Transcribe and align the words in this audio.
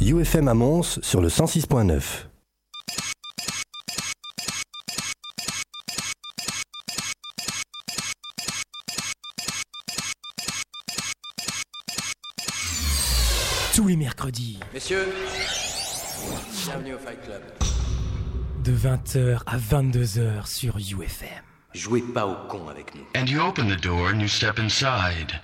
UFM 0.00 0.48
à 0.48 0.54
Mons 0.54 0.98
sur 1.02 1.20
le 1.20 1.28
106.9. 1.28 2.02
Tous 13.74 13.88
les 13.88 13.96
mercredis. 13.96 14.60
Messieurs, 14.72 15.12
bienvenue 16.64 16.94
au 16.94 16.98
Fight 16.98 17.20
Club. 17.24 17.42
De 18.62 18.72
20h 18.72 19.40
à 19.46 19.58
22h 19.58 20.46
sur 20.46 20.76
UFM. 20.76 21.28
Jouez 21.74 22.02
pas 22.02 22.26
au 22.26 22.36
con 22.48 22.68
avec 22.68 22.94
nous. 22.94 23.02
And 23.16 23.26
you 23.26 23.40
open 23.40 23.68
the 23.68 23.80
door 23.80 24.10
and 24.10 24.20
you 24.20 24.28
step 24.28 24.58
inside. 24.58 25.40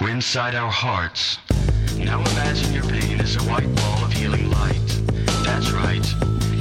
We're 0.00 0.14
inside 0.14 0.54
our 0.54 0.70
hearts. 0.70 1.38
Now 2.04 2.20
imagine 2.20 2.72
your 2.72 2.84
pain 2.84 3.18
is 3.20 3.36
a 3.36 3.42
white 3.50 3.74
ball 3.76 4.04
of 4.04 4.12
healing 4.12 4.50
light. 4.50 4.88
That's 5.42 5.70
right, 5.72 6.06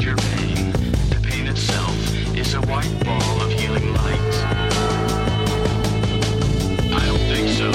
your 0.01 0.15
pain, 0.15 0.71
the 1.09 1.19
pain 1.21 1.47
itself, 1.47 1.95
is 2.35 2.53
a 2.53 2.61
white 2.61 2.91
ball 3.03 3.41
of 3.41 3.51
healing 3.51 3.93
light. 3.93 4.33
I 6.91 7.05
don't 7.05 7.25
think 7.29 7.49
so. 7.49 7.71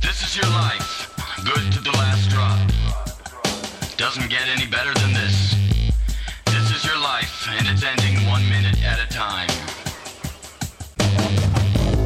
This 0.00 0.22
is 0.22 0.36
your 0.36 0.50
life, 0.50 1.10
good 1.44 1.72
to 1.72 1.80
the 1.80 1.92
last 1.92 2.30
drop. 2.30 2.60
Doesn't 3.96 4.28
get 4.28 4.46
any 4.48 4.66
better 4.66 4.92
than 4.94 5.03
and 7.48 7.68
it's 7.68 7.82
ending 7.82 8.16
one 8.26 8.42
minute 8.48 8.82
at 8.82 8.98
a 8.98 9.08
time. 9.12 9.48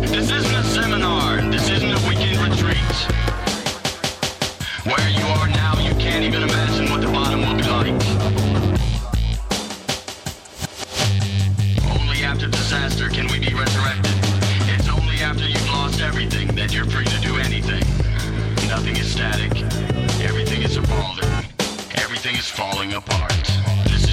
This 0.00 0.30
isn't 0.30 0.54
a 0.54 0.64
seminar, 0.64 1.40
this 1.50 1.70
isn't 1.70 1.90
a 1.90 2.08
weekend 2.08 2.38
retreat. 2.38 2.78
Where 4.84 5.08
you 5.10 5.24
are 5.38 5.48
now, 5.48 5.78
you 5.78 5.94
can't 5.94 6.24
even 6.24 6.42
imagine 6.42 6.90
what 6.90 7.02
the 7.02 7.06
bottom 7.08 7.40
will 7.40 7.54
be 7.54 7.62
like. 7.62 7.86
Only 12.00 12.24
after 12.24 12.48
disaster 12.48 13.08
can 13.08 13.28
we 13.28 13.38
be 13.38 13.54
resurrected. 13.54 14.12
It's 14.74 14.88
only 14.88 15.18
after 15.18 15.46
you've 15.46 15.68
lost 15.68 16.00
everything 16.00 16.48
that 16.56 16.72
you're 16.72 16.86
free 16.86 17.04
to 17.04 17.20
do 17.20 17.36
anything. 17.36 17.84
Nothing 18.68 18.96
is 18.96 19.12
static. 19.12 19.52
Everything 20.20 20.62
is 20.62 20.76
evolving. 20.76 21.28
Everything 21.94 22.34
is 22.34 22.48
falling 22.48 22.94
apart. 22.94 23.32
This 23.84 24.07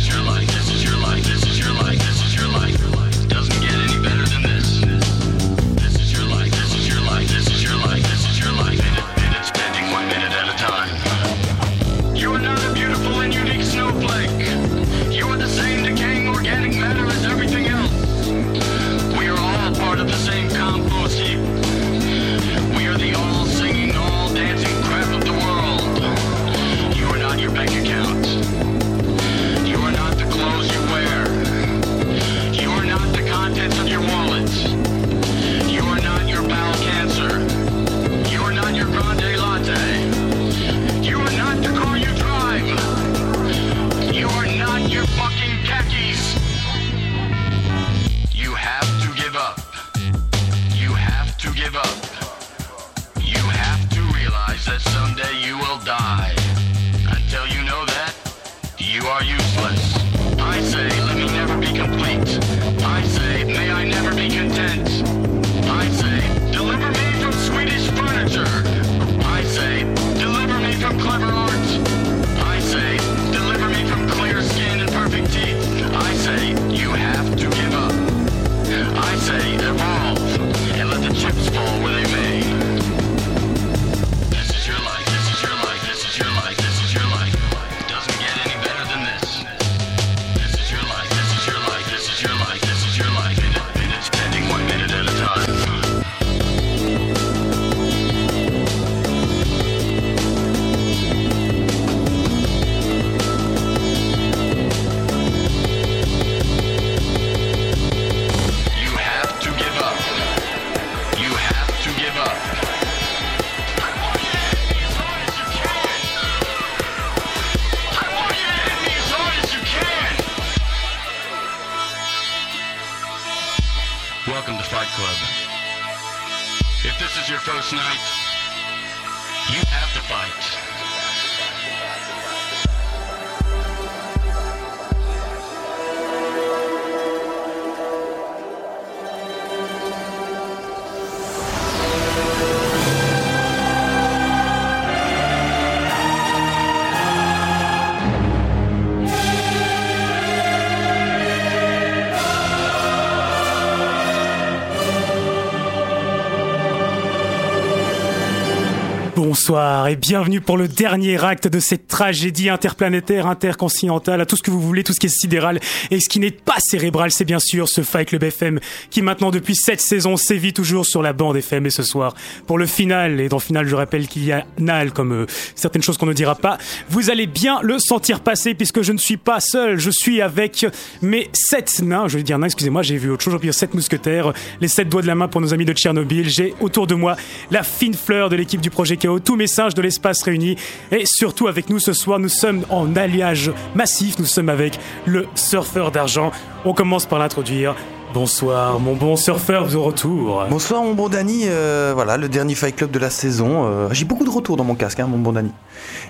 Bonsoir 159.46 159.88
et 159.90 159.96
bienvenue 159.96 160.42
pour 160.42 160.58
le 160.58 160.68
dernier 160.68 161.24
acte 161.24 161.48
de 161.48 161.60
cette 161.60 161.88
tragédie 161.88 162.50
interplanétaire, 162.50 163.28
intercontinentale, 163.28 164.20
à 164.20 164.26
tout 164.26 164.36
ce 164.36 164.42
que 164.42 164.50
vous 164.50 164.60
voulez, 164.60 164.84
tout 164.84 164.92
ce 164.92 165.00
qui 165.00 165.06
est 165.06 165.20
sidéral 165.20 165.60
et 165.92 166.00
ce 166.00 166.10
qui 166.10 166.20
n'est 166.20 166.32
pas 166.32 166.56
cérébral, 166.58 167.12
c'est 167.12 167.26
bien 167.26 167.38
sûr 167.38 167.70
ce 167.70 167.82
Fight 167.82 168.08
Club 168.08 168.24
FM 168.24 168.60
qui 168.90 169.04
maintenant 169.04 169.30
depuis 169.30 169.56
cette 169.56 169.82
saison 169.82 170.18
sévit 170.18 170.52
toujours 170.52 170.88
sur 170.88 171.04
la 171.04 171.14
bande 171.14 171.38
FM 171.38 171.68
et 171.68 171.70
ce 171.70 171.84
soir 171.84 172.16
pour 172.48 172.58
le 172.58 172.66
final 172.66 173.22
et 173.22 173.30
dans 173.30 173.38
le 173.38 173.42
final 173.42 173.68
je 173.68 173.76
rappelle 173.76 174.08
qu'il 174.08 174.26
y 174.26 174.32
a 174.32 174.48
Nal 174.58 174.92
comme 174.92 175.14
euh, 175.14 175.26
certaines 175.54 175.84
choses 175.84 176.00
qu'on 176.00 176.08
ne 176.08 176.14
dira 176.14 176.34
pas, 176.34 176.58
vous 176.90 177.12
allez 177.12 177.28
bien 177.28 177.60
le 177.62 177.78
sentir 177.78 178.22
passer 178.22 178.56
puisque 178.56 178.82
je 178.82 178.94
ne 178.94 178.98
suis 178.98 179.18
pas 179.18 179.42
seul, 179.42 179.78
je 179.78 179.92
suis 179.92 180.24
avec 180.24 180.66
mes 181.04 181.30
sept 181.34 181.84
nains, 181.84 182.08
je 182.08 182.18
vais 182.18 182.24
dire 182.24 182.40
nains, 182.40 182.48
excusez-moi, 182.48 182.82
j'ai 182.82 182.98
vu 182.98 183.12
autre 183.12 183.24
chose, 183.24 183.34
je 183.34 183.38
vais 183.38 183.44
dire 183.44 183.54
sept 183.54 183.76
mousquetaires, 183.76 184.34
les 184.60 184.70
sept 184.70 184.90
doigts 184.90 185.04
de 185.04 185.08
la 185.08 185.14
main 185.14 185.28
pour 185.28 185.40
nos 185.40 185.54
amis 185.54 185.66
de 185.66 185.74
Tchernobyl, 185.74 186.28
j'ai 186.30 186.56
autour 186.62 186.88
de 186.88 186.96
moi 186.96 187.16
la 187.52 187.62
fine 187.62 187.94
fleur 187.94 188.30
de 188.30 188.36
l'équipe 188.36 188.60
du 188.60 188.72
projet 188.72 188.98
Chaos, 188.98 189.20
tous 189.36 189.40
mes 189.40 189.48
singes 189.48 189.74
de 189.74 189.82
l'espace 189.82 190.24
réunis 190.24 190.56
et 190.94 191.04
surtout 191.06 191.50
avec 191.50 191.70
nous 191.70 191.80
ce 191.80 191.92
soir, 191.92 192.20
nous 192.20 192.30
sommes 192.30 192.66
en 192.70 192.96
alliage 192.96 193.52
massif, 193.76 194.18
nous 194.18 194.24
sommes 194.24 194.48
avec 194.48 194.80
le 195.06 195.28
surfeur 195.36 195.92
d'argent. 195.92 196.32
On 196.64 196.72
commence 196.72 197.06
par 197.06 197.20
l'introduire. 197.20 197.76
Bonsoir, 198.16 198.80
mon 198.80 198.96
bon 198.96 199.18
surfeur 199.18 199.68
de 199.68 199.76
retour. 199.76 200.46
Bonsoir 200.50 200.82
mon 200.82 200.94
bon 200.94 201.10
Dany, 201.10 201.48
euh, 201.48 201.92
voilà 201.94 202.16
le 202.16 202.30
dernier 202.30 202.56
Fight 202.56 202.74
Club 202.74 202.90
de 202.90 202.98
la 202.98 203.10
saison. 203.10 203.66
Euh, 203.66 203.90
J'ai 203.92 204.06
beaucoup 204.06 204.24
de 204.24 204.30
retours 204.30 204.56
dans 204.56 204.64
mon 204.64 204.76
casque, 204.76 205.02
hein, 205.02 205.08
mon 205.08 205.18
bon 205.18 205.34
Dany. 205.34 205.52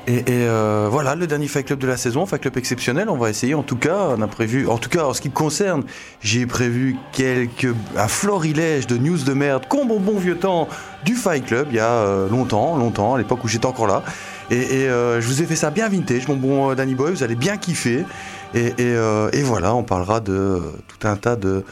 Et, 0.06 0.24
euh, 0.30 0.88
voilà 0.92 1.16
le 1.16 1.26
dernier 1.26 1.48
Fight 1.48 1.66
Club 1.66 1.80
de 1.80 1.88
la 1.88 1.98
saison, 1.98 2.28
Fight 2.28 2.40
Club 2.44 2.58
exceptionnel. 2.58 3.10
On 3.10 3.18
va 3.18 3.32
essayer, 3.32 3.56
en 3.56 3.64
tout 3.64 3.76
cas, 3.76 4.16
en 4.20 4.78
tout 4.78 4.90
cas 4.90 5.04
en 5.04 5.14
ce 5.16 5.22
qui 5.22 5.30
me 5.30 5.34
concerne, 5.34 5.82
j'ai 6.22 6.46
prévu 6.46 6.96
quelques 7.12 7.74
un 7.98 8.08
florilège 8.08 8.86
de 8.86 8.98
news 8.98 9.18
de 9.18 9.34
merde, 9.34 9.66
comme 9.68 9.88
bon 9.88 10.20
vieux 10.20 10.38
temps 10.38 10.68
du 11.06 11.16
Fight 11.16 11.44
Club, 11.44 11.70
il 11.72 11.78
y 11.78 11.80
a 11.80 11.90
euh, 11.90 12.30
longtemps, 12.30 12.78
longtemps, 12.78 13.16
à 13.16 13.18
l'époque 13.18 13.44
où 13.44 13.48
j'étais 13.48 13.66
encore 13.66 13.88
là. 13.88 14.04
Et, 14.52 14.86
je 14.86 15.26
vous 15.26 15.42
ai 15.42 15.46
fait 15.48 15.56
ça 15.56 15.72
bien 15.72 15.90
vintage, 15.90 16.28
mon 16.28 16.36
bon 16.36 16.76
Danny 16.76 16.94
Boy, 16.94 17.14
vous 17.14 17.24
allez 17.24 17.34
bien 17.34 17.58
kiffer. 17.58 18.06
Et, 18.54 18.94
voilà, 19.42 19.74
on 19.74 19.82
parlera 19.82 20.20
de 20.20 20.62
tout 20.88 21.08
un 21.08 21.16
tas 21.16 21.36
de 21.36 21.64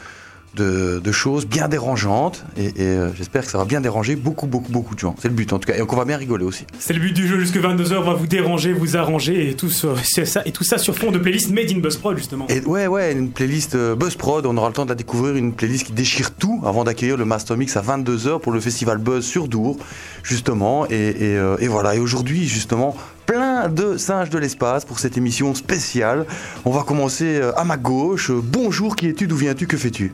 de, 0.56 1.00
de 1.02 1.12
choses 1.12 1.46
bien 1.46 1.68
dérangeantes 1.68 2.44
et, 2.56 2.66
et, 2.66 2.72
euh, 2.80 3.12
j'espère 3.14 3.44
que 3.44 3.50
ça 3.50 3.58
va 3.58 3.64
bien 3.64 3.80
déranger 3.80 4.16
beaucoup 4.16 4.46
beaucoup 4.46 4.70
beaucoup 4.70 4.94
de 4.94 5.00
gens. 5.00 5.14
C'est 5.20 5.28
le 5.28 5.34
but 5.34 5.52
en 5.52 5.58
tout 5.58 5.66
cas 5.66 5.76
et 5.76 5.86
qu'on 5.86 5.96
va 5.96 6.04
bien 6.04 6.16
rigoler 6.16 6.44
aussi. 6.44 6.66
C'est 6.78 6.92
le 6.92 7.00
but 7.00 7.12
du 7.12 7.26
jeu, 7.26 7.38
jusque 7.38 7.56
22h, 7.56 7.96
on 7.98 8.02
va 8.02 8.14
vous 8.14 8.26
déranger, 8.26 8.72
vous 8.72 8.96
arranger 8.96 9.50
et 9.50 9.54
tout, 9.54 9.70
ça, 9.70 10.42
et 10.44 10.52
tout 10.52 10.64
ça 10.64 10.78
sur 10.78 10.96
fond 10.96 11.10
de 11.10 11.18
playlist 11.18 11.50
Made 11.50 11.70
in 11.70 11.78
Buzzprod 11.78 12.16
justement. 12.16 12.46
Et 12.48 12.60
ouais 12.60 12.86
ouais, 12.86 13.12
une 13.12 13.30
playlist 13.30 13.74
euh, 13.74 13.94
Buzzprod, 13.94 14.46
on 14.46 14.56
aura 14.56 14.68
le 14.68 14.74
temps 14.74 14.84
de 14.84 14.90
la 14.90 14.94
découvrir, 14.94 15.36
une 15.36 15.52
playlist 15.52 15.84
qui 15.84 15.92
déchire 15.92 16.32
tout 16.32 16.62
avant 16.64 16.84
d'accueillir 16.84 17.16
le 17.16 17.24
Master 17.24 17.56
Mix 17.56 17.76
à 17.76 17.82
22h 17.82 18.40
pour 18.40 18.52
le 18.52 18.60
festival 18.60 18.98
Buzz 18.98 19.24
sur 19.24 19.48
Dour 19.48 19.78
justement 20.22 20.86
et, 20.90 20.94
et, 20.94 21.36
euh, 21.36 21.56
et 21.58 21.68
voilà 21.68 21.94
et 21.94 21.98
aujourd'hui 21.98 22.46
justement 22.48 22.96
plein 23.26 23.68
de 23.68 23.96
singes 23.96 24.30
de 24.30 24.38
l'espace 24.38 24.84
pour 24.84 24.98
cette 24.98 25.16
émission 25.16 25.54
spéciale. 25.54 26.26
On 26.64 26.70
va 26.70 26.82
commencer 26.82 27.40
euh, 27.40 27.52
à 27.56 27.64
ma 27.64 27.76
gauche. 27.76 28.30
Bonjour, 28.30 28.96
qui 28.96 29.08
es-tu? 29.08 29.26
D'où 29.26 29.36
viens-tu? 29.36 29.66
Que 29.66 29.76
fais-tu? 29.76 30.12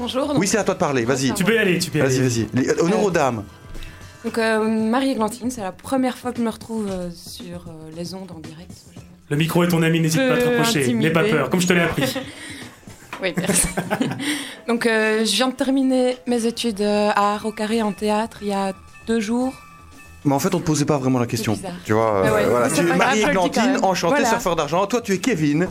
Bonjour. 0.00 0.32
Oui, 0.36 0.46
c'est 0.46 0.56
à 0.58 0.64
toi 0.64 0.74
de 0.74 0.78
parler. 0.78 1.04
Vas-y. 1.04 1.32
Tu 1.34 1.44
peux 1.44 1.54
y 1.54 1.58
aller, 1.58 1.78
tu 1.78 1.90
peux 1.90 1.98
y 1.98 2.00
Vas-y, 2.02 2.18
aller. 2.18 2.28
vas-y. 2.28 2.48
Les- 2.54 2.68
euh, 2.70 2.82
Honneur 2.82 3.02
aux 3.04 3.10
dames. 3.10 3.44
Donc 4.24 4.38
euh, 4.38 4.66
Marie-Églantine, 4.66 5.50
c'est 5.50 5.60
la 5.60 5.72
première 5.72 6.16
fois 6.16 6.32
que 6.32 6.38
je 6.38 6.42
me 6.42 6.50
retrouve 6.50 6.88
euh, 6.90 7.10
sur 7.14 7.66
euh, 7.68 7.90
les 7.96 8.14
ondes 8.14 8.30
en 8.34 8.38
direct. 8.38 8.70
Le 9.28 9.36
micro 9.36 9.62
est 9.62 9.68
ton 9.68 9.82
ami, 9.82 10.00
n'hésite 10.00 10.20
pas 10.26 10.34
à 10.34 10.36
te 10.38 10.44
rapprocher. 10.48 10.92
N'aie 10.94 11.10
pas 11.10 11.24
peur, 11.24 11.50
comme 11.50 11.60
je 11.60 11.66
te 11.66 11.72
l'ai 11.72 11.80
appris. 11.82 12.14
Oui, 13.22 13.34
merci. 13.36 13.66
Donc 14.66 14.86
euh, 14.86 15.26
je 15.26 15.32
viens 15.36 15.48
de 15.48 15.52
terminer 15.54 16.16
mes 16.26 16.46
études 16.46 16.80
euh, 16.80 17.10
à 17.14 17.34
Art 17.34 17.44
au 17.44 17.52
Carré 17.52 17.82
en 17.82 17.92
théâtre 17.92 18.38
il 18.40 18.48
y 18.48 18.52
a 18.54 18.72
deux 19.06 19.20
jours. 19.20 19.52
Mais 20.24 20.34
en 20.34 20.38
fait, 20.38 20.54
on 20.54 20.58
te 20.58 20.64
posait 20.64 20.86
pas 20.86 20.96
vraiment 20.96 21.18
la 21.18 21.26
question. 21.26 21.54
Tu 21.84 21.92
vois, 21.92 22.22
ouais, 22.22 22.28
euh, 22.44 22.48
voilà. 22.48 22.70
tu 22.70 22.80
es 22.80 22.96
Marie-Églantine, 22.96 23.78
enchantée, 23.82 24.14
Voilà. 24.22 24.28
surfeur 24.30 24.56
d'argent. 24.56 24.86
Toi, 24.86 25.02
tu 25.02 25.12
es 25.12 25.18
Kevin. 25.18 25.68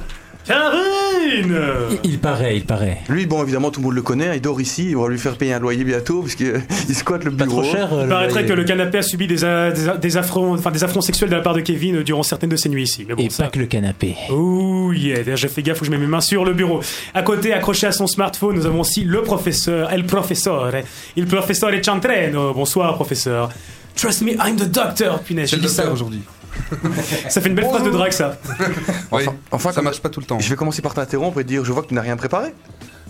Karine 0.49 1.55
Il, 2.03 2.11
il 2.13 2.19
paraît, 2.19 2.57
il 2.57 2.65
paraît. 2.65 2.97
Lui, 3.07 3.25
bon, 3.27 3.43
évidemment, 3.43 3.69
tout 3.69 3.79
le 3.81 3.85
monde 3.85 3.95
le 3.95 4.01
connaît. 4.01 4.35
Il 4.35 4.41
dort 4.41 4.59
ici. 4.59 4.93
On 4.97 5.03
va 5.03 5.09
lui 5.09 5.19
faire 5.19 5.35
payer 5.37 5.53
un 5.53 5.59
loyer 5.59 5.83
bientôt 5.83 6.21
parce 6.21 6.33
qu'il 6.35 6.53
squatte 6.93 7.23
le 7.23 7.31
Pas 7.31 7.45
bureau. 7.45 7.61
trop 7.61 7.71
cher. 7.71 7.93
euh, 7.93 7.97
Il 7.99 8.03
le 8.03 8.09
paraîtrait 8.09 8.41
loyer. 8.41 8.47
que 8.47 8.53
le 8.53 8.63
canapé 8.63 8.97
a 8.97 9.01
subi 9.03 9.27
des, 9.27 9.43
a- 9.45 9.71
des, 9.71 9.87
a- 9.89 9.97
des 9.97 10.17
affronts, 10.17 10.53
enfin, 10.55 10.71
des 10.71 10.83
affronts 10.83 11.01
sexuels 11.01 11.29
de 11.29 11.35
la 11.35 11.41
part 11.41 11.53
de 11.53 11.61
Kevin 11.61 12.01
durant 12.03 12.23
certaines 12.23 12.49
de 12.49 12.55
ses 12.55 12.69
nuits 12.69 12.83
ici. 12.83 13.05
Mais 13.07 13.13
bon, 13.15 13.23
Et 13.23 13.29
ça. 13.29 13.43
pas 13.45 13.49
que 13.51 13.59
le 13.59 13.67
canapé. 13.67 14.15
Oh 14.31 14.91
yeah, 14.93 15.17
d'ailleurs 15.23 15.37
j'ai 15.37 15.47
fait 15.49 15.61
gaffe 15.61 15.81
où 15.81 15.85
je 15.85 15.91
mets 15.91 15.97
mes 15.99 16.07
mains 16.07 16.21
sur 16.21 16.43
le 16.45 16.53
bureau. 16.53 16.81
À 17.13 17.21
côté, 17.21 17.53
accroché 17.53 17.85
à 17.87 17.91
son 17.91 18.07
smartphone, 18.07 18.55
nous 18.55 18.65
avons 18.65 18.81
aussi 18.81 19.03
le 19.03 19.21
professeur, 19.21 19.91
el 19.93 20.05
professeur, 20.05 20.71
il 21.15 21.25
professeur 21.27 21.69
Chantreno. 21.83 22.53
Bonsoir 22.53 22.95
professeur. 22.95 23.49
Trust 23.95 24.21
me, 24.23 24.31
I'm 24.31 24.55
the 24.55 24.69
doctor. 24.69 25.19
Punaise, 25.19 25.49
j'ai 25.51 25.57
dit 25.57 25.63
docteur 25.63 25.85
ça. 25.85 25.91
aujourd'hui. 25.91 26.21
Ça 27.29 27.41
fait 27.41 27.49
une 27.49 27.55
belle 27.55 27.65
phrase 27.65 27.83
de 27.83 27.89
drague 27.89 28.11
ça. 28.11 28.37
Oui, 29.11 29.23
Enfin, 29.51 29.69
ça 29.69 29.75
comme- 29.75 29.85
marche 29.85 30.01
pas 30.01 30.09
tout 30.09 30.19
le 30.19 30.25
temps. 30.25 30.39
Je 30.39 30.49
vais 30.49 30.55
commencer 30.55 30.81
par 30.81 30.93
t'interrompre 30.93 31.39
et 31.39 31.43
te 31.43 31.47
dire 31.49 31.65
je 31.65 31.71
vois 31.71 31.81
que 31.83 31.87
tu 31.87 31.93
n'as 31.93 32.01
rien 32.01 32.17
préparé. 32.17 32.53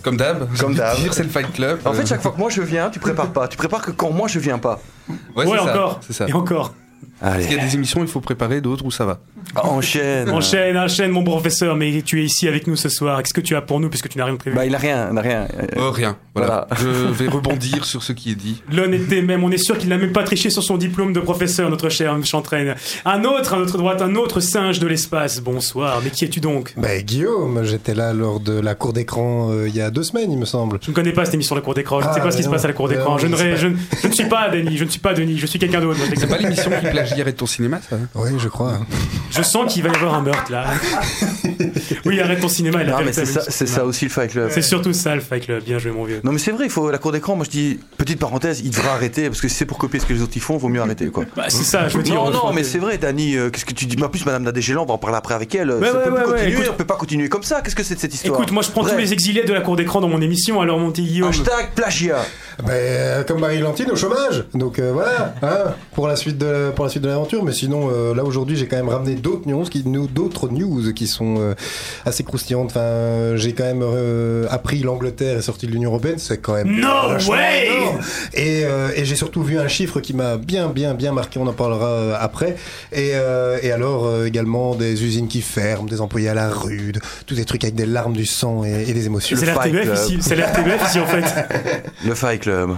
Comme 0.01 0.15
d'hab. 0.17 0.47
Comme 0.57 0.75
d'hab. 0.75 0.97
C'est 1.11 1.23
le 1.23 1.29
Fight 1.29 1.51
Club. 1.53 1.79
En 1.85 1.93
fait, 1.93 2.05
chaque 2.05 2.21
fois 2.21 2.31
que 2.31 2.37
moi 2.37 2.49
je 2.49 2.61
viens, 2.61 2.89
tu 2.89 2.99
prépares 2.99 3.31
pas. 3.33 3.47
Tu 3.47 3.57
prépares 3.57 3.81
que 3.81 3.91
quand 3.91 4.11
moi 4.11 4.27
je 4.27 4.39
viens 4.39 4.57
pas. 4.59 4.79
ouais, 5.09 5.45
ouais, 5.45 5.45
c'est 5.45 5.55
ça, 5.57 5.63
encore. 5.63 5.99
C'est 6.07 6.13
ça. 6.13 6.27
Et 6.27 6.33
encore. 6.33 6.73
Allez, 7.21 7.45
Il 7.45 7.51
y 7.53 7.59
a 7.59 7.63
des 7.63 7.75
émissions, 7.75 8.01
il 8.01 8.07
faut 8.07 8.21
préparer, 8.21 8.61
d'autres 8.61 8.85
où 8.85 8.91
ça 8.91 9.05
va. 9.05 9.19
Enchaîne. 9.55 10.29
Enchaîne, 10.29 10.77
enchaîne 10.77 11.11
mon 11.11 11.23
professeur, 11.23 11.75
mais 11.75 12.01
tu 12.03 12.21
es 12.21 12.25
ici 12.25 12.47
avec 12.47 12.67
nous 12.67 12.75
ce 12.75 12.89
soir. 12.89 13.21
Qu'est-ce 13.23 13.33
que 13.33 13.41
tu 13.41 13.55
as 13.55 13.61
pour 13.61 13.79
nous 13.79 13.89
puisque 13.89 14.09
tu 14.09 14.17
n'as 14.17 14.25
rien 14.25 14.35
prévu 14.35 14.55
Bah, 14.55 14.65
il 14.65 14.75
a 14.75 14.77
rien, 14.77 15.07
il 15.09 15.13
n'a 15.15 15.21
rien. 15.21 15.47
Euh, 15.59 15.65
Oh, 15.77 15.91
rien. 15.91 16.17
Voilà. 16.35 16.67
Je 16.79 16.87
vais 16.87 17.27
rebondir 17.27 17.85
sur 17.85 18.03
ce 18.03 18.13
qui 18.13 18.31
est 18.31 18.35
dit. 18.35 18.61
L'honnêteté 18.71 19.21
même, 19.21 19.43
on 19.43 19.51
est 19.51 19.57
sûr 19.57 19.77
qu'il 19.77 19.89
n'a 19.89 19.97
même 19.97 20.11
pas 20.13 20.23
triché 20.23 20.49
sur 20.49 20.63
son 20.63 20.77
diplôme 20.77 21.13
de 21.13 21.19
professeur, 21.19 21.69
notre 21.69 21.89
cher 21.89 22.15
Chantraine. 22.23 22.75
Un 23.05 23.23
autre, 23.23 23.53
à 23.53 23.57
notre 23.59 23.77
droite, 23.77 24.01
un 24.01 24.15
autre 24.15 24.39
singe 24.39 24.79
de 24.79 24.87
l'espace. 24.87 25.39
Bonsoir, 25.41 26.01
mais 26.03 26.09
qui 26.09 26.25
es-tu 26.25 26.39
donc? 26.39 26.73
Bah 26.77 26.97
Guillaume, 27.01 27.63
j'étais 27.63 27.93
là 27.93 28.13
lors 28.13 28.39
de 28.39 28.59
la 28.59 28.75
cour 28.75 28.93
d'écran 28.93 29.49
euh, 29.51 29.67
il 29.67 29.75
y 29.75 29.81
a 29.81 29.89
deux 29.91 30.03
semaines, 30.03 30.31
il 30.31 30.37
me 30.37 30.45
semble. 30.45 30.79
Je 30.83 30.89
ne 30.91 30.95
connais 30.95 31.11
pas 31.11 31.25
cette 31.25 31.33
émission 31.33 31.55
La 31.55 31.61
Cour 31.61 31.73
d'écran, 31.73 32.01
je 32.01 32.07
ne 32.07 32.13
sais 32.13 32.19
Ah, 32.19 32.23
pas 32.23 32.31
ce 32.31 32.37
qui 32.37 32.43
se 32.43 32.49
passe 32.49 32.63
à 32.65 32.67
la 32.67 32.73
Cour 32.73 32.87
d'écran. 32.89 33.11
Non, 33.11 33.17
Je, 33.17 33.27
ne 33.27 33.35
je 33.35 33.67
je 34.03 34.11
suis 34.13 34.27
pas 34.27 34.49
Denis, 34.49 34.77
je 34.77 34.83
ne 34.85 34.89
suis 34.89 34.99
pas 34.99 35.13
Denis, 35.13 35.37
je 35.37 35.45
suis 35.45 35.59
quelqu'un 35.59 35.81
d'autre. 35.81 35.99
C'est 36.15 36.27
pas 36.27 36.37
l'émission 36.37 36.71
qui 36.81 36.87
plagierait 36.89 37.33
ton 37.33 37.45
cinéma, 37.45 37.79
ça 37.87 37.95
hein? 37.95 38.07
Oui, 38.15 38.31
je 38.37 38.47
crois. 38.47 38.79
Je 39.31 39.43
sens 39.43 39.71
qu'il 39.71 39.83
va 39.83 39.89
y 39.89 39.95
avoir 39.95 40.15
un 40.15 40.21
meurtre 40.21 40.51
là. 40.51 40.65
oui, 42.05 42.19
arrête 42.19 42.39
ton 42.39 42.47
cinéma, 42.47 42.83
Non, 42.83 42.97
mais 43.05 43.13
c'est 43.13 43.25
ça, 43.25 43.41
ça 43.49 43.85
aussi 43.85 44.05
le 44.05 44.11
Fight 44.11 44.31
Club. 44.31 44.49
C'est 44.51 44.61
surtout 44.61 44.93
ça 44.93 45.15
le 45.15 45.21
Fight 45.21 45.45
Club, 45.45 45.63
bien 45.63 45.79
joué 45.79 45.91
mon 45.91 46.03
vieux. 46.03 46.21
Non 46.23 46.31
mais 46.31 46.39
c'est 46.39 46.51
vrai, 46.51 46.65
il 46.65 46.71
faut 46.71 46.89
la 46.91 46.97
cour 46.97 47.11
d'écran. 47.11 47.35
Moi 47.35 47.45
je 47.45 47.49
dis 47.51 47.79
petite 47.97 48.19
parenthèse, 48.19 48.61
il 48.63 48.71
devrait 48.71 48.89
arrêter 48.89 49.27
parce 49.29 49.41
que 49.41 49.47
si 49.47 49.55
c'est 49.55 49.65
pour 49.65 49.77
copier 49.77 49.99
ce 49.99 50.05
que 50.05 50.13
les 50.13 50.21
autres 50.21 50.35
y 50.35 50.39
font, 50.39 50.57
vaut 50.57 50.69
mieux 50.69 50.81
arrêter 50.81 51.07
quoi. 51.07 51.25
Bah, 51.35 51.45
c'est 51.49 51.63
ça, 51.63 51.87
je 51.87 51.97
veux 51.97 52.03
dire. 52.03 52.15
non 52.15 52.25
on- 52.27 52.31
non, 52.31 52.53
mais 52.53 52.63
c'est 52.63 52.79
vrai, 52.79 52.97
Dani. 52.97 53.35
euh, 53.35 53.49
Qu'est-ce 53.49 53.65
que 53.65 53.73
tu 53.73 53.85
dis? 53.85 54.01
En 54.01 54.09
plus, 54.09 54.25
Madame 54.25 54.43
Nadégélan, 54.43 54.83
on 54.83 54.85
va 54.85 54.93
en 54.93 54.97
parler 54.97 55.17
après 55.17 55.33
avec 55.33 55.53
elle. 55.55 55.71
Ouais, 55.71 55.87
ça 55.87 55.97
ouais, 55.97 56.03
peut 56.03 56.09
ouais, 56.11 56.15
plus 56.23 56.31
ouais, 56.31 56.37
continuer. 56.37 56.51
écoute- 56.53 56.69
on 56.71 56.75
peut 56.77 56.85
pas 56.85 56.95
continuer 56.95 57.29
comme 57.29 57.43
ça. 57.43 57.61
Qu'est-ce 57.61 57.75
que 57.75 57.83
c'est 57.83 57.95
de 57.95 57.99
cette 57.99 58.13
histoire? 58.13 58.39
Écoute, 58.39 58.51
moi 58.51 58.63
je 58.63 58.69
prends 58.71 58.81
Bref. 58.81 58.93
tous 58.93 58.99
les 58.99 59.13
exiliés 59.13 59.43
de 59.43 59.53
la 59.53 59.61
Cour 59.61 59.75
d'écran 59.75 60.01
dans 60.01 60.07
mon 60.09 60.21
émission, 60.21 60.61
alors 60.61 60.79
mon 60.79 60.91
petit 60.91 61.03
Guillaume. 61.03 61.29
Hashtag 61.29 61.71
plagiat. 61.75 62.23
Bah, 62.63 62.71
euh, 62.73 63.23
comme 63.23 63.39
Marie-Lantine 63.39 63.89
au 63.91 63.95
chômage. 63.95 64.43
Donc 64.53 64.79
euh, 64.79 64.91
voilà, 64.93 65.33
hein, 65.41 65.73
pour 65.93 66.07
la 66.07 66.15
suite 66.15 66.37
de 66.37 66.71
pour 66.75 66.83
la 66.85 66.89
suite 66.91 67.03
de 67.03 67.07
l'aventure. 67.07 67.43
Mais 67.43 67.53
sinon, 67.53 67.89
euh, 67.91 68.13
là 68.13 68.23
aujourd'hui, 68.23 68.55
j'ai 68.57 68.67
quand 68.67 68.75
même 68.77 68.89
ramené 68.89 69.15
d'autres 69.15 69.47
news 69.47 69.63
qui 69.63 69.83
nous 69.85 70.07
d'autres 70.07 70.49
news 70.49 70.93
qui 70.93 71.07
sont 71.07 71.35
euh, 71.39 71.53
assez 72.05 72.23
croustillantes. 72.23 72.71
Enfin, 72.71 73.35
j'ai 73.35 73.53
quand 73.53 73.63
même 73.65 73.81
euh, 73.83 74.45
appris 74.49 74.79
l'Angleterre 74.79 75.37
est 75.37 75.41
sortie 75.41 75.67
de 75.67 75.71
l'Union 75.71 75.89
européenne. 75.89 76.17
C'est 76.17 76.37
quand 76.39 76.53
même 76.53 76.69
No 76.79 76.87
way 77.29 77.67
énorme. 77.67 77.99
Et, 78.33 78.61
euh, 78.65 78.89
et 78.95 79.05
j'ai 79.05 79.15
surtout 79.15 79.43
vu 79.43 79.59
un 79.59 79.67
chiffre 79.67 79.99
qui 79.99 80.13
m'a 80.13 80.37
bien 80.37 80.67
bien 80.67 80.93
bien 80.93 81.11
marqué. 81.13 81.39
On 81.39 81.47
en 81.47 81.53
parlera 81.53 81.87
euh, 81.87 82.15
après. 82.19 82.55
Et, 82.91 83.11
euh, 83.13 83.57
et 83.61 83.71
alors 83.71 84.05
euh, 84.05 84.25
également 84.25 84.75
des 84.75 85.03
usines 85.03 85.27
qui 85.27 85.41
ferment, 85.41 85.85
des 85.87 86.01
employés 86.01 86.29
à 86.29 86.33
la 86.33 86.49
rue, 86.49 86.91
de- 86.91 86.99
tous 87.25 87.35
des 87.35 87.45
trucs 87.45 87.63
avec 87.63 87.75
des 87.75 87.85
larmes 87.85 88.13
du 88.13 88.25
sang 88.25 88.63
et, 88.63 88.85
et 88.87 88.93
des 88.93 89.05
émotions. 89.05 89.37
C'est 89.39 89.45
l'RTBF 89.45 89.93
ici, 89.93 90.17
c'est 90.21 90.35
l'RTBF 90.35 90.87
ici 90.89 90.99
en 90.99 91.05
fait. 91.05 91.25
Le 92.05 92.15
Fight 92.15 92.41
Club. 92.41 92.71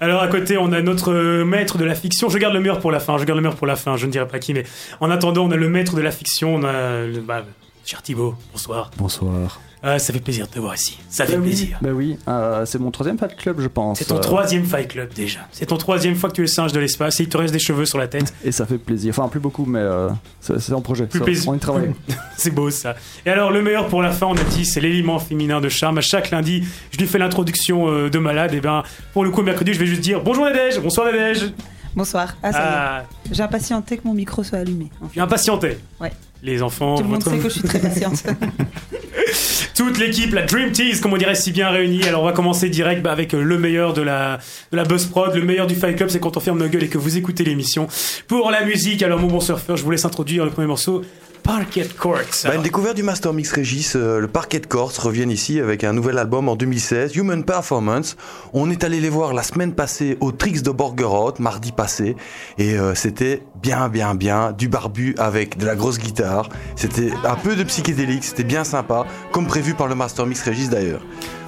Alors 0.00 0.22
à 0.22 0.28
côté, 0.28 0.56
on 0.58 0.72
a 0.72 0.80
notre 0.80 1.12
euh, 1.12 1.44
maître 1.44 1.76
de 1.76 1.84
la 1.84 1.94
fiction. 1.96 2.28
Je 2.28 2.38
garde 2.38 2.54
le 2.54 2.60
meilleur 2.60 2.78
pour 2.78 2.92
la 2.92 3.00
fin. 3.00 3.18
Je 3.18 3.24
garde 3.24 3.36
le 3.38 3.42
meilleur 3.42 3.56
pour 3.56 3.66
la 3.66 3.74
fin. 3.74 3.96
Je 3.96 4.06
ne 4.06 4.12
dirai 4.12 4.28
pas 4.28 4.38
qui, 4.38 4.54
mais 4.54 4.62
en 5.00 5.10
attendant, 5.10 5.44
on 5.46 5.50
a 5.50 5.56
le 5.56 5.68
maître 5.68 5.96
de 5.96 6.00
la 6.02 6.12
fiction. 6.12 6.54
On 6.54 6.62
a, 6.62 7.04
le, 7.04 7.20
bah, 7.20 7.44
cher 7.88 8.02
Thibaut. 8.02 8.34
Bonsoir. 8.52 8.90
Bonsoir. 8.98 9.60
Ah, 9.82 9.98
ça 9.98 10.12
fait 10.12 10.20
plaisir 10.20 10.46
de 10.46 10.50
te 10.52 10.58
voir 10.58 10.74
ici. 10.74 10.98
Ça 11.08 11.24
fait 11.24 11.32
Bah 11.36 11.38
oui, 11.40 11.46
plaisir. 11.48 11.78
bah 11.80 11.88
oui, 11.94 12.18
euh, 12.28 12.66
c'est 12.66 12.78
mon 12.78 12.90
troisième 12.90 13.16
Fight 13.16 13.34
Club, 13.34 13.60
je 13.60 13.68
pense. 13.68 13.98
C'est 13.98 14.04
ton 14.04 14.16
Euh, 14.16 14.20
troisième 14.20 14.64
Fight 14.66 14.88
Club 14.88 15.14
déjà. 15.14 15.40
C'est 15.52 15.64
ton 15.66 15.78
troisième 15.78 16.14
fois 16.14 16.28
que 16.28 16.34
tu 16.34 16.44
es 16.44 16.46
singe 16.48 16.72
de 16.72 16.80
l'espace 16.80 17.18
et 17.20 17.22
il 17.22 17.28
te 17.30 17.38
reste 17.38 17.54
des 17.54 17.58
cheveux 17.58 17.86
sur 17.86 17.96
la 17.96 18.06
tête. 18.08 18.34
Et 18.44 18.52
ça 18.52 18.66
fait 18.66 18.76
plaisir. 18.76 19.14
Enfin, 19.16 19.28
plus 19.30 19.40
beaucoup, 19.40 19.64
mais 19.64 19.78
euh, 19.78 20.10
c'est 20.40 20.72
en 20.74 20.82
projet. 20.82 21.06
Plus 21.06 21.20
Ça, 21.20 21.24
plaisir. 21.24 21.48
On 21.50 21.54
y 21.54 21.58
travaille. 21.58 21.94
C'est 22.36 22.50
beau 22.50 22.68
ça. 22.70 22.94
Et 23.24 23.30
alors 23.30 23.50
le 23.50 23.62
meilleur 23.62 23.86
pour 23.88 24.02
la 24.02 24.10
fin, 24.12 24.26
on 24.26 24.36
a 24.36 24.44
dit, 24.44 24.66
c'est 24.66 24.80
l'élément 24.80 25.18
féminin 25.18 25.62
de 25.62 25.70
charme. 25.70 25.96
À 25.96 26.02
chaque 26.02 26.30
lundi, 26.30 26.64
je 26.90 26.98
lui 26.98 27.06
fais 27.06 27.18
l'introduction 27.18 27.88
euh, 27.88 28.10
de 28.10 28.18
malade. 28.18 28.52
Et 28.52 28.60
ben, 28.60 28.82
pour 29.14 29.24
le 29.24 29.30
coup, 29.30 29.40
mercredi, 29.42 29.72
je 29.72 29.78
vais 29.78 29.86
juste 29.86 30.02
dire 30.02 30.20
bonjour 30.22 30.44
Nadège, 30.44 30.78
bonsoir 30.80 31.06
Nadège. 31.06 31.52
Bonsoir. 31.96 32.36
Ah, 32.42 32.52
ça 32.52 32.58
y 32.58 32.62
est. 32.62 32.66
Ah, 32.68 33.04
J'ai 33.32 33.42
impatienté 33.42 33.96
que 33.96 34.02
mon 34.06 34.14
micro 34.14 34.44
soit 34.44 34.58
allumé. 34.58 34.90
suis 35.10 35.20
impatienté. 35.20 35.78
Ouais. 36.00 36.12
Les 36.42 36.62
enfants, 36.62 36.96
Tout 36.96 37.02
le 37.02 37.08
monde 37.08 37.22
votre- 37.22 37.36
sait 37.36 37.42
que 37.42 37.48
je 37.48 37.58
suis 37.58 37.62
très 37.62 37.80
patiente. 37.80 38.22
toute 39.74 39.98
l'équipe, 39.98 40.32
la 40.34 40.42
Dream 40.42 40.72
Tease, 40.72 41.00
comme 41.00 41.12
on 41.12 41.16
dirait 41.16 41.34
si 41.34 41.52
bien 41.52 41.68
réunie. 41.70 42.04
Alors 42.04 42.22
on 42.22 42.26
va 42.26 42.32
commencer 42.32 42.68
direct 42.68 43.02
bah, 43.02 43.12
avec 43.12 43.34
euh, 43.34 43.42
le 43.42 43.58
meilleur 43.58 43.92
de 43.92 44.02
la, 44.02 44.38
de 44.72 44.76
la 44.76 44.84
Buzz 44.84 45.06
Prod, 45.06 45.34
le 45.34 45.42
meilleur 45.42 45.66
du 45.66 45.74
Fight 45.74 45.96
Club, 45.96 46.08
c'est 46.10 46.20
quand 46.20 46.36
on 46.36 46.40
ferme 46.40 46.58
nos 46.58 46.68
gueules 46.68 46.84
et 46.84 46.88
que 46.88 46.98
vous 46.98 47.16
écoutez 47.16 47.44
l'émission. 47.44 47.88
Pour 48.26 48.50
la 48.50 48.64
musique, 48.64 49.02
alors 49.02 49.18
mon 49.20 49.26
bon 49.28 49.40
surfeur, 49.40 49.76
je 49.76 49.82
vous 49.84 49.90
laisse 49.90 50.04
introduire 50.04 50.44
le 50.44 50.50
premier 50.50 50.66
morceau, 50.68 51.02
Parquet 51.48 51.88
Courts. 51.98 52.44
Bah, 52.44 52.56
une 52.56 52.62
découverte 52.62 52.94
du 52.94 53.02
Master 53.02 53.32
Mix 53.32 53.50
Régis, 53.52 53.96
euh, 53.96 54.20
le 54.20 54.28
Parquet 54.28 54.60
Corse 54.60 54.98
reviennent 54.98 55.30
ici 55.30 55.60
avec 55.60 55.82
un 55.82 55.94
nouvel 55.94 56.18
album 56.18 56.46
en 56.46 56.56
2016, 56.56 57.16
Human 57.16 57.42
Performance. 57.42 58.18
On 58.52 58.70
est 58.70 58.84
allé 58.84 59.00
les 59.00 59.08
voir 59.08 59.32
la 59.32 59.42
semaine 59.42 59.72
passée 59.72 60.18
au 60.20 60.30
Trix 60.30 60.60
de 60.60 60.70
Borgerot, 60.70 61.32
mardi 61.38 61.72
passé, 61.72 62.16
et 62.58 62.78
euh, 62.78 62.94
c'était 62.94 63.44
bien, 63.62 63.88
bien, 63.88 64.14
bien, 64.14 64.52
du 64.52 64.68
barbu 64.68 65.14
avec 65.16 65.56
de 65.56 65.64
la 65.64 65.74
grosse 65.74 65.98
guitare. 65.98 66.50
C'était 66.76 67.12
un 67.24 67.36
peu 67.36 67.56
de 67.56 67.62
psychédélique, 67.62 68.24
c'était 68.24 68.44
bien 68.44 68.64
sympa, 68.64 69.06
comme 69.32 69.46
prévu 69.46 69.72
par 69.72 69.88
le 69.88 69.94
Master 69.94 70.26
Mix 70.26 70.42
Régis 70.42 70.68
d'ailleurs. 70.68 71.00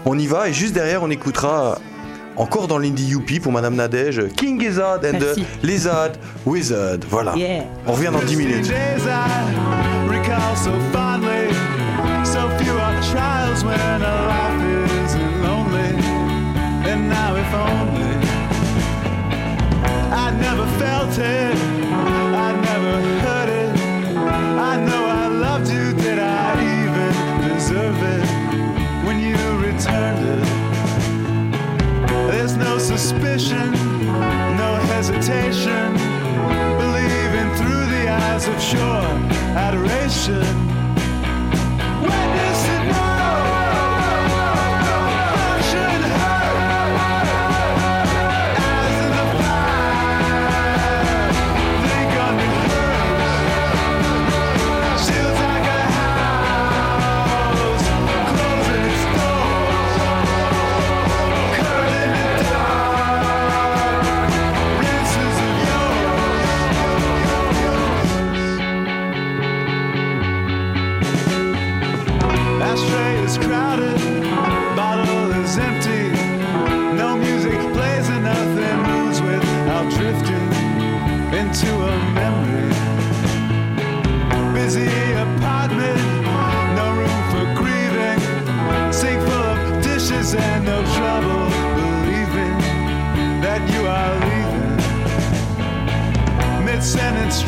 On 0.07 0.19
y 0.19 0.27
va 0.27 0.49
et 0.49 0.55
juste 0.55 0.73
derrière 0.73 1.03
on 1.03 1.11
écoutera 1.11 1.77
encore 2.41 2.67
dans 2.67 2.79
l'Indie 2.79 3.05
Youpi 3.07 3.39
pour 3.39 3.53
Madame 3.53 3.75
Nadege, 3.75 4.29
King 4.37 4.59
Gizzard 4.61 5.01
and 5.05 5.19
Merci. 5.21 5.43
the 5.43 5.63
Lizard 5.63 6.13
Wizard. 6.47 7.01
Voilà. 7.09 7.35
On 7.87 7.93
revient 7.93 8.11
dans 8.13 8.23
10 8.23 8.37
minutes. 8.37 8.71
I 20.13 20.33
never 20.33 20.67
felt 20.79 21.19
it. 21.19 22.20
no 32.61 32.79
suspicion, 32.79 33.73
no 34.63 34.71
hesitation. 34.93 35.95
Believing 36.79 37.49
through 37.57 37.87
the 37.95 38.09
eyes 38.09 38.47
of 38.47 38.61
sure 38.61 39.09
adoration. 39.57 40.45
Witness. 42.03 42.70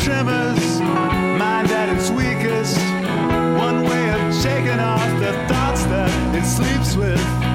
tremors, 0.04 0.80
mind 0.80 1.70
at 1.70 1.88
its 1.88 2.10
weakest. 2.10 2.76
One 3.56 3.84
way 3.84 4.10
of 4.10 4.34
shaking 4.42 4.80
off 4.80 5.08
the 5.20 5.32
thoughts 5.48 5.84
that 5.84 6.34
it 6.34 6.44
sleeps 6.44 6.96
with. 6.96 7.51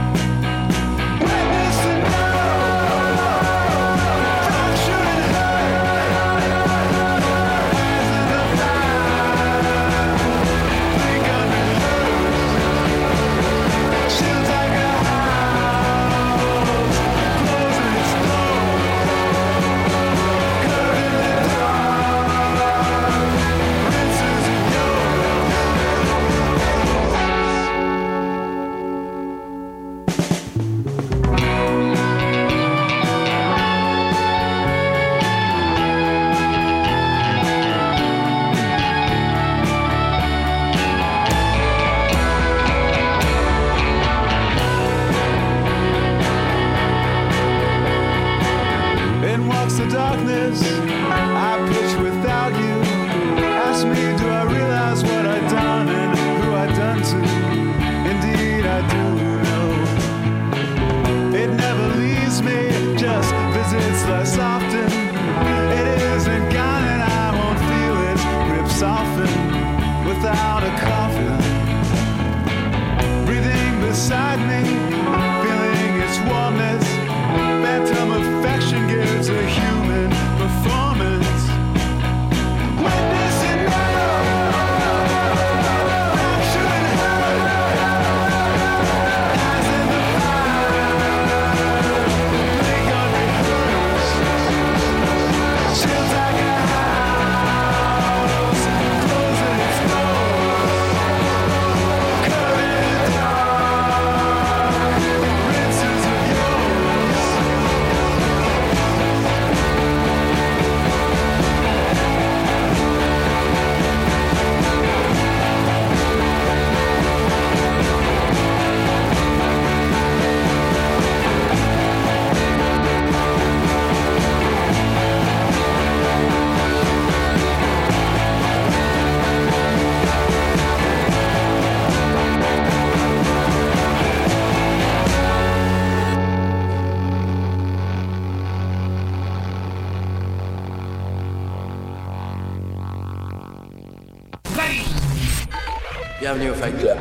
Bienvenue 146.27 146.49
au 146.49 146.55
Fight 146.55 146.77
Club. 146.77 146.97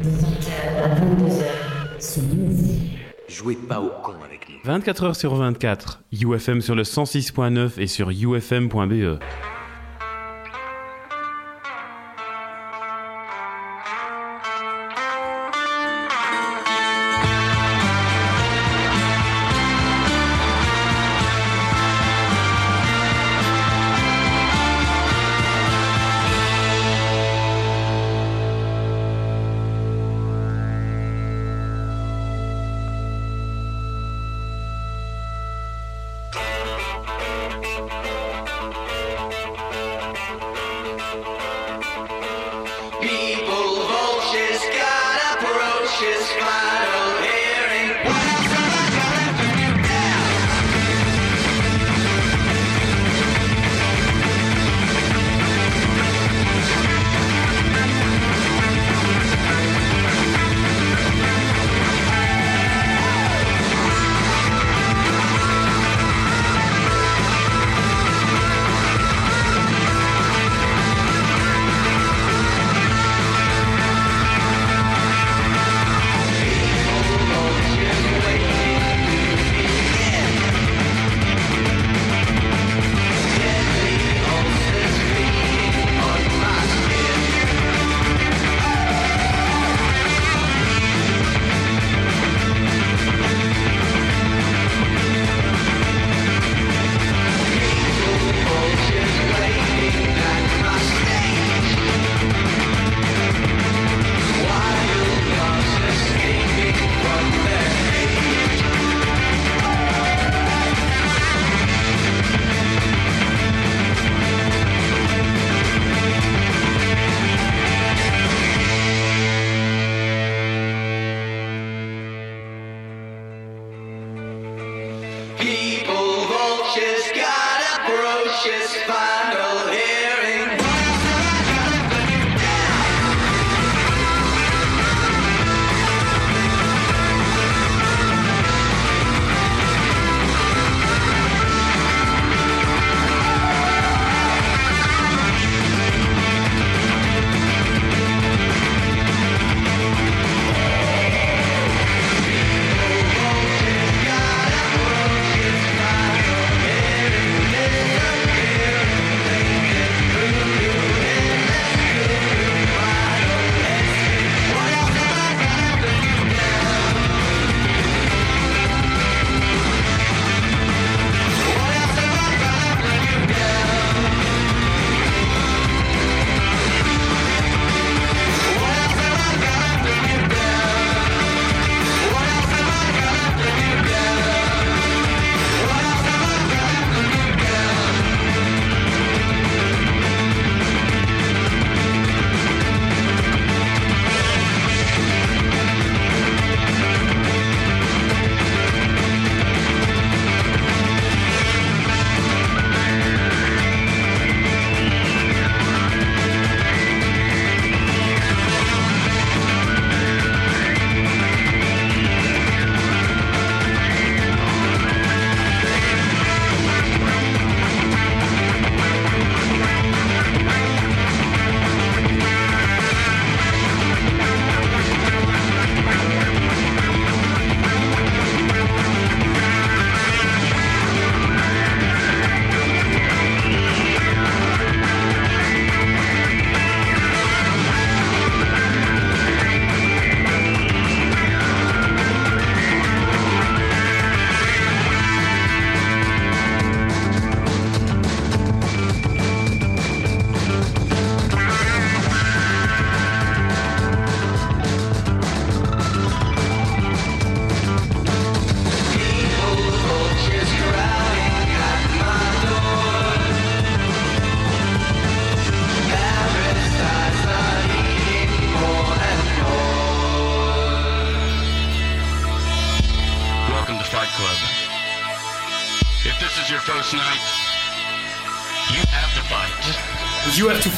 20h 0.00 0.50
22h, 2.00 2.24
Jouez 3.28 3.54
pas 3.54 3.80
au 3.80 3.90
con 4.02 4.14
avec 4.24 4.48
nous. 4.48 4.58
24h 4.68 5.14
sur 5.14 5.36
24, 5.36 6.02
UFM 6.12 6.60
sur 6.60 6.74
le 6.74 6.82
106.9 6.82 7.78
et 7.78 7.86
sur 7.86 8.10
ufm.be. 8.10 9.20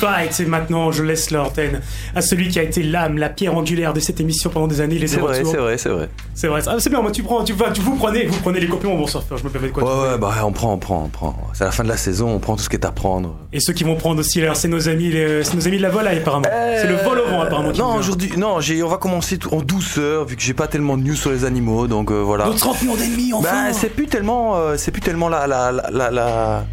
fight. 0.06 0.40
Et 0.40 0.44
maintenant, 0.46 0.92
je 0.92 1.02
laisse 1.02 1.30
l'antenne 1.30 1.80
à 2.14 2.20
celui 2.20 2.48
qui 2.48 2.58
a 2.58 2.62
été 2.62 2.82
l'âme, 2.82 3.18
la 3.18 3.28
pierre 3.28 3.56
angulaire 3.56 3.92
de 3.92 4.00
cette 4.00 4.20
émission 4.20 4.50
pendant 4.50 4.66
des 4.66 4.80
années. 4.80 4.98
Les 4.98 5.06
C'est 5.06 5.20
vrai, 5.20 5.42
c'est 5.44 5.56
vrai, 5.56 5.78
c'est 5.78 5.88
vrai. 5.88 6.08
C'est 6.34 6.48
vrai. 6.48 6.60
Ah, 6.66 6.76
c'est 6.78 6.90
bien. 6.90 7.00
Moi, 7.02 7.10
tu 7.10 7.22
prends, 7.22 7.42
tu 7.44 7.52
vas, 7.52 7.70
tu 7.70 7.80
vous 7.80 7.96
prenez, 7.96 8.26
vous 8.26 8.40
prenez 8.40 8.60
les 8.60 8.66
compliments. 8.66 8.96
Bon, 8.96 9.06
surfeur, 9.06 9.38
je 9.38 9.44
me 9.44 9.50
permets 9.50 9.68
de 9.68 9.72
quoi. 9.72 9.82
Ouais, 9.84 10.10
ouais, 10.12 10.18
bah 10.18 10.32
on 10.44 10.52
prend, 10.52 10.72
on 10.74 10.78
prend, 10.78 11.04
on 11.04 11.08
prend. 11.08 11.36
C'est 11.54 11.64
la 11.64 11.70
fin 11.72 11.84
de 11.84 11.88
la 11.88 11.96
saison, 11.96 12.28
on 12.30 12.38
prend 12.38 12.56
tout 12.56 12.62
ce 12.62 12.68
qui 12.68 12.76
est 12.76 12.84
à 12.84 12.92
prendre. 12.92 13.36
Et 13.52 13.60
ceux 13.60 13.72
qui 13.72 13.84
vont 13.84 13.96
prendre 13.96 14.20
aussi, 14.20 14.40
alors, 14.42 14.56
c'est 14.56 14.68
nos 14.68 14.88
amis, 14.88 15.10
les- 15.10 15.44
c'est 15.44 15.54
nos 15.54 15.66
amis 15.66 15.76
de 15.78 15.82
la 15.82 15.90
volaille 15.90 16.18
apparemment. 16.18 16.44
C'est 16.80 16.88
le 16.88 16.96
vol 16.96 17.18
au 17.20 17.30
vent 17.30 17.40
apparemment. 17.42 17.72
Non, 17.76 17.94
aujourd'hui, 17.96 18.32
non, 18.36 18.60
j'ai, 18.60 18.82
on 18.82 18.88
va 18.88 18.96
commencer 18.98 19.38
en 19.52 19.60
douceur 19.62 20.24
vu 20.26 20.36
que 20.36 20.42
j'ai 20.42 20.54
pas 20.54 20.66
tellement 20.66 20.96
de 20.96 21.02
news 21.02 21.14
sur 21.16 21.30
les 21.30 21.44
animaux, 21.44 21.86
donc 21.86 22.10
euh, 22.10 22.14
voilà. 22.22 22.46
Nos 22.46 22.52
30 22.54 22.82
millions 22.82 22.96
d'ennemis, 22.96 23.32
enfin. 23.32 23.48
Bah, 23.68 23.72
c'est 23.72 23.88
plus 23.90 24.06
tellement, 24.06 24.56
euh, 24.56 24.74
c'est 24.76 24.90
plus 24.90 25.00
tellement 25.02 25.28
la, 25.28 25.46
la, 25.46 25.72
la, 25.72 25.90
la, 25.90 26.10
la- 26.10 26.64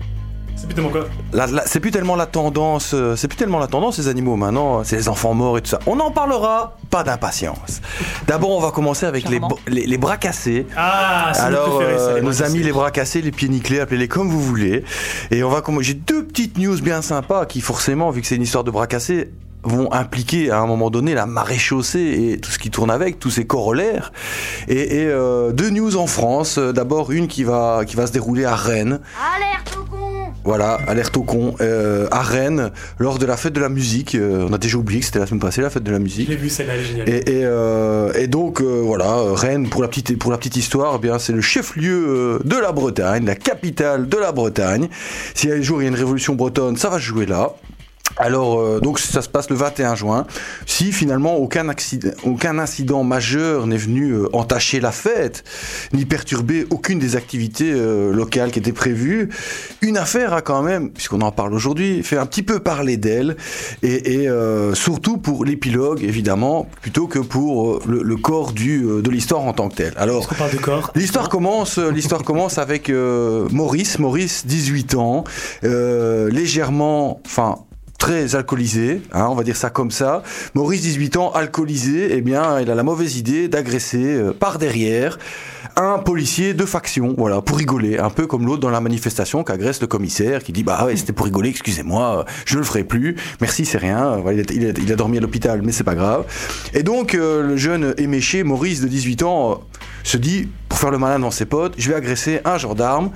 C'est 0.62 0.67
plus 0.67 0.76
tellement 0.76 0.89
quoi 0.91 1.08
c'est 1.65 1.80
plus 1.80 1.89
tellement 1.89 2.15
la 2.15 2.28
tendance, 2.28 2.91
euh, 2.93 3.15
c'est 3.15 3.28
plus 3.28 3.36
tellement 3.38 3.58
la 3.58 3.65
tendance 3.65 3.95
ces 3.95 4.08
animaux 4.08 4.36
maintenant, 4.36 4.84
c'est 4.84 4.95
les 4.95 5.10
enfants 5.10 5.34
morts 5.34 5.58
et 5.58 5.62
tout 5.62 5.69
ça. 5.71 5.80
On 5.88 6.00
en 6.00 6.12
parlera, 6.12 6.78
pas 6.91 7.04
d'impatience. 7.04 7.82
D'abord, 8.28 8.52
on 8.52 8.60
va 8.60 8.69
commencer 8.69 9.08
avec 9.08 9.28
les, 9.28 9.41
les, 9.67 9.88
les 9.88 9.97
bras 9.97 10.17
cassés. 10.17 10.67
Ah, 10.78 11.32
c'est 11.34 11.41
Alors, 11.41 11.82
ça, 11.82 11.84
euh, 11.84 12.15
les 12.15 12.21
bras 12.21 12.21
nos 12.21 12.38
cassés. 12.38 12.43
amis 12.43 12.60
les 12.63 12.71
bras 12.71 12.91
cassés, 12.91 13.21
les 13.24 13.32
pieds 13.32 13.50
nickelés, 13.50 13.80
appelez-les 13.80 14.08
comme 14.08 14.30
vous 14.30 14.39
voulez. 14.39 14.84
Et 15.32 15.43
on 15.43 15.50
va 15.50 15.62
commencer. 15.62 15.86
J'ai 15.86 15.93
deux 15.95 16.26
petites 16.26 16.60
news 16.60 16.80
bien 16.80 17.02
sympas 17.02 17.47
qui, 17.47 17.60
forcément, 17.62 18.12
vu 18.12 18.21
que 18.21 18.28
c'est 18.28 18.36
une 18.36 18.43
histoire 18.43 18.63
de 18.63 18.69
bras 18.69 18.86
cassés, 18.86 19.32
vont 19.63 19.91
impliquer 19.91 20.52
à 20.52 20.60
un 20.60 20.67
moment 20.67 20.91
donné 20.91 21.15
la 21.15 21.26
marée 21.26 21.58
chaussée 21.58 22.34
et 22.34 22.39
tout 22.39 22.52
ce 22.52 22.60
qui 22.60 22.69
tourne 22.69 22.91
avec, 22.91 23.17
tous 23.17 23.32
ces 23.32 23.47
corollaires. 23.47 24.12
Et, 24.67 25.02
et, 25.02 25.06
euh, 25.08 25.52
deux 25.54 25.71
news 25.71 25.97
en 25.97 26.06
France. 26.08 26.60
D'abord 26.60 27.12
une 27.12 27.28
qui 27.28 27.43
va 27.43 27.82
qui 27.88 27.95
va 27.95 28.06
se 28.06 28.12
dérouler 28.12 28.45
à 28.45 28.56
Rennes. 28.56 29.00
Alerte 29.36 29.78
au 29.80 30.00
Voilà, 30.43 30.80
alerte 30.88 31.15
au 31.17 31.23
con. 31.23 31.56
Euh, 31.62 32.08
à 32.12 32.21
Rennes, 32.21 32.71
lors 32.99 33.19
de 33.19 33.25
la 33.25 33.38
fête 33.38 33.54
de 33.54 33.60
la 33.60 33.69
musique. 33.69 34.15
Euh, 34.15 34.47
on 34.49 34.54
a 34.54 34.58
déjà 34.58 34.77
oublié 34.77 34.99
que 34.99 35.06
c'était 35.06 35.19
la 35.19 35.27
semaine 35.27 35.39
passée 35.39 35.62
la 35.62 35.69
fête 35.69 35.84
de 35.84 35.91
la 35.91 35.99
musique. 35.99 36.30
J'ai 36.30 36.36
vu 36.36 36.49
celle-là, 36.49 36.73
elle 36.75 36.82
est 36.82 36.86
géniale. 36.86 37.10
Et, 37.10 37.17
et, 37.17 37.45
euh, 37.45 38.12
et 38.13 38.27
donc 38.27 38.62
voilà, 38.62 39.15
Rennes 39.34 39.69
pour 39.69 39.82
la 39.82 39.88
petite 39.88 40.17
pour 40.17 40.32
la 40.32 40.38
petite 40.38 40.58
histoire, 40.58 40.93
eh 40.95 40.99
bien 40.99 41.19
c'est 41.19 41.34
le 41.34 41.41
chef-lieu 41.41 42.39
de 42.43 42.56
la 42.58 42.71
Bretagne, 42.71 43.25
la 43.25 43.36
capitale 43.36 44.10
de 44.10 44.17
la 44.17 44.32
Bretagne. 44.32 44.89
Si 45.36 45.51
un 45.51 45.62
jour 45.62 45.82
il 45.82 45.86
y 45.86 45.88
a 45.88 45.89
une 45.89 45.95
révolution 45.95 46.36
bretonne, 46.36 46.77
ça 46.77 46.89
va 46.89 46.97
se 46.97 47.04
jouer 47.04 47.25
là. 47.25 47.54
Alors, 48.17 48.59
euh, 48.59 48.79
donc 48.79 48.99
ça 48.99 49.21
se 49.21 49.29
passe 49.29 49.49
le 49.49 49.55
21 49.55 49.95
juin. 49.95 50.27
Si 50.65 50.91
finalement 50.91 51.37
aucun, 51.37 51.69
accident, 51.69 52.11
aucun 52.23 52.59
incident 52.59 53.03
majeur 53.03 53.67
n'est 53.67 53.77
venu 53.77 54.11
euh, 54.11 54.27
entacher 54.33 54.79
la 54.79 54.91
fête, 54.91 55.43
ni 55.93 56.05
perturber 56.05 56.67
aucune 56.69 56.99
des 56.99 57.15
activités 57.15 57.71
euh, 57.73 58.11
locales 58.13 58.51
qui 58.51 58.59
étaient 58.59 58.73
prévues, 58.73 59.29
une 59.81 59.97
affaire 59.97 60.33
a 60.33 60.41
quand 60.41 60.61
même, 60.61 60.91
puisqu'on 60.91 61.21
en 61.21 61.31
parle 61.31 61.53
aujourd'hui, 61.53 62.03
fait 62.03 62.17
un 62.17 62.25
petit 62.25 62.43
peu 62.43 62.59
parler 62.59 62.97
d'elle, 62.97 63.37
et, 63.81 64.23
et, 64.23 64.29
euh, 64.29 64.75
surtout 64.75 65.17
pour 65.17 65.45
l'épilogue, 65.45 66.03
évidemment, 66.03 66.67
plutôt 66.81 67.07
que 67.07 67.19
pour 67.19 67.79
le, 67.87 68.03
le 68.03 68.15
corps 68.17 68.51
du, 68.51 68.81
de 68.81 69.09
l'histoire 69.09 69.41
en 69.43 69.53
tant 69.53 69.69
que 69.69 69.75
tel. 69.75 69.93
Alors, 69.97 70.27
On 70.31 70.35
parle 70.35 70.51
de 70.51 70.57
corps? 70.57 70.91
L'histoire 70.95 71.29
commence, 71.29 71.77
l'histoire 71.77 72.23
commence 72.23 72.57
avec 72.57 72.89
euh, 72.89 73.47
Maurice, 73.51 73.99
Maurice, 73.99 74.45
18 74.45 74.95
ans, 74.95 75.23
euh, 75.63 76.29
légèrement, 76.29 77.21
enfin 77.25 77.55
très 78.01 78.33
alcoolisé, 78.33 79.03
hein, 79.13 79.27
on 79.29 79.35
va 79.35 79.43
dire 79.43 79.55
ça 79.55 79.69
comme 79.69 79.91
ça. 79.91 80.23
Maurice, 80.55 80.81
18 80.81 81.17
ans, 81.17 81.31
alcoolisé, 81.33 82.07
eh 82.17 82.21
bien, 82.21 82.59
il 82.59 82.71
a 82.71 82.73
la 82.73 82.81
mauvaise 82.81 83.15
idée 83.15 83.47
d'agresser 83.47 84.03
euh, 84.03 84.33
par 84.33 84.57
derrière 84.57 85.19
un 85.75 85.99
policier 85.99 86.55
de 86.55 86.65
faction, 86.65 87.13
voilà, 87.15 87.41
pour 87.41 87.59
rigoler, 87.59 87.99
un 87.99 88.09
peu 88.09 88.25
comme 88.25 88.47
l'autre 88.47 88.59
dans 88.59 88.71
la 88.71 88.81
manifestation 88.81 89.43
qu'agresse 89.43 89.81
le 89.81 89.87
commissaire, 89.87 90.43
qui 90.43 90.51
dit 90.51 90.63
bah 90.63 90.83
ouais, 90.83 90.95
c'était 90.95 91.13
pour 91.13 91.27
rigoler, 91.27 91.49
excusez-moi, 91.49 92.25
je 92.45 92.55
ne 92.55 92.61
le 92.61 92.65
ferai 92.65 92.83
plus, 92.83 93.17
merci, 93.39 93.65
c'est 93.65 93.77
rien, 93.77 94.17
il, 94.49 94.91
a, 94.91 94.95
dormi 94.95 95.19
à 95.19 95.21
l'hôpital, 95.21 95.61
mais 95.61 95.71
c'est 95.71 95.83
pas 95.83 95.95
grave. 95.95 96.25
Et 96.73 96.81
donc, 96.81 97.13
euh, 97.13 97.43
le 97.43 97.55
jeune 97.55 97.93
éméché, 97.99 98.43
Maurice, 98.43 98.81
de 98.81 98.87
18 98.87 99.21
ans, 99.21 99.51
euh, 99.51 99.55
se 100.03 100.17
dit, 100.17 100.47
pour 100.69 100.79
faire 100.79 100.89
le 100.89 100.97
malin 100.97 101.19
devant 101.19 101.29
ses 101.29 101.45
potes, 101.45 101.75
je 101.77 101.87
vais 101.87 101.95
agresser 101.95 102.41
un 102.45 102.57
gendarme, 102.57 103.11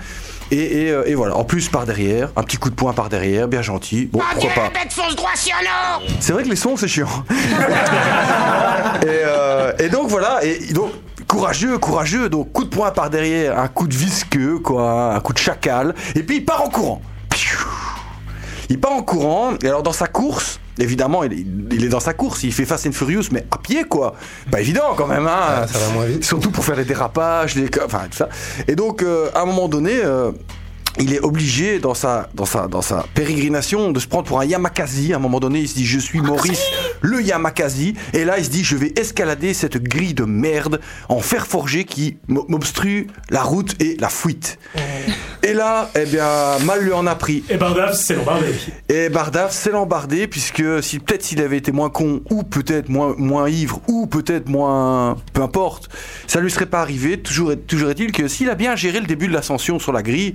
et, 0.52 0.86
et, 0.86 0.92
euh, 0.92 1.04
et 1.06 1.16
voilà, 1.16 1.36
en 1.36 1.44
plus 1.44 1.70
par 1.70 1.86
derrière, 1.86 2.30
un 2.36 2.44
petit 2.44 2.58
coup 2.58 2.70
de 2.70 2.76
poing 2.76 2.94
par 2.94 3.10
derrière, 3.10 3.48
bien 3.48 3.62
gentil, 3.62 4.06
bon, 4.06 4.20
pourquoi 4.32 4.50
pas. 4.54 4.70
bête 4.70 4.94
fonce 4.94 5.16
droit 5.16 5.36
sur 5.36 5.56
nous 5.62 6.08
C'est 6.20 6.34
vrai 6.34 6.44
que 6.44 6.50
les 6.50 6.56
sons, 6.56 6.78
c'est 6.78 6.88
chiant. 6.88 7.08
et, 7.30 9.06
euh, 9.06 9.74
et 9.80 9.90
donc 9.90 10.08
voilà, 10.10 10.44
et 10.44 10.74
donc 10.74 10.92
courageux, 11.28 11.78
courageux. 11.78 12.30
Donc 12.30 12.52
coup 12.52 12.64
de 12.64 12.70
poing 12.70 12.92
par 12.92 13.10
derrière, 13.10 13.60
un 13.60 13.68
coup 13.68 13.88
de 13.88 13.96
visqueux, 13.96 14.60
quoi, 14.60 15.16
un 15.16 15.20
coup 15.20 15.34
de 15.34 15.38
chacal. 15.38 15.96
Et 16.16 16.24
puis 16.24 16.38
il 16.38 16.46
part 16.46 16.64
en 16.64 16.70
courant. 16.70 17.02
Piou. 17.30 17.58
Il 18.70 18.80
part 18.80 18.94
en 18.94 19.04
courant. 19.04 19.54
Et 19.64 19.68
alors 19.68 19.84
dans 19.84 19.94
sa 19.94 20.08
course. 20.08 20.60
Évidemment, 20.78 21.24
il 21.24 21.32
est, 21.32 21.46
il 21.72 21.86
est 21.86 21.88
dans 21.88 22.02
sa 22.02 22.14
course, 22.14 22.44
il 22.44 22.52
fait 22.52 22.66
Fast 22.66 22.86
and 22.86 22.92
Furious, 22.92 23.30
mais 23.32 23.46
à 23.50 23.58
pied, 23.58 23.86
quoi. 23.86 24.14
Pas 24.52 24.60
évident, 24.60 24.94
quand 24.98 25.08
même, 25.08 25.26
hein. 25.26 25.40
Ah, 25.40 25.68
ça 25.68 25.80
va 25.80 25.94
moins 25.94 26.04
vite. 26.04 26.26
Surtout 26.26 26.52
pour 26.52 26.66
faire 26.66 26.76
les 26.76 26.84
dérapages, 26.84 27.56
les... 27.56 27.70
enfin, 27.86 28.02
tout 28.12 28.18
ça. 28.18 28.28
Et 28.68 28.76
donc, 28.76 29.02
euh, 29.02 29.30
à 29.34 29.44
un 29.44 29.46
moment 29.46 29.70
donné, 29.70 29.94
euh, 30.04 30.34
il 31.00 31.14
est 31.14 31.20
obligé, 31.20 31.80
dans 31.80 31.94
sa, 31.94 32.30
dans, 32.34 32.46
sa, 32.46 32.68
dans 32.68 32.82
sa 32.82 33.06
pérégrination, 33.14 33.92
de 33.92 34.00
se 34.00 34.08
prendre 34.08 34.26
pour 34.26 34.40
un 34.40 34.46
Yamakasi. 34.46 35.14
À 35.14 35.18
un 35.18 35.20
moment 35.20 35.40
donné, 35.40 35.60
il 35.60 35.68
se 35.68 35.76
dit 35.76 35.86
Je 35.86 36.00
suis 36.00 36.22
Maurice, 36.22 36.64
le 37.02 37.22
Yamakasi. 37.22 37.96
Et 38.14 38.26
là, 38.26 38.38
il 38.38 38.46
se 38.46 38.50
dit 38.50 38.64
Je 38.64 38.76
vais 38.76 38.94
escalader 38.96 39.54
cette 39.54 39.82
grille 39.82 40.14
de 40.14 40.24
merde 40.24 40.80
en 41.10 41.20
fer 41.20 41.48
forgé 41.48 41.84
qui 41.84 42.18
m'obstrue 42.28 43.08
la 43.30 43.44
route 43.44 43.76
et 43.82 43.98
la 44.00 44.10
fuite. 44.10 44.58
Et 45.44 45.54
là, 45.54 45.92
eh 45.96 46.06
bien, 46.06 46.58
mal 46.66 46.84
lui 46.84 46.94
en 46.94 47.06
a 47.06 47.14
pris. 47.14 47.44
Et 47.50 47.58
Bardaf, 47.58 47.94
c'est 47.94 48.16
l'embardé. 48.16 48.48
Et 48.90 49.10
Bardaf 49.10 49.52
s'est 49.52 49.72
l'embardé 49.72 50.28
puisque 50.28 50.64
si 50.82 51.00
peut-être 51.00 51.24
s'il 51.24 51.42
avait 51.42 51.58
été 51.58 51.72
moins 51.72 51.90
con 51.90 52.22
ou 52.32 52.42
peut-être 52.42 52.90
moins 52.90 53.14
moins 53.18 53.48
ivre 53.48 53.80
ou 53.88 54.08
peut-être 54.08 54.50
moins 54.50 55.18
peu 55.34 55.42
importe, 55.42 55.90
ça 56.26 56.40
lui 56.40 56.50
serait 56.50 56.66
pas 56.66 56.82
arrivé. 56.82 57.20
Toujours 57.20 57.52
toujours 57.68 57.92
est-il 57.92 58.12
que 58.12 58.28
s'il 58.28 58.50
a 58.50 58.56
bien 58.56 58.76
géré 58.76 59.00
le 59.00 59.06
début 59.06 59.28
de 59.28 59.34
l'ascension 59.34 59.78
sur 59.78 59.94
la 59.94 60.02
grille, 60.02 60.34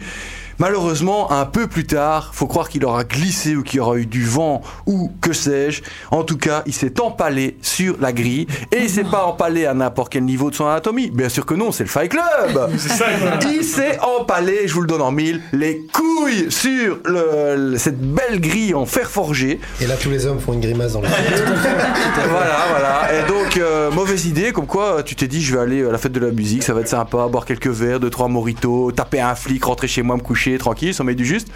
malheureusement 0.60 1.32
un 1.32 1.46
peu 1.46 1.66
plus 1.66 1.86
tard, 1.86 2.30
faut 2.34 2.46
croire 2.46 2.68
qu'il 2.68 2.84
aura 2.84 3.02
glissé 3.04 3.56
ou 3.56 3.62
qu'il 3.62 3.80
aura 3.80 3.96
eu 3.96 4.06
du 4.06 4.24
vent 4.24 4.60
ou 4.86 5.10
que 5.20 5.32
sais-je. 5.32 5.82
En 6.12 6.22
tout 6.22 6.36
cas, 6.36 6.62
il 6.66 6.72
s'est 6.74 7.00
empalé 7.00 7.56
sur 7.62 7.96
la 8.00 8.12
grille 8.12 8.46
et 8.70 8.82
il 8.82 8.90
s'est 8.90 9.02
pas 9.04 9.24
empalé 9.24 9.66
à 9.66 9.74
n'importe 9.74 10.12
quel 10.12 10.24
niveau 10.24 10.50
de 10.50 10.54
son 10.54 10.66
anatomie. 10.66 11.10
Bien 11.10 11.28
sûr 11.30 11.44
que 11.46 11.54
non, 11.54 11.72
c'est 11.72 11.84
le 11.84 11.88
Fight 11.88 12.10
Club. 12.10 12.70
C'est 12.78 12.90
ça, 12.90 13.06
quoi. 13.20 13.50
Il 13.50 13.64
s'est 13.64 13.98
empalé, 14.00 14.66
je 14.68 14.74
vous 14.74 14.82
le 14.82 14.86
donne 14.86 15.02
en 15.02 15.10
mille, 15.10 15.40
les 15.52 15.80
couilles 15.92 16.50
sur 16.52 16.98
le- 17.04 17.56
le- 17.72 17.78
cette 17.78 17.98
belle 18.00 18.40
grille 18.40 18.74
en 18.74 18.84
fer 18.86 19.10
forgé. 19.10 19.58
Et 19.80 19.86
là, 19.86 19.96
tous 19.96 20.10
les 20.10 20.26
hommes 20.26 20.38
font 20.40 20.52
une 20.52 20.60
grimace 20.60 20.92
dans 20.92 21.00
le 21.00 21.08
voilà, 22.28 22.56
voilà. 22.70 23.00
Et 23.14 23.26
donc, 23.28 23.56
euh, 23.56 23.90
mauvaise 23.90 24.26
idée, 24.26 24.52
comme 24.52 24.66
quoi 24.66 25.02
tu 25.02 25.16
t'es 25.16 25.26
dit, 25.26 25.42
je 25.42 25.54
vais 25.54 25.60
aller 25.62 25.84
à 25.84 25.90
la 25.90 25.98
fête 25.98 26.12
de 26.12 26.20
la 26.20 26.30
musique, 26.30 26.62
ça 26.62 26.74
va 26.74 26.80
être 26.80 26.88
sympa, 26.88 27.26
boire 27.28 27.44
quelques 27.44 27.66
verres, 27.68 27.98
deux, 28.00 28.10
trois 28.10 28.28
moritos, 28.28 28.92
taper 28.92 29.20
un 29.20 29.34
flic, 29.34 29.64
rentrer 29.64 29.88
chez 29.88 30.02
moi, 30.02 30.16
me 30.16 30.20
coucher, 30.22 30.49
tranquille, 30.58 30.94
sommeil 30.94 31.16
du 31.16 31.24
juste. 31.24 31.48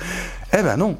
Eh 0.57 0.63
ben 0.63 0.77
non. 0.77 0.97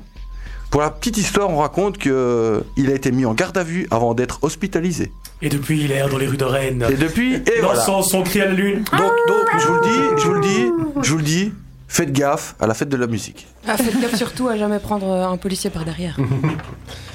Pour 0.71 0.81
la 0.81 0.91
petite 0.91 1.17
histoire, 1.19 1.51
on 1.51 1.59
raconte 1.59 1.99
que 1.99 2.65
il 2.77 2.91
a 2.91 2.95
été 2.95 3.13
mis 3.13 3.25
en 3.25 3.35
garde 3.35 3.57
à 3.57 3.63
vue 3.63 3.87
avant 3.91 4.15
d'être 4.15 4.41
hospitalisé. 4.43 5.13
Et 5.41 5.49
depuis, 5.49 5.85
il 5.85 5.93
erre 5.93 6.09
dans 6.09 6.19
les 6.19 6.27
rues 6.27 6.37
de 6.37 6.45
Rennes. 6.45 6.85
Et 6.91 6.97
depuis, 6.97 7.35
et 7.35 7.61
voilà. 7.61 7.79
Lançant 7.79 8.03
son 8.03 8.23
cri 8.23 8.41
à 8.41 8.47
la 8.47 8.53
lune. 8.55 8.83
Donc, 8.93 9.13
donc, 9.29 9.61
je 9.61 9.67
vous 9.67 9.75
le 9.75 9.81
dis, 9.83 10.23
je 10.23 10.27
vous 10.27 10.33
le 10.35 10.41
dis, 10.41 10.73
je 11.03 11.11
vous 11.11 11.19
le 11.19 11.23
dis, 11.23 11.53
faites 11.87 12.13
gaffe 12.13 12.57
à 12.59 12.67
la 12.67 12.75
fête 12.75 12.89
de 12.89 12.97
la 12.97 13.07
musique. 13.07 13.47
Ah, 13.69 13.77
faites 13.77 14.01
gaffe 14.01 14.17
surtout 14.17 14.49
à 14.49 14.57
jamais 14.57 14.81
prendre 14.81 15.09
euh, 15.09 15.29
un 15.29 15.37
policier 15.37 15.71
par 15.71 15.85
derrière. 15.85 16.17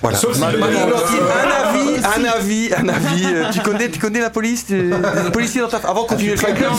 Voilà. 0.02 0.18
Sauf 0.18 0.38
si 0.38 0.44
avis, 0.44 0.56
un 0.64 1.79
avis, 2.38 2.70
un 2.78 2.88
avis. 2.90 3.26
euh, 3.26 3.46
Tu 3.52 3.60
connais, 3.60 3.90
tu 3.90 4.00
connais 4.00 4.20
la 4.22 4.30
police, 4.30 4.66
tu- 4.68 4.90
les 4.90 5.32
policiers 5.32 5.62
dans 5.62 5.68
ta 5.68 5.78
avant 5.78 6.04
de 6.04 6.08
continuer 6.08 6.32
le 6.32 6.38
fight 6.38 6.56
club. 6.56 6.72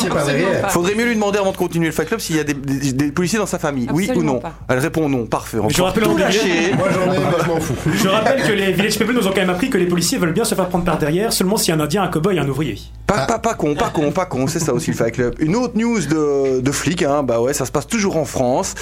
Faudrait 0.68 0.94
mieux 0.94 1.04
lui 1.06 1.14
demander 1.14 1.38
avant 1.38 1.52
de 1.52 1.56
continuer 1.56 1.86
le 1.86 1.92
fight 1.92 2.08
club 2.08 2.20
s'il 2.20 2.36
y 2.36 2.40
a 2.40 2.44
des, 2.44 2.54
des- 2.54 2.92
des 2.92 3.12
policiers 3.12 3.38
dans 3.38 3.46
sa 3.46 3.58
famille. 3.58 3.88
oui 3.92 4.10
ou 4.14 4.22
non 4.22 4.38
pas. 4.40 4.52
Elle 4.68 4.78
répond 4.78 5.08
non. 5.08 5.26
Parfait. 5.26 5.58
On 5.62 5.68
je 5.68 5.82
rappelle 5.82 6.02
tout 6.04 6.10
en 6.10 6.14
début- 6.14 6.22
lâcher. 6.24 6.72
Moi, 6.76 6.88
j'en 6.92 7.12
ai, 7.12 7.18
mais 7.18 7.24
je 7.44 7.48
m'en 7.48 7.60
fous. 7.60 7.74
Je 7.94 8.08
rappelle 8.08 8.42
que 8.42 8.52
les 8.52 8.72
Village 8.72 8.98
People 8.98 9.14
nous 9.14 9.26
ont 9.26 9.30
quand 9.30 9.36
même 9.36 9.50
appris 9.50 9.70
que 9.70 9.78
les 9.78 9.86
policiers 9.86 10.18
veulent 10.18 10.32
bien 10.32 10.44
se 10.44 10.54
faire 10.54 10.68
prendre 10.68 10.84
par 10.84 10.98
derrière 10.98 11.32
seulement 11.32 11.56
si 11.56 11.72
un 11.72 11.80
indien, 11.80 12.02
un 12.02 12.08
cowboy 12.08 12.38
un 12.38 12.48
ouvrier. 12.48 12.78
Pas, 13.06 13.26
pas, 13.26 13.38
pas 13.40 13.54
con, 13.54 13.74
pas 13.74 13.88
con, 13.90 14.12
pas 14.12 14.26
con, 14.26 14.46
c'est 14.46 14.60
ça 14.60 14.72
aussi 14.72 14.90
le 14.92 14.96
Fight 14.96 15.14
Club. 15.14 15.34
Une 15.40 15.56
autre 15.56 15.76
news 15.76 15.98
de, 16.00 16.60
de 16.60 16.72
flic, 16.72 17.02
hein, 17.02 17.22
bah 17.24 17.40
ouais, 17.40 17.52
ça 17.52 17.66
se 17.66 17.72
passe 17.72 17.86
toujours 17.88 18.16
en 18.16 18.24
France. 18.24 18.74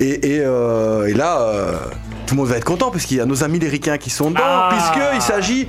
Et, 0.00 0.34
et, 0.36 0.40
euh, 0.40 1.06
et 1.06 1.14
là, 1.14 1.38
euh, 1.40 1.72
tout 2.26 2.34
le 2.34 2.40
monde 2.40 2.48
va 2.48 2.56
être 2.56 2.64
content 2.64 2.90
parce 2.90 3.04
qu'il 3.04 3.16
y 3.18 3.20
a 3.20 3.26
nos 3.26 3.44
amis 3.44 3.60
les 3.60 3.68
ricains 3.68 3.96
qui 3.98 4.10
sont 4.10 4.30
dedans, 4.30 4.42
Ah. 4.44 5.12
il 5.14 5.22
s'agit, 5.22 5.68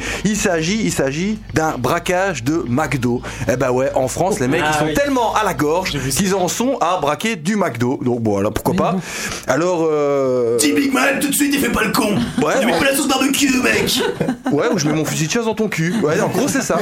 il 0.55 0.91
s'agit 0.91 1.39
d'un 1.53 1.77
braquage 1.77 2.43
de 2.43 2.63
McDo. 2.67 3.21
Eh 3.51 3.55
bah 3.55 3.71
ouais, 3.71 3.91
en 3.95 4.07
France, 4.07 4.39
les 4.39 4.47
mecs, 4.47 4.61
Ah 4.65 4.71
ils 4.73 4.79
sont 4.79 4.85
oui. 4.85 4.93
tellement 4.93 5.35
à 5.35 5.43
la 5.43 5.53
gorge 5.53 5.91
qu'ils 5.91 6.33
en 6.35 6.47
sont 6.47 6.77
à 6.79 6.97
braquer 6.99 7.35
du 7.35 7.55
McDo. 7.55 7.99
Donc 8.03 8.21
bon, 8.21 8.37
alors 8.37 8.53
pourquoi 8.53 8.73
pas. 8.75 8.95
Alors, 9.47 9.87
euh, 9.89 10.57
Big 10.57 10.93
Man, 10.93 11.19
tout 11.19 11.27
de 11.29 11.33
suite, 11.33 11.51
il 11.53 11.59
fait 11.59 11.71
pas 11.71 11.83
le 11.83 11.91
con. 11.91 12.15
Ouais, 12.43 12.53
Tu 12.59 12.65
mets 12.65 12.73
on- 12.75 12.79
pas 12.79 12.85
la 12.85 12.95
sauce 12.95 13.07
barbecue, 13.07 13.51
mec. 13.61 14.01
Ouais, 14.51 14.65
ou 14.73 14.77
je 14.77 14.87
mets 14.87 14.93
mon 14.93 15.05
fusil 15.05 15.27
de 15.27 15.31
chasse 15.31 15.45
dans 15.45 15.55
ton 15.55 15.67
cul. 15.67 15.93
Ouais, 16.03 16.19
en 16.21 16.27
gros, 16.29 16.47
c'est 16.47 16.61
ça. 16.61 16.77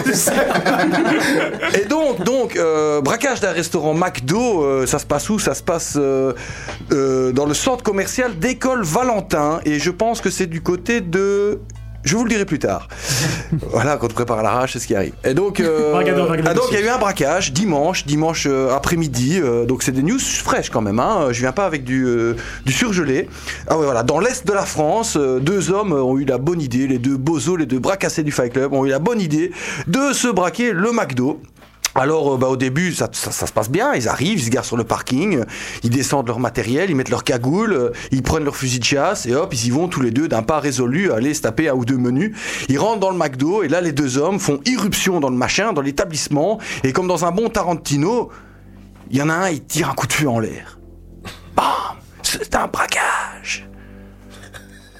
Et 1.73 1.85
donc, 1.85 2.23
donc 2.23 2.55
euh, 2.55 3.01
braquage 3.01 3.39
d'un 3.39 3.51
restaurant 3.51 3.93
McDo, 3.93 4.63
euh, 4.63 4.85
ça 4.85 4.99
se 4.99 5.05
passe 5.05 5.29
où? 5.29 5.39
Ça 5.39 5.53
se 5.53 5.63
passe 5.63 5.93
euh, 5.97 6.33
euh, 6.91 7.31
dans 7.31 7.45
le 7.45 7.53
centre 7.53 7.83
commercial 7.83 8.37
d'école 8.37 8.83
Valentin. 8.83 9.59
Et 9.65 9.79
je 9.79 9.91
pense 9.91 10.21
que 10.21 10.29
c'est 10.29 10.47
du 10.47 10.61
côté 10.61 11.01
de. 11.01 11.59
Je 12.05 12.15
vous 12.15 12.23
le 12.23 12.29
dirai 12.29 12.45
plus 12.45 12.59
tard. 12.59 12.87
voilà, 13.71 13.97
quand 13.97 14.05
on 14.05 14.13
prépare 14.13 14.41
l'arrache, 14.43 14.73
c'est 14.73 14.79
ce 14.79 14.87
qui 14.87 14.95
arrive. 14.95 15.13
Et 15.23 15.33
donc, 15.33 15.59
euh, 15.59 15.91
Bragador, 15.91 16.27
bragador, 16.27 16.51
ah, 16.51 16.53
donc 16.53 16.65
il 16.71 16.75
y 16.75 16.77
a 16.77 16.85
eu 16.85 16.89
un 16.89 16.97
braquage 16.99 17.51
dimanche, 17.51 18.05
dimanche 18.05 18.45
euh, 18.49 18.73
après-midi. 18.75 19.39
euh, 19.41 19.65
donc 19.65 19.81
c'est 19.83 19.91
des 19.91 20.03
news 20.03 20.19
fraîches 20.19 20.69
quand 20.69 20.81
même. 20.81 20.99
Hein. 20.99 21.27
Je 21.31 21.39
viens 21.39 21.51
pas 21.51 21.65
avec 21.65 21.83
du, 21.83 22.05
euh, 22.05 22.35
du 22.65 22.71
surgelé. 22.71 23.27
Ah 23.67 23.77
ouais, 23.77 23.85
voilà. 23.85 24.03
Dans 24.03 24.19
l'est 24.19 24.45
de 24.45 24.53
la 24.53 24.65
France, 24.65 25.17
euh, 25.17 25.39
deux 25.39 25.71
hommes 25.71 25.93
ont 25.93 26.17
eu 26.17 26.25
la 26.25 26.37
bonne 26.37 26.61
idée, 26.61 26.85
les 26.87 26.99
deux 26.99 27.17
bozos, 27.17 27.55
les 27.57 27.65
deux 27.65 27.79
bracassés 27.79 28.23
du 28.23 28.31
Fight 28.31 28.53
Club 28.53 28.73
ont 28.73 28.85
eu 28.85 28.89
la 28.89 28.99
bonne 28.99 29.19
idée 29.19 29.51
de 29.87 30.13
se 30.13 30.27
braquer 30.27 30.71
le 30.73 30.91
McDo. 30.91 31.41
Alors, 31.97 32.33
euh, 32.33 32.37
bah, 32.37 32.47
au 32.47 32.57
début, 32.57 32.93
ça, 32.93 33.09
ça- 33.13 33.31
se 33.31 33.51
passe 33.53 33.69
bien. 33.69 33.93
Ils 33.93 34.09
arrivent, 34.09 34.37
ils 34.39 34.43
se 34.45 34.49
garent 34.49 34.65
sur 34.65 34.75
le 34.77 34.83
parking, 34.83 35.43
ils 35.83 35.89
descendent 35.89 36.27
leur 36.27 36.39
matériel, 36.39 36.89
ils 36.89 36.95
mettent 36.95 37.09
leur 37.09 37.23
cagoule, 37.23 37.73
euh, 37.73 37.89
ils 38.11 38.21
prennent 38.21 38.43
leur 38.43 38.57
fusil 38.57 38.79
de 38.79 38.83
chasse 38.83 39.25
et 39.25 39.33
hop, 39.33 39.53
ils 39.53 39.67
y 39.67 39.69
vont 39.69 39.87
tous 39.87 40.01
les 40.01 40.11
deux 40.11 40.27
d'un 40.27 40.43
pas 40.43 40.59
résolu 40.59 41.11
à 41.11 41.15
aller 41.15 41.33
se 41.33 41.41
taper 41.41 41.69
un 41.69 41.73
ou 41.73 41.85
deux 41.85 41.97
menus. 41.97 42.35
Ils 42.67 42.77
rentrent 42.79 42.99
dans 42.99 43.11
le 43.11 43.17
McDo 43.17 43.63
et 43.63 43.69
là, 43.69 43.79
les 43.79 43.93
deux 43.93 44.17
hommes 44.17 44.39
font 44.39 44.59
irruption 44.65 45.19
dans 45.21 45.29
le 45.29 45.37
machin, 45.37 45.71
dans 45.73 45.81
l'établissement 45.81 46.59
et 46.83 46.91
comme 46.91 47.07
dans 47.07 47.23
un 47.23 47.31
bon 47.31 47.47
Tarantino, 47.49 48.29
il 49.09 49.17
y 49.17 49.21
en 49.21 49.29
a 49.29 49.33
un, 49.33 49.49
il 49.49 49.63
tire 49.63 49.89
un 49.89 49.93
coup 49.93 50.07
de 50.07 50.13
feu 50.13 50.27
en 50.27 50.39
l'air. 50.39 50.77
Bam 51.55 51.63
C'est 52.23 52.55
un 52.55 52.67
braquage 52.67 53.34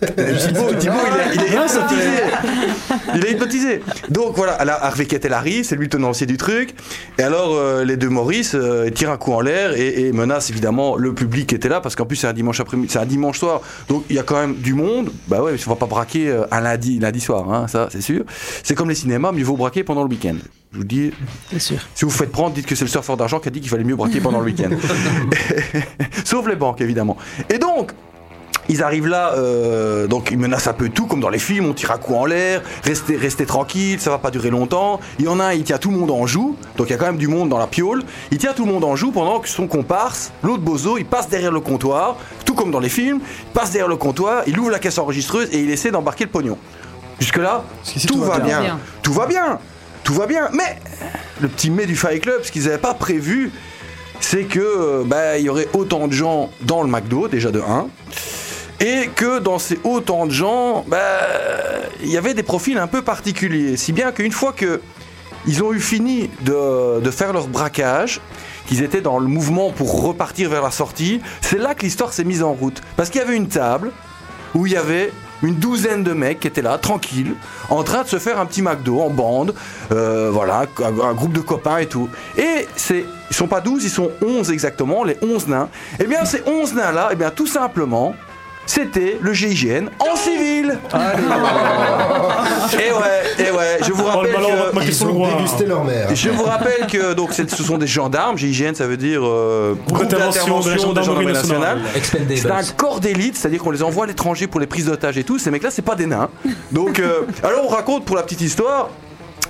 Thibaut, 0.05 0.73
Thibaut, 0.73 0.95
il 1.07 1.19
est, 1.19 1.35
il 1.35 1.41
est 1.41 1.55
hypnotisé. 1.55 2.09
Il 3.15 3.25
est 3.25 3.31
hypnotisé. 3.31 3.81
Donc 4.09 4.35
voilà, 4.35 4.63
là, 4.65 4.77
Harvey 4.81 5.05
Kettel 5.05 5.33
arrive, 5.33 5.65
c'est 5.65 5.75
lui 5.75 5.85
le 5.85 5.89
tenancier 5.89 6.27
du 6.27 6.37
truc. 6.37 6.75
Et 7.17 7.23
alors, 7.23 7.53
euh, 7.53 7.83
les 7.83 7.97
deux 7.97 8.09
Maurice 8.09 8.55
euh, 8.55 8.89
tirent 8.89 9.11
un 9.11 9.17
coup 9.17 9.33
en 9.33 9.41
l'air 9.41 9.73
et, 9.75 10.07
et 10.07 10.11
menacent 10.11 10.49
évidemment 10.49 10.95
le 10.95 11.13
public 11.13 11.47
qui 11.47 11.55
était 11.55 11.69
là, 11.69 11.81
parce 11.81 11.95
qu'en 11.95 12.05
plus 12.05 12.15
c'est 12.15 12.27
un 12.27 12.33
dimanche 12.33 12.59
après 12.59 12.77
c'est 12.87 12.99
un 12.99 13.05
dimanche 13.05 13.39
soir. 13.39 13.61
Donc 13.87 14.03
il 14.09 14.15
y 14.15 14.19
a 14.19 14.23
quand 14.23 14.35
même 14.39 14.55
du 14.55 14.73
monde. 14.73 15.11
Bah 15.27 15.41
ouais, 15.41 15.53
on 15.65 15.69
va 15.69 15.75
pas 15.75 15.85
braquer 15.85 16.29
euh, 16.29 16.45
un 16.51 16.61
lundi, 16.61 16.99
lundi 16.99 17.19
soir, 17.19 17.51
hein, 17.51 17.67
ça 17.67 17.87
c'est 17.91 18.01
sûr. 18.01 18.23
C'est 18.63 18.75
comme 18.75 18.89
les 18.89 18.95
cinémas, 18.95 19.31
mieux 19.31 19.43
vaut 19.43 19.57
braquer 19.57 19.83
pendant 19.83 20.03
le 20.03 20.09
week-end. 20.09 20.35
Je 20.71 20.77
vous 20.77 20.83
dis. 20.83 21.11
C'est 21.51 21.59
sûr. 21.59 21.77
Si 21.95 22.03
vous 22.03 22.11
vous 22.11 22.17
faites 22.17 22.31
prendre, 22.31 22.53
dites 22.53 22.65
que 22.65 22.75
c'est 22.75 22.83
le 22.83 22.89
surfeur 22.89 23.15
d'argent 23.15 23.39
qui 23.39 23.47
a 23.47 23.51
dit 23.51 23.61
qu'il 23.61 23.69
fallait 23.69 23.85
mieux 23.85 23.95
braquer 23.95 24.19
pendant 24.19 24.39
le 24.39 24.45
week-end. 24.45 24.69
Sauf 26.25 26.47
les 26.47 26.55
banques, 26.55 26.81
évidemment. 26.81 27.17
Et 27.49 27.57
donc, 27.57 27.91
ils 28.69 28.83
arrivent 28.83 29.07
là, 29.07 29.33
euh, 29.33 30.07
donc 30.07 30.29
ils 30.31 30.37
menacent 30.37 30.67
un 30.67 30.73
peu 30.73 30.89
tout, 30.89 31.05
comme 31.05 31.19
dans 31.19 31.29
les 31.29 31.39
films, 31.39 31.67
on 31.67 31.73
tire 31.73 31.91
un 31.91 31.97
coup 31.97 32.15
en 32.15 32.25
l'air, 32.25 32.61
restez, 32.83 33.15
restez 33.15 33.45
tranquille, 33.45 33.99
ça 33.99 34.09
va 34.09 34.17
pas 34.17 34.31
durer 34.31 34.49
longtemps. 34.49 34.99
Il 35.19 35.25
y 35.25 35.27
en 35.27 35.39
a 35.39 35.45
un, 35.45 35.53
il 35.53 35.63
tient 35.63 35.77
tout 35.77 35.91
le 35.91 35.97
monde 35.97 36.11
en 36.11 36.25
joue, 36.25 36.55
donc 36.77 36.87
il 36.87 36.91
y 36.91 36.93
a 36.93 36.97
quand 36.97 37.05
même 37.05 37.17
du 37.17 37.27
monde 37.27 37.49
dans 37.49 37.57
la 37.57 37.67
piole. 37.67 38.03
Il 38.31 38.37
tient 38.37 38.53
tout 38.53 38.65
le 38.65 38.71
monde 38.71 38.83
en 38.83 38.95
joue 38.95 39.11
pendant 39.11 39.39
que 39.39 39.49
son 39.49 39.67
comparse, 39.67 40.31
l'autre 40.43 40.63
bozo, 40.63 40.97
il 40.97 41.05
passe 41.05 41.29
derrière 41.29 41.51
le 41.51 41.59
comptoir, 41.59 42.17
tout 42.45 42.55
comme 42.55 42.71
dans 42.71 42.79
les 42.79 42.89
films, 42.89 43.19
il 43.21 43.51
passe 43.53 43.71
derrière 43.71 43.87
le 43.87 43.97
comptoir, 43.97 44.43
il 44.47 44.59
ouvre 44.59 44.71
la 44.71 44.79
caisse 44.79 44.97
enregistreuse 44.97 45.49
et 45.51 45.59
il 45.59 45.69
essaie 45.69 45.91
d'embarquer 45.91 46.25
le 46.25 46.31
pognon. 46.31 46.57
Jusque-là, 47.19 47.63
tout, 48.07 48.21
va 48.21 48.39
bien. 48.39 48.61
bien. 48.61 48.79
Tout 49.01 49.13
va 49.13 49.25
bien. 49.25 49.59
Tout 50.03 50.13
va 50.13 50.27
bien. 50.27 50.49
Mais 50.53 50.77
le 51.41 51.47
petit 51.47 51.69
mais 51.69 51.85
du 51.85 51.95
Fight 51.95 52.21
Club, 52.21 52.43
ce 52.43 52.51
qu'ils 52.51 52.65
n'avaient 52.65 52.77
pas 52.77 52.93
prévu, 52.93 53.51
c'est 54.19 54.43
que 54.43 54.59
euh, 54.59 55.03
bah, 55.05 55.37
il 55.37 55.45
y 55.45 55.49
aurait 55.49 55.67
autant 55.73 56.07
de 56.07 56.13
gens 56.13 56.49
dans 56.61 56.83
le 56.83 56.89
McDo, 56.89 57.27
déjà 57.27 57.51
de 57.51 57.61
1, 57.61 57.87
et 58.79 59.09
que 59.15 59.39
dans 59.39 59.59
ces 59.59 59.79
autant 59.83 60.25
de 60.25 60.31
gens, 60.31 60.83
bah, 60.87 60.99
il 62.01 62.09
y 62.09 62.17
avait 62.17 62.33
des 62.33 62.43
profils 62.43 62.77
un 62.77 62.87
peu 62.87 63.01
particuliers. 63.01 63.77
Si 63.77 63.93
bien 63.93 64.11
qu'une 64.11 64.31
fois 64.31 64.53
que 64.53 64.81
ils 65.47 65.63
ont 65.63 65.73
eu 65.73 65.79
fini 65.79 66.29
de, 66.41 66.99
de 66.99 67.11
faire 67.11 67.31
leur 67.31 67.47
braquage, 67.47 68.19
qu'ils 68.65 68.81
étaient 68.81 69.01
dans 69.01 69.19
le 69.19 69.27
mouvement 69.27 69.71
pour 69.71 70.03
repartir 70.03 70.49
vers 70.49 70.63
la 70.63 70.71
sortie, 70.71 71.21
c'est 71.41 71.59
là 71.59 71.75
que 71.75 71.83
l'histoire 71.83 72.13
s'est 72.13 72.23
mise 72.23 72.41
en 72.41 72.53
route. 72.53 72.81
Parce 72.97 73.09
qu'il 73.09 73.21
y 73.21 73.23
avait 73.23 73.35
une 73.35 73.47
table 73.47 73.91
où 74.55 74.65
il 74.65 74.73
y 74.73 74.77
avait 74.77 75.11
une 75.43 75.55
douzaine 75.55 76.03
de 76.03 76.13
mecs 76.13 76.39
qui 76.39 76.47
étaient 76.47 76.61
là, 76.61 76.77
tranquilles, 76.77 77.35
en 77.69 77.83
train 77.83 78.03
de 78.03 78.07
se 78.07 78.17
faire 78.17 78.39
un 78.39 78.45
petit 78.45 78.61
McDo 78.61 79.01
en 79.01 79.09
bande, 79.09 79.53
euh, 79.91 80.29
voilà, 80.31 80.65
un, 80.83 81.13
groupe 81.13 81.33
de 81.33 81.41
copains 81.41 81.77
et 81.77 81.85
tout. 81.85 82.09
Et 82.37 82.67
c'est, 82.75 83.05
ils 83.29 83.35
sont 83.35 83.47
pas 83.47 83.61
12, 83.61 83.83
ils 83.83 83.89
sont 83.89 84.11
11 84.25 84.51
exactement, 84.51 85.03
les 85.03 85.17
11 85.21 85.47
nains. 85.47 85.69
Eh 85.99 86.05
bien, 86.05 86.25
ces 86.25 86.41
11 86.45 86.73
nains-là, 86.73 87.09
eh 87.11 87.15
bien, 87.15 87.29
tout 87.29 87.47
simplement, 87.47 88.15
C'était 88.65 89.17
le 89.21 89.33
GIGN 89.33 89.89
en 89.99 90.15
civil. 90.15 90.77
et 92.73 92.91
ouais, 92.91 93.47
et 93.47 93.51
ouais, 93.51 93.77
je 93.85 93.91
vous 93.91 94.03
Oh, 94.05 94.21
le 94.23 94.29
rappelle 94.29 94.85
te 94.85 94.99
que 94.99 95.05
le 95.05 95.11
roi. 95.11 95.29
Déguster 95.37 95.65
leur 95.65 95.83
mère. 95.83 96.15
je 96.15 96.29
vous 96.29 96.43
rappelle 96.43 96.87
que 96.91 97.13
donc 97.13 97.33
ce 97.33 97.45
sont 97.63 97.77
des 97.77 97.87
gendarmes. 97.87 98.37
GIGN, 98.37 98.73
ça 98.75 98.87
veut 98.87 98.97
dire 98.97 99.21
euh, 99.23 99.75
groupe 99.87 100.07
d'intervention 100.07 100.59
de 100.61 100.69
la 100.69 100.77
gendarmerie 100.77 101.05
gendarmerie 101.05 101.33
nationale. 101.33 101.79
nationale. 101.95 102.37
C'est 102.37 102.51
un 102.51 102.73
corps 102.75 102.99
d'élite, 102.99 103.37
c'est-à-dire 103.37 103.61
qu'on 103.61 103.71
les 103.71 103.83
envoie 103.83 104.05
à 104.05 104.07
l'étranger 104.07 104.47
pour 104.47 104.59
les 104.59 104.67
prises 104.67 104.85
d'otages 104.85 105.17
et 105.17 105.23
tout. 105.23 105.37
Ces 105.39 105.51
mecs-là, 105.51 105.69
c'est 105.71 105.81
pas 105.81 105.95
des 105.95 106.05
nains. 106.05 106.29
Donc, 106.71 106.99
euh, 106.99 107.21
alors 107.43 107.61
on 107.65 107.67
raconte 107.69 108.05
pour 108.05 108.15
la 108.15 108.23
petite 108.23 108.41
histoire 108.41 108.89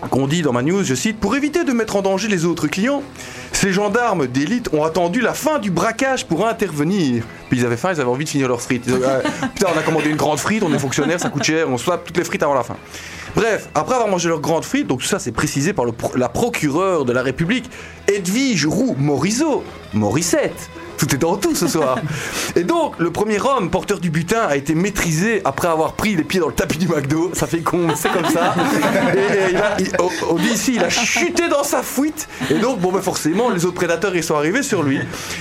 qu'on 0.09 0.27
dit 0.27 0.41
dans 0.41 0.53
ma 0.53 0.61
news, 0.61 0.83
je 0.83 0.95
cite, 0.95 1.19
pour 1.19 1.35
éviter 1.35 1.63
de 1.63 1.71
mettre 1.71 1.95
en 1.95 2.01
danger 2.01 2.27
les 2.27 2.45
autres 2.45 2.67
clients, 2.67 3.03
ces 3.51 3.71
gendarmes 3.71 4.27
d'élite 4.27 4.69
ont 4.73 4.83
attendu 4.83 5.21
la 5.21 5.33
fin 5.33 5.59
du 5.59 5.71
braquage 5.71 6.25
pour 6.25 6.47
intervenir. 6.47 7.23
Puis 7.49 7.59
ils 7.59 7.65
avaient 7.65 7.77
faim, 7.77 7.91
ils 7.93 8.01
avaient 8.01 8.09
envie 8.09 8.25
de 8.25 8.29
finir 8.29 8.47
leurs 8.47 8.61
frites. 8.61 8.83
Ils 8.87 8.93
dit, 8.93 9.01
Ah, 9.05 9.21
putain, 9.53 9.67
on 9.73 9.79
a 9.79 9.81
commandé 9.83 10.09
une 10.09 10.17
grande 10.17 10.39
frite, 10.39 10.63
on 10.63 10.73
est 10.73 10.79
fonctionnaire, 10.79 11.19
ça 11.19 11.29
coûte 11.29 11.43
cher, 11.43 11.69
on 11.69 11.77
swap 11.77 12.05
toutes 12.05 12.17
les 12.17 12.23
frites 12.23 12.43
avant 12.43 12.53
la 12.53 12.63
fin. 12.63 12.75
Bref, 13.35 13.69
après 13.75 13.95
avoir 13.95 14.09
mangé 14.09 14.29
leurs 14.29 14.39
grandes 14.39 14.63
frites, 14.63 14.87
donc 14.87 15.01
tout 15.01 15.07
ça 15.07 15.19
c'est 15.19 15.33
précisé 15.33 15.73
par 15.73 15.83
le 15.85 15.91
la 16.15 16.29
procureure 16.29 17.03
de 17.03 17.11
la 17.11 17.21
République, 17.21 17.69
Edwige 18.07 18.65
Roux 18.65 18.95
Morisot, 18.97 19.63
Morissette. 19.93 20.69
Tout 20.97 21.13
est 21.13 21.17
dans 21.17 21.35
tout 21.37 21.53
ce 21.55 21.67
soir. 21.67 21.97
Et 22.55 22.63
donc, 22.63 22.93
le 22.99 23.11
premier 23.11 23.39
homme 23.41 23.69
porteur 23.69 23.99
du 23.99 24.09
butin 24.09 24.41
a 24.47 24.55
été 24.55 24.75
maîtrisé 24.75 25.41
après 25.45 25.67
avoir 25.67 25.93
pris 25.93 26.15
les 26.15 26.23
pieds 26.23 26.39
dans 26.39 26.47
le 26.47 26.53
tapis 26.53 26.77
du 26.77 26.87
McDo. 26.87 27.31
Ça 27.33 27.47
fait 27.47 27.59
con, 27.59 27.87
c'est 27.95 28.11
comme 28.11 28.29
ça. 28.29 28.53
Et, 29.15 29.17
et 29.17 29.51
il 29.51 29.57
a- 29.57 29.75
il- 29.79 29.91
on- 29.99 30.33
on 30.33 30.35
dit 30.35 30.49
ici, 30.49 30.73
il 30.75 30.83
a 30.83 30.89
chuté 30.89 31.47
dans 31.49 31.63
sa 31.63 31.83
fuite. 31.83 32.27
Et 32.49 32.55
donc, 32.55 32.79
bon, 32.79 32.91
ben 32.91 33.01
forcément, 33.01 33.49
les 33.49 33.65
autres 33.65 33.75
prédateurs, 33.75 34.15
ils 34.15 34.23
sont 34.23 34.35
arrivés 34.35 34.63
sur 34.63 34.83
lui. 34.83 34.99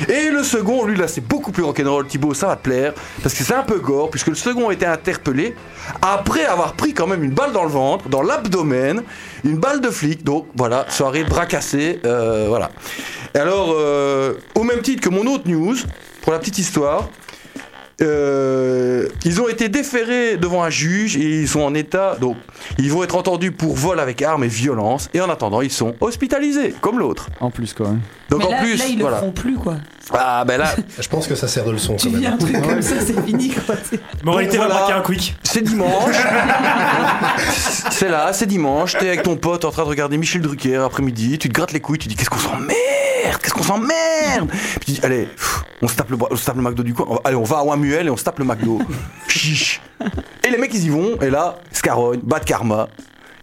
Et 0.09 0.31
le 0.31 0.43
second, 0.43 0.85
lui, 0.85 0.97
là, 0.97 1.09
c'est 1.09 1.27
beaucoup 1.27 1.53
plus 1.53 1.63
rock'n'roll, 1.63 2.07
Thibaut, 2.07 2.35
ça 2.35 2.49
va 2.49 2.57
te 2.57 2.63
plaire. 2.63 2.93
Parce 3.23 3.35
que 3.35 3.45
c'est 3.45 3.55
un 3.55 3.63
peu 3.63 3.79
gore, 3.79 4.11
puisque 4.11 4.29
le 4.29 4.35
second 4.35 4.69
a 4.69 4.73
été 4.73 4.87
interpellé 4.87 5.55
après 6.03 6.45
avoir 6.45 6.73
pris 6.75 6.95
quand 6.95 7.07
même 7.07 7.23
une 7.25 7.31
balle 7.33 7.53
dans 7.53 7.65
le 7.65 7.71
ventre, 7.71 8.09
dans 8.09 8.23
l'abdomen, 8.23 9.03
une 9.45 9.57
balle 9.57 9.81
de 9.81 9.91
flic. 9.91 10.25
Donc, 10.25 10.47
voilà, 10.57 10.87
soirée 10.89 11.25
bracassée, 11.25 12.01
euh, 12.05 12.47
voilà. 12.49 12.71
Et 13.35 13.39
alors, 13.39 13.75
euh, 13.77 14.35
au 14.55 14.63
même 14.63 14.81
titre 14.81 15.01
que 15.03 15.09
mon 15.09 15.27
autre 15.27 15.49
news, 15.49 15.75
pour 16.23 16.33
la 16.33 16.39
petite 16.39 16.59
histoire, 16.59 17.09
euh, 18.03 19.09
ils 19.25 19.41
ont 19.41 19.49
été 19.49 19.69
déférés 19.69 20.37
devant 20.37 20.63
un 20.65 20.71
juge 20.71 21.17
et 21.17 21.41
ils 21.43 21.49
sont 21.49 21.61
en 21.61 21.75
état. 21.75 22.17
Donc, 22.21 22.37
ils 22.79 22.91
vont 22.93 23.03
être 23.05 23.15
entendus 23.17 23.53
pour 23.53 23.75
vol 23.75 24.01
avec 24.01 24.21
armes 24.23 24.45
et 24.45 24.49
violence. 24.49 25.09
Et 25.15 25.21
en 25.21 25.29
attendant, 25.31 25.61
ils 25.63 25.71
sont 25.71 25.95
hospitalisés, 26.01 26.75
comme 26.81 26.99
l'autre. 26.99 27.29
En 27.41 27.51
plus, 27.51 27.73
quand 27.73 27.85
même. 27.85 28.01
Donc, 28.31 28.41
Mais 28.41 28.47
en 28.47 28.51
là, 28.51 28.59
plus, 28.63 28.79
là, 28.79 28.85
ils 28.89 29.01
voilà. 29.01 29.17
le 29.17 29.21
feront 29.21 29.33
plus, 29.33 29.57
quoi. 29.57 29.77
Ah, 30.13 30.45
ben 30.45 30.59
là, 30.59 30.75
Je 31.01 31.09
pense 31.09 31.27
que 31.27 31.35
ça 31.35 31.47
sert 31.49 31.65
de 31.65 31.71
leçon 31.73 31.97
Tu 31.97 32.11
quand 32.11 32.19
même. 32.19 32.33
un 32.33 32.37
truc 32.37 32.61
comme 32.61 32.83
ça, 32.83 32.97
c'est 33.01 33.21
fini, 33.25 33.51
quoi. 33.51 33.75
Moralité 34.25 34.59
va 34.59 34.69
braquer 34.69 34.93
un 34.93 35.01
quick. 35.03 35.37
c'est 35.43 35.63
dimanche. 35.63 36.15
c'est 37.91 38.09
là, 38.09 38.33
c'est 38.33 38.47
dimanche. 38.47 38.93
T'es 38.99 39.09
avec 39.09 39.23
ton 39.23 39.37
pote 39.37 39.65
en 39.65 39.71
train 39.71 39.83
de 39.85 39.89
regarder 39.89 40.19
Michel 40.19 40.43
Drucker 40.43 40.77
après-midi. 40.77 41.39
Tu 41.39 41.49
te 41.49 41.55
grattes 41.55 41.73
les 41.73 41.81
couilles. 41.81 41.99
Tu 41.99 42.09
dis 42.09 42.17
Qu'est-ce 42.17 42.31
qu'on 42.31 42.39
s'emmerde 42.39 42.75
Qu'est-ce 43.43 43.55
qu'on 43.55 43.63
s'emmerde 43.63 44.49
Puis 44.81 44.85
tu 44.87 44.91
dis 44.93 45.01
Allez, 45.03 45.25
pff, 45.27 45.63
on 45.83 45.89
se 45.89 45.95
tape 45.97 46.11
le, 46.11 46.17
on 46.31 46.37
se 46.37 46.45
tape 46.45 46.57
le 46.57 46.63
McDo 46.63 46.83
du 46.83 46.95
coin. 46.95 47.07
On 47.09 47.15
va- 47.15 47.21
Allez, 47.25 47.37
on 47.37 47.43
va 47.45 47.59
à 47.59 47.63
Wamuel 47.63 48.07
et 48.07 48.11
on 48.11 48.17
se 48.17 48.25
tape 48.25 48.39
le 48.39 48.45
McDo. 48.45 48.81
Chiche. 49.29 49.81
Et 50.47 50.51
les 50.51 50.59
mecs, 50.59 50.73
ils 50.75 50.85
y 50.85 50.89
vont. 50.91 51.21
Et 51.21 51.31
là, 51.31 51.59
Scarogne, 51.73 52.21
bad 52.23 52.45
karma. 52.45 52.89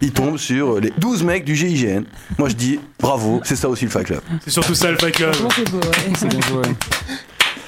Ils 0.00 0.10
tombent 0.12 0.36
sur 0.38 0.80
les 0.80 0.92
12 0.98 1.22
mecs 1.22 1.44
du 1.44 1.54
GIGN. 1.54 2.02
Moi, 2.36 2.48
je 2.48 2.54
dis 2.54 2.80
bravo, 2.98 3.40
c'est 3.44 3.54
ça 3.56 3.68
aussi 3.68 3.84
le 3.84 3.90
Fight 3.90 4.06
Club. 4.06 4.20
C'est 4.44 4.50
surtout 4.50 4.74
ça 4.74 4.90
le 4.90 4.98
Fight 4.98 5.14
Club. 5.14 5.32
Beau, 5.36 5.78
ouais. 5.78 6.68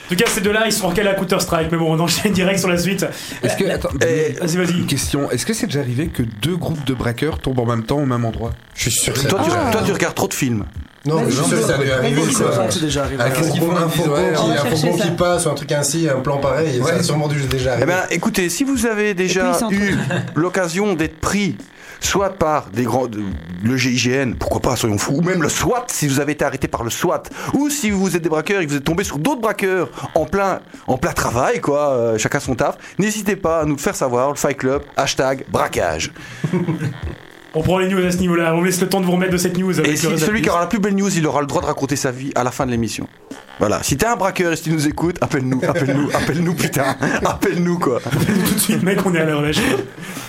En 0.07 0.09
tout 0.11 0.16
cas, 0.16 0.29
ces 0.29 0.42
deux-là, 0.42 0.64
ils 0.66 0.72
sont 0.72 0.90
calés 0.92 1.09
à 1.09 1.14
Counter 1.14 1.40
Strike. 1.40 1.68
Mais 1.72 1.79
bon, 1.79 1.94
on 1.96 1.98
enchaîne 1.98 2.33
direct 2.33 2.59
sur 2.61 2.68
la 2.68 2.77
suite. 2.77 3.07
Est-ce 3.42 3.57
que, 3.57 3.64
attends, 3.70 3.88
Vas-y, 3.98 4.57
vas-y. 4.59 4.72
une 4.81 4.87
question, 4.87 5.31
est-ce 5.31 5.46
que 5.46 5.55
c'est 5.55 5.64
déjà 5.66 5.81
arrivé 5.81 6.09
que 6.09 6.22
deux 6.42 6.57
groupes 6.57 6.85
de 6.85 6.92
braqueurs 6.92 7.38
tombent 7.38 7.61
en 7.61 7.64
même 7.64 7.85
temps 7.85 7.96
au 8.00 8.05
même 8.05 8.24
endroit? 8.27 8.50
Je 8.74 8.90
suis 8.90 9.00
sûr 9.00 9.14
que 9.14 9.18
ça 9.20 9.29
Toi, 9.29 9.40
tu, 9.42 9.50
toi, 9.50 9.83
tu 9.87 9.92
regardes 9.92 10.14
trop 10.14 10.29
de 10.29 10.35
films. 10.35 10.66
Non, 11.06 11.20
mais 11.20 11.30
je 11.30 11.36
suis 11.36 11.44
sûr 11.44 11.58
que 11.60 11.64
ça 11.66 11.74
a 11.74 11.78
dû 11.78 11.90
arriver. 11.90 12.20
Vas-y, 12.22 12.32
quoi. 12.34 12.50
quoi. 12.50 12.66
C'est 12.70 12.80
déjà 12.80 13.04
arrivé. 13.04 13.22
Un 13.22 13.30
qu'est-ce 13.30 13.50
qu'ils 13.52 13.60
fourgon, 13.60 13.76
font 13.76 13.84
un 13.84 13.88
fourgon 13.88 14.14
Ouais, 14.14 14.98
qui, 15.00 15.10
passe 15.10 15.44
ou 15.46 15.50
un 15.50 15.54
truc 15.54 15.72
ainsi, 15.72 16.08
un 16.08 16.20
plan 16.20 16.38
pareil, 16.38 16.80
ça 16.84 16.94
a 16.94 17.02
sûrement 17.02 17.28
dû 17.28 17.40
déjà 17.42 17.70
Eh 17.70 17.72
arriver. 17.74 17.86
bien, 17.86 18.02
écoutez, 18.10 18.48
si 18.48 18.64
vous 18.64 18.86
avez 18.86 19.12
déjà 19.14 19.58
eu 19.70 19.96
l'occasion 20.34 20.94
d'être 20.94 21.20
pris, 21.20 21.56
soit 22.00 22.30
par 22.30 22.68
des 22.70 22.84
grands, 22.84 23.06
de- 23.06 23.22
le 23.62 23.76
GIGN, 23.76 24.34
pourquoi 24.38 24.60
pas, 24.60 24.76
soyons 24.76 24.98
fous, 24.98 25.14
ou 25.16 25.22
même 25.22 25.42
le 25.42 25.48
SWAT, 25.48 25.84
si 25.88 26.06
vous 26.08 26.20
avez 26.20 26.32
été 26.32 26.44
arrêté 26.44 26.68
par 26.68 26.82
le 26.84 26.90
SWAT, 26.90 27.22
ou 27.54 27.68
si 27.70 27.90
vous 27.90 28.16
êtes 28.16 28.22
des 28.22 28.28
braqueurs 28.28 28.60
et 28.60 28.66
que 28.66 28.70
vous 28.70 28.76
êtes 28.76 28.84
tombé 28.84 29.04
sur 29.04 29.18
d'autres 29.18 29.40
braqueurs 29.40 29.90
en 30.14 30.24
plein, 30.26 30.60
en 30.86 30.96
plein 30.98 31.12
travail, 31.12 31.60
quoi, 31.60 31.90
euh, 31.92 32.18
chacun 32.18 32.40
son 32.40 32.54
taf, 32.54 32.76
n'hésitez 32.98 33.36
pas 33.36 33.60
à 33.60 33.64
nous 33.64 33.74
le 33.76 33.80
faire 33.80 33.94
savoir, 33.96 34.30
le 34.30 34.36
Fight 34.36 34.56
Club, 34.56 34.82
hashtag 34.96 35.44
braquage. 35.50 36.12
On 37.56 37.62
prend 37.62 37.78
les 37.78 37.88
news 37.88 38.04
à 38.04 38.10
ce 38.10 38.18
niveau-là. 38.18 38.54
On 38.54 38.62
laisse 38.62 38.80
le 38.80 38.88
temps 38.88 39.00
de 39.00 39.06
vous 39.06 39.12
remettre 39.12 39.32
de 39.32 39.36
cette 39.36 39.56
news. 39.56 39.78
Avec 39.78 39.92
Et 39.92 39.96
si, 39.96 40.18
celui 40.18 40.42
qui 40.42 40.50
aura 40.50 40.60
la 40.60 40.66
plus 40.66 40.80
belle 40.80 40.96
news, 40.96 41.16
il 41.16 41.26
aura 41.26 41.40
le 41.40 41.46
droit 41.46 41.62
de 41.62 41.66
raconter 41.66 41.96
sa 41.96 42.10
vie 42.10 42.32
à 42.34 42.42
la 42.42 42.50
fin 42.50 42.66
de 42.66 42.72
l'émission. 42.72 43.08
Voilà, 43.60 43.82
si 43.84 43.96
t'es 43.96 44.06
un 44.06 44.16
braqueur 44.16 44.52
et 44.52 44.56
si 44.56 44.64
tu 44.64 44.70
nous 44.70 44.88
écoutes, 44.88 45.16
appelle-nous, 45.20 45.60
appelle-nous, 45.64 46.10
appelle-nous, 46.14 46.54
putain, 46.54 46.96
appelle-nous, 47.24 47.78
quoi, 47.78 48.00
tout 48.00 48.54
de 48.54 48.58
suite, 48.58 48.82
mec, 48.82 48.98
on 49.06 49.14
est 49.14 49.20
à 49.20 49.24
l'heure 49.24 49.42
lâche. 49.42 49.60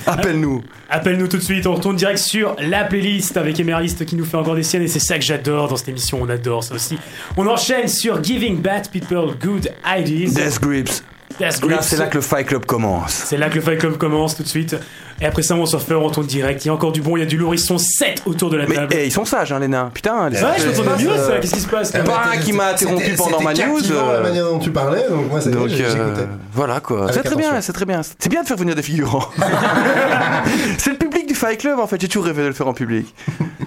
appelle-nous. 0.05 0.61
Appelle-nous 0.91 1.27
tout 1.27 1.37
de 1.37 1.41
suite, 1.41 1.65
on 1.65 1.73
retourne 1.73 1.95
direct 1.95 2.19
sur 2.19 2.55
la 2.59 2.83
playlist 2.83 3.35
avec 3.37 3.59
Emerist 3.59 4.05
qui 4.05 4.15
nous 4.15 4.25
fait 4.25 4.37
encore 4.37 4.53
des 4.53 4.61
siennes 4.61 4.83
et 4.83 4.87
c'est 4.87 4.99
ça 4.99 5.17
que 5.17 5.25
j'adore 5.25 5.69
dans 5.69 5.75
cette 5.75 5.89
émission, 5.89 6.19
on 6.21 6.29
adore 6.29 6.63
ça 6.63 6.75
aussi. 6.75 6.99
On 7.35 7.47
enchaîne 7.47 7.87
sur 7.87 8.23
Giving 8.23 8.61
Bad 8.61 8.91
People 8.91 9.33
Good 9.41 9.71
Ideas. 9.83 10.33
Death 10.33 10.61
Grips. 10.61 11.03
Death 11.39 11.63
Là, 11.65 11.81
c'est 11.81 11.97
là 11.97 12.05
que 12.07 12.15
le 12.15 12.21
Fight 12.21 12.47
Club 12.47 12.65
commence. 12.65 13.11
C'est 13.11 13.37
là 13.37 13.49
que 13.49 13.55
le 13.55 13.61
Fight 13.61 13.79
Club 13.79 13.97
commence 13.97 14.37
tout 14.37 14.43
de 14.43 14.47
suite. 14.47 14.75
Et 15.19 15.25
après 15.25 15.41
ça, 15.43 15.55
on 15.55 15.65
s'en 15.65 15.79
fait, 15.79 15.93
on 15.93 16.03
retourne 16.03 16.27
direct. 16.27 16.63
Il 16.63 16.67
y 16.67 16.71
a 16.71 16.73
encore 16.73 16.91
du 16.91 17.01
bon, 17.01 17.17
il 17.17 17.21
y 17.21 17.23
a 17.23 17.25
du 17.25 17.35
lourd, 17.37 17.53
ils 17.55 17.59
sont 17.59 17.77
7 17.77 18.21
autour 18.25 18.49
de 18.49 18.57
la 18.57 18.67
Mais 18.67 18.75
table. 18.75 18.93
eh, 18.95 19.05
ils 19.05 19.11
sont 19.11 19.25
sages, 19.25 19.51
hein, 19.51 19.59
les 19.59 19.67
nains. 19.67 19.89
Putain, 19.93 20.29
les 20.29 20.37
Ouais, 20.41 20.51
je 20.57 20.63
sages. 20.63 20.77
m'entendais 20.77 21.03
mieux 21.03 21.09
euh, 21.11 21.27
ça, 21.33 21.39
qu'est-ce 21.39 21.53
qui 21.55 21.59
se 21.61 21.67
passe 21.67 21.91
Eh 21.93 21.97
là 21.97 22.03
ben, 22.03 22.11
Pas 22.11 22.23
un 22.33 22.37
qui 22.37 22.53
m'a 22.53 22.67
interrompu 22.67 23.13
pendant 23.15 23.41
ma 23.41 23.53
news. 23.53 23.91
euh, 23.91 24.13
la 24.17 24.19
manière 24.23 24.45
dont 24.45 24.59
tu 24.59 24.71
parlais, 24.71 25.05
donc 25.09 25.29
moi, 25.29 25.41
ça 25.41 25.49
y 25.49 25.53
est, 25.53 25.55
Donc 25.55 25.67
j'ai- 25.69 25.85
euh, 25.85 26.25
voilà 26.53 26.79
quoi. 26.79 27.11
C'est 27.11 27.23
très 27.23 27.35
bien, 27.35 27.59
c'est 27.61 27.73
très 27.73 27.85
bien. 27.85 28.01
C'est 28.03 28.29
bien 28.29 28.43
de 28.43 28.47
faire 28.47 28.57
venir 28.57 28.75
des 28.75 28.83
figurants. 28.83 29.27
c'est 30.77 30.91
le 30.91 30.97
public 30.97 31.27
du 31.27 31.35
Fight 31.35 31.59
Club 31.59 31.79
en 31.79 31.87
fait. 31.87 31.99
J'ai 31.99 32.07
toujours 32.07 32.25
rêvé 32.25 32.43
de 32.43 32.47
le 32.47 32.53
faire 32.53 32.67
en 32.67 32.73
public. 32.73 33.13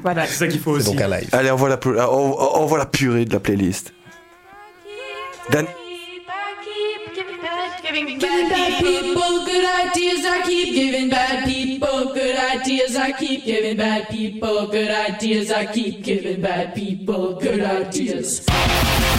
Voilà, 0.02 0.26
c'est 0.26 0.34
ça 0.34 0.46
qu'il 0.46 0.60
faut 0.60 0.78
C'est 0.78 0.88
aussi. 0.88 0.96
donc 0.96 1.00
un 1.04 1.08
live. 1.08 1.28
Allez, 1.32 1.50
on 1.50 1.56
voit 1.56 1.68
la, 1.70 1.78
on, 2.10 2.36
on 2.60 2.66
voit 2.66 2.78
la 2.78 2.86
purée 2.86 3.24
de 3.24 3.32
la 3.32 3.40
playlist. 3.40 3.92
Dan- 5.50 5.66
Giving 7.88 8.18
bad 8.18 8.84
people 8.84 9.46
good 9.46 9.64
ideas. 9.64 10.26
I 10.26 10.42
keep 10.44 10.74
giving 10.74 11.08
bad 11.08 11.46
people 11.46 12.12
good 12.12 12.36
ideas. 12.36 12.96
I 12.96 13.12
keep 13.12 13.44
giving 13.46 13.78
bad 13.78 14.10
people 14.10 14.66
good 14.66 14.90
ideas. 14.90 15.50
I 15.50 15.64
keep 15.64 16.04
giving 16.04 16.42
bad 16.42 16.74
people 16.74 17.36
good 17.36 17.60
ideas. 17.60 18.44
Bad 18.44 18.70
people 18.70 19.18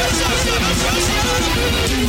Música 0.00 1.99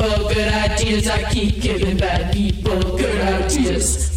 people, 0.00 0.28
good 0.28 0.52
ideas. 0.52 1.08
I 1.08 1.30
keep 1.30 1.60
giving 1.60 1.96
bad 1.96 2.32
people 2.32 2.80
good 2.96 3.20
ideas. 3.20 4.09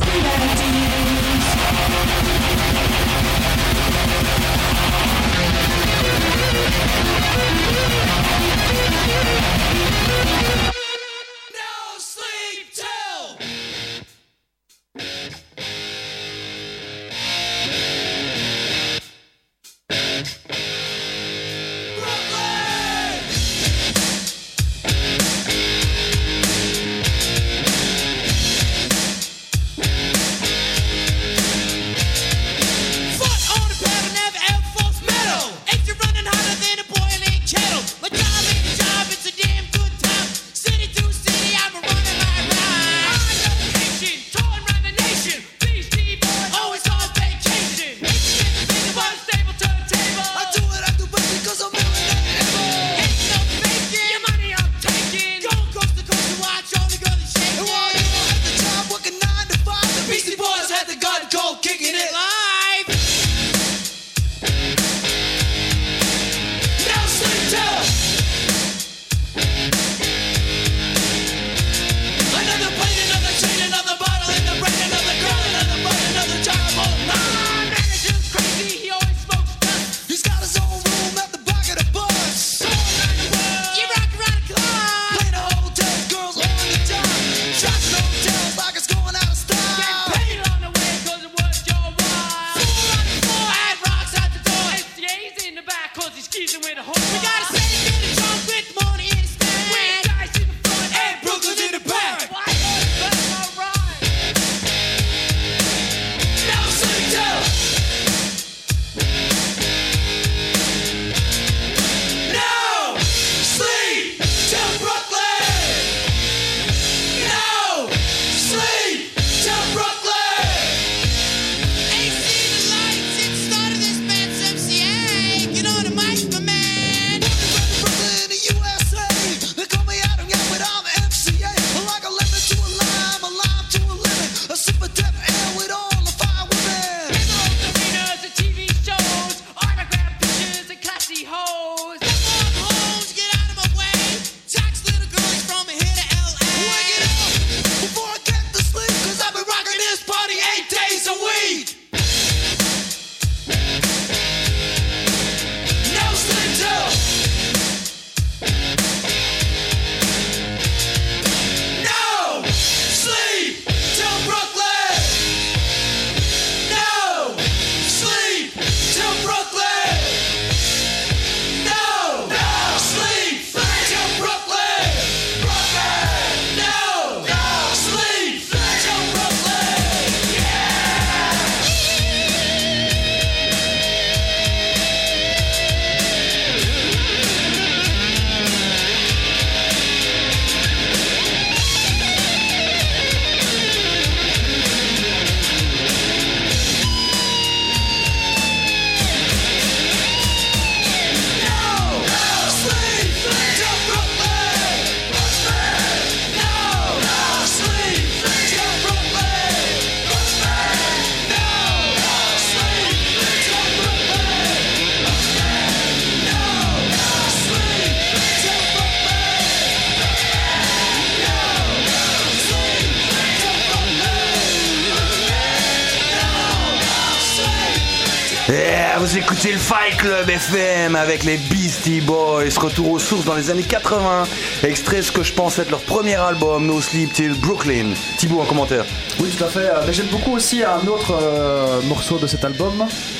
Club 230.24 230.38
FM 230.38 230.96
avec 230.96 231.24
les 231.26 231.36
Beastie 231.38 232.00
Boys. 232.00 232.44
Retour 232.58 232.92
aux 232.92 233.00
sources 233.00 233.26
dans 233.26 233.34
les 233.36 233.50
années 233.50 233.64
80. 233.64 234.24
Extrait 234.64 235.02
ce 235.02 235.12
que 235.12 235.22
je 235.22 235.34
pense 235.34 235.60
être 235.60 235.70
leur 235.70 235.82
premier 235.82 236.16
album, 236.16 236.66
No 236.66 236.80
Sleep 236.80 237.12
Till 237.12 237.34
Brooklyn. 237.42 237.88
Thibaut 238.18 238.40
en 238.40 238.46
commentaire. 238.46 238.86
Oui, 239.20 239.30
tout 239.38 239.44
à 239.44 239.48
fait. 239.48 239.60
Euh, 239.60 239.84
Mais 239.86 239.92
j'aime 239.92 240.06
beaucoup 240.08 240.32
aussi 240.32 240.64
un 240.64 240.88
autre 240.88 241.14
euh, 241.22 241.82
morceau 241.90 242.20
de 242.20 242.28
cet 242.28 242.46
album. 242.46 242.72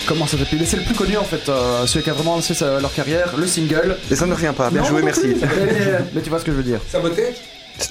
Comment 0.08 0.26
ça 0.28 0.38
s'appelle? 0.38 0.66
C'est 0.66 0.78
le 0.78 0.84
plus 0.84 0.96
connu 0.96 1.18
en 1.18 1.26
fait, 1.26 1.50
euh, 1.50 1.86
celui 1.88 2.04
qui 2.06 2.10
a 2.10 2.14
vraiment 2.14 2.36
lancé 2.36 2.54
leur 2.64 2.94
carrière, 2.94 3.34
le 3.38 3.48
single. 3.48 3.98
Et 4.10 4.16
ça 4.16 4.26
ne 4.26 4.34
revient 4.34 4.54
pas. 4.56 4.70
Bien 4.70 4.82
Non, 4.84 4.88
joué, 4.88 5.00
non 5.00 5.06
merci. 5.08 5.22
plus. 5.22 5.42
mais, 5.42 5.98
mais 6.16 6.22
tu 6.22 6.30
vois 6.30 6.40
ce 6.40 6.46
que 6.46 6.52
je 6.52 6.58
veux 6.58 6.64
dire. 6.64 6.80
Saboté? 6.90 7.36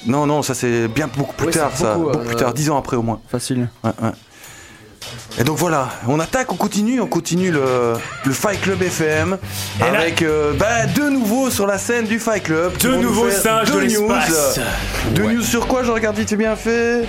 Non, 0.07 0.25
non, 0.25 0.41
ça 0.41 0.55
c'est 0.55 0.87
bien 0.87 1.07
beaucoup 1.15 1.35
plus 1.35 1.47
Oui, 1.47 1.53
tard, 1.53 1.71
ça. 1.75 1.95
beaucoup, 1.95 2.05
Beaucoup 2.11 2.23
euh, 2.23 2.27
plus 2.27 2.35
tard, 2.35 2.53
dix 2.53 2.69
ans 2.71 2.77
après 2.77 2.95
au 2.97 3.03
moins. 3.03 3.19
Facile. 3.29 3.67
Ouais, 3.83 3.91
ouais. 4.01 4.09
Et 5.39 5.43
donc 5.43 5.57
voilà, 5.57 5.89
on 6.07 6.19
attaque, 6.19 6.51
on 6.51 6.55
continue, 6.55 7.01
on 7.01 7.07
continue 7.07 7.49
le, 7.51 7.93
le 8.23 8.31
Fight 8.33 8.61
Club 8.61 8.81
FM 8.83 9.37
Et 9.79 9.91
là- 9.91 9.99
avec 9.99 10.21
euh, 10.21 10.53
bah, 10.53 10.85
deux 10.93 11.09
nouveaux 11.09 11.49
sur 11.49 11.65
la 11.65 11.79
scène 11.79 12.05
du 12.05 12.19
Fight 12.19 12.43
Club. 12.43 12.73
Deux 12.79 12.97
nouveaux 12.97 13.31
singes 13.31 13.71
deux 13.71 13.81
de 13.81 13.93
news. 13.97 14.11
Deux 15.15 15.23
news 15.23 15.41
sur 15.41 15.65
quoi 15.65 15.81
Je 15.83 15.91
regarde 15.91 16.15
vite, 16.17 16.33
bien 16.35 16.55
fait? 16.55 17.05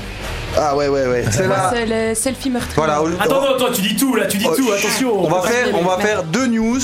Ah 0.56 0.74
ouais, 0.74 0.88
ouais, 0.88 1.06
ouais. 1.06 1.24
C'est 1.30 1.46
là. 1.48 1.70
c'est 1.74 1.84
les 1.84 2.14
selfies 2.14 2.48
meurtriers. 2.48 2.76
Voilà. 2.76 3.02
Attends, 3.20 3.42
attends, 3.56 3.72
tu 3.72 3.82
dis 3.82 3.96
tout 3.96 4.14
là, 4.14 4.24
tu 4.26 4.38
dis 4.38 4.46
Oh, 4.48 4.54
tout, 4.56 4.70
attention. 4.72 5.22
On 5.22 5.28
va 5.28 5.42
faire, 5.42 5.66
on 5.74 5.84
va 5.84 5.98
faire 5.98 6.22
deux 6.22 6.46
news. 6.46 6.78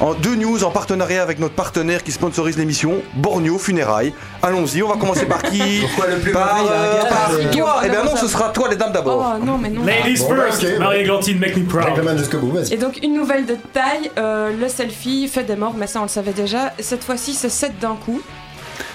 En 0.00 0.14
deux 0.14 0.34
news 0.34 0.64
en 0.64 0.70
partenariat 0.70 1.22
avec 1.22 1.38
notre 1.38 1.54
partenaire 1.54 2.02
qui 2.02 2.10
sponsorise 2.10 2.56
l'émission, 2.56 3.02
Borneo 3.16 3.58
Funérailles. 3.58 4.14
Allons-y, 4.42 4.82
on 4.82 4.88
va 4.88 4.96
commencer 4.96 5.26
par 5.26 5.42
qui 5.42 5.80
Pourquoi 5.82 6.06
le 6.06 6.18
plus 6.20 6.32
Par, 6.32 6.56
euh, 6.70 7.02
par 7.02 7.30
toi. 7.52 7.82
Eh 7.84 7.88
bien 7.90 8.02
non, 8.02 8.16
ce 8.16 8.26
sera 8.26 8.48
toi 8.48 8.68
les 8.70 8.76
dames 8.76 8.92
d'abord. 8.92 9.36
Oh 9.38 9.44
non, 9.44 9.58
mais 9.58 9.68
non. 9.68 9.84
Ladies 9.84 10.20
Bon, 10.20 10.34
first, 10.34 10.64
ok. 10.64 10.78
Marie-Églantine, 10.78 11.38
make 11.38 11.54
me 11.54 11.64
proud. 11.66 12.02
main 12.02 12.16
jusqu'au 12.16 12.38
bout, 12.38 12.52
vas-y. 12.52 12.72
Et 12.72 12.76
donc 12.78 12.98
une 13.02 13.12
nouvelle 13.12 13.44
de 13.44 13.56
taille, 13.74 14.10
euh, 14.18 14.50
le 14.58 14.68
selfie 14.68 15.28
fait 15.28 15.44
des 15.44 15.56
morts, 15.56 15.74
mais 15.76 15.86
ça 15.86 15.98
on 16.00 16.04
le 16.04 16.08
savait 16.08 16.32
déjà. 16.32 16.72
Et 16.78 16.82
cette 16.82 17.04
fois-ci 17.04 17.34
c'est 17.34 17.50
7 17.50 17.78
d'un 17.78 17.96
coup. 17.96 18.22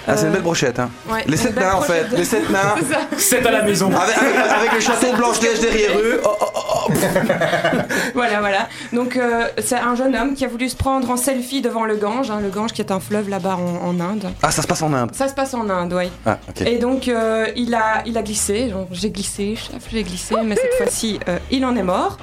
Ah, 0.08 0.16
c'est 0.16 0.22
une 0.22 0.28
Euh, 0.28 0.32
belle 0.32 0.42
brochette, 0.42 0.78
hein. 0.78 0.90
ouais, 1.10 1.24
les 1.26 1.36
sept 1.36 1.56
nains, 1.56 1.74
en 1.74 1.80
fait. 1.80 2.08
de- 2.10 2.16
Les 2.16 2.24
sept 2.24 2.48
nains. 2.50 2.74
C'est 3.16 3.44
à 3.44 3.50
la 3.50 3.62
maison. 3.62 3.90
Avec, 3.94 4.16
avec- 4.16 4.36
avec 4.58 4.72
le 4.72 4.80
château 4.80 5.10
de 5.10 5.16
Blanche-Neige 5.16 5.60
derrière 5.60 5.98
eux. 5.98 6.20
Oh, 6.24 6.28
oh, 6.40 6.44
oh, 6.54 6.92
Voilà, 8.14 8.40
voilà. 8.40 8.68
Donc, 8.92 9.16
euh, 9.16 9.48
c'est 9.58 9.76
un 9.76 9.94
jeune 9.96 10.14
homme 10.14 10.34
qui 10.34 10.44
a 10.44 10.48
voulu 10.48 10.68
se 10.68 10.76
prendre 10.76 11.10
en 11.10 11.16
selfie 11.16 11.60
devant 11.60 11.84
le 11.84 11.96
Gange, 11.96 12.30
hein, 12.30 12.38
le 12.42 12.48
Gange 12.50 12.72
qui 12.72 12.80
est 12.82 12.92
un 12.92 13.00
fleuve 13.00 13.28
là-bas 13.28 13.56
en, 13.56 13.88
en 13.88 14.00
Inde. 14.00 14.28
Ah, 14.42 14.50
ça 14.50 14.62
se 14.62 14.66
passe 14.66 14.82
en 14.82 14.92
Inde. 14.92 15.10
Ça 15.12 15.28
se 15.28 15.34
passe 15.34 15.54
en 15.54 15.68
Inde, 15.68 15.92
oui. 15.92 16.10
Ah. 16.24 16.38
Et 16.64 16.78
donc, 16.78 17.08
euh, 17.08 17.46
il, 17.56 17.74
a, 17.74 18.02
il 18.06 18.16
a 18.16 18.22
glissé. 18.22 18.72
J'ai 18.92 19.10
glissé, 19.10 19.56
chef, 19.56 19.82
j'ai 19.90 20.02
glissé, 20.04 20.34
mais 20.44 20.54
cette 20.56 20.74
fois-ci, 20.74 21.18
euh, 21.28 21.38
il 21.50 21.64
en 21.64 21.76
est 21.76 21.82
mort. 21.82 22.18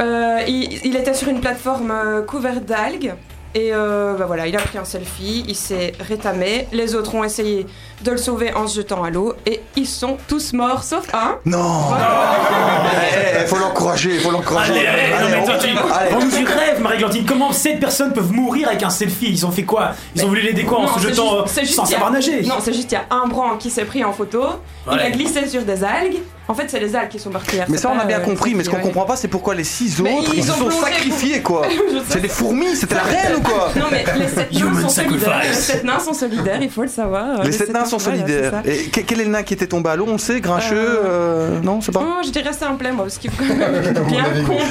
Euh, 0.00 0.40
il, 0.46 0.80
il 0.84 0.96
était 0.96 1.14
sur 1.14 1.28
une 1.28 1.40
plateforme 1.40 1.90
euh, 1.90 2.22
couverte 2.22 2.64
d'algues. 2.64 3.14
Et 3.58 3.70
euh, 3.72 4.12
bah 4.18 4.26
voilà, 4.26 4.46
il 4.46 4.54
a 4.54 4.60
pris 4.60 4.76
un 4.76 4.84
selfie, 4.84 5.42
il 5.48 5.54
s'est 5.56 5.92
rétamé. 5.98 6.68
Les 6.72 6.94
autres 6.94 7.14
ont 7.14 7.24
essayé 7.24 7.66
de 8.02 8.10
le 8.10 8.18
sauver 8.18 8.52
en 8.52 8.66
se 8.66 8.76
jetant 8.76 9.02
à 9.02 9.08
l'eau. 9.08 9.32
Et 9.46 9.62
ils 9.76 9.86
sont 9.86 10.18
tous 10.28 10.52
morts, 10.52 10.82
sauf 10.84 11.06
un. 11.14 11.38
Non 11.46 11.84
Eh, 11.90 13.40
eh, 13.42 13.46
faut 13.46 13.56
l'encourager, 13.56 14.18
faut 14.18 14.30
l'encourager. 14.30 14.86
Allez, 14.86 14.86
allez, 14.86 15.24
non, 15.24 15.30
mais 15.30 15.36
on- 15.42 15.44
toi, 15.46 15.54
tu 15.58 15.68
allez. 15.68 16.44
rêve, 16.44 16.80
Marie-Glantine. 16.82 17.24
Comment 17.24 17.50
7 17.52 17.80
personnes 17.80 18.12
peuvent 18.12 18.30
mourir 18.32 18.68
avec 18.68 18.82
un 18.82 18.90
selfie? 18.90 19.30
Ils 19.30 19.46
ont 19.46 19.50
fait 19.50 19.62
quoi? 19.64 19.92
Ils 20.14 20.22
ont 20.26 20.28
voulu 20.28 20.42
l'aider 20.42 20.64
quoi 20.64 20.80
en 20.80 20.82
Non, 20.82 20.88
se 20.98 21.00
jetant 21.08 21.22
juste- 21.22 21.34
euh, 21.34 21.42
c'est 21.46 21.60
juste 21.62 21.74
sans 21.76 21.82
qu'il 21.84 21.92
y 21.92 21.94
a- 21.94 21.98
savoir 21.98 22.12
nager? 22.12 22.42
Non, 22.42 22.56
c'est 22.60 22.74
juste 22.74 22.88
qu'il 22.90 22.98
y 22.98 23.00
a 23.00 23.06
un 23.16 23.26
branc 23.26 23.56
qui 23.56 23.70
s'est 23.70 23.86
pris 23.86 24.04
en 24.04 24.12
photo. 24.12 24.44
Il 24.92 24.98
a 24.98 25.10
glissé 25.10 25.48
sur 25.48 25.62
des 25.62 25.82
algues. 25.82 26.18
En 26.48 26.54
fait, 26.54 26.68
c'est 26.68 26.78
les 26.78 26.94
algues 26.94 27.08
qui 27.08 27.18
sont 27.18 27.30
parties. 27.30 27.56
Mais 27.68 27.76
ça, 27.76 27.90
on 27.94 27.98
a 27.98 28.04
bien 28.04 28.20
compris, 28.20 28.54
mais 28.54 28.62
ce 28.62 28.70
qu'on 28.70 28.78
comprend 28.80 29.04
pas, 29.04 29.16
c'est 29.16 29.28
pourquoi 29.28 29.54
les 29.54 29.64
six 29.64 30.00
autres, 30.00 30.10
ils 30.32 30.38
ils 30.38 30.44
se 30.44 30.52
ont 30.52 30.70
sont 30.70 30.70
sacrifiés, 30.70 31.42
quoi. 31.42 31.62
C'est 32.08 32.20
des 32.20 32.28
fourmis, 32.28 32.76
c'était 32.76 32.94
la 32.94 33.02
reine 33.02 33.36
ou 33.38 33.40
quoi 33.40 33.70
Non, 33.76 33.86
mais 33.90 34.04
les 34.18 34.28
sept 34.28 34.52
nains 34.52 34.80
sont 34.82 34.88
solidaires. 34.88 35.42
Les 35.42 35.52
sept 35.54 35.84
nains 35.84 35.98
sont 35.98 36.12
solidaires, 36.14 36.62
il 36.62 36.70
faut 36.70 36.82
le 36.82 36.88
savoir. 36.88 37.42
Les 37.42 37.52
sept 37.52 37.72
nains 37.72 37.84
sont 37.84 37.98
solidaires. 37.98 38.62
Et 38.64 38.84
que- 38.90 39.00
quel 39.00 39.20
est 39.20 39.24
le 39.24 39.30
nain 39.30 39.42
qui 39.42 39.54
était 39.54 39.66
tombé 39.66 39.90
à 39.90 39.96
l'eau 39.96 40.06
On 40.08 40.12
le 40.12 40.18
sait, 40.18 40.40
grincheux 40.40 41.00
euh, 41.04 41.60
Non, 41.60 41.80
c'est 41.80 41.92
pas 41.92 42.00
Non, 42.00 42.22
je 42.24 42.30
dirais 42.30 42.52
simple, 42.52 42.86
moi, 42.92 43.04
parce 43.04 43.18
qu'il 43.18 43.30
faut 43.30 43.42
quand 43.42 43.56
même 43.56 43.92
bien 44.06 44.24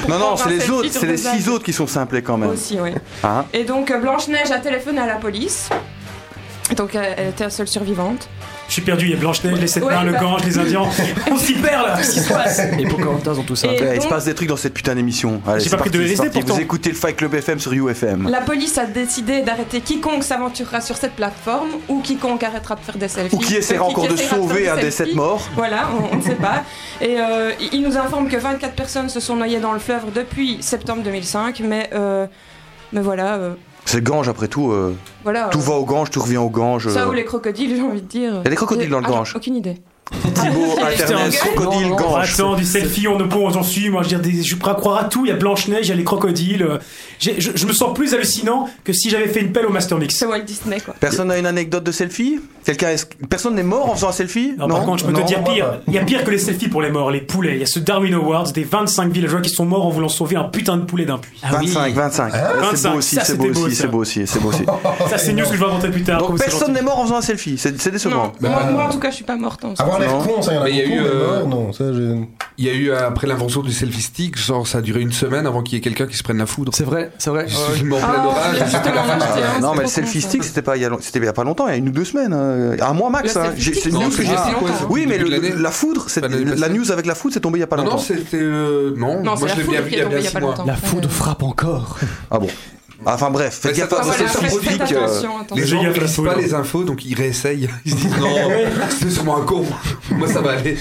Non, 0.08 0.18
non, 0.18 0.36
c'est 0.36 0.48
les 0.48 0.70
autres, 0.70 0.88
c'est 0.90 1.06
les 1.06 1.16
six 1.18 1.48
autres 1.48 1.64
qui 1.64 1.72
sont 1.72 1.86
simplés 1.86 2.22
quand 2.22 2.38
même. 2.38 2.50
Aussi, 2.50 2.78
oui. 2.80 2.92
Hein 3.22 3.44
Et 3.52 3.64
donc, 3.64 3.90
euh, 3.90 3.98
Blanche-Neige 3.98 4.50
a 4.50 4.58
téléphoné 4.58 5.00
à 5.00 5.06
la 5.06 5.16
police. 5.16 5.68
Donc, 6.76 6.94
euh, 6.94 7.14
elle 7.16 7.28
était 7.28 7.44
la 7.44 7.50
seule 7.50 7.68
survivante. 7.68 8.28
Je 8.68 8.72
suis 8.72 8.82
perdu, 8.82 9.06
il 9.06 9.10
y 9.12 9.14
a 9.14 9.16
Blanche-Neige, 9.16 9.60
les 9.60 9.66
7 9.68 9.84
Ouais, 9.84 9.94
nains, 9.94 10.02
le 10.04 10.12
bah- 10.12 10.18
Gange, 10.20 10.44
les 10.44 10.58
Indiens. 10.58 10.82
On 11.30 11.36
s'y 11.36 11.54
perd 11.54 11.86
là 11.86 11.94
Qu'est-ce 11.96 12.12
qui 12.14 12.20
se 12.20 12.32
passe 12.32 12.60
Et 12.78 12.84
Pocahontas 12.86 13.34
dans 13.34 13.42
tout 13.42 13.54
ça. 13.56 13.68
Et 13.68 13.94
Il 13.94 14.02
se 14.02 14.08
passe 14.08 14.24
des 14.24 14.34
trucs 14.34 14.48
dans 14.48 14.56
cette 14.56 14.74
putain 14.74 14.94
d'émission. 14.94 15.40
J'ai 15.58 15.70
pas 15.70 15.76
pris 15.76 15.90
de 15.90 16.00
LSD 16.00 16.30
pourtant. 16.30 16.54
Vous 16.54 16.60
écoutez 16.60 16.90
le 16.90 16.96
Fight 16.96 17.16
Club 17.16 17.34
FM 17.34 17.58
sur 17.60 17.72
UFM. 17.72 18.28
La 18.28 18.40
police 18.40 18.76
a 18.78 18.86
décidé 18.86 19.42
d'arrêter 19.42 19.80
quiconque 19.80 20.24
s'aventurera 20.24 20.80
sur 20.80 20.96
cette 20.96 21.12
plateforme 21.14 21.68
ou 21.88 22.00
quiconque 22.00 22.42
arrêtera 22.42 22.74
de 22.74 22.80
faire 22.80 22.96
des 22.96 23.08
selfies. 23.08 23.34
Ou 23.36 23.38
qui 23.38 23.54
essaiera 23.54 23.84
Euh, 23.84 23.88
encore 23.88 24.08
de 24.08 24.16
sauver 24.16 24.68
un 24.68 24.76
des 24.76 24.90
sept 24.90 25.14
morts. 25.14 25.48
Voilà, 25.54 25.88
on 26.00 26.14
on 26.14 26.18
ne 26.18 26.22
sait 26.22 26.34
pas. 26.34 26.64
Et 27.00 27.20
euh, 27.20 27.52
il 27.72 27.82
nous 27.82 27.96
informe 27.96 28.28
que 28.28 28.36
24 28.36 28.74
personnes 28.74 29.08
se 29.08 29.20
sont 29.20 29.36
noyées 29.36 29.60
dans 29.60 29.72
le 29.72 29.78
fleuve 29.78 30.04
depuis 30.14 30.58
septembre 30.60 31.02
2005, 31.02 31.60
mais, 31.64 31.88
euh, 31.94 32.26
mais 32.92 33.00
voilà. 33.00 33.34
euh, 33.34 33.54
C'est 33.86 34.02
Gange 34.02 34.28
après 34.28 34.48
tout. 34.48 34.70
euh, 34.72 34.94
voilà 35.22 35.48
Tout 35.50 35.58
euh, 35.58 35.62
va 35.62 35.74
au 35.74 35.84
Gange, 35.84 36.10
tout 36.10 36.20
revient 36.20 36.36
au 36.36 36.50
Gange. 36.50 36.88
Ça 36.88 37.04
euh. 37.04 37.08
ou 37.08 37.12
les 37.12 37.24
crocodiles, 37.24 37.76
j'ai 37.76 37.82
envie 37.82 38.02
de 38.02 38.06
dire. 38.06 38.32
Il 38.32 38.44
y 38.44 38.46
a 38.48 38.50
des 38.50 38.56
crocodiles 38.56 38.90
dans 38.90 38.98
le 38.98 39.06
Ah, 39.06 39.10
Gange. 39.10 39.34
Aucune 39.36 39.56
idée. 39.56 39.76
Thibaut, 40.10 40.74
Ah, 40.82 40.88
Internet, 40.92 41.34
crocodile, 41.38 41.88
Non, 41.88 41.96
Gange. 41.96 42.32
Attends, 42.34 42.54
du 42.54 42.64
selfie, 42.64 43.08
on 43.08 43.18
ne 43.18 43.24
peut, 43.24 43.38
j'en 43.52 43.62
suis. 43.62 43.90
Moi, 43.90 44.02
je 44.02 44.08
veux 44.14 44.20
dire, 44.20 44.32
des- 44.32 44.38
je 44.38 44.46
suis 44.46 44.56
prêt 44.56 44.70
à 44.70 44.74
croire 44.74 44.98
à 44.98 45.04
tout. 45.04 45.24
Il 45.26 45.28
y 45.28 45.32
a 45.32 45.36
Blanche-Neige, 45.36 45.86
il 45.86 45.88
y 45.88 45.92
a 45.92 45.96
les 45.96 46.04
crocodiles. 46.04 46.62
euh, 46.62 46.78
Je, 47.18 47.30
je 47.38 47.66
me 47.66 47.72
sens 47.72 47.94
plus 47.94 48.12
hallucinant 48.14 48.68
que 48.84 48.92
si 48.92 49.08
j'avais 49.10 49.26
fait 49.28 49.40
une 49.40 49.50
pelle 49.52 49.66
au 49.66 49.70
Master 49.70 49.98
Mix. 49.98 50.14
C'est 50.14 50.26
Walt 50.26 50.40
Disney, 50.42 50.80
quoi. 50.80 50.94
Personne 51.00 51.28
n'a 51.28 51.38
une 51.38 51.46
anecdote 51.46 51.82
de 51.84 51.92
selfie? 51.92 52.38
Quelqu'un 52.64 52.90
est- 52.90 53.08
Personne 53.28 53.54
n'est 53.54 53.62
mort 53.62 53.90
en 53.90 53.94
faisant 53.94 54.08
un 54.10 54.12
selfie? 54.12 54.54
Non, 54.58 54.68
par 54.68 54.84
contre, 54.84 54.98
je 55.00 55.06
peux 55.06 55.12
Non, 55.12 55.22
te 55.22 55.26
dire 55.26 55.42
pire. 55.42 55.80
Il 55.88 55.94
y 55.94 55.98
a 55.98 56.04
pire 56.04 56.22
que 56.24 56.30
les 56.30 56.38
selfies 56.38 56.68
pour 56.68 56.82
les 56.82 56.90
morts, 56.90 57.10
les 57.10 57.20
poulets. 57.22 57.54
Il 57.54 57.60
y 57.60 57.62
a 57.62 57.66
ce 57.66 57.78
Darwin 57.78 58.14
Awards 58.14 58.52
des 58.52 58.64
25 58.64 59.10
villageois 59.12 59.40
qui 59.40 59.50
sont 59.50 59.64
morts 59.64 59.86
en 59.86 59.90
voulant 59.90 60.08
sauver 60.08 60.36
un 60.36 60.44
putain 60.44 60.76
de 60.76 60.82
poulet 60.84 61.04
d'un 61.06 61.18
puits. 61.18 61.40
25, 61.48 61.94
25. 61.94 62.34
Hein 62.34 62.38
c'est 62.74 62.88
25, 62.88 62.90
beau 62.92 62.98
aussi, 62.98 63.16
c'est 63.24 63.36
beau 63.36 63.44
aussi, 63.48 63.74
ça. 63.74 63.82
c'est 63.82 63.88
beau 63.88 63.98
aussi, 63.98 64.26
c'est 64.26 64.40
beau 64.40 64.48
aussi. 64.50 64.64
Ça, 65.10 65.18
c'est 65.18 65.32
news 65.32 65.44
que 65.46 65.54
je 65.54 65.58
vais 65.58 65.64
inventer 65.66 65.88
plus 65.88 66.02
tard. 66.02 66.20
Donc 66.20 66.38
personne 66.38 66.72
n'est 66.72 66.82
mort 66.82 66.98
en 66.98 67.04
faisant 67.04 67.16
un 67.16 67.22
selfie, 67.22 67.56
c'est 67.58 67.90
décevant. 67.90 68.32
Moi, 68.40 68.84
en 68.86 68.90
tout 68.90 68.98
cas, 68.98 69.10
je 69.10 69.16
suis 69.16 69.24
pas 69.24 69.36
morte. 69.36 69.64
hein. 69.64 69.74
Avoir 69.96 70.18
l'air 70.18 70.26
Non. 70.28 70.34
con, 70.34 70.42
ça 70.42 70.54
y 70.54 70.58
en 70.58 70.60
a 70.60 70.64
Mais 70.64 70.70
il 70.70 70.76
y 70.76 70.80
a 70.80 70.84
eu, 70.84 70.88
mais 70.90 70.96
euh, 71.06 71.38
mort, 71.40 71.48
non, 71.48 71.72
ça 71.72 71.92
j'ai... 71.92 72.14
Il 72.58 72.64
y 72.64 72.70
a 72.70 72.72
eu, 72.72 72.90
euh, 72.90 73.06
après 73.06 73.26
l'invention 73.26 73.60
du 73.62 73.70
selfie 73.70 74.00
stick, 74.00 74.38
genre 74.38 74.66
ça 74.66 74.78
a 74.78 74.80
duré 74.80 75.00
une 75.02 75.12
semaine 75.12 75.46
avant 75.46 75.62
qu'il 75.62 75.74
y 75.74 75.78
ait 75.78 75.82
quelqu'un 75.82 76.06
qui 76.06 76.16
se 76.16 76.22
prenne 76.22 76.38
la 76.38 76.46
foudre. 76.46 76.72
C'est 76.74 76.84
vrai, 76.84 77.10
c'est 77.18 77.28
vrai. 77.28 77.46
Je 77.48 77.54
suis 77.76 77.84
mort 77.84 77.98
en 77.98 78.06
Ah, 78.06 78.12
plein 78.14 78.24
orage. 78.24 78.44
j'ai 78.56 78.62
et 78.62 78.66
c'était 78.66 78.76
justement 78.84 78.94
la 78.94 79.02
en 79.02 79.18
acheté 79.20 79.26
foudre. 79.42 79.46
un, 79.56 79.60
non, 79.60 79.74
mais 79.74 79.82
le 79.82 79.88
selfie 79.88 80.20
stick, 80.22 80.42
c'était 80.44 80.62
pas, 80.62 80.76
il 80.76 80.82
y 80.82 80.84
a 80.86 80.88
long- 80.88 80.96
c'était 81.02 81.18
il 81.18 81.24
y 81.26 81.28
a 81.28 81.32
pas 81.34 81.44
longtemps, 81.44 81.66
il 81.68 81.72
y 81.72 81.74
a 81.74 81.76
une 81.76 81.88
ou 81.88 81.92
deux 81.92 82.06
semaines. 82.06 82.32
euh, 82.34 82.76
Un 82.80 82.92
mois 82.94 83.10
max. 83.10 83.36
Hein. 83.36 83.52
C'est 83.58 83.84
une 83.86 83.94
news 83.98 84.08
que 84.08 84.22
j'ai. 84.22 84.28
longtemps. 84.32 84.86
Oui, 84.88 85.04
mais 85.06 85.18
la 85.18 85.70
foudre, 85.70 86.06
la 86.56 86.68
news 86.70 86.90
avec 86.90 87.04
la 87.04 87.14
foudre, 87.14 87.34
c'est 87.34 87.40
tombé 87.40 87.58
il 87.58 87.60
y 87.60 87.64
a 87.64 87.66
pas 87.66 87.76
Non, 87.76 87.84
non, 87.84 87.90
longtemps. 87.90 88.02
c'était. 88.02 88.38
euh, 88.40 88.94
Non, 88.96 89.22
Non, 89.22 89.22
moi 89.22 89.36
c'est 89.36 89.42
je 89.42 89.48
la 89.48 89.54
l'ai 89.56 89.62
foudre 89.64 89.72
bien 89.72 89.80
vu 89.82 89.90
il 89.92 89.98
y 89.98 90.00
a 90.00 90.04
bien 90.06 90.20
six 90.22 90.32
mois. 90.38 90.50
longtemps. 90.50 90.64
La 90.64 90.76
foudre 90.76 91.10
frappe 91.10 91.42
encore. 91.42 91.98
Ah 92.30 92.38
bon. 92.38 92.48
Enfin 93.04 93.30
bref, 93.30 93.58
faites 93.62 93.76
gaffe 93.76 93.92
à 93.92 94.02
Les 95.54 95.66
gens 95.66 95.82
ne 95.82 96.24
pas 96.24 96.36
les 96.36 96.54
infos, 96.54 96.84
donc 96.84 97.04
ils 97.04 97.14
réessayent. 97.14 97.68
Ils 97.84 97.92
se 97.92 97.96
disent 97.96 98.16
non, 98.18 98.34
c'est 98.88 99.10
sûrement 99.10 99.38
un 99.38 99.44
con. 99.44 99.64
Moi 100.10 100.28
ça 100.28 100.40
va 100.40 100.52
aller. 100.52 100.76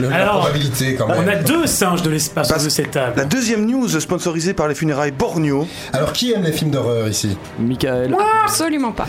Le- 0.00 0.08
la 0.08 0.16
Alors, 0.22 0.38
probabilité 0.40 0.94
quand 0.94 1.08
même. 1.08 1.18
On 1.24 1.28
a 1.28 1.36
deux 1.36 1.66
singes 1.66 2.02
de 2.02 2.10
l'espace 2.10 2.50
autour 2.50 2.62
de 2.64 2.68
cette 2.68 2.90
table. 2.92 3.14
La 3.16 3.24
deuxième 3.24 3.66
news 3.66 3.88
sponsorisée 3.88 4.54
par 4.54 4.68
les 4.68 4.74
funérailles 4.74 5.10
Borneo. 5.12 5.66
Alors 5.92 6.12
qui 6.12 6.32
aime 6.32 6.42
les 6.42 6.52
films 6.52 6.70
d'horreur 6.70 7.08
ici 7.08 7.36
Michael. 7.58 8.14
Absolument 8.44 8.92
pas. 8.92 9.06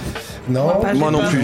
Non 0.50 0.68
pas, 0.68 0.74
Moi 0.74 0.82
pas. 0.84 0.96
Moi 0.96 1.12
non 1.12 1.22
plus. 1.30 1.44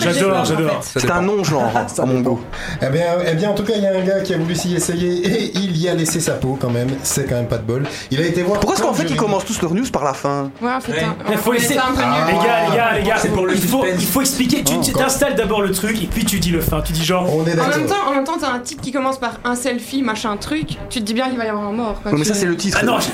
J'adore, 0.00 0.44
j'adore. 0.44 0.80
C'est 0.82 1.10
un 1.10 1.22
non-genre, 1.22 1.72
à 1.98 2.06
mon 2.06 2.20
goût. 2.20 2.40
Eh 2.82 2.86
bien, 2.90 3.04
eh 3.26 3.34
bien, 3.34 3.50
en 3.50 3.54
tout 3.54 3.64
cas, 3.64 3.72
il 3.76 3.82
y 3.82 3.86
a 3.86 3.90
un 3.96 4.02
gars 4.04 4.20
qui 4.20 4.34
a 4.34 4.38
voulu 4.38 4.54
s'y 4.54 4.74
essayer 4.74 5.26
et 5.26 5.50
il 5.54 5.76
y 5.76 5.88
a 5.88 5.94
laissé 5.94 6.20
sa 6.20 6.32
peau 6.34 6.56
quand 6.60 6.70
même. 6.70 6.88
C'est 7.02 7.28
quand 7.28 7.34
même 7.36 7.48
pas 7.48 7.58
de 7.58 7.64
bol. 7.64 7.84
Il 8.10 8.20
a 8.20 8.26
été 8.26 8.42
voir. 8.42 8.60
Pourquoi 8.60 8.76
est-ce 8.76 8.82
qu'en 8.84 8.94
fait 8.94 9.06
ils 9.10 9.16
commencent 9.16 9.44
tous 9.44 9.60
leurs 9.62 9.74
news 9.74 9.86
par 9.92 10.04
la 10.04 10.14
fin 10.14 10.50
Ouais, 10.62 10.72
en 10.72 10.80
fait, 10.80 11.02
un- 11.02 11.16
Il 11.32 11.38
faut 11.38 11.52
laisser. 11.52 11.76
un 11.76 11.92
peu 11.92 12.02
nul. 12.02 12.12
Les 12.28 12.34
gars, 12.46 12.70
les 12.70 12.76
gars, 12.76 12.92
les 12.98 13.02
gars, 13.02 13.16
C'est 13.18 13.28
pour 13.32 13.46
le 13.46 13.54
il, 13.54 13.60
faut, 13.60 13.82
suspense. 13.82 14.00
il 14.02 14.06
faut 14.06 14.20
expliquer. 14.20 14.62
Tu 14.64 14.92
t'installes 14.92 15.34
d'abord 15.34 15.62
le 15.62 15.72
truc 15.72 16.00
et 16.02 16.06
puis 16.06 16.24
tu 16.24 16.38
dis 16.38 16.50
le 16.50 16.60
fin. 16.60 16.80
Tu 16.82 16.92
dis 16.92 17.04
genre. 17.04 17.26
On 17.34 17.44
est 17.46 17.58
En 17.58 17.68
même 17.68 17.86
temps, 17.86 17.94
en 18.08 18.12
même 18.14 18.24
temps, 18.24 18.38
t'as 18.44 18.52
un 18.52 18.58
type 18.60 18.80
qui 18.80 18.92
commence 18.92 19.18
par 19.18 19.38
un 19.44 19.54
selfie, 19.54 20.02
machin 20.02 20.36
truc. 20.36 20.68
Tu 20.90 21.00
te 21.00 21.04
dis 21.04 21.14
bien 21.14 21.28
qu'il 21.28 21.38
va 21.38 21.44
y 21.44 21.48
avoir 21.48 21.64
un 21.66 21.72
mort. 21.72 22.00
quoi. 22.02 22.12
Non, 22.12 22.18
mais 22.18 22.24
ça 22.24 22.34
c'est 22.34 22.46
le 22.46 22.56
titre. 22.56 22.78
Ah 22.82 22.84
non, 22.84 22.98
je, 23.00 23.06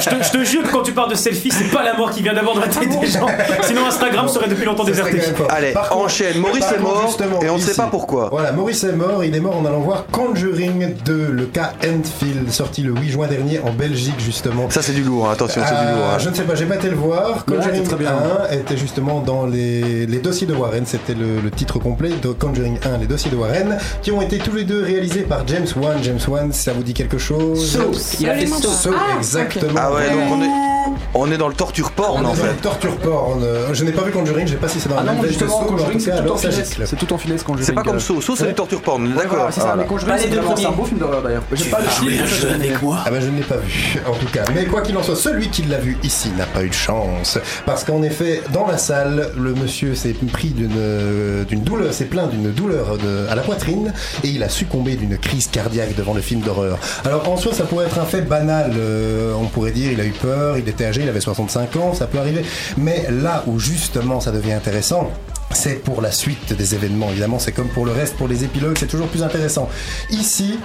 je 0.00 0.08
te, 0.10 0.22
je 0.24 0.30
te 0.30 0.44
jure 0.44 0.62
que 0.62 0.68
quand 0.72 0.82
tu 0.82 0.92
parles 0.92 1.10
de 1.10 1.14
selfie, 1.16 1.50
c'est 1.50 1.70
pas 1.70 1.82
la 1.82 1.94
mort 1.94 2.10
qui 2.10 2.22
vient 2.22 2.34
d'abord 2.34 2.54
dans 2.54 2.60
la 2.60 2.68
tête 2.68 2.88
des 2.88 3.06
gens. 3.06 3.26
Sinon, 3.62 3.86
Instagram 3.86 4.28
serait 4.28 4.48
depuis 4.48 4.64
longtemps 4.64 4.84
déserté. 4.84 5.20
Allez, 5.48 5.72
contre- 5.72 5.96
enchaîne. 5.96 6.38
Maurice 6.38 6.64
est 6.72 6.78
mort 6.78 7.12
et 7.42 7.48
on 7.50 7.56
ne 7.56 7.60
sait 7.60 7.74
pas 7.74 7.86
pourquoi. 7.90 8.28
Voilà, 8.30 8.52
Maurice 8.52 8.84
est 8.84 8.92
mort. 8.92 9.24
Il 9.24 9.34
est 9.34 9.40
mort 9.40 9.56
en 9.56 9.64
allant 9.64 9.80
voir 9.80 10.04
Conjuring 10.10 10.94
2, 11.04 11.28
le 11.32 11.46
cas 11.46 11.72
Enfield, 11.84 12.50
sorti 12.50 12.82
le 12.82 12.92
8 12.94 13.10
juin 13.10 13.26
dernier 13.26 13.60
en 13.60 13.72
Belgique 13.72 14.18
justement. 14.18 14.68
Ça 14.70 14.82
c'est 14.82 14.92
du 14.92 15.02
lourd, 15.02 15.28
hein. 15.28 15.32
attention, 15.32 15.62
c'est 15.64 15.74
du 15.74 15.80
Euh, 15.80 15.96
lourd. 15.96 16.04
hein. 16.14 16.18
Je 16.18 16.28
ne 16.28 16.34
sais 16.34 16.42
pas, 16.42 16.54
j'ai 16.54 16.66
pas 16.66 16.76
été 16.76 16.88
le 16.88 16.96
voir. 16.96 17.44
Conjuring 17.44 17.76
c'était 17.84 17.88
très 17.88 17.96
bien. 17.96 18.12
1 18.50 18.52
était 18.54 18.76
justement 18.76 19.20
dans 19.20 19.46
les, 19.46 20.06
les 20.06 20.18
dossiers 20.18 20.46
de 20.46 20.54
Warren, 20.54 20.84
c'était 20.86 21.14
le, 21.14 21.40
le 21.42 21.50
titre 21.50 21.78
complet 21.78 22.10
de 22.22 22.28
Conjuring 22.28 22.78
1, 22.84 22.98
les 22.98 23.06
dossiers 23.06 23.30
de 23.30 23.36
Warren, 23.36 23.78
qui 24.02 24.10
ont 24.10 24.20
été 24.22 24.38
tous 24.38 24.52
les 24.54 24.64
deux 24.64 24.82
réalisés 24.82 25.22
par 25.22 25.46
James 25.46 25.66
Wan. 25.76 25.98
James 26.02 26.18
Wan, 26.28 26.52
ça 26.52 26.72
vous 26.72 26.82
dit 26.82 26.94
quelque 26.94 27.18
chose 27.18 27.78
Il 28.20 28.28
a 28.28 28.34
fait 28.34 28.46
pas. 28.46 28.56
So, 28.56 28.90
Ah, 28.94 29.16
exactement. 29.18 29.72
Ah 29.76 29.92
ouais, 29.92 30.10
donc 30.10 30.20
on 30.32 30.42
est, 30.42 30.94
on 31.14 31.32
est 31.32 31.36
dans 31.38 31.48
le 31.48 31.54
torture 31.54 31.90
porn 31.92 32.24
On 32.24 32.28
en 32.28 32.34
est 32.34 32.36
dans 32.36 32.42
le 32.44 32.48
fait. 32.50 32.54
torture 32.62 32.96
porn. 32.98 33.42
Euh, 33.42 33.72
Je 33.72 33.84
n'ai 33.84 33.92
pas 33.92 34.02
vu 34.02 34.10
Conjuring, 34.10 34.46
je 34.46 34.52
sais 34.52 34.58
pas 34.58 34.68
si 34.68 34.80
c'est 34.80 34.88
dans 34.88 34.96
Ah 34.98 35.02
la 35.04 35.12
non, 35.12 35.12
même 35.14 35.22
que 35.22 35.28
justement, 35.28 35.50
Saw, 35.50 35.56
en 35.62 35.64
Conjuring, 35.66 35.92
tout 35.92 35.98
c'est 36.00 36.10
cas, 36.10 36.22
tout 36.22 36.32
en 36.32 36.36
finesse. 36.36 36.74
C'est 36.84 36.96
tout 36.96 37.12
en 37.12 37.18
finesse 37.18 37.42
Conjuring. 37.44 37.66
C'est 37.66 37.72
pas 37.72 37.82
comme 37.82 37.96
euh. 37.96 38.00
ça, 38.00 38.14
ça 38.20 38.32
c'est 38.36 38.46
du 38.48 38.54
torture 38.54 38.80
porn, 38.82 39.06
Ouais, 39.06 39.14
d'accord. 39.16 39.46
c'est 39.50 39.60
ça, 39.60 39.66
Voilà. 39.66 39.82
mais 39.82 39.88
Conjuring, 39.88 40.14
c'est 40.18 40.38
un 40.38 40.42
premiers. 40.42 40.76
beau 40.76 40.84
film 40.84 40.98
d'horreur 40.98 41.22
d'ailleurs. 41.22 41.42
J'ai 41.52 41.64
pas 41.70 41.78
jeu 41.82 42.48
avec 42.54 42.82
moi 42.82 42.98
Ah 43.06 43.10
ben 43.10 43.20
je 43.20 43.28
ne 43.28 43.36
l'ai 43.36 43.42
pas 43.42 43.56
vu, 43.56 44.00
en 44.06 44.14
tout 44.14 44.26
cas. 44.32 44.42
Mais 44.54 44.64
quoi 44.64 44.80
qu'il 44.82 44.96
en 44.96 45.02
soit, 45.02 45.16
celui 45.16 45.48
qui 45.48 45.62
l'a 45.62 45.78
vu 45.78 45.96
ici 46.02 46.30
n'a 46.36 46.46
pas 46.46 46.64
eu 46.64 46.68
de 46.68 46.74
chance. 46.74 47.38
Parce 47.66 47.84
qu'en 47.84 48.02
effet, 48.02 48.42
dans 48.52 48.66
la 48.66 48.78
salle, 48.78 49.30
le 49.38 49.54
monsieur 49.54 49.94
s'est 49.94 50.14
pris 50.32 50.48
d'une 50.48 50.70
euh, 50.76 51.44
d'une 51.44 51.62
douleur, 51.62 51.92
s'est 51.92 52.04
plaint 52.06 52.28
d'une 52.30 52.50
douleur 52.52 52.96
à 53.30 53.34
la 53.34 53.42
poitrine 53.42 53.81
et 54.24 54.28
il 54.28 54.42
a 54.42 54.48
succombé 54.48 54.96
d'une 54.96 55.18
crise 55.18 55.46
cardiaque 55.48 55.94
devant 55.94 56.14
le 56.14 56.20
film 56.20 56.40
d'horreur. 56.40 56.78
Alors 57.04 57.28
en 57.28 57.36
soi, 57.36 57.52
ça 57.52 57.64
pourrait 57.64 57.86
être 57.86 57.98
un 57.98 58.04
fait 58.04 58.22
banal. 58.22 58.72
euh, 58.76 59.34
on 59.34 59.46
pourrait 59.46 59.72
dire, 59.72 59.92
il 59.92 60.00
a 60.00 60.04
eu 60.04 60.10
peur, 60.12 60.58
il 60.58 60.68
était 60.68 60.84
âgé, 60.86 61.02
il 61.02 61.08
avait 61.08 61.20
65 61.20 61.76
ans, 61.76 61.94
ça 61.94 62.06
peut 62.06 62.18
arriver. 62.18 62.44
Mais 62.76 63.06
là 63.10 63.44
où 63.46 63.58
justement 63.58 64.20
ça 64.20 64.32
devient 64.32 64.52
intéressant, 64.52 65.10
c'est 65.54 65.82
pour 65.82 66.00
la 66.00 66.12
suite 66.12 66.54
des 66.54 66.74
événements. 66.74 67.10
Évidemment, 67.10 67.38
c'est 67.38 67.52
comme 67.52 67.68
pour 67.68 67.84
le 67.86 67.92
reste, 67.92 68.16
pour 68.16 68.28
les 68.28 68.44
épilogues, 68.44 68.76
c'est 68.78 68.86
toujours 68.86 69.08
plus 69.08 69.22
intéressant. 69.22 69.68
Ici, 70.10 70.58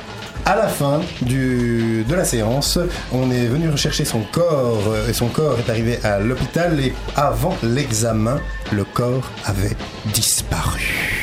à 0.45 0.55
la 0.55 0.67
fin 0.67 1.01
de 1.21 2.05
la 2.15 2.25
séance, 2.25 2.79
on 3.11 3.29
est 3.31 3.47
venu 3.47 3.69
rechercher 3.69 4.05
son 4.05 4.21
corps 4.31 4.83
euh, 4.87 5.09
et 5.09 5.13
son 5.13 5.27
corps 5.27 5.57
est 5.59 5.69
arrivé 5.69 5.99
à 6.03 6.19
l'hôpital 6.19 6.79
et 6.79 6.93
avant 7.15 7.55
l'examen, 7.63 8.39
le 8.71 8.85
corps 8.85 9.29
avait 9.45 9.75
disparu. 10.13 11.16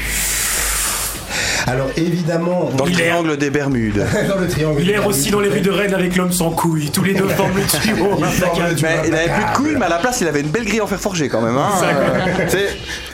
Alors 1.67 1.89
évidemment, 1.97 2.71
Dans 2.77 2.85
le 2.85 2.93
triangle 2.93 3.37
des 3.37 3.51
Bermudes. 3.51 4.05
dans 4.29 4.39
le 4.39 4.49
triangle. 4.49 4.81
Il 4.83 4.91
erre 4.91 5.07
aussi 5.07 5.31
dans 5.31 5.41
les 5.41 5.49
rues 5.49 5.61
de 5.61 5.71
Rennes 5.71 5.95
avec 5.95 6.15
l'homme 6.17 6.33
sans 6.33 6.51
couilles. 6.51 6.91
Tous 6.91 7.03
les 7.05 7.15
deux 7.15 7.29
forment 7.29 7.57
le. 7.57 8.83
Mais 8.83 9.01
il 9.07 9.15
avait 9.15 9.33
plus 9.33 9.45
de 9.45 9.57
couilles, 9.57 9.77
mais 9.79 9.87
à 9.87 9.89
la 9.89 9.99
place, 9.99 10.21
il 10.21 10.29
avait 10.29 10.41
une 10.41 10.49
belle 10.49 10.65
grille 10.65 10.81
en 10.81 10.87
fer 10.87 11.01
forgé 11.01 11.29
quand 11.29 11.41
même. 11.41 11.57
Hein. 11.57 11.71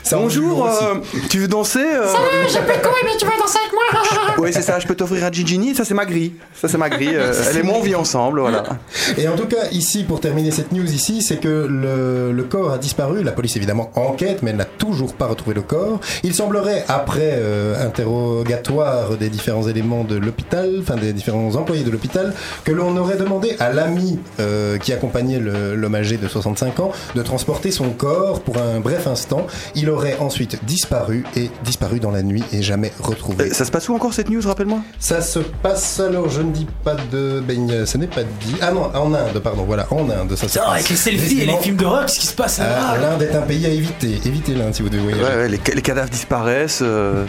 Ça, 0.03 0.17
Bonjour, 0.17 0.65
euh, 0.67 0.95
tu 1.29 1.39
veux 1.39 1.47
danser 1.47 1.79
euh, 1.79 2.05
j'ai 2.49 2.59
plus 2.59 2.75
de 2.77 2.81
couilles, 2.81 3.01
mais 3.05 3.17
tu 3.17 3.25
veux 3.25 3.31
danser 3.39 3.59
avec 3.59 3.71
moi? 3.71 3.81
Oui, 4.37 4.49
c'est 4.51 4.61
ça, 4.61 4.79
je 4.79 4.87
peux 4.87 4.95
t'offrir 4.95 5.23
un 5.23 5.31
Gigini, 5.31 5.75
ça 5.75 5.85
c'est 5.85 5.93
ma 5.93 6.05
grille. 6.05 6.33
Ça 6.59 6.67
c'est 6.67 6.77
ma 6.77 6.89
grille. 6.89 7.13
euh, 7.15 7.31
elle 7.49 7.57
et 7.57 7.63
moi 7.63 7.75
on 7.77 7.81
vit 7.81 7.95
ensemble, 7.95 8.39
voilà. 8.39 8.63
Et 9.17 9.27
en 9.27 9.35
tout 9.35 9.45
cas, 9.45 9.69
ici, 9.71 10.03
pour 10.03 10.19
terminer 10.19 10.51
cette 10.51 10.71
news 10.71 10.91
ici, 10.91 11.21
c'est 11.21 11.37
que 11.37 11.67
le, 11.69 12.31
le 12.31 12.43
corps 12.43 12.73
a 12.73 12.77
disparu. 12.77 13.23
La 13.23 13.31
police, 13.31 13.55
évidemment, 13.55 13.91
enquête, 13.95 14.39
mais 14.41 14.51
elle 14.51 14.57
n'a 14.57 14.65
toujours 14.65 15.13
pas 15.13 15.27
retrouvé 15.27 15.53
le 15.53 15.61
corps. 15.61 15.99
Il 16.23 16.33
semblerait, 16.33 16.83
après 16.87 17.33
euh, 17.35 17.75
interrogatoire 18.41 19.17
des 19.17 19.29
différents 19.29 19.67
éléments 19.67 20.03
de 20.03 20.15
l'hôpital, 20.15 20.69
enfin 20.81 20.95
des 20.95 21.13
différents 21.13 21.55
employés 21.55 21.83
de 21.83 21.91
l'hôpital, 21.91 22.33
que 22.63 22.71
l'on 22.71 22.95
aurait 22.97 23.17
demandé 23.17 23.55
à 23.59 23.71
l'ami 23.71 24.19
euh, 24.39 24.77
qui 24.77 24.93
accompagnait 24.93 25.39
le- 25.39 25.75
l'homme 25.75 25.95
âgé 25.95 26.17
de 26.17 26.27
65 26.27 26.79
ans 26.79 26.91
de 27.15 27.21
transporter 27.21 27.71
son 27.71 27.89
corps 27.91 28.41
pour 28.41 28.57
un 28.57 28.79
bref 28.79 29.07
instant. 29.07 29.45
Il 29.75 29.89
aurait 29.89 30.17
ensuite 30.19 30.63
disparu 30.65 31.23
et 31.35 31.49
disparu 31.63 31.99
dans 31.99 32.11
la 32.11 32.23
nuit 32.23 32.43
et 32.51 32.61
jamais 32.61 32.91
retrouvé. 32.99 33.45
Euh, 33.45 33.53
Ça 33.53 33.65
se 33.65 33.71
passe 33.71 33.89
où 33.89 33.95
encore 33.95 34.13
cette 34.13 34.29
news, 34.29 34.41
rappelle-moi? 34.45 34.79
Ça 34.99 35.21
se 35.21 35.39
passe 35.39 35.99
alors, 35.99 36.29
je 36.29 36.41
ne 36.41 36.51
dis 36.51 36.67
pas 36.83 36.95
de. 37.11 37.41
Ben, 37.45 37.85
ce 37.85 37.97
n'est 37.97 38.07
pas 38.07 38.23
dit. 38.23 38.55
Ah 38.61 38.71
non, 38.71 38.89
en 38.95 39.13
Inde, 39.13 39.39
pardon, 39.43 39.63
voilà, 39.63 39.87
en 39.91 40.09
Inde, 40.09 40.35
ça 40.35 40.47
se 40.47 40.57
passe. 40.57 40.67
avec 40.67 40.89
les 40.89 40.95
selfies 40.95 41.41
et 41.41 41.45
les 41.45 41.57
films 41.57 41.75
d'horreur, 41.77 42.05
qu'est-ce 42.05 42.19
qui 42.19 42.27
se 42.27 42.35
passe 42.35 42.59
euh, 42.59 42.63
là 42.63 42.97
L'Inde 42.99 43.21
est 43.21 43.35
un 43.35 43.41
pays 43.41 43.65
à 43.65 43.69
éviter. 43.69 44.19
Évitez 44.25 44.53
l'Inde 44.55 44.73
si 44.73 44.81
vous 44.81 44.89
devez 44.89 45.03
voyager. 45.03 45.23
Ouais, 45.23 45.35
ouais, 45.43 45.49
les, 45.49 45.59
ca- 45.63 45.73
les 45.75 45.81
cadavres 45.81 46.09
disparaissent. 46.09 46.79
euh. 46.81 47.25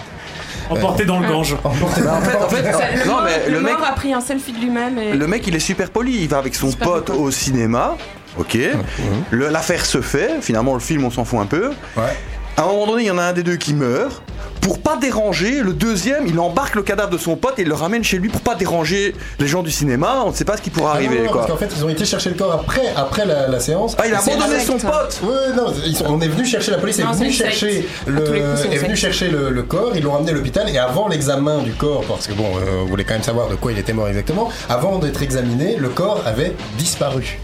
Emporté 0.70 1.04
dans 1.04 1.20
le 1.20 1.28
Gange. 1.28 1.56
Non 1.62 3.12
mort, 3.12 3.22
mais 3.24 3.48
le 3.48 3.54
le 3.54 3.60
mec, 3.60 3.78
mort 3.78 3.86
a 3.88 3.92
pris 3.92 4.12
un 4.12 4.20
selfie 4.20 4.52
de 4.52 4.58
lui-même 4.58 4.98
et. 4.98 5.12
le 5.14 5.26
mec 5.26 5.46
il 5.46 5.54
est 5.54 5.60
super 5.60 5.90
poli, 5.90 6.22
il 6.22 6.28
va 6.28 6.38
avec 6.38 6.54
son 6.54 6.70
Super 6.70 6.88
pote 6.88 7.10
au 7.10 7.30
cinéma. 7.30 7.96
Ok. 8.38 8.58
L'affaire 9.30 9.84
se 9.84 10.00
fait. 10.00 10.40
Finalement, 10.40 10.74
le 10.74 10.80
film, 10.80 11.04
on 11.04 11.10
s'en 11.10 11.24
fout 11.24 11.40
un 11.40 11.46
peu. 11.46 11.68
Ouais. 11.96 12.16
À 12.56 12.62
un 12.62 12.66
moment 12.66 12.86
donné, 12.86 13.04
il 13.04 13.06
y 13.06 13.10
en 13.10 13.18
a 13.18 13.22
un 13.22 13.32
des 13.32 13.42
deux 13.42 13.56
qui 13.56 13.72
meurt. 13.74 14.22
Pour 14.60 14.78
pas 14.80 14.96
déranger, 14.96 15.60
le 15.60 15.72
deuxième, 15.72 16.24
il 16.28 16.38
embarque 16.38 16.76
le 16.76 16.82
cadavre 16.82 17.10
de 17.10 17.18
son 17.18 17.34
pote 17.34 17.58
et 17.58 17.62
il 17.62 17.68
le 17.68 17.74
ramène 17.74 18.04
chez 18.04 18.18
lui 18.18 18.28
pour 18.28 18.42
pas 18.42 18.54
déranger 18.54 19.12
les 19.40 19.48
gens 19.48 19.62
du 19.64 19.72
cinéma. 19.72 20.22
On 20.24 20.30
ne 20.30 20.34
sait 20.34 20.44
pas 20.44 20.56
ce 20.56 20.62
qui 20.62 20.70
pourra 20.70 20.92
Ah 20.94 21.00
non, 21.00 21.06
arriver, 21.06 21.18
non, 21.20 21.24
non, 21.24 21.32
quoi. 21.32 21.40
Parce 21.40 21.52
qu'en 21.52 21.56
fait, 21.58 21.70
ils 21.76 21.84
ont 21.84 21.88
été 21.88 22.04
chercher 22.04 22.28
le 22.30 22.36
corps 22.36 22.52
après, 22.52 22.92
après 22.94 23.26
la, 23.26 23.48
la 23.48 23.58
séance. 23.58 23.96
Ah, 23.98 24.06
il 24.06 24.14
a 24.14 24.18
c'est 24.20 24.32
abandonné 24.34 24.54
avec- 24.54 24.66
son 24.66 24.78
pote 24.78 25.20
Ouais, 25.24 25.56
non, 25.56 25.72
ils 25.84 25.96
sont- 25.96 26.04
on 26.08 26.20
est 26.20 26.28
venu 26.28 26.44
chercher, 26.46 26.70
la 26.70 26.78
police 26.78 26.98
est 27.00 27.02
Non, 27.02 27.08
c'est 27.12 27.18
venue 27.18 27.30
une 27.30 27.34
secte. 27.36 27.50
chercher, 27.54 27.88
le, 28.06 28.16
À 28.16 28.20
tous 28.26 28.32
les 28.32 28.40
coups, 28.40 28.52
c'est 28.60 28.66
une 28.66 28.72
est 28.72 28.76
venu 28.76 28.88
secte. 28.96 29.00
chercher 29.00 29.28
le, 29.30 29.50
le 29.50 29.62
corps, 29.64 29.92
ils 29.96 30.02
l'ont 30.02 30.12
ramené 30.12 30.30
à 30.30 30.34
l'hôpital 30.34 30.68
et 30.68 30.78
avant 30.78 31.08
l'examen 31.08 31.58
du 31.62 31.72
corps, 31.72 32.04
parce 32.06 32.28
que 32.28 32.32
bon, 32.34 32.44
euh, 32.58 32.82
on 32.82 32.86
voulait 32.86 33.04
quand 33.04 33.14
même 33.14 33.22
savoir 33.24 33.48
de 33.48 33.56
quoi 33.56 33.72
il 33.72 33.78
était 33.78 33.92
mort 33.94 34.06
exactement, 34.08 34.48
avant 34.68 34.98
d'être 34.98 35.22
examiné, 35.22 35.74
le 35.76 35.88
corps 35.88 36.22
avait 36.24 36.54
disparu. 36.78 37.40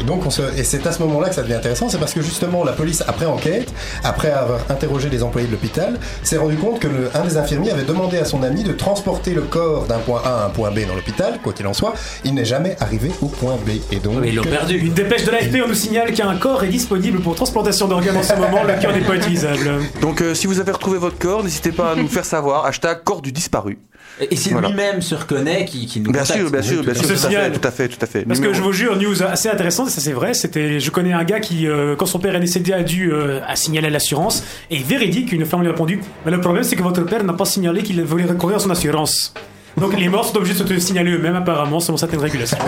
Et 0.00 0.04
donc, 0.04 0.26
on 0.26 0.30
se, 0.30 0.42
et 0.58 0.64
c'est 0.64 0.86
à 0.86 0.92
ce 0.92 1.00
moment-là 1.02 1.28
que 1.30 1.34
ça 1.34 1.42
devient 1.42 1.54
intéressant, 1.54 1.88
c'est 1.88 1.98
parce 1.98 2.12
que 2.12 2.20
justement, 2.22 2.64
la 2.64 2.72
police, 2.72 3.02
après 3.06 3.26
enquête, 3.26 3.72
après 4.02 4.30
avoir 4.30 4.60
interrogé 4.70 5.08
les 5.08 5.22
employés 5.22 5.46
de 5.46 5.52
l'hôpital, 5.52 5.98
s'est 6.22 6.36
rendu 6.36 6.56
compte 6.56 6.80
que 6.80 6.86
le, 6.88 7.10
un 7.14 7.24
des 7.24 7.36
infirmiers 7.36 7.70
avait 7.70 7.84
demandé 7.84 8.18
à 8.18 8.24
son 8.24 8.42
ami 8.42 8.62
de 8.62 8.72
transporter 8.72 9.32
le 9.34 9.42
corps 9.42 9.86
d'un 9.86 9.98
point 9.98 10.20
A 10.24 10.42
à 10.42 10.46
un 10.46 10.50
point 10.50 10.70
B 10.70 10.80
dans 10.86 10.94
l'hôpital, 10.94 11.38
quoi 11.42 11.52
qu'il 11.52 11.66
en 11.66 11.72
soit. 11.74 11.94
Il 12.24 12.34
n'est 12.34 12.44
jamais 12.44 12.76
arrivé 12.80 13.10
au 13.22 13.26
point 13.26 13.56
B. 13.66 13.70
Et 13.92 13.96
donc, 14.00 14.18
Mais 14.20 14.28
ils 14.28 14.34
l'ont 14.34 14.42
perdu. 14.44 14.76
Une 14.78 14.92
dépêche 14.92 15.24
de 15.24 15.30
l'AFP, 15.30 15.56
on 15.64 15.68
nous 15.68 15.74
signale 15.74 16.12
qu'un 16.12 16.34
corps 16.36 16.62
est 16.64 16.68
disponible 16.68 17.20
pour 17.20 17.34
transplantation 17.34 17.88
d'organes 17.88 18.16
en 18.16 18.22
ce 18.22 18.34
moment. 18.34 18.62
Le 18.64 18.80
cœur 18.80 18.92
n'est 18.92 19.00
pas 19.00 19.14
utilisable. 19.16 19.70
Donc, 20.00 20.20
euh, 20.20 20.34
si 20.34 20.46
vous 20.46 20.60
avez 20.60 20.72
retrouvé 20.72 20.98
votre 20.98 21.18
corps, 21.18 21.42
n'hésitez 21.42 21.72
pas 21.72 21.92
à 21.92 21.94
nous 21.94 22.08
faire 22.08 22.24
savoir. 22.24 22.66
Hashtag 22.66 23.02
corps 23.04 23.22
du 23.22 23.32
disparu. 23.32 23.78
Et 24.20 24.36
Voilà. 24.52 24.68
lui-même 24.68 25.02
se 25.02 25.16
reconnaît, 25.16 25.64
qui, 25.64 25.86
qui 25.86 25.98
nous 26.00 26.12
Bien 26.12 26.20
contacte. 26.22 26.38
sûr, 26.38 26.50
bien 26.50 26.62
sûr, 26.62 26.84
bien 26.84 26.94
sûr, 26.94 27.02
tout 27.08 27.14
à 27.14 27.16
fait, 27.16 27.50
tout 27.50 27.66
à 27.66 27.70
fait, 27.72 27.88
tout 27.88 27.98
à 28.00 28.06
fait. 28.06 28.22
Parce 28.24 28.38
que 28.38 28.52
je 28.52 28.62
vous 28.62 28.72
jure, 28.72 28.96
news 28.96 29.22
assez 29.24 29.48
intéressante, 29.54 29.88
ça 29.90 30.00
c'est 30.00 30.12
vrai. 30.12 30.34
C'était, 30.34 30.80
je 30.80 30.90
connais 30.90 31.12
un 31.12 31.24
gars 31.24 31.40
qui, 31.40 31.66
euh, 31.66 31.96
quand 31.96 32.06
son 32.06 32.18
père 32.18 32.34
est 32.34 32.40
décédé, 32.40 32.72
a 32.72 32.82
dû 32.82 33.12
euh, 33.12 33.40
à 33.46 33.90
l'assurance. 33.90 34.44
Et 34.70 34.78
véridique, 34.78 35.32
une 35.32 35.46
femme 35.46 35.60
lui 35.60 35.68
a 35.68 35.70
répondu 35.70 36.00
Mais 36.24 36.30
le 36.30 36.40
problème, 36.40 36.64
c'est 36.64 36.76
que 36.76 36.82
votre 36.82 37.02
père 37.02 37.24
n'a 37.24 37.32
pas 37.32 37.44
signalé 37.44 37.82
qu'il 37.82 38.02
voulait 38.02 38.24
recourir 38.24 38.56
à 38.56 38.60
son 38.60 38.70
assurance. 38.70 39.32
Donc 39.76 39.98
les 39.98 40.08
morts 40.08 40.24
sont 40.26 40.36
obligés 40.36 40.54
de 40.54 40.66
se 40.68 40.78
signaler 40.78 41.10
eux-mêmes, 41.12 41.34
apparemment, 41.36 41.80
selon 41.80 41.96
certaines 41.96 42.20
régulations. 42.20 42.58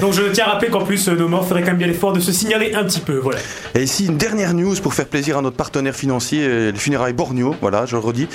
Donc 0.00 0.12
je 0.12 0.22
tiens 0.32 0.44
à 0.46 0.50
rappeler 0.52 0.70
qu'en 0.70 0.84
plus, 0.84 1.08
euh, 1.08 1.14
nos 1.16 1.28
morts 1.28 1.46
feraient 1.46 1.60
quand 1.62 1.68
même 1.68 1.78
bien 1.78 1.86
l'effort 1.88 2.12
de 2.12 2.20
se 2.20 2.30
signaler 2.32 2.72
un 2.74 2.84
petit 2.84 3.00
peu. 3.00 3.16
Voilà. 3.18 3.38
Et 3.74 3.82
ici, 3.82 4.06
une 4.06 4.16
dernière 4.16 4.54
news 4.54 4.74
pour 4.82 4.94
faire 4.94 5.06
plaisir 5.06 5.38
à 5.38 5.42
notre 5.42 5.56
partenaire 5.56 5.94
financier, 5.94 6.46
euh, 6.46 6.70
les 6.72 6.78
funérailles 6.78 7.12
Borneo. 7.14 7.54
Voilà, 7.60 7.84
je 7.86 7.96
le 7.96 8.00
redis. 8.00 8.28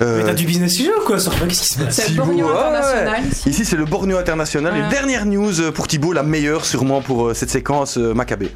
Euh, 0.00 0.18
Mais 0.18 0.24
t'as 0.24 0.34
du 0.34 0.46
business 0.46 0.72
sujet 0.74 0.90
ou 0.98 1.04
quoi 1.04 1.18
sur- 1.18 1.32
Qu'est-ce 1.46 1.60
qui 1.62 1.74
se 1.74 1.78
passe? 1.82 1.94
C'est 1.94 2.08
le 2.10 2.16
Borneo. 2.16 2.48
International 2.48 3.20
ici. 3.30 3.50
Ici, 3.50 3.64
c'est 3.64 3.76
le 3.76 3.84
Borneo 3.84 4.16
International. 4.16 4.72
Voilà. 4.72 4.86
Et 4.86 4.90
dernière 4.90 5.26
news 5.26 5.72
pour 5.74 5.88
Thibaut, 5.88 6.12
la 6.12 6.22
meilleure 6.22 6.64
sûrement 6.64 7.02
pour 7.02 7.34
cette 7.34 7.50
séquence 7.50 7.96
Maccabée. 7.98 8.50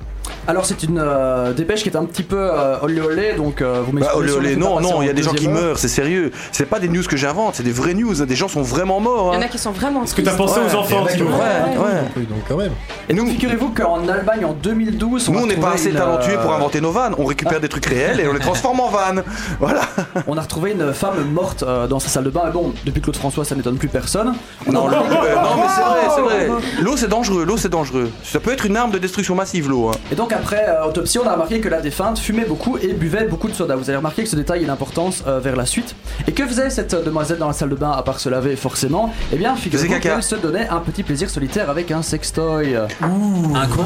Alors 0.49 0.65
c'est 0.65 0.83
une 0.85 0.99
euh, 1.03 1.53
dépêche 1.53 1.83
qui 1.83 1.89
est 1.89 1.97
un 1.97 2.05
petit 2.05 2.23
peu 2.23 2.37
euh, 2.39 2.77
olé 2.83 3.01
olé, 3.01 3.33
donc 3.35 3.61
euh, 3.63 3.83
vous 3.85 3.93
Bah, 3.99 4.13
olé, 4.17 4.29
si 4.29 4.35
on 4.35 4.39
olé, 4.39 4.49
fait 4.51 4.57
non, 4.57 4.81
non, 4.81 5.03
il 5.03 5.07
y 5.07 5.11
a 5.11 5.13
des 5.13 5.23
gens 5.23 5.33
qui 5.33 5.47
heure. 5.49 5.53
meurent, 5.55 5.79
c'est 5.79 5.89
sérieux. 5.89 6.31
C'est 6.53 6.67
pas 6.67 6.79
des 6.79 6.89
news 6.89 7.03
que 7.03 7.17
j'invente, 7.17 7.57
c'est 7.57 7.63
des 7.65 7.73
vraies 7.73 7.95
news. 7.95 8.15
Des 8.25 8.37
gens 8.37 8.47
sont 8.49 8.63
vraiment 8.63 9.01
morts. 9.01 9.31
Il 9.33 9.35
y 9.35 9.37
hein. 9.37 9.43
en 9.43 9.47
a 9.47 9.49
qui 9.49 9.59
sont 9.59 9.73
vraiment. 9.73 10.05
Est-ce 10.05 10.15
que 10.15 10.23
t'as 10.23 10.37
pensé 10.37 10.61
Ouais, 10.61 10.67
aux 10.73 10.77
enfants, 10.77 11.05
qui 11.07 11.23
Ouais, 11.23 11.29
ouais. 11.29 12.23
Donc 12.27 12.39
quand 12.49 12.57
même. 12.57 12.73
Et 13.09 13.15
donc 13.15 13.29
figurez-vous 13.29 13.71
qu'en 13.71 14.07
Allemagne 14.09 14.45
en 14.45 14.53
2012, 14.53 15.29
Nous, 15.31 15.39
a 15.39 15.43
on 15.43 15.47
n'est 15.47 15.57
pas 15.57 15.73
assez 15.73 15.91
une, 15.91 15.97
talentueux 15.97 16.39
euh, 16.39 16.43
pour 16.43 16.53
inventer 16.53 16.81
nos 16.81 16.93
vannes. 16.93 17.15
On 17.19 17.25
récupère 17.25 17.61
des 17.61 17.69
trucs 17.69 17.87
réels 17.87 18.21
et 18.21 18.29
on 18.29 18.33
les 18.33 18.41
transforme 18.47 18.81
en 18.81 18.89
vannes. 18.89 19.25
Voilà. 19.59 19.81
On 20.29 20.37
a 20.39 20.43
retrouvé 20.43 20.73
une 20.73 20.93
femme 20.93 21.25
morte 21.33 21.65
euh, 21.65 21.87
dans 21.89 21.99
sa 21.99 22.09
salle 22.09 22.25
de 22.25 22.31
bain. 22.31 22.43
Et 22.49 22.53
bon, 22.53 22.73
depuis 22.85 23.01
Claude 23.01 23.17
François, 23.17 23.45
ça 23.45 23.55
n'étonne 23.57 23.79
plus 23.79 23.89
personne. 23.89 24.35
On 24.67 24.73
Non, 24.73 24.87
euh, 24.87 24.91
non, 24.93 25.03
mais 25.11 25.69
c'est 25.75 25.83
vrai, 25.83 26.01
c'est 26.15 26.21
vrai. 26.49 26.49
L'eau, 26.83 26.97
c'est 26.97 27.09
dangereux. 27.09 27.45
L'eau, 27.45 27.57
c'est 27.57 27.69
dangereux. 27.69 28.11
Ça 28.23 28.39
peut 28.39 28.53
être 28.53 28.67
une 28.67 28.77
arme 28.77 28.91
de 28.93 28.99
destruction 28.99 29.35
massive, 29.35 29.69
l'eau. 29.69 29.89
hein. 29.89 29.99
Et 30.13 30.15
donc 30.15 30.33
après 30.37 30.67
euh, 30.69 30.87
autopsie, 30.87 31.19
on 31.19 31.27
a 31.27 31.33
remarqué 31.33 31.61
que 31.61 31.69
la 31.69 31.81
défunte 31.81 32.19
fumait 32.19 32.45
beaucoup 32.45 32.79
et 32.79 32.93
buvait 32.93 33.25
beaucoup 33.25 33.49
de 33.49 33.55
soda. 33.55 33.77
Vous 33.77 33.89
avez 33.89 33.97
remarqué 33.97 34.23
que 34.23 34.29
ce 34.29 34.37
détail 34.37 34.61
a 34.61 34.63
une 34.63 34.71
importance 34.71 35.23
euh, 35.27 35.41
vers 35.41 35.57
la 35.57 35.67
suite. 35.67 35.97
Et 36.29 36.33
que 36.33 36.47
faisait 36.47 36.71
cette 36.71 36.95
euh, 36.95 37.03
demoiselle 37.03 37.39
dans 37.39 37.49
la 37.49 37.53
salle 37.53 37.71
de 37.71 37.75
bain 37.75 37.91
à 37.91 38.03
part 38.03 38.21
se 38.21 38.29
laver 38.29 38.57
forcément? 38.57 39.13
Eh 39.33 39.37
bien, 39.37 39.57
figurez-vous 39.57 40.01
qu'elle 40.01 40.23
se 40.23 40.37
donnait 40.37 40.69
un 40.69 40.81
petit 40.81 41.03
plaisir 41.03 41.31
solitaire 41.31 41.71
avec 41.71 41.91
un 41.91 42.03
sextoy. 42.03 42.77
Un 42.77 43.67
con 43.69 43.85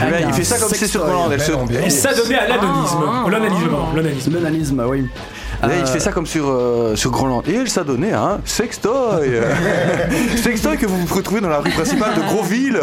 Avec 0.00 0.20
il 0.20 0.26
un 0.26 0.32
fait 0.32 0.44
ça 0.44 0.58
comme 0.58 1.62
ambiance. 1.62 1.86
Et 1.86 1.90
ça 1.90 2.14
donnait 2.14 2.38
à 2.38 2.48
l'anonisme. 2.48 3.04
Ah. 3.06 3.24
L'onanisme, 3.28 3.70
l'onanisme. 3.94 4.32
L'onanisme, 4.34 4.84
oui. 4.88 5.06
Là, 5.62 5.68
il 5.76 5.82
Euh, 5.82 5.86
fait 5.86 6.00
ça 6.00 6.12
comme 6.12 6.26
sur, 6.26 6.48
euh, 6.48 6.96
sur 6.96 7.10
Groenland. 7.10 7.42
Et 7.48 7.54
elle 7.54 7.68
s'adonnait 7.68 8.12
à 8.12 8.22
un 8.22 8.40
sextoy. 8.44 9.30
sextoy 10.36 10.76
que 10.76 10.86
vous 10.86 11.14
retrouvez 11.14 11.40
dans 11.40 11.48
la 11.48 11.58
rue 11.60 11.70
principale 11.70 12.14
de 12.14 12.20
Grosville. 12.22 12.80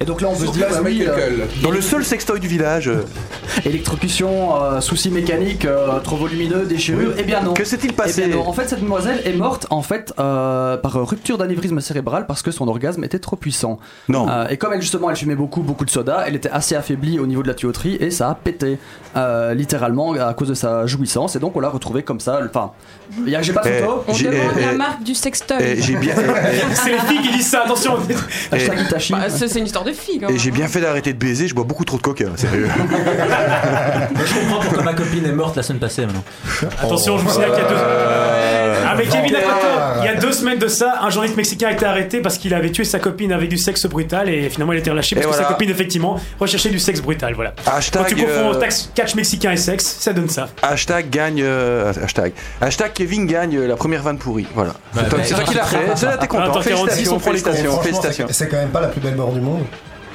Et 0.00 0.04
donc 0.04 0.20
là, 0.20 0.28
on 0.30 0.36
peut 0.36 0.46
se 0.46 0.52
dire, 0.52 0.66
place, 0.68 0.80
oui, 0.84 1.04
euh. 1.06 1.46
Dans 1.62 1.70
le 1.70 1.80
seul 1.80 2.04
sextoy 2.04 2.40
du 2.40 2.48
village. 2.48 2.90
électrocution, 3.64 4.62
euh, 4.62 4.80
soucis 4.80 5.10
mécaniques, 5.10 5.64
euh, 5.64 5.98
trop 6.00 6.16
volumineux, 6.16 6.64
déchirure. 6.66 7.12
Eh 7.18 7.22
bien 7.22 7.40
non. 7.42 7.54
Que 7.54 7.64
s'est-il 7.64 7.90
Eh 7.90 7.94
passé 7.94 8.26
bien 8.26 8.36
non. 8.36 8.46
En 8.48 8.52
fait, 8.52 8.68
cette 8.68 8.80
demoiselle 8.80 9.20
est 9.24 9.32
morte 9.32 9.66
en 9.70 9.82
fait 9.82 10.12
euh, 10.18 10.76
par 10.76 10.92
rupture 11.08 11.38
d'anévrisme 11.38 11.80
cérébral 11.80 12.26
parce 12.26 12.42
que 12.42 12.50
son 12.50 12.68
orgasme 12.68 13.04
était 13.04 13.18
trop 13.18 13.36
puissant. 13.36 13.78
Non. 14.08 14.28
Euh, 14.28 14.48
et 14.48 14.56
comme 14.56 14.72
elle 14.72 14.80
justement, 14.82 15.10
elle 15.10 15.16
fumait 15.16 15.34
beaucoup, 15.34 15.62
beaucoup 15.62 15.84
de 15.84 15.90
soda, 15.90 16.24
elle 16.26 16.36
était 16.36 16.50
assez 16.50 16.74
affaiblie 16.74 17.18
au 17.18 17.26
niveau 17.26 17.42
de 17.42 17.48
la 17.48 17.54
tuyauterie 17.54 17.96
et 18.00 18.10
ça 18.10 18.30
a 18.30 18.34
pété 18.34 18.78
euh, 19.16 19.54
littéralement 19.54 20.12
à 20.12 20.32
cause 20.34 20.48
de 20.48 20.54
sa 20.54 20.86
jouissance. 20.86 21.36
Et 21.36 21.38
donc 21.38 21.56
on 21.56 21.60
l'a 21.60 21.68
retrouvée 21.80 22.02
comme 22.02 22.20
ça. 22.20 22.40
Enfin, 22.48 22.70
y 23.26 23.34
a- 23.34 23.42
j'ai 23.42 23.52
pas 23.52 23.62
de 23.62 23.70
Eh, 23.70 23.80
photo. 23.82 24.04
On 24.06 24.12
J'ai- 24.14 24.26
demande 24.28 24.52
eh, 24.56 24.60
la 24.60 24.72
eh, 24.72 24.76
marque 24.76 25.02
du 25.02 25.14
sextoy. 25.14 25.80
J'ai 25.80 25.94
bien, 25.96 26.14
C'est 26.74 26.90
les 26.90 26.98
filles 26.98 27.22
qui 27.22 27.32
disent 27.36 27.50
ça, 27.50 27.62
attention. 27.64 27.94
Bah, 28.50 28.56
c'est 29.28 29.48
c'est 29.48 29.58
une 29.58 29.64
histoire 29.66 29.84
de 29.84 29.92
fille. 29.92 30.18
quand 30.20 30.28
et 30.28 30.32
même. 30.32 30.38
j'ai 30.40 30.50
bien 30.50 30.68
fait 30.68 30.80
d'arrêter 30.80 31.12
de 31.12 31.18
baiser. 31.18 31.48
Je 31.48 31.54
bois 31.54 31.64
beaucoup 31.64 31.84
trop 31.84 31.96
de 31.96 32.02
coca, 32.02 32.24
sérieux. 32.36 32.68
Je 34.24 34.34
comprends 34.40 34.60
pourquoi 34.60 34.82
ma 34.82 34.92
copine 34.94 35.24
est 35.26 35.32
morte 35.32 35.56
la 35.56 35.62
semaine 35.62 35.80
passée 35.80 36.06
maintenant. 36.06 36.22
Attention, 36.82 37.18
je 37.18 37.24
vous 37.24 37.30
signale 37.30 37.50
qu'il 37.52 37.62
y 37.62 37.66
a 37.66 37.68
deux. 37.68 37.76
Mais 38.96 39.04
Kevin. 39.04 39.36
Il 40.00 40.04
y 40.04 40.08
a 40.08 40.14
deux 40.14 40.32
semaines 40.32 40.58
de 40.58 40.68
ça, 40.68 40.98
un 41.02 41.10
journaliste 41.10 41.36
mexicain 41.36 41.68
a 41.68 41.72
été 41.72 41.84
arrêté 41.84 42.20
parce 42.20 42.38
qu'il 42.38 42.54
avait 42.54 42.70
tué 42.70 42.84
sa 42.84 42.98
copine 42.98 43.32
avec 43.32 43.48
du 43.48 43.58
sexe 43.58 43.86
brutal 43.86 44.28
et 44.28 44.48
finalement 44.48 44.72
il 44.72 44.76
a 44.76 44.80
été 44.80 44.90
relâché 44.90 45.16
parce 45.16 45.26
que 45.26 45.34
sa 45.34 45.44
copine, 45.44 45.70
effectivement, 45.70 46.20
recherchait 46.38 46.70
du 46.70 46.78
sexe 46.78 47.00
brutal. 47.00 47.34
Voilà. 47.34 47.52
Quand 47.64 47.72
Hashtag, 47.72 48.06
tu 48.06 48.16
confonds 48.16 48.54
euh, 48.54 48.68
catch 48.94 49.14
mexicain 49.14 49.52
et 49.52 49.56
sexe, 49.56 49.96
ça 50.00 50.12
donne 50.12 50.28
ça. 50.28 50.48
hashtag 50.62 51.10
gagne. 51.10 51.40
euh, 51.42 51.92
hashtag. 52.02 52.32
Hashtag 52.60 52.92
Kevin 52.92 53.26
gagne 53.26 53.56
euh, 53.56 53.66
la 53.68 53.76
première 53.76 54.02
vanne 54.02 54.18
pourrie. 54.18 54.46
Voilà. 54.54 54.72
Toi, 54.92 55.02
bah, 55.10 55.18
c'est 55.24 55.34
toi 55.34 55.44
qui 55.44 55.54
l'as 55.54 55.64
fait. 55.64 55.78
C'est 55.94 56.06
là, 56.06 56.16
t'es 56.16 56.26
content. 56.26 56.50
Attends, 56.50 56.60
46, 56.62 57.08
on 57.10 57.18
Félicitations, 57.18 57.80
félicitations, 57.80 58.26
c'est 58.30 58.48
quand 58.48 58.56
même 58.56 58.70
pas 58.70 58.80
la 58.80 58.88
plus 58.88 59.00
belle 59.00 59.14
mort 59.16 59.32
du 59.32 59.40
monde. 59.40 59.64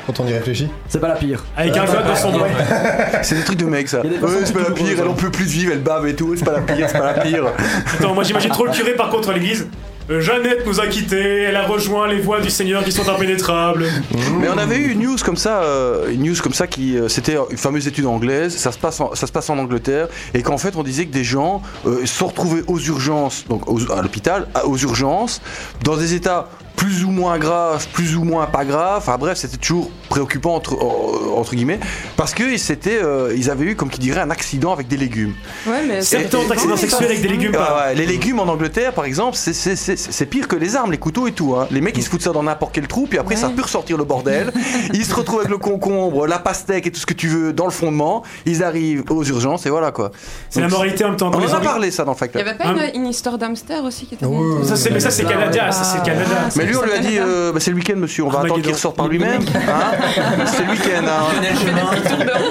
Quand 0.05 0.19
on 0.19 0.27
y 0.27 0.33
réfléchit. 0.33 0.69
C'est 0.87 0.99
pas 0.99 1.07
la 1.07 1.15
pire. 1.15 1.43
Avec 1.57 1.75
un 1.75 1.85
vote 1.85 2.05
dans 2.05 2.15
son 2.15 2.31
doigt. 2.31 2.47
C'est 3.23 3.35
des 3.35 3.43
trucs 3.43 3.57
de 3.59 3.65
mec 3.65 3.87
ça. 3.89 4.01
Ouais, 4.01 4.09
c'est 4.43 4.53
pas 4.53 4.59
la 4.61 4.71
pire, 4.71 4.87
elle 4.99 5.07
en 5.07 5.13
peut 5.13 5.31
plus 5.31 5.45
de 5.45 5.49
vivre, 5.49 5.71
elle 5.73 5.79
bave 5.81 6.07
et 6.07 6.15
tout, 6.15 6.35
c'est 6.37 6.45
pas 6.45 6.51
la 6.53 6.61
pire, 6.61 6.87
c'est 6.89 6.99
pas 6.99 7.13
la 7.13 7.21
pire. 7.21 7.45
Attends, 7.99 8.13
moi 8.13 8.23
j'imagine 8.23 8.51
trop 8.51 8.65
le 8.65 8.71
curé 8.71 8.93
par 8.93 9.09
contre 9.09 9.29
à 9.29 9.33
l'église. 9.33 9.67
Euh, 10.11 10.21
Jeannette 10.21 10.67
nous 10.67 10.79
a 10.79 10.85
quittés, 10.85 11.41
elle 11.43 11.55
a 11.55 11.65
rejoint 11.65 12.07
les 12.07 12.19
voies 12.19 12.39
du 12.39 12.51
Seigneur 12.51 12.83
qui 12.83 12.91
sont 12.91 13.09
impénétrables. 13.09 13.85
Mais 14.39 14.47
on 14.49 14.57
avait 14.59 14.77
eu 14.77 14.91
une 14.91 14.99
news 15.01 15.15
comme 15.25 15.35
ça, 15.37 15.63
euh, 15.63 16.11
une 16.11 16.21
news 16.29 16.35
comme 16.43 16.53
ça 16.53 16.67
qui 16.67 16.95
euh, 16.95 17.07
c'était 17.09 17.37
une 17.49 17.57
fameuse 17.57 17.87
étude 17.87 18.05
anglaise. 18.05 18.55
Ça 18.55 18.71
se 18.71 18.77
passe, 18.77 18.99
en, 19.01 19.15
ça 19.15 19.25
se 19.25 19.31
passe 19.31 19.49
en 19.49 19.57
Angleterre 19.57 20.07
et 20.35 20.43
qu'en 20.43 20.59
fait 20.59 20.75
on 20.75 20.83
disait 20.83 21.07
que 21.07 21.11
des 21.13 21.23
gens 21.23 21.63
euh, 21.87 22.01
se 22.01 22.13
sont 22.13 22.27
retrouvés 22.27 22.61
aux 22.67 22.77
urgences, 22.79 23.45
donc 23.49 23.67
aux- 23.67 23.91
à 23.91 24.03
l'hôpital, 24.03 24.45
aux 24.65 24.77
urgences, 24.77 25.41
dans 25.83 25.97
des 25.97 26.13
états 26.13 26.49
plus 26.75 27.03
ou 27.03 27.09
moins 27.11 27.37
graves, 27.37 27.87
plus 27.93 28.15
ou 28.15 28.23
moins 28.23 28.45
pas 28.47 28.65
graves. 28.65 28.97
Enfin 28.97 29.17
bref, 29.17 29.37
c'était 29.37 29.57
toujours 29.57 29.89
préoccupant 30.09 30.55
entre, 30.55 30.73
euh, 30.75 31.35
entre 31.37 31.55
guillemets 31.55 31.79
parce 32.17 32.33
que 32.33 32.57
c'était, 32.57 32.99
euh, 33.01 33.33
ils 33.35 33.49
avaient 33.49 33.65
eu 33.65 33.75
comme 33.75 33.89
qui 33.89 33.99
dirait 33.99 34.21
un 34.21 34.29
accident 34.29 34.71
avec 34.73 34.87
des 34.87 34.97
légumes. 34.97 35.33
Ouais, 35.67 35.83
mais 35.87 36.01
70 36.01 36.51
accidents 36.51 36.77
sexuels 36.77 37.05
avec 37.05 37.21
des 37.21 37.27
légumes. 37.27 37.51
Ouais, 37.53 37.57
ouais, 37.59 37.95
les 37.95 38.05
légumes 38.05 38.39
en 38.39 38.47
Angleterre, 38.47 38.93
par 38.93 39.05
exemple, 39.05 39.35
c'est- 39.37 40.25
pire 40.25 40.47
que 40.47 40.55
les 40.55 40.75
armes, 40.75 40.91
les 40.91 40.97
couteaux 40.97 41.27
et 41.27 41.31
tout. 41.31 41.55
hein. 41.55 41.67
Les 41.71 41.81
mecs, 41.81 41.97
ils 41.97 42.03
se 42.03 42.09
foutent 42.09 42.21
ça 42.23 42.31
dans 42.31 42.43
n'importe 42.43 42.73
quel 42.73 42.87
trou, 42.87 43.05
puis 43.09 43.17
après, 43.19 43.35
ça 43.35 43.49
peut 43.49 43.61
ressortir 43.61 43.97
le 43.97 44.03
bordel. 44.03 44.51
ils 44.93 45.05
se 45.05 45.13
retrouvent 45.13 45.39
avec 45.39 45.51
le 45.51 45.57
concombre, 45.57 46.27
la 46.27 46.39
pastèque 46.39 46.87
et 46.87 46.91
tout 46.91 46.99
ce 46.99 47.05
que 47.05 47.13
tu 47.13 47.27
veux 47.27 47.53
dans 47.53 47.65
le 47.65 47.71
fondement. 47.71 48.23
Ils 48.45 48.63
arrivent 48.63 49.03
aux 49.09 49.23
urgences 49.23 49.65
et 49.65 49.69
voilà 49.69 49.91
quoi. 49.91 50.11
C'est 50.49 50.61
la 50.61 50.67
moralité 50.67 51.03
en 51.05 51.09
même 51.09 51.17
temps. 51.17 51.31
On 51.33 51.37
en 51.43 51.53
a 51.53 51.59
parlé 51.61 51.91
ça 51.91 52.03
dans 52.03 52.11
le 52.11 52.17
Fight 52.17 52.31
Il 52.33 52.39
y 52.39 52.43
Club. 52.43 52.55
avait 52.61 52.75
pas 52.75 52.87
une, 52.93 53.01
une 53.01 53.07
histoire 53.07 53.37
d'hamster 53.37 53.79
aussi 53.83 54.05
qui 54.05 54.15
était 54.15 54.25
Ça, 54.65 54.75
c'est- 54.75 54.89
mais 54.91 54.99
ça, 54.99 55.11
c'est 55.11 55.23
Canada, 55.25 55.71
ça, 55.71 55.83
c'est 55.83 56.03
Canada. 56.03 56.31
Ah, 56.45 56.49
Mais 56.65 56.71
lui, 56.71 56.77
on 56.77 56.83
lui 56.85 56.91
a 56.93 56.99
dit, 56.99 57.17
euh, 57.19 57.51
bah, 57.53 57.59
c'est 57.59 57.71
le 57.71 57.77
week-end, 57.77 57.95
monsieur. 57.97 58.23
On 58.23 58.29
va 58.29 58.39
attendre 58.39 58.61
qu'il 58.61 58.71
ressorte 58.73 58.95
par 58.97 59.07
lui-même. 59.07 59.41
hein. 59.55 60.45
c'est 60.45 60.63
le 60.65 60.71
week-end. 60.71 61.03
hein. 61.07 61.23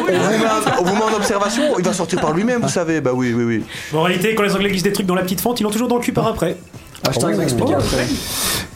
On 0.08 0.18
vous 0.18 0.38
met 0.38 0.46
en- 0.46 0.80
on 0.80 0.84
vous 0.84 0.94
met 0.94 1.02
en 1.02 1.16
observation. 1.16 1.62
Il 1.78 1.84
va 1.84 1.92
sortir 1.92 2.20
par 2.20 2.32
lui-même, 2.32 2.62
vous 2.62 2.68
savez. 2.68 3.00
Bah 3.00 3.10
oui, 3.14 3.32
oui, 3.34 3.44
oui. 3.44 3.64
Bon, 3.92 4.00
en 4.00 4.02
réalité, 4.02 4.34
quand 4.34 4.42
les 4.42 4.54
Anglais 4.54 4.70
glissent 4.70 4.82
des 4.82 4.92
trucs 4.92 5.06
dans 5.06 5.14
la 5.14 5.22
petite 5.22 5.40
fente, 5.40 5.60
ils 5.60 5.62
l'ont 5.64 5.70
toujours 5.70 5.88
dans 5.88 5.96
le 5.96 6.02
cul 6.02 6.12
par 6.12 6.26
après. 6.26 6.56
Hashtag 7.06 7.36
Brexit. 7.36 7.58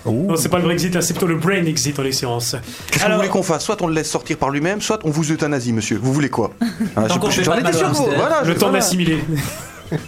Non, 0.05 0.37
c'est 0.37 0.49
pas 0.49 0.59
le 0.59 0.65
Brexit, 0.65 1.01
c'est 1.01 1.13
plutôt 1.15 1.27
le 1.27 1.37
brain 1.37 1.65
exit 1.65 1.99
en 1.99 2.03
l'occurrence. 2.03 2.57
Qu'est-ce 2.91 3.05
que 3.05 3.11
vous 3.11 3.17
voulez 3.17 3.29
qu'on 3.29 3.43
fasse? 3.43 3.65
Soit 3.65 3.81
on 3.83 3.87
le 3.87 3.95
laisse 3.95 4.11
sortir 4.11 4.37
par 4.39 4.51
lui-même, 4.51 4.81
soit 4.81 5.01
on 5.05 5.11
vous 5.11 5.31
euthanasie, 5.33 5.73
monsieur. 5.73 5.99
Vous 6.03 6.13
voulez 6.13 6.29
quoi? 6.31 6.51
Hein, 6.97 7.07
J'en 7.09 7.17
étais 7.57 7.69
au 7.69 7.73
sûr. 7.95 8.09
Voilà, 8.17 8.43
Le 8.45 8.55
temps 8.55 8.67
voilà. 8.69 8.79
d'assimiler. 8.81 9.19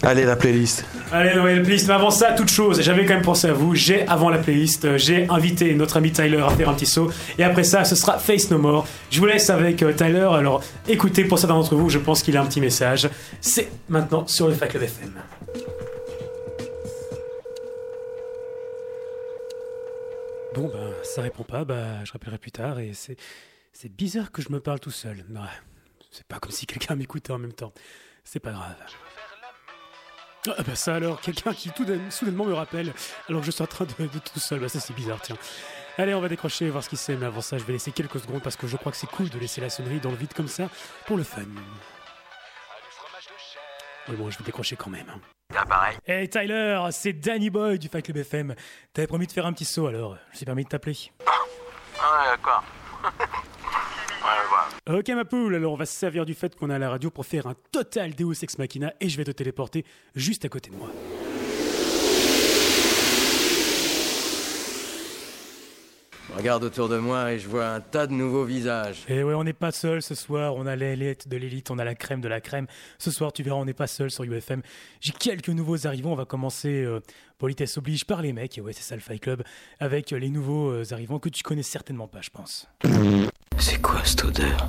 Allez, 0.02 0.24
la 0.24 0.36
playlist. 0.36 0.84
Allez, 1.12 1.34
la 1.34 1.42
playlist. 1.42 1.88
Mais 1.88 1.94
avant 1.94 2.10
ça, 2.10 2.32
toute 2.32 2.48
chose, 2.48 2.80
j'avais 2.82 3.04
quand 3.04 3.14
même 3.14 3.22
pensé 3.22 3.48
à 3.48 3.52
vous. 3.52 3.74
J'ai, 3.74 4.06
avant 4.06 4.30
la 4.30 4.38
playlist, 4.38 4.84
euh, 4.84 4.98
j'ai 4.98 5.28
invité 5.28 5.74
notre 5.74 5.96
ami 5.96 6.12
Tyler 6.12 6.40
à 6.40 6.50
faire 6.50 6.68
un 6.68 6.74
petit 6.74 6.86
saut. 6.86 7.10
Et 7.38 7.44
après 7.44 7.64
ça, 7.64 7.84
ce 7.84 7.94
sera 7.94 8.18
Face 8.18 8.50
No 8.50 8.58
More. 8.58 8.86
Je 9.10 9.20
vous 9.20 9.26
laisse 9.26 9.50
avec 9.50 9.82
euh, 9.82 9.92
Tyler. 9.92 10.28
Alors, 10.32 10.62
écoutez, 10.88 11.24
pour 11.24 11.38
certains 11.38 11.54
d'entre 11.54 11.76
vous, 11.76 11.88
je 11.88 11.98
pense 11.98 12.22
qu'il 12.22 12.36
a 12.36 12.42
un 12.42 12.46
petit 12.46 12.60
message. 12.60 13.08
C'est 13.40 13.70
maintenant 13.88 14.26
sur 14.26 14.48
le 14.48 14.54
Fac 14.54 14.74
FM. 14.74 15.12
Bon, 20.54 20.68
ben, 20.68 20.92
ça 21.02 21.22
répond 21.22 21.44
pas. 21.44 21.64
Bah, 21.64 22.04
je 22.04 22.12
rappellerai 22.12 22.38
plus 22.38 22.52
tard. 22.52 22.78
Et 22.80 22.92
c'est, 22.92 23.16
c'est 23.72 23.90
bizarre 23.90 24.32
que 24.32 24.42
je 24.42 24.50
me 24.50 24.60
parle 24.60 24.80
tout 24.80 24.90
seul. 24.90 25.24
Ouais, 25.30 25.40
c'est 26.10 26.26
pas 26.26 26.38
comme 26.38 26.52
si 26.52 26.66
quelqu'un 26.66 26.96
m'écoutait 26.96 27.32
en 27.32 27.38
même 27.38 27.52
temps. 27.52 27.72
C'est 28.24 28.40
pas 28.40 28.52
grave. 28.52 28.74
Ah 30.46 30.62
bah 30.66 30.74
ça 30.74 30.94
alors, 30.94 31.20
quelqu'un 31.20 31.52
qui 31.52 31.70
tout 31.70 31.84
d'un- 31.84 32.10
soudainement 32.10 32.44
me 32.46 32.54
rappelle 32.54 32.94
alors 33.28 33.40
que 33.42 33.46
je 33.46 33.50
suis 33.50 33.62
en 33.62 33.66
train 33.66 33.84
de, 33.84 34.06
de 34.06 34.18
tout 34.18 34.38
seul, 34.40 34.58
bah 34.60 34.68
ça 34.70 34.80
c'est 34.80 34.94
bizarre 34.94 35.20
tiens. 35.20 35.36
Allez 35.98 36.14
on 36.14 36.20
va 36.20 36.28
décrocher 36.28 36.64
et 36.66 36.70
voir 36.70 36.82
ce 36.82 36.88
qui 36.88 37.12
mais 37.16 37.26
avant 37.26 37.42
ça 37.42 37.58
je 37.58 37.64
vais 37.64 37.74
laisser 37.74 37.92
quelques 37.92 38.20
secondes 38.20 38.42
parce 38.42 38.56
que 38.56 38.66
je 38.66 38.76
crois 38.78 38.90
que 38.90 38.96
c'est 38.96 39.06
cool 39.10 39.28
de 39.28 39.38
laisser 39.38 39.60
la 39.60 39.68
sonnerie 39.68 40.00
dans 40.00 40.10
le 40.10 40.16
vide 40.16 40.32
comme 40.32 40.48
ça 40.48 40.70
pour 41.06 41.18
le 41.18 41.24
fun. 41.24 41.42
Oui 44.08 44.16
bon 44.16 44.30
je 44.30 44.38
vais 44.38 44.44
décrocher 44.44 44.76
quand 44.76 44.90
même. 44.90 45.08
hein. 45.10 45.20
Ah, 45.54 45.66
pareil. 45.66 45.96
Hey 46.06 46.28
Tyler, 46.28 46.80
c'est 46.92 47.12
Danny 47.12 47.50
Boy 47.50 47.78
du 47.78 47.88
Fight 47.88 48.04
Club 48.04 48.16
FM. 48.18 48.54
T'avais 48.94 49.08
promis 49.08 49.26
de 49.26 49.32
faire 49.32 49.44
un 49.46 49.52
petit 49.52 49.64
saut 49.64 49.88
alors, 49.88 50.16
je 50.32 50.36
suis 50.38 50.46
permis 50.46 50.64
de 50.64 50.68
t'appeler. 50.70 50.96
Ah, 52.00 52.30
d'accord. 52.30 52.62
ouais, 53.02 53.10
voilà. 53.18 53.59
Ok 54.88 55.08
ma 55.10 55.24
poule, 55.24 55.54
alors 55.54 55.72
on 55.72 55.76
va 55.76 55.86
se 55.86 55.92
servir 55.92 56.26
du 56.26 56.34
fait 56.34 56.54
qu'on 56.56 56.70
est 56.70 56.74
à 56.74 56.78
la 56.78 56.90
radio 56.90 57.10
pour 57.10 57.26
faire 57.26 57.46
un 57.46 57.54
total 57.70 58.14
Deus 58.14 58.42
Ex 58.42 58.58
Machina 58.58 58.92
et 59.00 59.08
je 59.08 59.16
vais 59.16 59.24
te 59.24 59.30
téléporter 59.30 59.84
juste 60.14 60.44
à 60.44 60.48
côté 60.48 60.70
de 60.70 60.76
moi. 60.76 60.88
Je 66.30 66.36
regarde 66.36 66.62
autour 66.64 66.88
de 66.88 66.96
moi 66.96 67.32
et 67.32 67.38
je 67.38 67.48
vois 67.48 67.66
un 67.66 67.80
tas 67.80 68.06
de 68.06 68.12
nouveaux 68.12 68.44
visages. 68.44 69.04
Et 69.08 69.22
ouais, 69.22 69.34
on 69.34 69.44
n'est 69.44 69.52
pas 69.52 69.72
seul 69.72 70.00
ce 70.00 70.14
soir. 70.14 70.54
On 70.54 70.64
a 70.64 70.76
l'élite 70.76 71.28
de 71.28 71.36
l'élite, 71.36 71.70
on 71.70 71.78
a 71.78 71.84
la 71.84 71.94
crème 71.94 72.20
de 72.20 72.28
la 72.28 72.40
crème. 72.40 72.66
Ce 72.98 73.10
soir, 73.10 73.32
tu 73.32 73.42
verras, 73.42 73.56
on 73.56 73.64
n'est 73.64 73.74
pas 73.74 73.88
seul 73.88 74.10
sur 74.10 74.24
UFM. 74.24 74.62
J'ai 75.00 75.12
quelques 75.12 75.48
nouveaux 75.48 75.86
arrivants. 75.86 76.12
On 76.12 76.16
va 76.16 76.24
commencer, 76.24 76.82
euh, 76.84 77.00
politesse 77.38 77.76
oblige, 77.78 78.04
par 78.06 78.22
les 78.22 78.32
mecs. 78.32 78.56
Et 78.56 78.60
ouais, 78.60 78.72
c'est 78.72 78.82
ça 78.82 78.94
le 78.94 79.00
Fight 79.00 79.20
Club. 79.20 79.42
Avec 79.80 80.12
les 80.12 80.30
nouveaux 80.30 80.70
euh, 80.70 80.84
arrivants 80.92 81.18
que 81.18 81.28
tu 81.28 81.42
connais 81.42 81.64
certainement 81.64 82.06
pas, 82.06 82.20
je 82.22 82.30
pense. 82.30 82.68
C'est 83.60 83.82
quoi 83.82 84.00
cette 84.04 84.24
odeur? 84.24 84.68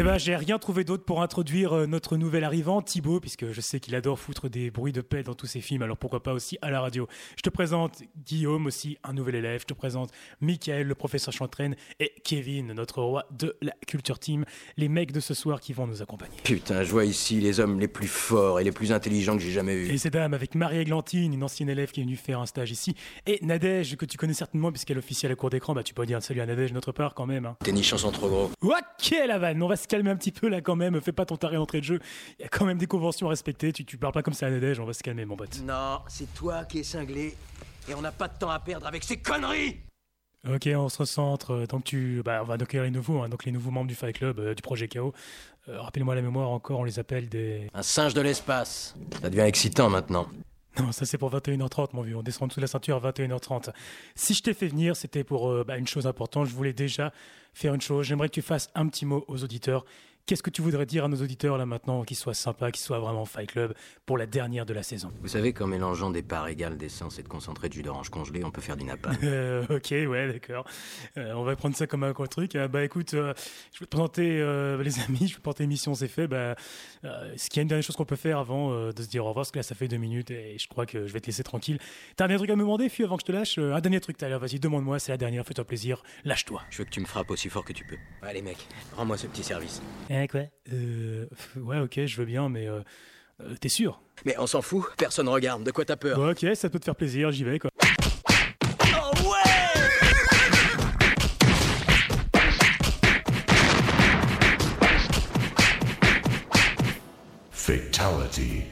Eh 0.00 0.04
ben, 0.04 0.16
j'ai 0.16 0.36
rien 0.36 0.60
trouvé 0.60 0.84
d'autre 0.84 1.02
pour 1.02 1.22
introduire 1.22 1.72
euh, 1.72 1.86
notre 1.88 2.16
nouvel 2.16 2.44
arrivant, 2.44 2.80
Thibaut, 2.82 3.18
puisque 3.18 3.50
je 3.50 3.60
sais 3.60 3.80
qu'il 3.80 3.96
adore 3.96 4.16
foutre 4.16 4.48
des 4.48 4.70
bruits 4.70 4.92
de 4.92 5.00
paix 5.00 5.24
dans 5.24 5.34
tous 5.34 5.46
ses 5.46 5.60
films, 5.60 5.82
alors 5.82 5.96
pourquoi 5.96 6.22
pas 6.22 6.34
aussi 6.34 6.56
à 6.62 6.70
la 6.70 6.80
radio. 6.80 7.08
Je 7.34 7.42
te 7.42 7.50
présente 7.50 8.04
Guillaume 8.24 8.66
aussi, 8.66 8.96
un 9.02 9.12
nouvel 9.12 9.34
élève. 9.34 9.62
Je 9.62 9.66
te 9.66 9.74
présente 9.74 10.12
Michael, 10.40 10.86
le 10.86 10.94
professeur 10.94 11.34
Chantraine, 11.34 11.74
et 11.98 12.12
Kevin, 12.22 12.74
notre 12.74 13.02
roi 13.02 13.26
de 13.36 13.56
la 13.60 13.72
culture 13.88 14.20
team, 14.20 14.44
les 14.76 14.88
mecs 14.88 15.10
de 15.10 15.18
ce 15.18 15.34
soir 15.34 15.58
qui 15.58 15.72
vont 15.72 15.88
nous 15.88 16.00
accompagner. 16.00 16.36
Putain, 16.44 16.84
je 16.84 16.92
vois 16.92 17.04
ici 17.04 17.40
les 17.40 17.58
hommes 17.58 17.80
les 17.80 17.88
plus 17.88 18.06
forts 18.06 18.60
et 18.60 18.64
les 18.64 18.70
plus 18.70 18.92
intelligents 18.92 19.36
que 19.36 19.42
j'ai 19.42 19.50
jamais 19.50 19.74
vus. 19.74 19.92
Et 19.92 19.98
ces 19.98 20.10
dames 20.10 20.32
avec 20.32 20.54
Marie-Églantine, 20.54 21.34
une 21.34 21.42
ancienne 21.42 21.70
élève 21.70 21.90
qui 21.90 22.02
est 22.02 22.04
venue 22.04 22.14
faire 22.14 22.38
un 22.38 22.46
stage 22.46 22.70
ici, 22.70 22.94
et 23.26 23.40
Nadège, 23.42 23.96
que 23.96 24.06
tu 24.06 24.16
connais 24.16 24.32
certainement 24.32 24.70
puisqu'elle 24.70 24.98
officie 24.98 25.26
à 25.26 25.28
la 25.28 25.34
cour 25.34 25.50
d'écran, 25.50 25.74
bah 25.74 25.82
tu 25.82 25.92
peux 25.92 26.06
dire 26.06 26.22
salut 26.22 26.40
à 26.40 26.46
Nadège 26.46 26.70
de 26.70 26.74
notre 26.74 26.92
part 26.92 27.14
quand 27.14 27.26
même. 27.26 27.46
Hein. 27.46 27.56
Tes 27.64 27.72
nichons 27.72 27.98
sont 27.98 28.12
trop 28.12 28.28
gros. 28.28 28.50
Ok 28.62 29.16
la 29.26 29.38
vanne, 29.38 29.60
on 29.60 29.66
va 29.66 29.74
se 29.74 29.87
calmer 29.88 30.10
un 30.10 30.16
petit 30.16 30.32
peu 30.32 30.48
là 30.48 30.60
quand 30.60 30.76
même, 30.76 31.00
fais 31.00 31.12
pas 31.12 31.26
ton 31.26 31.36
taré 31.36 31.56
d'entrée 31.56 31.80
de 31.80 31.84
jeu, 31.84 31.98
il 32.38 32.42
y 32.42 32.44
a 32.44 32.48
quand 32.48 32.64
même 32.64 32.78
des 32.78 32.86
conventions 32.86 33.26
à 33.26 33.30
respecter, 33.30 33.72
tu, 33.72 33.84
tu 33.84 33.98
parles 33.98 34.12
pas 34.12 34.22
comme 34.22 34.34
ça 34.34 34.46
à 34.46 34.50
Nadège, 34.50 34.78
on 34.80 34.84
va 34.84 34.92
se 34.92 35.02
calmer 35.02 35.24
mon 35.24 35.36
pote. 35.36 35.62
Non, 35.64 36.00
c'est 36.08 36.32
toi 36.34 36.64
qui 36.64 36.80
es 36.80 36.84
cinglé. 36.84 37.34
Et 37.88 37.94
on 37.94 38.02
n'a 38.02 38.12
pas 38.12 38.28
de 38.28 38.38
temps 38.38 38.50
à 38.50 38.58
perdre 38.58 38.86
avec 38.86 39.02
ces 39.02 39.16
conneries 39.16 39.80
Ok, 40.48 40.68
on 40.72 40.88
se 40.88 40.98
recentre, 40.98 41.50
euh, 41.52 41.66
donc 41.66 41.84
tu... 41.84 42.22
Bah 42.24 42.40
on 42.42 42.44
va 42.44 42.54
accueillir 42.54 42.84
les 42.84 42.90
nouveaux, 42.90 43.22
hein, 43.22 43.28
donc 43.28 43.44
les 43.44 43.50
nouveaux 43.50 43.72
membres 43.72 43.88
du 43.88 43.96
Fight 43.96 44.16
Club, 44.16 44.38
euh, 44.38 44.54
du 44.54 44.62
projet 44.62 44.86
KO. 44.86 45.12
Euh, 45.68 45.80
Rappelle-moi 45.80 46.14
la 46.14 46.22
mémoire 46.22 46.50
encore, 46.50 46.80
on 46.80 46.84
les 46.84 46.98
appelle 46.98 47.28
des... 47.28 47.68
Un 47.74 47.82
singe 47.82 48.14
de 48.14 48.20
l'espace. 48.20 48.94
Ça 49.20 49.30
devient 49.30 49.42
excitant 49.42 49.90
maintenant. 49.90 50.28
Non, 50.78 50.92
ça 50.92 51.04
c'est 51.04 51.18
pour 51.18 51.32
21h30, 51.32 51.88
mon 51.92 52.02
vieux. 52.02 52.16
On 52.16 52.22
descend 52.22 52.50
de 52.54 52.60
la 52.60 52.66
ceinture 52.66 53.04
à 53.04 53.10
21h30. 53.10 53.70
Si 54.14 54.34
je 54.34 54.42
t'ai 54.42 54.54
fait 54.54 54.68
venir, 54.68 54.94
c'était 54.94 55.24
pour 55.24 55.50
euh, 55.50 55.64
bah, 55.64 55.76
une 55.76 55.88
chose 55.88 56.06
importante. 56.06 56.46
Je 56.46 56.54
voulais 56.54 56.72
déjà 56.72 57.12
faire 57.52 57.74
une 57.74 57.80
chose. 57.80 58.06
J'aimerais 58.06 58.28
que 58.28 58.34
tu 58.34 58.42
fasses 58.42 58.70
un 58.74 58.86
petit 58.88 59.04
mot 59.04 59.24
aux 59.26 59.42
auditeurs. 59.42 59.84
Qu'est-ce 60.28 60.42
que 60.42 60.50
tu 60.50 60.60
voudrais 60.60 60.84
dire 60.84 61.06
à 61.06 61.08
nos 61.08 61.16
auditeurs 61.22 61.56
là 61.56 61.64
maintenant, 61.64 62.04
qu'ils 62.04 62.18
soient 62.18 62.34
sympas, 62.34 62.70
qu'ils 62.70 62.82
soient 62.82 62.98
vraiment 62.98 63.24
Fight 63.24 63.50
Club 63.50 63.72
pour 64.04 64.18
la 64.18 64.26
dernière 64.26 64.66
de 64.66 64.74
la 64.74 64.82
saison? 64.82 65.10
Vous 65.22 65.28
savez 65.28 65.54
qu'en 65.54 65.66
mélangeant 65.66 66.10
des 66.10 66.20
parts 66.20 66.48
égales 66.48 66.76
d'essence 66.76 67.18
et 67.18 67.22
de 67.22 67.28
concentré 67.28 67.70
de 67.70 67.72
jus 67.72 67.82
d'orange 67.82 68.10
congelé, 68.10 68.44
on 68.44 68.50
peut 68.50 68.60
faire 68.60 68.76
du 68.76 68.84
napalm. 68.84 69.16
Euh, 69.24 69.64
ok, 69.70 69.90
ouais, 69.90 70.32
d'accord. 70.32 70.66
Euh, 71.16 71.32
on 71.32 71.44
va 71.44 71.54
prendre 71.56 71.74
ça 71.76 71.86
comme 71.86 72.02
un 72.02 72.12
quoi 72.12 72.28
truc. 72.28 72.56
Euh, 72.56 72.68
bah 72.68 72.84
écoute, 72.84 73.12
je 73.12 73.20
vais 73.20 73.86
te 73.86 73.96
présenter 73.96 74.24
les 74.32 75.00
amis, 75.06 75.18
je 75.20 75.24
vais 75.24 75.34
te 75.36 75.40
présenter 75.40 75.62
l'émission, 75.62 75.94
c'est 75.94 76.08
fait. 76.08 76.26
Bah, 76.26 76.56
ce 77.02 77.48
qu'il 77.48 77.56
y 77.56 77.60
a 77.60 77.62
une 77.62 77.68
dernière 77.68 77.84
chose 77.84 77.96
qu'on 77.96 78.04
peut 78.04 78.16
faire 78.16 78.38
avant 78.38 78.90
de 78.90 79.02
se 79.02 79.08
dire 79.08 79.24
au 79.24 79.28
revoir, 79.28 79.44
parce 79.44 79.52
que 79.52 79.58
là 79.58 79.62
ça 79.62 79.74
fait 79.74 79.88
deux 79.88 79.96
minutes 79.96 80.30
et 80.30 80.58
je 80.58 80.68
crois 80.68 80.84
que 80.84 81.06
je 81.06 81.12
vais 81.12 81.20
te 81.20 81.26
laisser 81.26 81.42
tranquille. 81.42 81.78
T'as 82.16 82.24
un 82.24 82.28
dernier 82.28 82.38
truc 82.40 82.50
à 82.50 82.56
me 82.56 82.62
demander, 82.62 82.90
Fuy, 82.90 83.04
avant 83.04 83.16
que 83.16 83.22
je 83.22 83.26
te 83.26 83.32
lâche? 83.32 83.56
Un 83.56 83.80
dernier 83.80 84.00
truc, 84.00 84.18
Tyler, 84.18 84.36
vas-y, 84.38 84.60
demande-moi, 84.60 84.98
c'est 84.98 85.12
la 85.12 85.18
dernière, 85.18 85.46
fais-toi 85.46 85.64
plaisir, 85.64 86.02
lâche-toi. 86.24 86.62
Je 86.68 86.78
veux 86.78 86.84
que 86.84 86.90
tu 86.90 87.00
me 87.00 87.06
frappes 87.06 87.30
aussi 87.30 87.48
fort 87.48 87.64
que 87.64 87.72
tu 87.72 87.84
peux. 87.84 87.96
Allez 88.22 88.42
mec, 88.42 88.58
rends-moi 88.94 89.16
ce 89.16 89.26
petit 89.26 89.42
service. 89.42 89.80
Eh 90.20 90.26
quoi 90.26 90.40
euh, 90.72 91.26
Ouais, 91.56 91.78
ok, 91.78 92.00
je 92.06 92.16
veux 92.16 92.24
bien, 92.24 92.48
mais 92.48 92.66
euh, 92.66 92.80
euh, 93.40 93.54
t'es 93.60 93.68
sûr? 93.68 94.00
Mais 94.24 94.34
on 94.38 94.46
s'en 94.48 94.62
fout, 94.62 94.84
personne 94.96 95.28
regarde, 95.28 95.62
de 95.62 95.70
quoi 95.70 95.84
t'as 95.84 95.96
peur? 95.96 96.18
Ouais, 96.18 96.30
Ok, 96.30 96.56
ça 96.56 96.68
peut 96.68 96.80
te 96.80 96.84
faire 96.84 96.96
plaisir, 96.96 97.30
j'y 97.30 97.44
vais 97.44 97.58
quoi. 97.60 97.70
Oh 98.82 99.30
ouais 99.30 99.38
Fatality. 107.52 108.64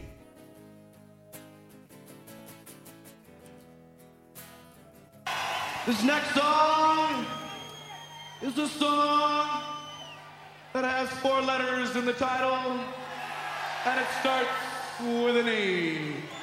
This 5.86 6.02
next 6.02 6.34
song 6.34 7.26
is 8.42 8.58
a 8.58 8.66
song 8.66 9.75
that 10.76 10.84
has 10.84 11.08
four 11.20 11.40
letters 11.40 11.96
in 11.96 12.04
the 12.04 12.12
title, 12.12 12.52
and 12.52 13.98
it 13.98 14.06
starts 14.20 14.50
with 15.00 15.34
an 15.38 15.48
E. 15.48 16.35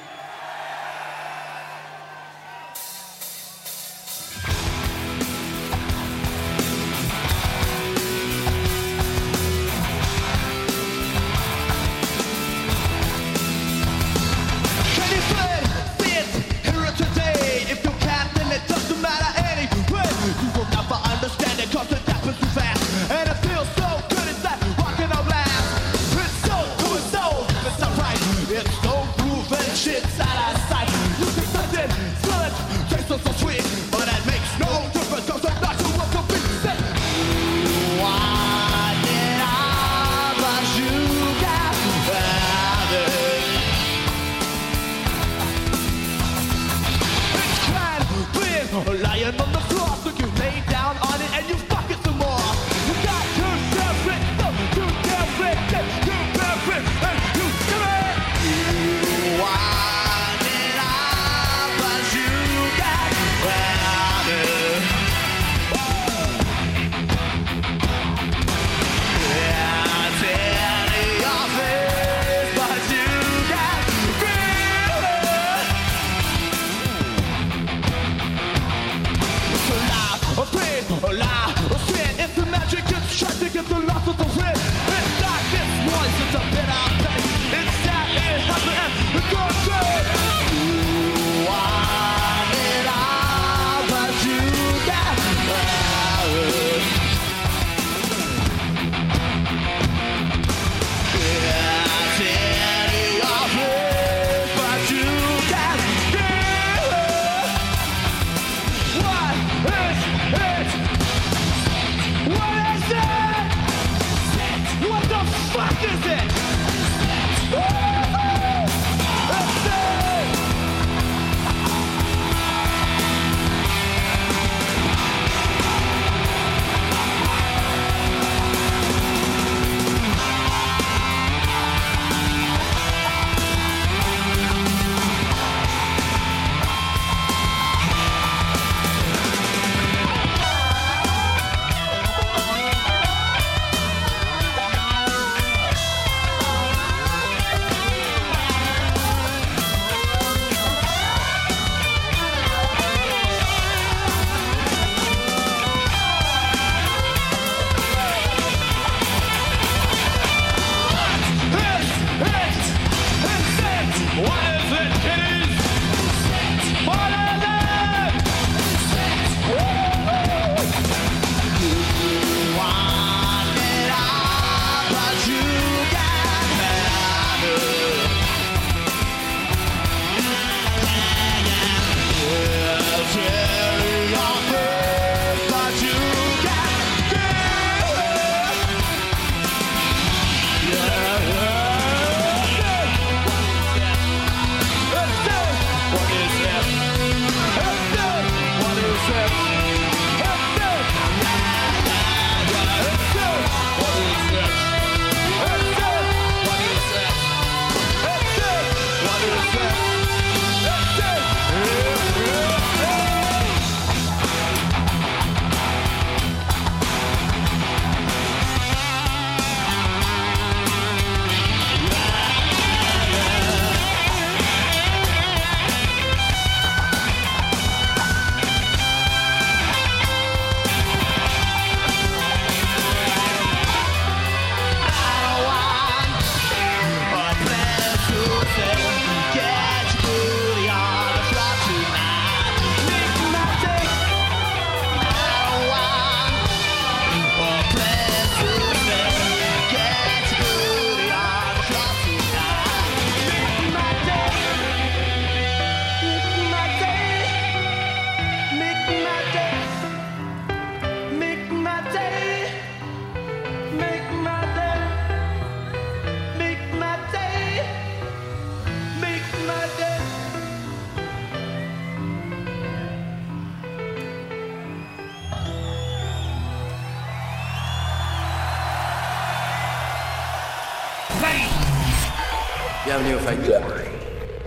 Bienvenue 283.24 283.44
au 283.44 283.44
Fight 283.44 283.44
Club. 283.44 283.62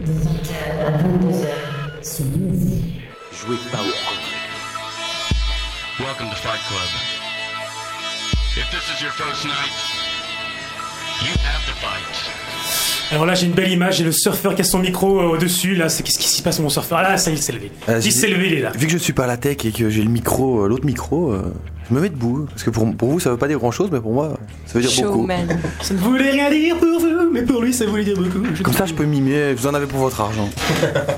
De 0.01 0.13
20h 0.13 0.53
à 0.85 0.91
22h 1.01 1.47
sur 2.03 2.25
News. 2.25 2.59
Jouez 3.33 3.57
pas 3.71 3.79
au. 3.79 3.93
Welcome 6.03 6.29
to 6.29 6.35
Fight 6.35 6.61
Club. 6.67 6.91
If 8.55 8.69
this 8.69 8.83
is 8.93 9.01
your 9.01 9.11
first 9.13 9.45
night, 9.45 9.73
you 11.23 11.33
have 11.43 11.65
to 11.65 11.73
fight. 11.81 13.11
Alors 13.11 13.25
là, 13.25 13.33
j'ai 13.33 13.47
une 13.47 13.53
belle 13.53 13.71
image, 13.71 13.97
j'ai 13.97 14.03
le 14.03 14.11
surfeur 14.11 14.53
qui 14.53 14.61
a 14.61 14.65
son 14.65 14.79
micro 14.79 15.21
euh, 15.21 15.29
au-dessus. 15.29 15.73
Là, 15.73 15.89
c'est 15.89 16.03
qu'est-ce 16.03 16.19
qui 16.19 16.27
s'y 16.27 16.43
passe, 16.43 16.59
mon 16.59 16.69
surfeur? 16.69 17.01
Là, 17.01 17.17
ça 17.17 17.31
y 17.31 17.33
est, 17.33 17.37
il 17.37 17.41
s'est 17.41 17.53
levé. 17.53 17.71
Euh, 17.89 17.99
il 18.03 18.11
s'est 18.11 18.27
levé, 18.27 18.47
il 18.47 18.53
est 18.55 18.61
là. 18.61 18.71
Vu 18.77 18.85
que 18.85 18.93
je 18.93 18.97
suis 18.99 19.13
pas 19.13 19.23
à 19.23 19.27
la 19.27 19.37
tech 19.37 19.65
et 19.65 19.71
que 19.71 19.89
j'ai 19.89 20.03
le 20.03 20.09
micro, 20.09 20.65
euh, 20.65 20.67
l'autre 20.67 20.85
micro, 20.85 21.31
euh, 21.31 21.51
je 21.89 21.95
me 21.95 22.01
mets 22.01 22.09
debout. 22.09 22.45
Parce 22.49 22.63
que 22.63 22.69
pour, 22.69 22.95
pour 22.95 23.09
vous, 23.09 23.19
ça 23.19 23.29
veut 23.31 23.37
pas 23.37 23.47
dire 23.47 23.59
grand 23.59 23.71
chose, 23.71 23.89
mais 23.91 23.99
pour 23.99 24.13
moi, 24.13 24.37
ça 24.65 24.73
veut 24.79 24.81
dire 24.85 24.91
beaucoup. 25.03 25.27
Ça 25.81 25.93
ne 25.93 25.99
voulait 25.99 26.31
rien 26.31 26.49
dire 26.49 26.77
pour 26.77 26.99
vous, 26.99 27.31
mais 27.31 27.41
pour 27.43 27.61
lui, 27.61 27.73
ça 27.73 27.85
voulait 27.85 28.03
dire 28.03 28.17
beaucoup. 28.17 28.43
Je- 28.53 28.63
Comme 28.63 28.73
ça, 28.73 28.85
je 28.85 28.93
peux 28.93 29.05
mimer. 29.05 29.53
Vous 29.53 29.67
en 29.67 29.73
avez 29.73 29.85
pour 29.87 29.99
votre 29.99 30.19
argent. 30.21 30.49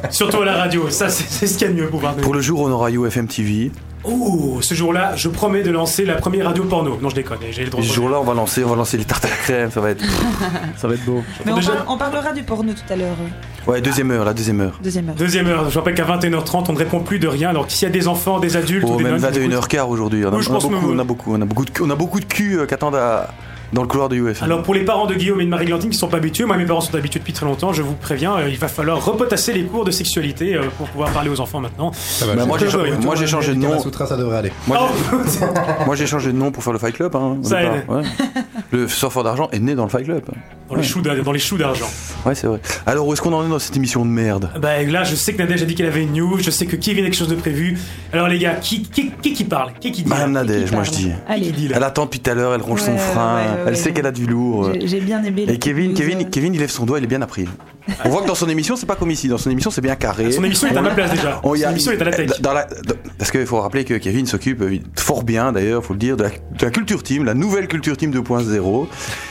Surtout 0.09 0.41
à 0.41 0.45
la 0.45 0.55
radio, 0.57 0.89
ça, 0.89 1.09
c'est 1.09 1.47
ce 1.47 1.57
qu'il 1.57 1.67
y 1.67 1.69
a 1.69 1.73
de 1.73 1.79
mieux 1.81 1.87
pour 1.87 1.99
voir. 1.99 2.15
Pour 2.15 2.33
le 2.33 2.41
jour, 2.41 2.59
on 2.61 2.69
aura 2.71 2.89
UFM 2.91 3.27
TV. 3.27 3.71
Oh, 4.05 4.59
ce 4.61 4.73
jour-là, 4.73 5.15
je 5.17 5.27
promets 5.27 5.61
de 5.61 5.71
lancer 5.71 6.05
la 6.05 6.15
première 6.15 6.45
radio 6.47 6.63
porno. 6.63 6.97
Non, 7.01 7.09
je 7.09 7.15
déconne, 7.15 7.39
j'ai 7.51 7.65
le 7.65 7.69
droit. 7.69 7.83
Ce 7.83 7.93
jour-là, 7.93 8.19
on 8.19 8.23
va 8.23 8.33
lancer, 8.33 8.63
on 8.63 8.69
va 8.69 8.75
lancer 8.77 8.97
les 8.97 9.03
tartes 9.03 9.25
à 9.25 9.29
la 9.29 9.35
crème. 9.35 9.71
Ça 9.71 9.81
va 9.81 9.91
être, 9.91 10.03
ça 10.77 10.87
va 10.87 10.93
être 10.93 11.03
beau. 11.05 11.21
Mais 11.45 11.51
on, 11.51 11.55
Déjà- 11.55 11.73
parle- 11.73 11.85
on 11.89 11.97
parlera 11.97 12.31
du 12.31 12.43
porno 12.43 12.71
tout 12.71 12.93
à 12.93 12.95
l'heure. 12.95 13.15
Ouais, 13.67 13.81
deuxième 13.81 14.09
heure, 14.11 14.23
la 14.23 14.33
deuxième 14.33 14.61
heure. 14.61 14.79
Deuxième 14.81 15.09
heure. 15.09 15.15
Deuxième 15.15 15.47
heure, 15.47 15.69
je 15.69 15.77
rappelle 15.77 15.95
qu'à 15.95 16.05
21h30, 16.05 16.65
on 16.69 16.73
ne 16.73 16.77
répond 16.77 17.01
plus 17.01 17.19
de 17.19 17.27
rien. 17.27 17.49
Alors 17.49 17.69
s'il 17.69 17.87
y 17.87 17.91
a 17.91 17.93
des 17.93 18.07
enfants, 18.07 18.39
des 18.39 18.55
adultes 18.55 18.85
Oh, 18.87 18.93
ou 18.93 18.97
des 18.97 19.03
même 19.03 19.17
nonnes 19.19 19.31
qui 19.31 19.39
nous 19.39 19.49
21h15 19.59 19.81
aujourd'hui. 19.89 20.25
On, 20.25 20.29
a- 20.31 20.35
Oui, 20.37 20.43
je 20.43 20.49
on 20.49 20.53
a 20.53 20.55
pense 20.55 20.69
beaucoup, 20.69 20.91
on 20.93 20.99
a 20.99 21.03
beaucoup, 21.03 21.33
on 21.35 21.41
a 21.41 21.45
beaucoup 21.45 21.65
de, 21.65 21.71
on 21.81 21.89
a 21.89 21.95
beaucoup 21.95 22.19
de 22.21 22.25
cul 22.25 22.57
euh, 22.59 22.65
qui 22.65 22.73
attendent 22.73 22.95
à- 22.95 23.27
dans 23.73 23.81
le 23.81 23.87
couloir 23.87 24.09
de 24.09 24.15
UFM. 24.15 24.43
Alors 24.45 24.63
pour 24.63 24.73
les 24.73 24.83
parents 24.85 25.05
de 25.05 25.13
Guillaume 25.15 25.41
et 25.41 25.45
de 25.45 25.49
Marie-Glantine 25.49 25.89
qui 25.89 25.97
sont 25.97 26.07
pas 26.07 26.17
habitués, 26.17 26.45
moi 26.45 26.57
mes 26.57 26.65
parents 26.65 26.81
sont 26.81 26.95
habitués 26.95 27.19
depuis 27.19 27.33
très 27.33 27.45
longtemps, 27.45 27.73
je 27.73 27.81
vous 27.81 27.93
préviens, 27.93 28.35
euh, 28.37 28.49
il 28.49 28.57
va 28.57 28.67
falloir 28.67 29.03
repotasser 29.03 29.53
les 29.53 29.63
cours 29.63 29.85
de 29.85 29.91
sexualité 29.91 30.55
euh, 30.55 30.63
pour 30.77 30.87
pouvoir 30.87 31.11
parler 31.11 31.29
aux 31.29 31.39
enfants 31.39 31.59
maintenant. 31.59 31.91
Bah, 32.35 32.45
moi, 32.45 32.57
j'ai, 32.57 32.67
moi, 33.05 33.15
changé 33.25 33.53
de 33.53 33.59
nom. 33.59 33.69
Kamasutra, 33.69 34.05
ça 34.07 34.17
devrait 34.17 34.37
aller. 34.37 34.51
Moi, 34.67 34.77
Oh, 34.81 35.15
j'ai, 35.25 35.45
moi, 35.85 35.95
j'ai 35.95 36.07
changé 36.07 36.31
de 36.31 36.37
nom 36.37 36.51
pour 36.51 36.63
faire 36.63 36.73
le 36.73 36.79
Fight 36.79 36.95
Club. 36.95 37.15
Hein, 37.15 37.37
Ça 37.43 37.61
aide. 37.61 37.83
ouais. 37.89 38.01
Le 38.71 38.87
surfeur 38.87 39.23
d'argent 39.23 39.49
est 39.51 39.59
né 39.59 39.75
dans 39.75 39.83
le 39.83 39.89
Fight 39.89 40.05
Club. 40.05 40.23
Dans, 40.69 40.75
les 40.75 40.83
choux 40.83 41.01
d'a- 41.01 41.15
dans 41.15 41.31
les 41.31 41.39
choux 41.39 41.57
d'argent. 41.57 41.89
Ouais, 42.25 42.35
c'est 42.35 42.47
vrai. 42.47 42.59
Alors, 42.85 43.07
où 43.07 43.13
est-ce 43.13 43.21
qu'on 43.21 43.33
en 43.33 43.45
est 43.45 43.49
dans 43.49 43.59
cette 43.59 43.75
émission 43.75 44.05
de 44.05 44.09
merde? 44.11 44.49
Bah 44.61 44.81
là, 44.83 45.03
je 45.03 45.15
sais 45.15 45.33
que 45.33 45.37
Nadège 45.39 45.63
a 45.63 45.65
dit 45.65 45.75
qu'elle 45.75 45.85
avait 45.87 46.03
une 46.03 46.13
news, 46.13 46.37
je 46.39 46.49
sais 46.51 46.65
que 46.65 46.75
Kevin 46.75 47.03
a 47.05 47.07
quelque 47.07 47.17
chose 47.17 47.27
de 47.29 47.35
prévu. 47.35 47.77
Alors 48.13 48.27
les 48.27 48.39
gars, 48.39 48.55
qui 48.55 48.81
qui, 48.83 49.11
qui, 49.21 49.33
qui 49.33 49.43
parle? 49.43 49.71
Qui 49.79 49.91
qui 49.91 50.03
dit? 50.03 50.09
Madame 50.09 50.33
là 50.33 50.43
Nadège, 50.43 50.71
moi 50.71 50.83
je 50.83 50.91
parle? 50.91 51.01
dis. 51.03 51.11
Allez. 51.27 51.45
Qui 51.47 51.51
dit 51.53 51.67
là? 51.69 51.77
Elle 51.77 51.83
attend 51.83 52.05
depuis 52.05 52.19
tout 52.19 52.31
à 52.31 52.33
l'heure, 52.33 52.53
elle 52.53 52.61
ronge 52.61 52.81
son 52.81 52.91
Ouais, 52.91 52.97
frein, 52.97 53.35
ouais, 53.37 53.41
ouais, 53.41 53.47
elle 53.65 53.67
ouais. 53.69 53.75
sait 53.75 53.91
qu'elle 53.93 54.05
a 54.07 54.11
du 54.11 54.25
lourd. 54.25 54.71
J'ai- 54.73 54.87
J'ai 54.87 54.99
bien 55.01 55.23
aimé. 55.23 55.45
Et 55.47 55.57
Kevin, 55.59 55.91
news, 55.91 55.95
Kevin, 55.97 56.19
euh. 56.19 56.23
Kevin, 56.29 56.53
il 56.53 56.59
lève 56.59 56.69
son 56.71 56.85
doigt, 56.85 56.97
il 56.99 57.03
est 57.03 57.07
bien 57.07 57.21
appris. 57.21 57.45
On 58.05 58.09
voit 58.09 58.21
que 58.21 58.27
dans 58.27 58.35
son 58.35 58.47
émission, 58.49 58.75
c'est 58.75 58.85
pas 58.85 58.95
comme 58.95 59.09
ici. 59.09 59.27
Dans 59.29 59.39
son 59.39 59.49
émission, 59.49 59.71
c'est 59.71 59.81
bien 59.81 59.95
carré. 59.95 60.31
Son 60.31 60.43
émission 60.43 60.67
est 60.67 60.77
à 60.77 60.81
ma 60.81 60.91
place 60.91 61.09
déjà. 61.11 61.39
On 61.43 61.55
y 61.55 61.61
Son 61.61 61.67
a- 61.67 61.71
émission 61.71 61.91
est 61.91 61.99
à 62.01 62.05
la 62.05 62.11
tech. 62.11 62.29
dans 62.39 62.53
la- 62.53 62.65
dans- 62.65 62.93
parce 63.17 63.31
qu'il 63.31 63.45
faut 63.47 63.59
rappeler 63.59 63.83
que 63.83 63.95
Kevin 63.95 64.27
s'occupe 64.27 64.61
euh, 64.61 64.77
fort 64.95 65.23
bien, 65.23 65.51
d'ailleurs, 65.51 65.83
faut 65.83 65.93
le 65.93 65.99
dire, 65.99 66.15
de 66.15 66.23
la, 66.23 66.29
de 66.29 66.65
la 66.65 66.69
culture 66.69 67.01
team, 67.01 67.25
la 67.25 67.33
nouvelle 67.33 67.67
culture 67.67 67.97
team 67.97 68.11
2.0. 68.11 68.87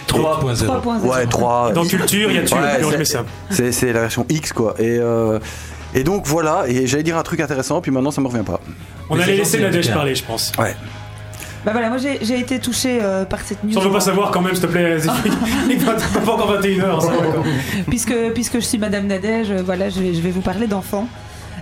3.0. 0.09 0.64
3.0. 0.66 1.07
Ouais, 1.07 1.26
3. 1.29 1.72
Dans 1.72 1.85
culture, 1.85 2.31
il 2.31 2.37
y 2.37 2.39
a 2.39 2.43
Ouais, 2.43 2.85
on 2.85 3.05
c'est-. 3.51 3.72
C'est 3.72 3.93
la 3.93 4.01
version 4.01 4.26
X, 4.29 4.53
quoi. 4.53 4.74
Et, 4.79 4.99
euh, 4.99 5.39
et 5.95 6.05
donc 6.05 6.26
voilà, 6.26 6.64
et 6.68 6.87
j'allais 6.87 7.03
dire 7.03 7.16
un 7.16 7.22
truc 7.22 7.41
intéressant, 7.41 7.81
puis 7.81 7.91
maintenant 7.91 8.11
ça 8.11 8.20
me 8.20 8.29
revient 8.29 8.45
pas. 8.45 8.61
On 9.09 9.16
Mais 9.16 9.22
allait 9.22 9.37
laisser 9.37 9.61
Nadège 9.61 9.93
parler, 9.93 10.14
je 10.14 10.24
pense. 10.24 10.53
Ouais. 10.59 10.74
Bah 11.64 11.72
voilà, 11.72 11.89
moi 11.89 11.99
j'ai 11.99 12.18
j'ai 12.22 12.39
été 12.39 12.61
touchée 12.61 12.99
euh, 13.03 13.24
par 13.24 13.41
cette 13.41 13.64
news. 13.64 13.76
On 13.76 13.81
veut 13.81 13.91
pas 13.91 14.01
savoir 14.01 14.31
quand 14.31 14.41
même, 14.41 14.55
s'il 14.55 14.62
te 14.62 14.66
plaît. 14.70 14.99
Il 15.68 15.76
n'est 15.76 15.85
pas 15.85 15.95
pas 15.95 16.33
encore 16.33 16.61
21h, 16.61 17.01
ça 17.01 17.09
va 17.09 17.29
encore. 17.29 17.45
puisque, 17.89 18.14
puisque 18.33 18.55
je 18.55 18.64
suis 18.64 18.79
Madame 18.79 19.07
Nadège, 19.07 19.51
euh, 19.51 19.62
voilà, 19.64 19.91
je 19.91 20.01
vais, 20.01 20.14
je 20.14 20.20
vais 20.20 20.31
vous 20.31 20.41
parler 20.41 20.66
d'enfants. 20.66 21.09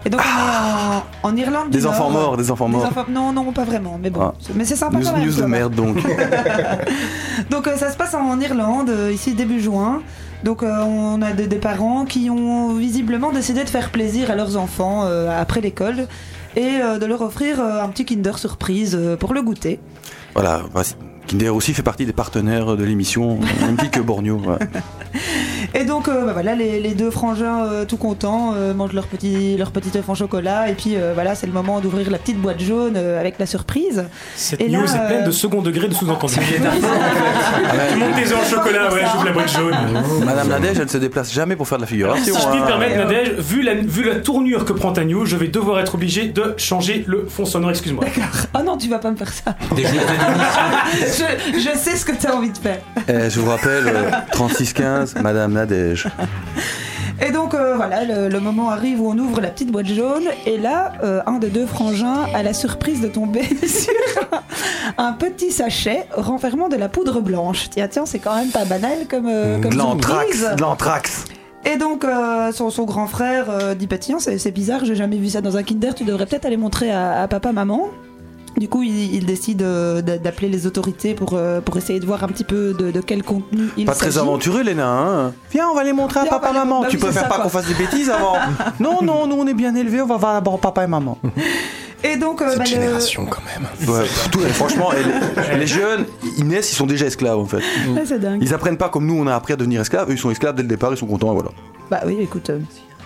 Et 0.06 0.08
donc 0.08 0.20
on 0.22 1.30
est 1.30 1.32
en, 1.32 1.36
Irlande 1.36 1.70
du 1.70 1.78
Des 1.78 1.82
Nord. 1.82 1.92
enfants 1.94 2.10
morts, 2.10 2.36
des 2.36 2.50
enfants 2.50 2.68
Des 2.68 2.76
morts. 2.76 2.86
enfants- 2.86 3.04
Non, 3.10 3.32
non, 3.32 3.50
pas 3.52 3.64
vraiment, 3.64 3.98
mais 4.00 4.08
bon. 4.08 4.20
Ah. 4.22 4.34
Mais 4.54 4.64
c'est 4.64 4.76
sympa 4.76 4.96
News, 4.98 5.04
quand 5.04 5.16
même. 5.18 5.26
news 5.26 5.34
de 5.34 5.42
merde 5.44 5.74
donc. 5.74 5.96
Donc 7.50 7.66
euh, 7.66 7.76
ça 7.76 7.90
se 7.90 7.96
passe 7.96 8.14
en 8.14 8.38
Irlande, 8.40 8.88
euh, 8.90 9.12
ici 9.12 9.34
début 9.34 9.60
juin. 9.60 10.02
Donc 10.44 10.62
euh, 10.62 10.82
on 10.84 11.20
a 11.22 11.32
des, 11.32 11.46
des 11.46 11.56
parents 11.56 12.04
qui 12.04 12.30
ont 12.30 12.74
visiblement 12.74 13.32
décidé 13.32 13.64
de 13.64 13.68
faire 13.68 13.90
plaisir 13.90 14.30
à 14.30 14.34
leurs 14.36 14.56
enfants 14.56 15.02
euh, 15.04 15.28
après 15.40 15.60
l'école 15.60 16.06
et 16.54 16.78
euh, 16.82 16.98
de 16.98 17.06
leur 17.06 17.20
offrir 17.22 17.60
un 17.60 17.88
petit 17.88 18.04
Kinder 18.04 18.38
surprise 18.38 18.98
pour 19.18 19.34
le 19.34 19.42
goûter. 19.42 19.80
Voilà, 20.34 20.62
bah, 20.74 20.82
c'est- 21.26 21.32
Kinder 21.36 21.48
aussi 21.50 21.74
fait 21.74 21.82
partie 21.82 22.06
des 22.06 22.12
partenaires 22.12 22.76
de 22.76 22.84
l'émission, 22.84 23.38
même 23.60 23.76
que 23.90 24.00
Borneo. 24.00 24.36
ouais. 24.38 24.58
Et 25.74 25.84
donc 25.84 26.08
euh, 26.08 26.24
bah 26.24 26.32
voilà, 26.32 26.54
les, 26.54 26.80
les 26.80 26.94
deux 26.94 27.10
frangins 27.10 27.64
euh, 27.64 27.84
tout 27.84 27.96
contents 27.96 28.52
euh, 28.54 28.72
mangent 28.72 28.92
leur 28.92 29.06
petit 29.06 29.56
leur 29.56 29.70
petit 29.72 29.90
œuf 29.98 30.08
en 30.08 30.14
chocolat 30.14 30.70
et 30.70 30.74
puis 30.74 30.94
euh, 30.96 31.12
voilà, 31.14 31.34
c'est 31.34 31.46
le 31.46 31.52
moment 31.52 31.80
d'ouvrir 31.80 32.10
la 32.10 32.18
petite 32.18 32.38
boîte 32.40 32.60
jaune 32.60 32.94
euh, 32.96 33.20
avec 33.20 33.38
la 33.38 33.46
surprise. 33.46 34.04
Cette 34.36 34.60
Et 34.60 34.68
là, 34.68 34.78
news 34.78 34.84
est 34.86 35.06
pleine 35.06 35.24
de 35.24 35.30
second 35.30 35.62
degré 35.62 35.88
de 35.88 35.94
sous-entendu. 35.94 36.34
Tu 36.36 37.96
montes 37.98 38.14
tes 38.14 38.32
œufs 38.32 38.40
en 38.40 38.48
chocolat, 38.48 38.92
ouais, 38.92 39.00
j'ouvre 39.12 39.24
la 39.24 39.32
boîte 39.32 39.50
jaune. 39.52 39.74
Madame 40.24 40.48
Nadège, 40.48 40.76
elle 40.78 40.84
ne 40.84 40.88
se 40.88 40.98
déplace 40.98 41.32
jamais 41.32 41.56
pour 41.56 41.66
faire 41.68 41.78
de 41.78 41.82
la 41.82 41.88
Si 41.88 41.94
figuration. 41.94 42.34
je 42.38 42.48
puis 42.48 42.58
me 42.58 42.62
hein. 42.64 42.66
permettre, 42.66 42.96
Nadège, 42.96 43.30
vu 43.38 43.62
la, 43.62 43.74
vu 43.74 44.04
la 44.04 44.16
tournure 44.16 44.64
que 44.64 44.72
prend 44.72 44.92
ta 44.92 45.04
news, 45.04 45.26
je 45.26 45.36
vais 45.36 45.48
devoir 45.48 45.80
être 45.80 45.94
obligé 45.96 46.26
de 46.28 46.54
changer 46.56 47.04
le 47.06 47.26
fond 47.28 47.44
sonore, 47.44 47.70
excuse-moi. 47.70 48.04
Oh 48.54 48.62
non, 48.64 48.76
tu 48.78 48.88
vas 48.88 48.98
pas 48.98 49.10
me 49.10 49.16
faire 49.16 49.32
ça. 49.32 49.56
Des 49.74 49.84
je, 51.18 51.58
je 51.58 51.78
sais 51.78 51.96
ce 51.96 52.04
que 52.04 52.12
tu 52.12 52.26
as 52.26 52.34
envie 52.36 52.50
de 52.50 52.58
faire. 52.58 52.80
Eh, 53.08 53.30
je 53.30 53.40
vous 53.40 53.48
rappelle, 53.50 53.84
euh, 53.86 54.10
3615, 54.32 55.14
Madame 55.22 55.52
Nadège. 55.52 56.06
Et 57.26 57.30
donc 57.32 57.54
euh, 57.54 57.76
voilà, 57.76 58.04
le, 58.04 58.28
le 58.28 58.40
moment 58.40 58.68
arrive 58.70 59.00
où 59.00 59.08
on 59.10 59.16
ouvre 59.18 59.40
la 59.40 59.48
petite 59.48 59.72
boîte 59.72 59.86
jaune 59.86 60.24
et 60.44 60.58
là, 60.58 60.92
euh, 61.02 61.22
un 61.26 61.38
des 61.38 61.48
deux 61.48 61.64
frangins 61.64 62.26
a 62.34 62.42
la 62.42 62.52
surprise 62.52 63.00
de 63.00 63.08
tomber 63.08 63.42
sur 63.66 63.94
un, 64.98 65.04
un 65.06 65.12
petit 65.14 65.50
sachet 65.50 66.06
renfermant 66.14 66.68
de 66.68 66.76
la 66.76 66.90
poudre 66.90 67.22
blanche. 67.22 67.70
Tiens, 67.70 67.88
tiens, 67.88 68.04
c'est 68.04 68.18
quand 68.18 68.36
même 68.36 68.50
pas 68.50 68.66
banal 68.66 69.06
comme, 69.08 69.28
euh, 69.28 69.58
comme 69.60 69.72
l'anthrax, 69.74 70.36
surprise. 70.36 70.56
de 70.56 70.60
l'anthrax. 70.60 71.24
Et 71.64 71.78
donc 71.78 72.04
euh, 72.04 72.52
son, 72.52 72.68
son 72.68 72.84
grand 72.84 73.06
frère 73.06 73.46
euh, 73.48 73.74
dit 73.74 73.86
bah 73.86 73.98
tiens 73.98 74.18
c'est 74.20 74.38
c'est 74.38 74.52
bizarre 74.52 74.84
j'ai 74.84 74.94
jamais 74.94 75.16
vu 75.16 75.28
ça 75.30 75.40
dans 75.40 75.56
un 75.56 75.62
Kinder 75.64 75.94
tu 75.96 76.04
devrais 76.04 76.26
peut-être 76.26 76.44
aller 76.44 76.56
montrer 76.58 76.92
à, 76.92 77.22
à 77.22 77.28
papa 77.28 77.50
maman. 77.52 77.88
Du 78.58 78.68
coup 78.68 78.82
il, 78.82 79.14
il 79.14 79.26
décide 79.26 79.62
euh, 79.62 80.00
d'a- 80.00 80.16
d'appeler 80.18 80.48
les 80.48 80.66
autorités 80.66 81.12
pour, 81.14 81.34
euh, 81.34 81.60
pour 81.60 81.76
essayer 81.76 82.00
de 82.00 82.06
voir 82.06 82.24
un 82.24 82.28
petit 82.28 82.44
peu 82.44 82.72
de, 82.72 82.90
de 82.90 83.00
quel 83.00 83.22
contenu 83.22 83.64
il 83.76 83.84
Pas 83.84 83.94
très 83.94 84.16
aventureux, 84.16 84.62
les 84.62 84.74
nains. 84.74 85.26
hein. 85.26 85.32
Viens, 85.52 85.68
on 85.68 85.74
va 85.74 85.84
les 85.84 85.92
montrer 85.92 86.20
à 86.20 86.22
Viens, 86.22 86.30
papa, 86.32 86.48
les- 86.52 86.58
maman. 86.58 86.80
bah 86.80 86.86
tu 86.88 86.96
oui, 86.96 87.02
c'est 87.02 87.06
préfères 87.08 87.22
ça, 87.24 87.36
pas 87.36 87.42
qu'on 87.42 87.48
fasse 87.50 87.66
des 87.66 87.74
bêtises 87.74 88.08
avant 88.08 88.34
Non, 88.80 89.02
non, 89.02 89.26
nous 89.26 89.36
on 89.36 89.46
est 89.46 89.54
bien 89.54 89.74
élevés, 89.74 90.00
on 90.00 90.06
va 90.06 90.16
voir 90.16 90.32
d'abord 90.34 90.58
papa 90.58 90.84
et 90.84 90.86
maman. 90.86 91.18
Et 92.02 92.16
donc 92.16 92.40
euh, 92.40 92.56
bah, 92.56 92.64
le- 92.66 93.26
quand 93.26 93.42
même. 93.44 93.88
Ouais, 93.94 94.06
tout- 94.30 94.40
franchement, 94.40 94.90
et 94.92 95.50
les, 95.52 95.58
les 95.58 95.66
jeunes, 95.66 96.04
ils 96.38 96.46
naissent, 96.46 96.72
ils 96.72 96.76
sont 96.76 96.86
déjà 96.86 97.06
esclaves 97.06 97.38
en 97.38 97.46
fait. 97.46 97.62
Ouais, 97.88 98.04
c'est 98.06 98.18
dingue. 98.18 98.38
Ils 98.42 98.54
apprennent 98.54 98.76
pas 98.78 98.88
comme 98.88 99.06
nous, 99.06 99.18
on 99.18 99.26
a 99.26 99.34
appris 99.34 99.52
à 99.52 99.56
devenir 99.56 99.80
esclaves. 99.82 100.08
Eux, 100.08 100.12
ils 100.14 100.18
sont 100.18 100.30
esclaves 100.30 100.54
dès 100.54 100.62
le 100.62 100.68
départ, 100.68 100.92
ils 100.92 100.96
sont 100.98 101.06
contents, 101.06 101.30
et 101.32 101.34
voilà. 101.34 101.50
Bah 101.90 102.00
oui 102.06 102.16
écoute. 102.20 102.48
euh, 102.50 102.58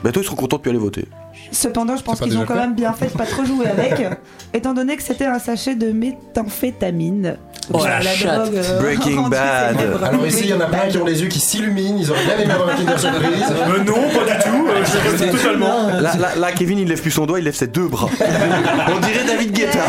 Bientôt, 0.02 0.20
ils 0.20 0.24
seront 0.24 0.36
contents 0.36 0.56
de 0.56 0.62
plus 0.62 0.70
aller 0.70 0.78
voter. 0.78 1.06
Cependant, 1.52 1.96
je 1.96 2.02
pense 2.02 2.20
qu'ils 2.20 2.36
ont 2.38 2.44
quand 2.44 2.54
même 2.54 2.74
bien 2.74 2.92
fait 2.92 3.06
de 3.06 3.10
pas 3.18 3.26
trop 3.26 3.44
jouer 3.44 3.66
avec, 3.66 3.94
étant 4.54 4.72
donné 4.74 4.96
que 4.96 5.02
c'était 5.02 5.26
un 5.26 5.38
sachet 5.38 5.74
de 5.74 5.90
méthamphétamine. 5.92 7.36
Oh, 7.72 7.84
la 7.84 8.00
chatte. 8.00 8.34
drogue, 8.46 8.56
euh, 8.56 8.80
Breaking 8.80 9.28
Bad. 9.28 9.76
Alors 10.02 10.26
ici, 10.26 10.40
il 10.44 10.50
y 10.50 10.54
en 10.54 10.60
a 10.60 10.66
plein 10.66 10.88
qui 10.88 10.98
ont 10.98 11.04
les 11.04 11.22
yeux 11.22 11.28
qui 11.28 11.38
s'illuminent, 11.38 11.98
ils 12.00 12.10
auraient 12.10 12.24
bien 12.24 12.38
aimé 12.38 12.52
avoir 12.52 12.70
un 12.70 12.74
Kinder 12.74 12.98
Surprise. 12.98 13.44
Euh, 13.48 13.84
non, 13.84 13.94
pas 13.94 14.32
du 14.32 14.42
tout, 14.42 14.66
euh, 14.68 14.84
je 14.84 15.10
reste 15.24 15.30
totalement. 15.30 15.86
Là, 15.86 16.16
là, 16.18 16.28
là, 16.36 16.52
Kevin, 16.52 16.80
il 16.80 16.88
lève 16.88 17.00
plus 17.00 17.12
son 17.12 17.26
doigt, 17.26 17.38
il 17.38 17.44
lève 17.44 17.54
ses 17.54 17.68
deux 17.68 17.86
bras. 17.86 18.08
On 18.88 18.98
dirait 19.06 19.24
David 19.24 19.52
Guetta. 19.52 19.84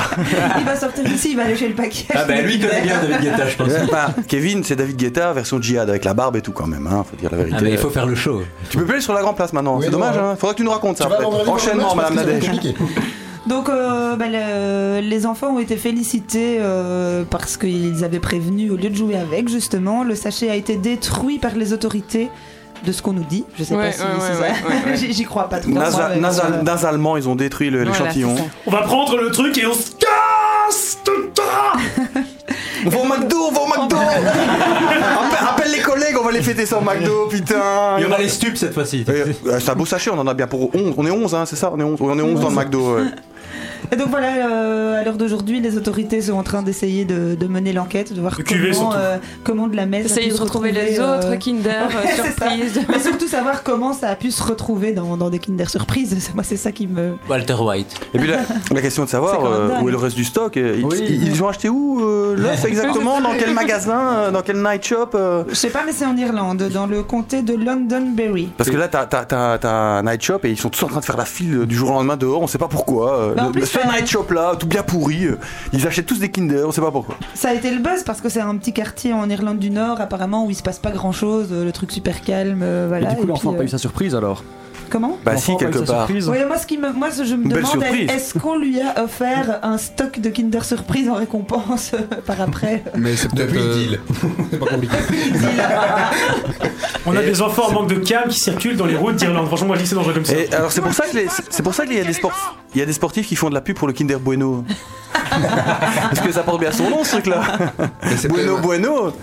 Il 0.59 0.65
va 0.65 0.75
sortir 0.75 1.03
d'ici, 1.05 1.31
il 1.31 1.37
va 1.37 1.43
aller 1.45 1.55
chez 1.55 1.69
le 1.69 1.73
paquet. 1.73 2.05
Ah 2.13 2.25
bah 2.25 2.39
lui 2.41 2.55
il 2.55 2.67
connaît 2.67 2.81
bien 2.81 2.99
David 3.01 3.21
Guetta 3.21 3.47
je 3.47 3.55
pense. 3.55 3.67
Ouais, 3.67 3.79
bah, 3.91 4.09
Kevin, 4.27 4.63
c'est 4.63 4.75
David 4.75 4.97
Guetta 4.97 5.33
version 5.33 5.59
djihad 5.59 5.89
avec 5.89 6.05
la 6.05 6.13
barbe 6.13 6.35
et 6.35 6.41
tout 6.41 6.51
quand 6.51 6.67
même, 6.67 6.85
hein, 6.85 7.03
faut 7.09 7.17
dire 7.17 7.29
la 7.31 7.37
vérité. 7.37 7.55
Ah 7.59 7.63
mais 7.63 7.71
il 7.71 7.77
faut 7.79 7.89
faire 7.89 8.05
le 8.05 8.13
show. 8.15 8.43
Tu 8.69 8.77
peux 8.77 8.83
plus 8.85 8.93
aller 8.93 9.01
sur 9.01 9.13
la 9.13 9.21
grande 9.21 9.35
place 9.37 9.53
maintenant, 9.53 9.77
Oui, 9.77 9.85
c'est 9.85 9.91
dommage, 9.91 10.15
ouais. 10.17 10.21
hein. 10.21 10.35
Faudra 10.37 10.53
que 10.53 10.57
tu 10.59 10.63
nous 10.63 10.71
racontes 10.71 10.97
ça 10.97 11.09
Enchaînement, 11.47 11.95
Madame 11.95 12.15
Nadège. 12.15 12.51
Donc, 13.47 13.69
euh, 13.69 14.15
bah, 14.15 14.25
le- 14.31 15.01
les 15.01 15.25
enfants 15.25 15.47
ont 15.55 15.59
été 15.59 15.75
félicités 15.75 16.57
euh, 16.59 17.23
parce 17.29 17.57
qu'ils 17.57 18.03
avaient 18.03 18.19
prévenu, 18.19 18.69
au 18.69 18.75
lieu 18.77 18.89
de 18.89 18.95
jouer 18.95 19.15
avec, 19.17 19.49
justement, 19.49 20.03
le 20.03 20.13
sachet 20.15 20.49
a 20.49 20.55
été 20.55 20.75
détruit 20.75 21.39
par 21.39 21.55
les 21.55 21.73
autorités. 21.73 22.29
De 22.85 22.91
ce 22.91 23.03
qu'on 23.03 23.13
nous 23.13 23.23
dit, 23.23 23.43
je 23.59 23.63
sais 23.63 23.75
Ouais, 23.75 23.89
pas 23.89 23.91
si, 23.91 24.01
ouais, 24.01 24.07
si 24.07 24.31
ouais, 24.31 24.33
ça- 24.33 24.41
ouais, 24.41 24.49
ouais, 24.87 24.91
ouais. 24.91 24.97
J'y- 25.13 25.23
crois 25.23 25.47
pas 25.49 25.59
nasal- 25.67 26.17
euh, 26.17 26.61
Nasalement, 26.63 27.15
ils 27.15 27.29
ont 27.29 27.35
détruit 27.35 27.69
Voilà, 27.69 27.85
l'échantillon. 27.85 28.35
c'est. 28.35 28.43
On 28.65 28.71
va 28.71 28.81
prendre 28.81 29.17
le 29.21 29.29
truc 29.29 29.55
et 29.59 29.67
on 29.67 29.73
se 29.75 29.91
casse 29.91 30.97
On 32.85 32.89
va 32.89 32.97
au 32.99 33.05
McDo, 33.05 33.35
on 33.49 33.51
va 33.51 33.61
au 33.61 33.67
McDo 33.67 33.95
appelle, 33.97 35.47
appelle 35.49 35.71
les 35.71 35.81
collègues, 35.81 36.15
on 36.19 36.23
va 36.23 36.31
les 36.31 36.41
fêter 36.41 36.65
ça 36.65 36.77
au 36.77 36.81
McDo, 36.81 37.27
putain 37.29 37.97
Il 37.99 38.03
y 38.03 38.07
en 38.07 38.11
a 38.11 38.17
les 38.17 38.29
stupes 38.29 38.57
cette 38.57 38.73
fois-ci. 38.73 39.05
Euh, 39.09 39.59
C'est 39.59 39.69
un 39.69 39.75
beau 39.75 39.85
sachet, 39.85 40.09
on 40.11 40.19
en 40.19 40.27
a 40.27 40.33
bien 40.33 40.47
pour 40.47 40.73
11. 40.75 40.93
On 40.97 41.05
est 41.05 41.11
11, 41.11 41.35
hein, 41.35 41.45
c'est 41.45 41.55
ça 41.55 41.71
On 41.73 41.79
est 41.79 41.83
11, 41.83 41.97
Oui, 42.01 42.11
on 42.13 42.19
est 42.19 42.21
11 42.21 42.39
dans 42.39 42.49
le 42.49 42.55
McDo. 42.55 42.95
ouais. 42.95 43.03
Et 43.91 43.95
donc 43.95 44.09
voilà, 44.09 44.47
euh, 44.49 44.99
à 45.01 45.03
l'heure 45.03 45.17
d'aujourd'hui, 45.17 45.59
les 45.59 45.77
autorités 45.77 46.21
sont 46.21 46.33
en 46.33 46.43
train 46.43 46.61
d'essayer 46.61 47.05
de, 47.05 47.35
de 47.35 47.47
mener 47.47 47.73
l'enquête, 47.73 48.13
de 48.13 48.21
voir 48.21 48.37
comment, 48.47 48.93
euh, 48.95 49.17
comment 49.43 49.67
de 49.67 49.75
la 49.75 49.85
messe. 49.85 50.05
Essayer 50.05 50.31
de 50.31 50.37
retrouver 50.37 50.71
les 50.71 50.99
euh, 50.99 51.17
autres 51.17 51.35
Kinder, 51.37 51.69
euh, 51.69 51.87
ouais, 52.03 52.11
c'est 52.15 52.17
ça. 52.17 52.23
surprise. 52.25 52.81
Mais 52.89 52.99
surtout 52.99 53.27
savoir 53.27 53.63
comment 53.63 53.93
ça 53.93 54.09
a 54.09 54.15
pu 54.15 54.31
se 54.31 54.43
retrouver 54.43 54.91
dans, 54.93 55.17
dans 55.17 55.29
des 55.29 55.39
Kinder 55.39 55.69
Surprise. 55.69 56.31
Moi, 56.35 56.43
c'est 56.43 56.57
ça 56.57 56.71
qui 56.71 56.87
me. 56.87 57.13
Walter 57.29 57.55
White. 57.59 57.99
Et 58.13 58.19
puis 58.19 58.27
la, 58.29 58.37
la 58.73 58.81
question 58.81 59.03
de 59.05 59.09
savoir 59.09 59.45
euh, 59.45 59.79
où 59.81 59.89
est 59.89 59.91
le 59.91 59.97
reste 59.97 60.15
du 60.15 60.23
stock? 60.25 60.55
Ils, 60.55 60.83
Oui. 60.85 60.97
ils- 61.01 61.27
ils 61.27 61.43
ont 61.43 61.47
acheté 61.47 61.69
où 61.69 62.01
euh, 62.01 62.35
l'œuf 62.37 62.63
exactement? 62.65 63.19
Dans 63.21 63.33
quel 63.37 63.53
magasin 63.53 64.31
Dans 64.31 64.41
quel 64.41 64.57
night 64.61 64.83
shop 64.85 65.09
euh? 65.15 65.43
Je 65.49 65.55
sais 65.55 65.69
pas, 65.69 65.81
mais 65.85 65.91
c'est 65.91 66.05
en 66.05 66.15
Irlande, 66.17 66.69
dans 66.73 66.85
le 66.87 67.03
comté 67.03 67.41
de 67.41 67.53
Londonderry. 67.53 68.49
Parce 68.57 68.69
que 68.69 68.77
là, 68.77 68.87
t'as, 68.87 69.05
t'as, 69.05 69.25
t'as, 69.25 69.57
t'as 69.57 69.71
un 69.71 70.03
night 70.03 70.21
shop 70.21 70.39
et 70.43 70.49
ils 70.49 70.57
sont 70.59 70.69
tous 70.69 70.83
en 70.83 70.87
train 70.87 70.99
de 70.99 71.05
faire 71.05 71.17
la 71.17 71.25
file 71.25 71.65
du 71.65 71.75
jour 71.75 71.89
au 71.89 71.93
lendemain 71.93 72.17
dehors, 72.17 72.41
on 72.41 72.47
sait 72.47 72.57
pas 72.57 72.67
pourquoi. 72.67 73.15
euh, 73.19 73.33
Bah, 73.35 73.43
en 73.43 73.47
le, 73.47 73.51
plus, 73.53 73.65
ça- 73.79 73.87
night 73.91 74.07
shop 74.07 74.27
là, 74.31 74.55
tout 74.57 74.67
bien 74.67 74.83
pourri, 74.83 75.27
ils 75.73 75.87
achètent 75.87 76.05
tous 76.05 76.19
des 76.19 76.29
Kinder, 76.29 76.63
on 76.67 76.71
sait 76.71 76.81
pas 76.81 76.91
pourquoi. 76.91 77.15
Ça 77.33 77.49
a 77.49 77.53
été 77.53 77.71
le 77.71 77.79
buzz 77.81 78.03
parce 78.05 78.21
que 78.21 78.29
c'est 78.29 78.41
un 78.41 78.55
petit 78.57 78.73
quartier 78.73 79.13
en 79.13 79.29
Irlande 79.29 79.59
du 79.59 79.69
Nord, 79.69 80.01
apparemment, 80.01 80.45
où 80.45 80.49
il 80.49 80.55
se 80.55 80.63
passe 80.63 80.79
pas 80.79 80.91
grand 80.91 81.11
chose, 81.11 81.51
le 81.51 81.71
truc 81.71 81.91
super 81.91 82.21
calme, 82.21 82.61
euh, 82.63 82.85
voilà. 82.87 83.11
Et 83.11 83.15
du 83.15 83.21
coup, 83.21 83.27
l'enfant 83.27 83.49
puis, 83.49 83.55
a 83.55 83.59
pas 83.59 83.65
eu 83.65 83.69
sa 83.69 83.77
surprise 83.77 84.15
alors? 84.15 84.43
Comment 84.91 85.17
Bah 85.23 85.37
si, 85.37 85.55
quelque 85.57 85.79
part. 85.79 86.07
Oui, 86.09 86.21
moi, 86.45 86.57
ce 86.57 86.67
qui 86.67 86.77
me, 86.77 86.91
moi, 86.91 87.09
ce- 87.11 87.23
je 87.23 87.35
me 87.35 87.47
demande, 87.47 87.65
surprise. 87.71 88.09
est-ce 88.11 88.37
qu'on 88.37 88.57
lui 88.57 88.79
a 88.81 89.03
offert 89.03 89.59
un 89.63 89.77
stock 89.77 90.19
de 90.19 90.29
Kinder 90.29 90.63
Surprise 90.65 91.07
en 91.09 91.15
récompense 91.15 91.91
euh, 91.93 91.99
par 92.27 92.41
après 92.41 92.83
Mais 92.97 93.15
c'est 93.15 93.29
peut-être. 93.31 93.47
Depuis 93.47 93.59
le 93.59 93.65
euh, 93.69 93.73
deal. 93.75 93.99
C'est 94.51 94.59
pas 94.59 94.65
compliqué. 94.67 94.95
On 97.05 97.15
a 97.15 97.21
des 97.21 97.41
enfants 97.41 97.67
en 97.69 97.71
manque 97.71 97.89
de 97.89 97.95
cam 97.95 98.27
qui 98.29 98.39
circulent 98.39 98.77
dans 98.77 98.85
les 98.85 98.95
routes 98.95 99.15
d'Irlande. 99.15 99.47
Franchement, 99.47 99.67
moi 99.67 99.75
je 99.77 99.81
dis 99.83 99.87
c'est 99.87 99.95
dangereux 99.95 100.13
comme 100.13 100.25
ça. 100.25 100.33
Et 100.35 100.53
alors 100.53 100.71
c'est 100.71 100.81
pour 100.81 100.93
ça 100.93 101.05
que 101.07 101.15
les- 101.17 101.27
c'est 101.49 101.63
pour 101.63 101.73
ça 101.73 101.85
qu'il 101.85 101.95
y 101.95 101.99
a 101.99 102.03
des 102.03 102.13
sports, 102.13 102.57
il 102.75 102.79
y 102.79 102.81
a 102.81 102.85
des 102.85 102.93
sportifs 102.93 103.27
qui 103.27 103.35
font 103.35 103.49
de 103.49 103.53
la 103.55 103.61
pub 103.61 103.75
pour 103.77 103.87
le 103.87 103.93
Kinder 103.93 104.17
Bueno. 104.19 104.63
Parce 105.31 106.19
que 106.19 106.31
ça 106.31 106.43
porte 106.43 106.59
bien 106.59 106.71
son 106.71 106.89
nom 106.89 107.03
ce 107.03 107.11
truc 107.11 107.27
là. 107.27 107.41
mais 108.03 108.17
c'est 108.17 108.27
Bueno 108.27 108.57
Bueno. 108.57 109.13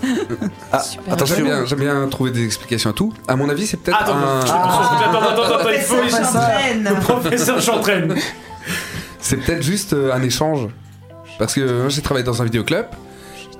Ah, 0.71 0.77
Attends, 0.77 0.85
j'aime 0.91 1.13
attention. 1.13 1.45
bien, 1.45 1.65
j'aime 1.65 1.79
bien 1.79 2.07
trouver 2.09 2.31
des 2.31 2.43
explications 2.45 2.89
à 2.89 2.93
tout. 2.93 3.13
À 3.27 3.35
mon 3.35 3.47
avis, 3.47 3.67
c'est 3.67 3.77
peut-être 3.77 4.01
Attends, 4.01 4.15
un. 4.17 4.39
attends, 4.39 4.53
attends, 4.63 5.43
attends, 5.43 5.58
attends, 5.59 5.69
il 5.71 5.79
faut 5.81 5.95
Professeur 5.95 6.25
s'entraîne. 6.25 6.83
Le 6.83 6.99
professeur 7.01 7.61
s'entraîne. 7.61 8.15
C'est 9.19 9.37
peut-être 9.37 9.63
juste 9.63 9.93
euh, 9.93 10.13
un 10.13 10.21
échange. 10.23 10.67
Parce 11.37 11.53
que 11.53 11.61
moi, 11.81 11.89
j'ai 11.89 12.01
travaillé 12.01 12.25
dans 12.25 12.41
un 12.41 12.45
vidéoclub. 12.45 12.85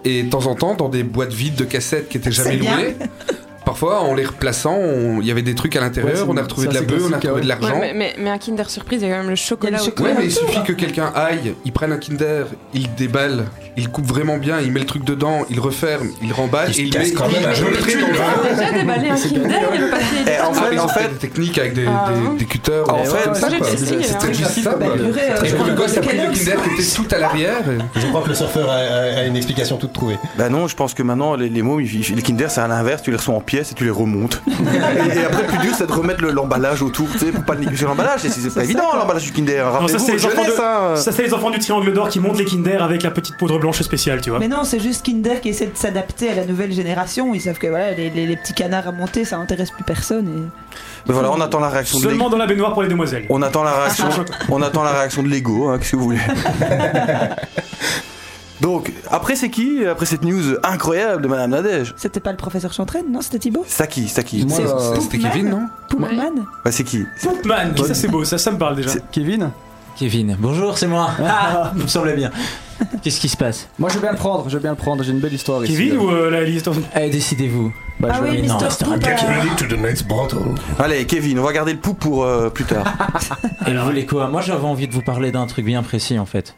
Et 0.06 0.24
de 0.24 0.30
temps 0.30 0.46
en 0.48 0.56
temps, 0.56 0.76
dans 0.76 0.88
des 0.90 1.04
boîtes 1.04 1.34
vides 1.34 1.56
de 1.56 1.66
cassettes 1.66 2.08
qui 2.10 2.18
étaient 2.18 2.32
jamais 2.32 2.52
C'est 2.52 2.58
bien. 2.58 2.78
louées, 2.78 2.96
parfois, 3.66 4.00
en 4.02 4.14
les 4.16 4.24
replaçant, 4.26 4.76
on- 4.78 5.20
il 5.20 5.28
y 5.28 5.32
avait 5.32 5.42
des 5.42 5.56
trucs 5.56 5.76
à 5.76 5.82
l'intérieur. 5.82 6.14
Ouais, 6.14 6.18
c'est- 6.20 6.26
on 6.30 6.38
a 6.38 6.42
retrouvé 6.42 6.68
c'est 6.68 6.70
de 6.70 6.74
la 6.76 6.80
assez 6.80 6.88
bœuf, 6.88 7.02
on 7.04 7.06
a 7.08 7.10
classique, 7.20 7.24
retrouvé 7.30 7.42
de 7.42 7.48
ouais. 7.48 7.60
l'argent. 7.60 7.80
Ouais, 7.82 7.94
mais, 7.94 8.14
mais, 8.18 8.24
mais 8.24 8.30
un 8.30 8.38
Kinder 8.38 8.70
Surprise, 8.70 9.02
il 9.02 9.08
y 9.10 9.12
a 9.12 9.16
quand 9.16 9.22
même 9.24 9.30
le 9.30 9.36
chocolat. 9.36 9.78
Il 9.78 9.80
y 9.80 9.82
a 9.82 9.86
le 9.86 9.92
autour. 9.92 10.06
Ouais, 10.06 10.14
mais 10.18 10.26
il 10.26 10.32
suffit 10.32 10.64
que 10.64 10.72
quelqu'un 10.72 11.12
aille, 11.14 11.54
il 11.66 11.72
prenne 11.74 11.92
un 11.92 11.98
Kinder, 11.98 12.46
il 12.74 12.94
déballe, 12.96 13.46
il 13.80 13.90
coupe 13.90 14.06
vraiment 14.06 14.38
bien, 14.38 14.60
il 14.60 14.72
met 14.72 14.80
le 14.80 14.86
truc 14.86 15.04
dedans, 15.04 15.46
il 15.50 15.60
referme, 15.60 16.10
il 16.22 16.32
remballe 16.34 16.70
Il 16.74 16.80
et 16.80 16.84
il 16.84 16.90
casse 16.94 17.08
met 17.10 17.14
quand 17.14 17.28
même 17.30 17.44
un 17.46 17.50
Déjà 17.50 18.72
déballé 18.72 19.10
un 19.10 19.16
Kinder, 19.16 19.42
il 19.74 19.80
y 19.80 19.84
a 19.84 19.86
le 19.86 19.90
papier. 19.92 20.06
Eh, 20.28 20.42
en 20.42 20.52
Ah, 20.52 20.54
fait, 20.54 20.74
ils 20.76 20.80
en 20.80 20.88
fait, 20.88 21.08
des 21.10 21.16
techniques 21.16 21.58
avec 21.58 21.74
des, 21.74 21.86
Ah, 21.88 22.10
des- 22.32 22.38
des 22.40 22.46
cutters. 22.46 22.90
En 22.90 23.04
fait, 23.04 23.58
quoi. 23.58 23.70
essayé, 23.72 24.04
C'est 24.04 24.18
très 24.18 24.30
difficile. 24.32 24.68
Euh, 24.68 25.36
je 25.44 25.56
puis 25.56 25.64
le 25.70 25.74
gosse 25.76 25.98
a 25.98 26.02
pris 26.02 26.18
le. 26.18 26.24
Kinder 26.34 26.56
qui 26.64 26.82
était 26.82 26.96
tout 26.96 27.08
à 27.12 27.18
l'arrière. 27.20 27.58
Je 27.96 28.06
crois 28.08 28.22
que 28.22 28.30
le 28.30 28.36
surfeur 28.36 28.70
a, 28.70 29.24
une 29.26 29.36
explication 29.36 29.78
toute 29.78 29.94
trouvée. 29.94 30.18
Bah 30.38 30.50
non, 30.50 30.68
je 30.68 30.76
pense 30.76 30.94
que 30.94 31.04
maintenant 31.04 31.36
les, 31.36 31.50
les 31.50 31.62
mots, 31.62 31.80
les 31.80 32.22
Kinder 32.22 32.48
c'est 32.50 32.62
à 32.62 32.68
l'inverse, 32.68 33.02
tu 33.02 33.12
les 33.12 33.18
reçois 33.18 33.36
en 33.36 33.42
pièces 33.42 33.72
et 33.72 33.76
tu 33.76 33.84
les 33.84 33.90
remontes. 33.90 34.42
et, 34.48 35.26
après 35.26 35.42
le 35.44 35.48
plus 35.48 35.58
dur 35.60 35.72
c'est 35.78 35.88
de 35.88 35.92
remettre 35.92 36.22
le- 36.22 36.32
l'emballage 36.32 36.82
autour, 36.82 37.08
tu 37.12 37.20
sais, 37.20 37.26
pour 37.32 37.44
pas 37.44 37.56
négliger 37.56 37.86
l'emballage, 37.86 38.20
c'est, 38.22 38.30
c'est 38.30 38.54
pas 38.54 38.64
évident 38.64 38.84
l'emballage 38.96 39.24
du 39.24 39.32
Kinder. 39.32 39.66
Hein. 39.68 39.88
ça, 39.88 40.00
c'est 41.12 41.24
les 41.24 41.34
enfants 41.34 41.50
du 41.52 41.60
triangle 41.60 41.94
d'or 41.94 42.10
qui 42.10 42.20
montent 42.20 42.38
les 42.38 42.46
Kinder 42.46 42.82
avec 42.82 43.04
la 43.04 43.12
petite 43.12 43.38
poudre 43.38 43.60
blanche 43.60 43.69
spéciale, 43.74 44.22
tu 44.22 44.30
vois. 44.30 44.40
Mais 44.40 44.48
non, 44.48 44.64
c'est 44.64 44.80
juste 44.80 45.06
Kinder 45.06 45.40
qui 45.42 45.50
essaie 45.50 45.68
de 45.68 45.76
s'adapter 45.78 46.30
à 46.30 46.36
la 46.36 46.46
nouvelle 46.46 46.72
génération. 46.72 47.34
Ils 47.34 47.42
savent 47.42 47.58
que 47.58 47.68
voilà, 47.68 47.92
les, 47.94 48.10
les- 48.10 48.28
les 48.28 48.36
petits 48.38 48.54
canards 48.54 48.88
à 48.88 48.92
monter, 48.92 49.26
ça 49.26 49.38
intéresse 49.38 49.72
plus 49.72 49.84
personne. 49.84 50.50
Mais 51.08 51.14
voilà, 51.14 51.32
on 51.32 51.40
attend 51.42 51.60
la 51.60 51.70
réaction 51.70 51.98
Seulement 52.00 52.30
dans 52.30 52.38
la 52.38 52.46
baignoire 52.48 52.74
pour 52.74 52.84
les 52.84 52.90
demoiselles. 52.90 53.26
On 53.30 53.42
attend 53.42 53.64
la 53.64 53.74
réaction, 53.74 54.08
on 54.50 54.62
attend 54.62 54.84
la 54.84 54.92
réaction 54.92 55.24
de 55.24 55.30
Lego, 55.30 55.70
hein, 55.70 55.78
qu'est-ce 55.80 55.92
que 55.92 55.96
vous 55.96 56.04
voulez. 56.04 56.20
Donc, 58.62 58.92
après 59.10 59.38
c'est 59.38 59.50
qui 59.50 59.86
Après 59.86 60.06
cette 60.06 60.24
news 60.24 60.58
incroyable 60.64 61.22
de 61.22 61.30
Madame 61.30 61.52
Nadège? 61.52 61.92
Et 61.92 61.94
c'était 61.96 62.20
pas 62.20 62.32
le 62.32 62.38
professeur 62.38 62.74
Chantraine, 62.74 63.06
non 63.10 63.22
C'était 63.22 63.40
Thibaut 63.40 63.64
C'est 63.66 63.84
à 63.84 63.88
qui 63.88 64.10
C'est 64.10 64.24
qui 64.26 64.46
Moi, 64.46 64.58
C'est 64.58 64.66
euh, 64.68 64.96
C'était 65.00 65.18
Poupman. 65.18 65.32
Kevin, 65.32 65.50
non? 65.50 65.62
Poupman 65.90 66.10
Bah, 66.66 66.72
C'est 66.72 66.84
qui? 66.84 67.06
Man, 67.46 67.74
ça 67.78 67.94
c'est 67.94 68.10
beau, 68.10 68.26
ça, 68.26 68.38
ça 68.38 68.52
me 68.52 68.58
parle 68.58 68.76
déjà. 68.76 68.90
Kevin? 69.14 69.52
Kevin, 69.98 70.36
bonjour, 70.40 70.78
c'est 70.78 70.88
moi. 70.88 71.10
Ah, 71.26 71.72
me 71.76 71.88
semblait 71.88 72.16
bien. 72.16 72.32
Qu'est-ce 73.04 73.20
qui 73.20 73.30
se 73.30 73.38
passe? 73.38 73.68
Moi 73.80 73.90
je 73.90 73.96
veux 73.96 74.02
bien 74.02 74.12
le 74.12 74.18
prendre, 74.18 74.48
je 74.50 74.54
veux 74.56 74.62
bien 74.62 74.72
le 74.72 74.76
prendre, 74.78 75.04
j'ai 75.04 75.12
une 75.12 75.20
belle 75.20 75.34
histoire 75.34 75.64
ici. 75.64 75.74
Kevin 75.74 75.98
ou 75.98 76.10
euh, 76.10 76.30
la 76.30 76.44
liste 76.44 76.70
Allez, 76.94 77.10
décidez-vous. 77.10 77.72
Bah, 78.00 78.10
Ah 78.12 78.18
je- 78.18 78.24
oui, 78.32 78.40
Mais 78.42 78.48
non, 78.48 78.56
Mr. 78.58 78.64
restera 78.66 78.92
Poop, 78.94 79.00
bien. 79.04 79.16
alors. 79.16 79.56
to 79.58 79.66
the 79.66 79.78
next 79.80 80.08
bottle. 80.08 80.56
Allez, 80.80 81.06
Kevin, 81.06 81.40
on 81.40 81.44
va 81.44 81.52
garder 81.54 81.74
le 81.74 81.80
pouls 81.80 81.94
pour 81.94 82.24
euh, 82.24 82.50
plus 82.50 82.64
tard. 82.66 82.86
Et 83.68 83.74
vous 83.74 83.84
voulez 83.86 84.06
quoi? 84.06 84.28
Moi 84.30 84.42
j'avais 84.42 84.66
envie 84.66 84.88
de 84.88 84.94
vous 84.94 85.02
parler 85.02 85.32
d'un 85.32 85.46
truc 85.48 85.66
bien 85.66 85.84
précis 85.84 86.18
en 86.20 86.26
fait. 86.26 86.56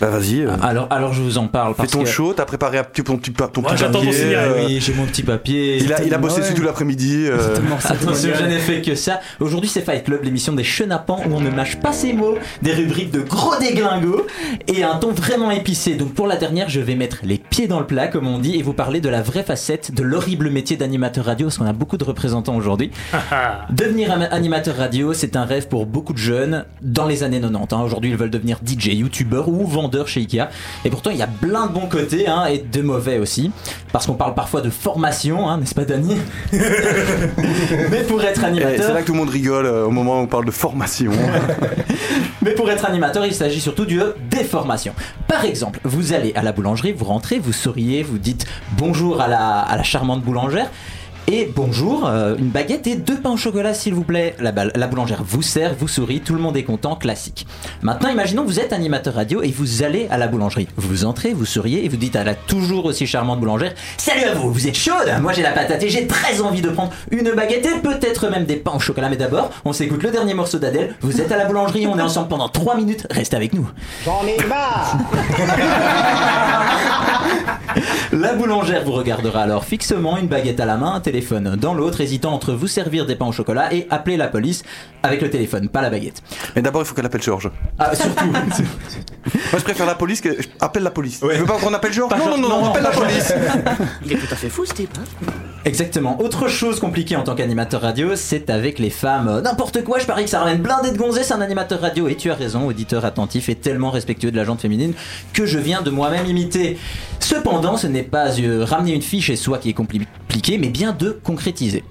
Bah 0.00 0.08
vas-y, 0.08 0.40
euh, 0.40 0.50
Alors, 0.62 0.88
alors 0.90 1.12
je 1.12 1.22
vous 1.22 1.38
en 1.38 1.46
parle 1.46 1.72
fais 1.74 1.78
parce 1.82 1.92
ton 1.92 2.00
que... 2.02 2.08
show, 2.08 2.32
t'as 2.32 2.44
préparé 2.44 2.78
un 2.78 2.84
petit, 2.84 3.04
ton 3.04 3.16
petit, 3.16 3.32
ton 3.32 3.60
Moi, 3.62 3.70
petit 3.70 3.80
j'attends 3.80 4.00
ton 4.00 4.06
papier, 4.06 4.12
signal, 4.12 4.48
euh, 4.48 4.64
Oui, 4.66 4.80
j'ai 4.80 4.92
mon 4.92 5.04
petit 5.06 5.22
papier. 5.22 5.76
Il 5.78 5.92
a, 5.92 6.02
il 6.02 6.12
a 6.12 6.18
bossé 6.18 6.36
Ouais. 6.36 6.40
dessus 6.42 6.54
tout 6.54 6.62
l'après-midi. 6.62 7.26
euh, 7.28 7.56
Attention, 7.84 8.30
je 8.34 8.38
bien. 8.38 8.48
n'ai 8.48 8.58
fait 8.58 8.82
que 8.82 8.96
ça. 8.96 9.20
Aujourd'hui, 9.38 9.70
c'est 9.70 9.82
Fight 9.82 10.02
Club, 10.04 10.24
l'émission 10.24 10.52
des 10.52 10.64
chenapans 10.64 11.20
où 11.26 11.32
on 11.34 11.40
ne 11.40 11.48
mâche 11.50 11.76
pas 11.76 11.92
ses 11.92 12.12
mots, 12.12 12.36
des 12.62 12.72
rubriques 12.72 13.12
de 13.12 13.20
gros 13.20 13.54
déglingos 13.60 14.26
et 14.66 14.82
un 14.82 14.96
ton 14.96 15.12
vraiment 15.12 15.50
épicé. 15.52 15.94
Donc, 15.94 16.12
pour 16.14 16.26
la 16.26 16.36
dernière, 16.36 16.68
je 16.68 16.80
vais 16.80 16.96
mettre 16.96 17.18
les 17.22 17.38
pieds 17.38 17.68
dans 17.68 17.78
le 17.78 17.86
plat, 17.86 18.08
comme 18.08 18.26
on 18.26 18.38
dit, 18.38 18.56
et 18.56 18.62
vous 18.62 18.72
parler 18.72 19.00
de 19.00 19.08
la 19.08 19.22
vraie 19.22 19.44
facette 19.44 19.94
de 19.94 20.02
l'horrible 20.02 20.50
métier 20.50 20.76
d'animateur 20.76 21.24
radio, 21.24 21.46
parce 21.46 21.58
qu'on 21.58 21.66
a 21.66 21.72
beaucoup 21.72 21.98
de 21.98 22.04
représentants 22.04 22.56
aujourd'hui. 22.56 22.90
Devenir 23.70 24.10
animateur 24.32 24.76
radio, 24.76 25.12
c'est 25.12 25.36
un 25.36 25.44
rêve 25.44 25.68
pour 25.68 25.86
beaucoup 25.86 26.12
de 26.12 26.18
jeunes 26.18 26.64
dans 26.82 27.06
les 27.06 27.22
années 27.22 27.40
90. 27.40 27.74
hein. 27.74 27.80
Aujourd'hui, 27.82 28.10
ils 28.10 28.16
veulent 28.16 28.30
devenir 28.30 28.58
DJ, 28.66 28.88
youtubeur 28.94 29.48
ou 29.48 29.64
vendeur 29.84 30.08
chez 30.08 30.20
Ikea. 30.20 30.48
Et 30.84 30.90
pourtant, 30.90 31.10
il 31.10 31.18
y 31.18 31.22
a 31.22 31.26
plein 31.26 31.66
de 31.66 31.72
bons 31.72 31.86
côtés 31.86 32.26
hein, 32.26 32.46
et 32.46 32.58
de 32.58 32.82
mauvais 32.82 33.18
aussi. 33.18 33.50
Parce 33.92 34.06
qu'on 34.06 34.14
parle 34.14 34.34
parfois 34.34 34.60
de 34.60 34.70
formation, 34.70 35.48
hein, 35.48 35.58
n'est-ce 35.58 35.74
pas, 35.74 35.84
Dani 35.84 36.16
Mais 36.52 38.02
pour 38.08 38.22
être 38.22 38.40
eh, 38.42 38.46
animateur. 38.46 38.86
c'est 38.86 38.94
là 38.94 39.02
que 39.02 39.06
tout 39.06 39.12
le 39.12 39.18
monde 39.18 39.30
rigole 39.30 39.66
euh, 39.66 39.86
au 39.86 39.90
moment 39.90 40.20
où 40.20 40.22
on 40.22 40.26
parle 40.26 40.46
de 40.46 40.50
formation. 40.50 41.12
Mais 42.42 42.52
pour 42.52 42.70
être 42.70 42.84
animateur, 42.86 43.26
il 43.26 43.34
s'agit 43.34 43.60
surtout 43.60 43.84
de 43.84 44.16
déformation. 44.30 44.94
Par 45.28 45.44
exemple, 45.44 45.80
vous 45.84 46.12
allez 46.12 46.32
à 46.34 46.42
la 46.42 46.52
boulangerie, 46.52 46.92
vous 46.92 47.04
rentrez, 47.04 47.38
vous 47.38 47.52
souriez, 47.52 48.02
vous 48.02 48.18
dites 48.18 48.46
bonjour 48.78 49.20
à 49.20 49.28
la, 49.28 49.60
à 49.60 49.76
la 49.76 49.82
charmante 49.82 50.22
boulangère. 50.22 50.70
Et 51.26 51.50
bonjour, 51.56 52.06
euh, 52.06 52.36
une 52.36 52.50
baguette 52.50 52.86
et 52.86 52.96
deux 52.96 53.16
pains 53.16 53.30
au 53.30 53.36
chocolat 53.38 53.72
s'il 53.72 53.94
vous 53.94 54.04
plaît. 54.04 54.36
La, 54.40 54.52
la 54.52 54.86
boulangère 54.86 55.22
vous 55.24 55.40
sert, 55.40 55.74
vous 55.74 55.88
sourit, 55.88 56.20
tout 56.20 56.34
le 56.34 56.38
monde 56.38 56.54
est 56.54 56.64
content, 56.64 56.96
classique. 56.96 57.46
Maintenant, 57.80 58.10
imaginons 58.10 58.42
que 58.42 58.48
vous 58.48 58.60
êtes 58.60 58.74
animateur 58.74 59.14
radio 59.14 59.42
et 59.42 59.50
vous 59.50 59.82
allez 59.82 60.06
à 60.10 60.18
la 60.18 60.28
boulangerie. 60.28 60.68
Vous 60.76 61.06
entrez, 61.06 61.32
vous 61.32 61.46
souriez 61.46 61.82
et 61.86 61.88
vous 61.88 61.96
dites 61.96 62.14
à 62.16 62.24
la 62.24 62.34
toujours 62.34 62.84
aussi 62.84 63.06
charmante 63.06 63.40
boulangère 63.40 63.72
Salut 63.96 64.24
à 64.24 64.34
vous, 64.34 64.52
vous 64.52 64.68
êtes 64.68 64.76
chaude? 64.76 65.10
Moi 65.22 65.32
j'ai 65.32 65.42
la 65.42 65.52
patate 65.52 65.82
et 65.82 65.88
j'ai 65.88 66.06
très 66.06 66.42
envie 66.42 66.60
de 66.60 66.68
prendre 66.68 66.92
une 67.10 67.32
baguette 67.32 67.64
et 67.64 67.78
peut-être 67.80 68.28
même 68.28 68.44
des 68.44 68.56
pains 68.56 68.74
au 68.76 68.80
chocolat. 68.80 69.08
Mais 69.08 69.16
d'abord, 69.16 69.50
on 69.64 69.72
s'écoute 69.72 70.02
le 70.02 70.10
dernier 70.10 70.34
morceau 70.34 70.58
d'Adèle. 70.58 70.94
Vous 71.00 71.22
êtes 71.22 71.32
à 71.32 71.38
la 71.38 71.46
boulangerie, 71.46 71.86
on 71.86 71.98
est 71.98 72.02
ensemble 72.02 72.28
pendant 72.28 72.50
3 72.50 72.76
minutes, 72.76 73.06
restez 73.10 73.36
avec 73.36 73.54
nous. 73.54 73.66
J'en 74.04 74.20
ai 74.26 74.36
marre 74.46 74.98
La 78.12 78.34
boulangère 78.34 78.84
vous 78.84 78.92
regardera 78.92 79.42
alors 79.42 79.64
fixement, 79.64 80.16
une 80.18 80.28
baguette 80.28 80.60
à 80.60 80.66
la 80.66 80.76
main, 80.76 80.92
un 80.94 81.00
téléphone 81.00 81.13
dans 81.60 81.74
l'autre, 81.74 82.00
hésitant 82.00 82.32
entre 82.32 82.52
vous 82.52 82.66
servir 82.66 83.06
des 83.06 83.14
pains 83.16 83.26
au 83.26 83.32
chocolat 83.32 83.72
et 83.72 83.86
appeler 83.90 84.16
la 84.16 84.28
police 84.28 84.62
avec 85.02 85.20
le 85.20 85.30
téléphone, 85.30 85.68
pas 85.68 85.82
la 85.82 85.90
baguette. 85.90 86.22
Mais 86.56 86.62
d'abord, 86.62 86.82
il 86.82 86.84
faut 86.86 86.94
qu'elle 86.94 87.06
appelle 87.06 87.22
Georges. 87.22 87.50
Ah, 87.78 87.94
surtout. 87.94 88.24
Moi, 88.30 88.42
je 89.58 89.58
préfère 89.64 89.86
la 89.86 89.94
police 89.94 90.20
que. 90.20 90.30
je- 90.40 90.48
Appelle 90.60 90.82
la 90.82 90.90
police. 90.90 91.20
Tu 91.20 91.26
veux 91.26 91.44
pas 91.44 91.58
qu'on 91.58 91.72
appelle 91.74 91.92
Georges 91.92 92.12
Non, 92.18 92.30
non, 92.30 92.38
non, 92.38 92.48
non, 92.48 92.60
non, 92.62 92.70
appelle 92.70 92.82
la 92.82 92.90
police. 92.90 93.32
Il 94.06 94.12
est 94.12 94.16
tout 94.16 94.32
à 94.32 94.36
fait 94.36 94.48
fou, 94.48 94.64
ce 94.64 94.72
type. 94.74 94.90
hein. 94.98 95.30
Exactement. 95.64 96.20
Autre 96.20 96.48
chose 96.48 96.78
compliquée 96.80 97.16
en 97.16 97.22
tant 97.22 97.34
qu'animateur 97.34 97.80
radio, 97.82 98.16
c'est 98.16 98.50
avec 98.50 98.78
les 98.78 98.90
femmes. 98.90 99.40
N'importe 99.42 99.82
quoi, 99.82 99.98
je 99.98 100.04
parie 100.06 100.24
que 100.24 100.30
ça 100.30 100.40
ramène 100.40 100.58
blindé 100.60 100.90
de 100.92 100.96
gonzesses 100.98 101.30
un 101.32 101.40
animateur 101.40 101.80
radio. 101.80 102.08
Et 102.08 102.16
tu 102.16 102.30
as 102.30 102.34
raison, 102.34 102.66
auditeur 102.66 103.04
attentif 103.04 103.48
et 103.48 103.54
tellement 103.54 103.90
respectueux 103.90 104.30
de 104.30 104.36
la 104.36 104.44
jante 104.44 104.60
féminine 104.60 104.92
que 105.32 105.46
je 105.46 105.58
viens 105.58 105.80
de 105.82 105.90
moi-même 105.90 106.26
imiter. 106.26 106.78
Cependant, 107.20 107.76
ce 107.78 107.86
n'est 107.86 108.02
pas 108.02 108.38
euh, 108.40 108.64
ramener 108.64 108.92
une 108.92 109.00
fille 109.02 109.22
chez 109.22 109.36
soi 109.36 109.56
qui 109.58 109.70
est 109.70 109.74
compliqué, 109.74 110.58
mais 110.58 110.68
bien 110.68 110.92
de 110.92 111.03
concrétiser. 111.10 111.84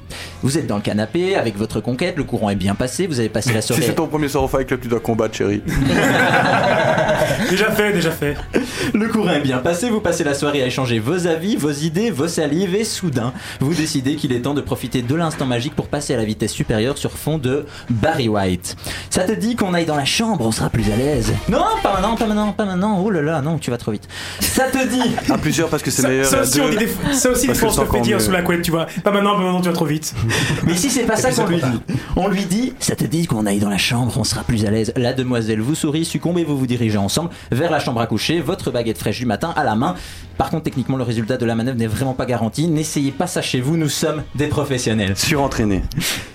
Vous 0.44 0.58
êtes 0.58 0.68
dans 0.68 0.76
le 0.76 0.82
canapé 0.82 1.36
avec 1.36 1.58
votre 1.58 1.80
conquête, 1.80 2.16
le 2.18 2.24
courant 2.24 2.50
est 2.50 2.56
bien 2.56 2.76
passé, 2.76 3.08
vous 3.08 3.20
avez 3.20 3.30
passé 3.30 3.54
la 3.54 3.62
Si 3.62 3.68
soirée. 3.68 3.84
c'est 3.84 3.94
ton 3.96 4.08
premier 4.08 4.28
soir 4.30 4.44
au 4.44 4.48
Fight 4.48 4.68
Club, 4.68 4.82
tu 4.82 4.88
dois 4.88 5.00
combattre, 5.00 5.36
chérie. 5.36 5.62
Déjà 7.50 7.72
fait, 7.72 7.94
déjà 7.94 8.12
fait. 8.12 8.36
Le 8.94 9.08
courant 9.08 9.32
est 9.34 9.42
bien 9.42 9.58
passé, 9.60 9.90
vous 9.90 10.00
passez 10.02 10.24
la 10.24 10.34
soirée 10.34 10.62
à 10.64 10.66
échanger 10.68 11.00
vos 11.00 11.28
avis, 11.28 11.56
vos 11.56 11.72
idées, 11.72 12.10
vos 12.12 12.28
salives 12.28 12.76
et 12.76 12.84
soudain, 12.84 13.34
vous 13.60 13.74
décidez 13.74 14.16
qu'il 14.16 14.32
est 14.34 14.40
temps 14.42 14.54
de 14.54 14.62
profiter 14.62 15.02
de 15.02 15.16
l'instant 15.16 15.46
magique 15.46 15.76
pour 15.76 15.88
passer 15.88 16.14
à 16.14 16.18
la 16.18 16.26
vitesse 16.26 16.52
supérieure 16.52 16.98
sur 16.98 17.12
fond 17.12 17.38
de 17.38 17.66
Barry 17.90 18.28
White. 18.30 18.76
Ça 19.10 19.24
te 19.24 19.32
dit 19.34 19.56
qu'on 19.56 19.74
aille 19.74 19.86
dans 19.86 19.96
la 19.96 20.06
chambre, 20.06 20.46
on 20.46 20.52
sera 20.52 20.70
plus 20.70 20.90
à 20.92 20.96
l'aise. 20.96 21.34
Non, 21.50 21.60
pas 21.82 21.94
maintenant, 21.94 22.16
pas 22.16 22.26
maintenant, 22.28 22.52
pas 22.54 22.66
maintenant. 22.66 23.02
Oh 23.04 23.10
là 23.10 23.22
là, 23.22 23.42
non, 23.42 23.58
tu 23.58 23.72
vas 23.72 23.78
trop 23.78 23.92
vite. 23.92 24.08
Ça 24.40 24.66
te 24.66 24.88
dit 24.88 25.16
À 25.30 25.38
plusieurs 25.38 25.70
parce 25.70 25.84
que 25.84 25.92
c'est 25.92 26.02
Ça, 26.04 26.08
meilleur. 26.10 26.26
ça 26.26 26.42
aussi, 26.42 26.62
on 26.62 26.70
dit 26.70 26.78
des, 26.78 26.88
ça 27.14 27.30
aussi, 27.32 27.42
des 27.42 27.48
parce 27.48 27.60
fois, 27.60 27.68
que 27.70 27.74
on 27.74 27.76
se 27.76 27.82
c'est 27.82 27.86
le 27.86 27.92
fait 27.92 28.02
dire 28.02 28.22
sous 28.22 28.32
la 28.32 28.42
couette, 28.42 28.62
tu 28.62 28.72
vois. 28.72 28.88
Pas 29.04 29.12
maintenant, 29.12 29.36
pas 29.36 29.42
maintenant, 29.42 29.62
tu 29.62 29.68
vas 29.68 29.74
trop 29.74 29.86
vite. 29.86 30.16
Mais 30.66 30.74
ici, 30.74 30.90
c'est 30.90 31.04
pas 31.04 31.18
ça 31.18 31.30
qu'on 31.30 31.36
ça 31.36 31.46
lui 31.46 31.60
te 31.60 31.66
dit. 31.66 31.98
On 32.16 32.28
lui 32.30 32.46
dit, 32.46 32.74
ça 32.80 32.96
te 32.96 33.04
dit 33.04 33.28
qu'on 33.28 33.46
aille 33.46 33.60
dans 33.60 33.70
la 33.70 33.78
chambre, 33.78 34.14
on 34.18 34.24
sera 34.24 34.44
plus 34.44 34.66
à 34.66 34.72
l'aise. 34.72 34.94
La 34.96 35.14
demoiselle 35.14 35.60
vous 35.60 35.76
sourit, 35.76 36.06
succombe 36.06 36.38
et 36.38 36.46
vous 36.46 36.58
vous 36.58 36.68
dirigez 36.68 36.98
ensemble 36.98 37.30
vers 37.52 37.70
la 37.70 37.80
chambre 37.80 38.00
à 38.00 38.08
coucher, 38.08 38.40
votre 38.40 38.72
baguette 38.72 38.98
fraîche 38.98 39.20
du 39.20 39.26
matin 39.26 39.54
à 39.58 39.66
la 39.66 39.76
main. 39.76 39.96
Par 40.38 40.50
contre, 40.50 40.64
techniquement, 40.64 40.96
le 40.96 41.04
résultat 41.04 41.38
de 41.38 41.46
la 41.46 41.54
manœuvre 41.54 41.78
n'est 41.78 41.88
vraiment 41.88 42.14
pas 42.14 42.26
garanti. 42.26 42.68
N'essayez 42.68 43.12
pas 43.12 43.28
ça 43.28 43.42
chez 43.42 43.60
vous, 43.60 43.76
nous 43.76 43.90
sommes 43.90 44.24
des 44.36 44.48
professionnels. 44.48 45.18
Surentraîné. 45.18 45.82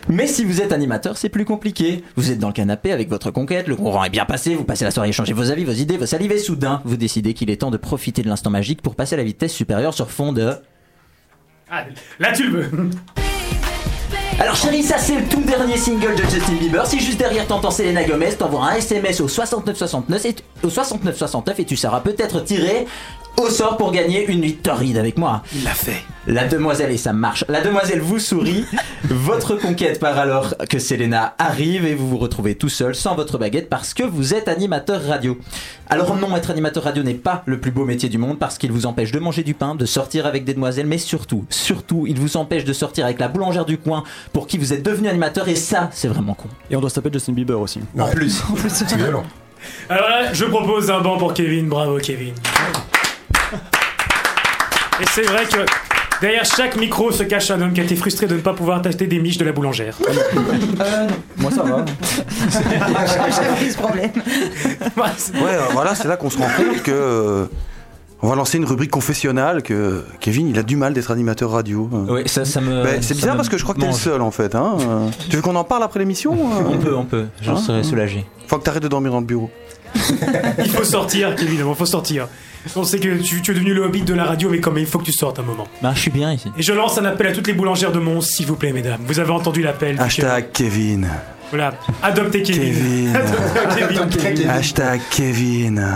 Mais 0.09 0.27
si 0.27 0.45
vous 0.45 0.61
êtes 0.61 0.73
animateur, 0.73 1.17
c'est 1.17 1.29
plus 1.31 1.45
compliqué. 1.45 2.05
Vous 2.17 2.31
êtes 2.31 2.39
dans 2.39 2.49
le 2.49 2.53
canapé 2.53 2.93
avec 2.93 3.09
votre 3.09 3.31
conquête, 3.31 3.67
le 3.67 3.77
courant 3.77 4.05
est 4.05 4.11
bien 4.11 4.25
passé, 4.25 4.55
vous 4.55 4.65
passez 4.65 4.85
la 4.85 4.91
soirée 4.91 5.09
à 5.09 5.11
échanger 5.11 5.33
vos 5.33 5.51
avis, 5.51 5.65
vos 5.65 5.73
idées, 5.73 5.97
vos 5.97 6.07
salives 6.07 6.33
et 6.33 6.39
soudain, 6.39 6.83
vous 6.85 6.97
décidez 6.97 7.35
qu'il 7.35 7.51
est 7.51 7.57
temps 7.57 7.71
de 7.71 7.77
profiter 7.77 8.23
de 8.23 8.29
l'instant 8.29 8.51
magique 8.51 8.83
pour 8.83 8.95
passer 8.95 9.15
à 9.15 9.19
la 9.19 9.25
vitesse 9.25 9.53
supérieure 9.53 9.95
sur 9.95 10.11
fond 10.11 10.33
de... 10.33 10.53
Ah, 11.71 11.85
là, 12.19 12.33
tu 12.33 12.45
le 12.45 12.61
veux. 12.61 12.91
Alors 14.41 14.55
chérie, 14.55 14.83
ça 14.83 14.97
c'est 14.99 15.17
le 15.17 15.29
tout 15.29 15.43
dernier 15.43 15.77
single 15.77 16.15
de 16.15 16.23
Justin 16.23 16.55
Bieber. 16.55 16.87
Si 16.87 17.01
juste 17.01 17.19
derrière 17.19 17.47
t'entends 17.47 17.73
Selena 17.73 18.05
Gomez, 18.05 18.35
t'envoies 18.37 18.65
un 18.65 18.77
SMS 18.77 19.21
au 19.21 19.29
6969 19.29 20.25
et, 20.27 20.37
au 20.63 20.71
6969 20.71 21.61
et 21.61 21.65
tu 21.65 21.77
seras 21.77 22.01
peut-être 22.01 22.41
tiré 22.45 22.87
au 23.39 23.51
sort 23.51 23.77
pour 23.77 23.93
gagner 23.93 24.27
une 24.31 24.41
nuit 24.41 24.57
torride 24.57 24.99
avec 24.99 25.17
moi. 25.17 25.43
Il 25.55 25.65
l'a 25.65 25.71
fait. 25.71 26.03
La 26.27 26.47
demoiselle, 26.47 26.91
et 26.91 26.99
ça 26.99 27.15
marche, 27.15 27.45
la 27.49 27.63
demoiselle 27.63 28.01
vous 28.01 28.19
sourit, 28.19 28.67
votre 29.05 29.55
conquête 29.55 29.99
part 29.99 30.19
alors 30.19 30.55
que 30.69 30.79
Selena 30.79 31.35
arrive 31.39 31.87
et 31.87 31.95
vous 31.95 32.07
vous 32.07 32.19
retrouvez 32.19 32.55
tout 32.55 32.69
seul 32.69 32.95
sans 32.95 33.15
votre 33.15 33.39
baguette 33.39 33.71
parce 33.71 33.95
que 33.95 34.03
vous 34.03 34.35
êtes 34.35 34.49
animateur 34.49 35.03
radio. 35.03 35.39
Alors 35.89 36.15
non, 36.17 36.37
être 36.37 36.51
animateur 36.51 36.85
radio 36.85 37.03
n'est 37.03 37.15
pas 37.15 37.43
le 37.47 37.59
plus 37.59 37.71
beau 37.71 37.87
métier 37.87 38.11
du 38.11 38.19
monde 38.19 38.39
parce 38.39 38.59
qu'il 38.59 38.73
vous 38.73 38.85
empêche 38.85 39.11
de 39.11 39.19
manger 39.19 39.43
du 39.43 39.55
pain, 39.55 39.75
de 39.75 39.87
sortir 39.87 40.27
avec 40.27 40.45
des 40.45 40.53
demoiselles, 40.53 40.87
mais 40.87 40.99
surtout, 40.99 41.47
surtout, 41.49 42.07
il 42.07 42.19
vous 42.19 42.37
empêche 42.37 42.65
de 42.65 42.73
sortir 42.75 43.07
avec 43.07 43.19
la 43.19 43.29
boulangère 43.29 43.65
du 43.65 43.79
coin 43.79 44.05
pour 44.35 44.47
qui 44.47 44.59
vous 44.59 44.75
êtes 44.75 44.83
devenu 44.83 45.09
animateur 45.09 45.49
et 45.49 45.57
ça, 45.57 45.89
c'est 45.93 46.09
vraiment 46.09 46.35
con. 46.35 46.49
Et 46.71 46.77
on 46.77 46.81
doit 46.81 46.91
se 46.91 46.97
taper 46.97 47.11
Justin 47.13 47.33
Bieber 47.33 47.59
aussi. 47.59 47.81
En 47.99 48.09
plus. 48.09 48.43
C'est 48.69 48.93
violent. 48.97 49.25
Alors 49.89 50.09
là, 50.09 50.33
je 50.33 50.45
propose 50.45 50.91
un 50.91 51.01
banc 51.01 51.17
pour 51.17 51.33
Kevin. 51.35 51.69
Bravo, 51.69 51.99
Kevin. 51.99 52.35
Et 55.01 55.05
c'est 55.13 55.23
vrai 55.23 55.45
que 55.45 55.65
derrière 56.21 56.45
chaque 56.45 56.77
micro 56.77 57.13
se 57.13 57.23
cache 57.23 57.51
un 57.51 57.61
homme 57.63 57.73
qui 57.73 57.81
a 57.81 57.85
été 57.85 57.95
frustré 57.97 58.27
de 58.27 58.35
ne 58.35 58.41
pas 58.41 58.53
pouvoir 58.55 58.83
t'acheter 58.83 59.07
des 59.07 59.19
miches 59.21 59.39
de 59.39 59.45
la 59.45 59.53
boulangère. 59.53 59.97
Moi 61.37 61.51
ça 61.51 61.63
va. 61.63 61.85
J'avais 63.31 63.55
pris 63.57 63.71
ce 63.71 63.77
problème. 63.79 64.11
Ouais, 64.97 65.55
euh, 65.55 65.61
voilà, 65.73 65.95
c'est 65.95 66.09
là 66.09 66.17
qu'on 66.17 66.31
se 66.31 66.39
rend 66.39 66.49
compte 66.57 66.83
que. 66.83 66.91
euh, 66.93 67.47
on 68.21 68.29
va 68.29 68.35
lancer 68.35 68.59
une 68.59 68.65
rubrique 68.65 68.91
confessionnale 68.91 69.63
que 69.63 70.03
Kevin, 70.19 70.49
il 70.49 70.59
a 70.59 70.65
du 70.65 70.75
mal 70.75 70.93
d'être 70.93 71.13
animateur 71.13 71.53
radio. 71.53 71.89
Oui, 72.09 72.23
ça, 72.27 72.45
ça 72.45 72.61
me. 72.61 72.85
C'est 73.01 73.15
bizarre 73.15 73.35
me 73.35 73.37
parce 73.37 73.49
que 73.49 73.57
je 73.57 73.63
crois 73.63 73.77
que 73.77 73.81
t'es 73.81 73.87
le 73.87 73.93
seul 73.93 74.23
en 74.23 74.33
fait. 74.33 74.57
Hein. 74.57 74.77
euh. 74.81 75.09
Tu 75.31 75.37
veux 75.37 75.43
qu'on 75.43 75.55
en 75.55 75.63
parle 75.63 75.85
après 75.85 76.01
l'émission 76.01 76.33
euh 76.33 76.65
On 76.69 76.79
peut, 76.79 76.97
on 76.97 77.05
peut, 77.05 77.27
j'en 77.41 77.55
Hein 77.55 77.59
serais 77.61 77.83
soulagé. 77.85 78.27
Faut 78.49 78.59
que 78.59 78.65
t'arrêtes 78.65 78.83
de 78.83 78.89
dormir 78.89 79.13
dans 79.13 79.21
le 79.21 79.27
bureau. 79.27 79.51
Il 80.65 80.71
faut 80.71 80.85
sortir, 80.85 81.35
Kevin, 81.35 81.65
il 81.69 81.75
faut 81.75 81.87
sortir. 81.87 82.29
On 82.77 82.85
sait 82.85 82.99
que 82.99 83.19
tu, 83.19 83.41
tu 83.41 83.51
es 83.51 83.55
devenu 83.55 83.73
le 83.73 83.83
hobbit 83.83 84.03
de 84.03 84.15
la 84.15 84.25
radio, 84.25 84.51
mais 84.51 84.59
quand 84.61 84.71
même, 84.73 84.83
il 84.83 84.87
faut 84.89 84.99
que 84.99 85.05
tu 85.05 85.13
sortes 85.13 85.39
un 85.39 85.43
moment. 85.43 85.67
Bah, 85.81 85.93
je 85.95 86.01
suis 86.01 86.11
bien 86.11 86.33
ici. 86.33 86.51
Et 86.59 86.63
je 86.63 86.73
lance 86.73 86.99
un 86.99 87.05
appel 87.05 87.29
à 87.29 87.33
toutes 87.33 87.47
les 87.47 87.53
boulangères 87.55 87.93
de 87.93 87.99
Mons, 87.99 88.21
s'il 88.21 88.47
vous 88.47 88.57
plaît, 88.57 88.73
mesdames. 88.73 89.01
Vous 89.07 89.21
avez 89.21 89.31
entendu 89.31 89.63
l'appel. 89.63 89.97
du 89.97 90.03
Hashtag 90.03 90.51
Kevin. 90.53 91.03
Kevin. 91.03 91.09
Voilà, 91.51 91.73
adoptez 92.03 92.43
Kevin. 92.43 92.75
Kevin. 92.75 93.17
Adoptez 93.97 94.19
Kevin. 94.19 94.49
Hashtag 94.51 95.01
Kevin. 95.11 95.87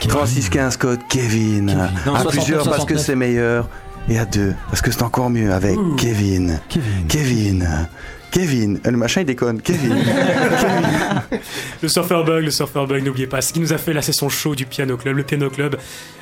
3615 0.00 0.76
code 0.78 1.00
Kevin. 1.08 1.66
Non, 2.06 2.14
à 2.14 2.22
69, 2.22 2.30
plusieurs 2.32 2.64
parce 2.64 2.84
que 2.84 2.94
69. 2.96 3.06
c'est 3.06 3.14
meilleur. 3.16 3.68
Et 4.08 4.18
à 4.18 4.24
deux 4.24 4.54
parce 4.68 4.80
que 4.80 4.90
c'est 4.90 5.02
encore 5.02 5.30
mieux 5.30 5.52
avec 5.52 5.76
Kevin. 5.96 6.58
Kevin. 6.68 7.06
Kevin. 7.06 7.88
Kevin. 8.30 8.80
Euh, 8.86 8.90
Le 8.90 8.96
machin 8.96 9.22
il 9.22 9.26
déconne. 9.26 9.60
Kevin. 9.60 9.96
Le 11.82 11.88
surfer 11.88 12.22
bug, 12.24 12.44
le 12.44 12.50
surfer 12.50 12.84
bug, 12.86 13.04
n'oubliez 13.04 13.26
pas. 13.26 13.40
Ce 13.40 13.52
qui 13.52 13.60
nous 13.60 13.72
a 13.72 13.78
fait 13.78 13.92
la 13.92 14.02
session 14.02 14.28
show 14.28 14.54
du 14.54 14.66
piano 14.66 14.96
club, 14.96 15.16
le 15.16 15.22
piano 15.22 15.48
club. 15.50 15.76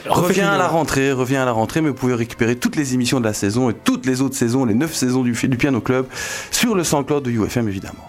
Reviens 0.06 0.50
à 0.50 0.58
la 0.58 0.68
rentrée, 0.68 1.12
reviens 1.12 1.42
à 1.42 1.44
la 1.44 1.52
rentrée, 1.52 1.80
mais 1.80 1.88
vous 1.88 1.94
pouvez 1.94 2.14
récupérer 2.14 2.56
toutes 2.56 2.76
les 2.76 2.94
émissions 2.94 3.20
de 3.20 3.24
la 3.24 3.32
saison 3.32 3.70
et 3.70 3.74
toutes 3.74 4.06
les 4.06 4.22
autres 4.22 4.36
saisons, 4.36 4.64
les 4.64 4.74
9 4.74 4.94
saisons 4.94 5.22
du, 5.22 5.32
du 5.32 5.56
Piano 5.56 5.80
Club, 5.80 6.06
sur 6.50 6.74
le 6.74 6.84
SoundCloud 6.84 7.24
de 7.24 7.30
UFM 7.30 7.68
évidemment. 7.68 8.08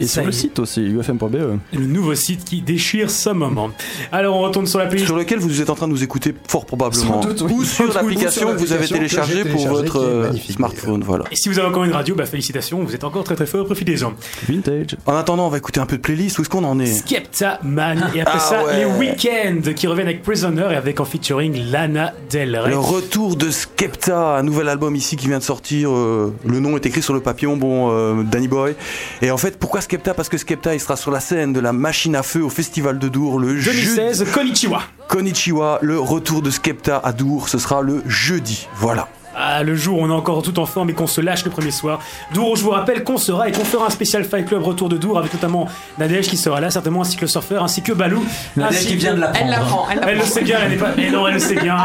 Et, 0.00 0.06
sur 0.06 0.22
le 0.22 0.28
est, 0.28 0.32
site 0.32 0.58
aussi, 0.58 0.80
ufm.be. 0.82 1.58
le 1.72 1.86
nouveau 1.86 2.14
site 2.14 2.44
qui 2.44 2.62
déchire 2.62 3.10
ce 3.10 3.30
moment. 3.30 3.70
Alors 4.12 4.36
on 4.36 4.40
retourne 4.40 4.66
sur 4.66 4.78
la 4.78 4.86
playlist. 4.86 5.06
Sur 5.06 5.16
lequel 5.16 5.38
vous 5.38 5.60
êtes 5.60 5.70
en 5.70 5.74
train 5.74 5.86
de 5.86 5.92
nous 5.92 6.02
écouter 6.02 6.34
fort 6.48 6.66
probablement. 6.66 7.20
Doute, 7.20 7.42
oui. 7.42 7.52
Ou 7.52 7.64
sur 7.64 7.92
l'application 7.92 8.52
que 8.52 8.58
vous 8.58 8.72
avez 8.72 8.86
téléchargée 8.86 9.44
pour 9.44 9.66
votre 9.68 9.98
euh, 10.00 10.32
smartphone. 10.50 11.02
Voilà. 11.04 11.24
Et 11.30 11.36
si 11.36 11.48
vous 11.48 11.58
avez 11.58 11.68
encore 11.68 11.84
une 11.84 11.92
radio, 11.92 12.14
bah 12.14 12.26
félicitations, 12.26 12.82
vous 12.82 12.94
êtes 12.94 13.04
encore 13.04 13.24
très 13.24 13.34
très 13.36 13.46
fort, 13.46 13.64
profitez-en. 13.64 14.12
Vintage. 14.48 14.96
En 15.06 15.14
attendant, 15.16 15.46
on 15.46 15.50
va 15.50 15.58
écouter 15.58 15.80
un 15.80 15.86
peu 15.86 15.96
de 15.96 16.02
playlist. 16.02 16.38
Où 16.38 16.42
est-ce 16.42 16.50
qu'on 16.50 16.64
en 16.64 16.78
est? 16.80 16.86
Skepta 16.86 17.60
Man, 17.62 18.10
et 18.14 18.20
après 18.20 18.38
Ah 18.38 18.40
ça, 18.40 18.64
ouais. 18.64 18.78
les 18.78 18.84
Weekends 18.84 19.72
qui 19.74 19.86
reviennent 19.86 20.08
avec 20.08 20.22
Prisoner 20.22 20.68
et 20.72 20.76
avec 20.76 21.00
en 21.00 21.04
featuring 21.04 21.70
Lana 21.70 22.14
Del 22.30 22.56
Rey. 22.56 22.70
Le 22.70 22.78
retour 22.78 23.36
de 23.36 23.50
Skepta, 23.50 24.36
un 24.36 24.42
nouvel 24.42 24.68
album 24.68 24.94
ici 24.96 25.16
qui 25.16 25.26
vient 25.28 25.38
de 25.38 25.42
sortir. 25.42 25.90
euh, 25.90 26.32
le 26.46 26.60
nom 26.60 26.76
est 26.76 26.86
écrit 26.86 27.02
sur 27.02 27.14
le 27.14 27.20
papillon, 27.20 27.56
bon, 27.56 27.90
euh, 27.90 28.22
Danny 28.22 28.48
Boy. 28.48 28.74
Et 29.22 29.30
en 29.30 29.36
fait, 29.40 29.58
pourquoi 29.58 29.80
Skepta? 29.80 30.14
Parce 30.14 30.28
que 30.28 30.36
Skepta, 30.36 30.74
il 30.74 30.80
sera 30.80 30.96
sur 30.96 31.10
la 31.10 31.20
scène 31.20 31.52
de 31.52 31.60
la 31.60 31.72
machine 31.72 32.14
à 32.14 32.22
feu 32.22 32.44
au 32.44 32.50
Festival 32.50 32.98
de 32.98 33.08
Dour 33.08 33.38
le 33.40 33.58
jeudi. 33.58 33.86
2016, 33.86 34.26
Konichiwa. 34.32 34.82
Konnichiwa, 35.08 35.78
le 35.82 35.98
retour 35.98 36.42
de 36.42 36.50
Skepta 36.50 37.00
à 37.02 37.12
Dour, 37.12 37.48
ce 37.48 37.58
sera 37.58 37.80
le 37.80 38.02
jeudi. 38.06 38.68
Voilà. 38.76 39.08
Ah, 39.34 39.62
le 39.62 39.74
jour 39.74 39.98
où 39.98 40.02
on 40.02 40.10
est 40.10 40.12
encore 40.12 40.42
tout 40.42 40.58
en 40.58 40.66
forme 40.66 40.90
et 40.90 40.92
qu'on 40.92 41.06
se 41.06 41.22
lâche 41.22 41.44
le 41.44 41.50
premier 41.50 41.70
soir. 41.70 42.00
Dour, 42.34 42.56
je 42.56 42.62
vous 42.62 42.70
rappelle 42.70 43.02
qu'on 43.04 43.16
sera 43.16 43.48
et 43.48 43.52
qu'on 43.52 43.64
fera 43.64 43.86
un 43.86 43.90
spécial 43.90 44.24
Fight 44.24 44.46
Club 44.46 44.62
retour 44.62 44.90
de 44.90 44.98
Dour 44.98 45.18
avec 45.18 45.32
notamment 45.32 45.66
Nadège 45.98 46.28
qui 46.28 46.36
sera 46.36 46.60
là, 46.60 46.70
certainement 46.70 47.00
ainsi 47.00 47.16
que 47.16 47.22
le 47.22 47.28
surfeur, 47.28 47.62
ainsi 47.62 47.80
que 47.80 47.92
Balou. 47.92 48.22
Nadège 48.56 48.76
ainsi 48.76 48.86
qui 48.88 48.96
vient 48.96 49.14
de 49.14 49.20
l'apprendre. 49.20 49.44
Elle 49.44 49.50
l'apprend, 49.50 49.86
elle 49.90 50.00
Elle 50.06 50.18
le 50.18 50.24
sait 50.24 50.42
bien, 50.42 50.58
elle 50.62 50.72
n'est 50.72 50.76
pas. 50.76 50.90
Mais 50.96 51.10
non, 51.10 51.26
elle 51.26 51.34
le 51.34 51.40
sait 51.40 51.54
bien. 51.54 51.76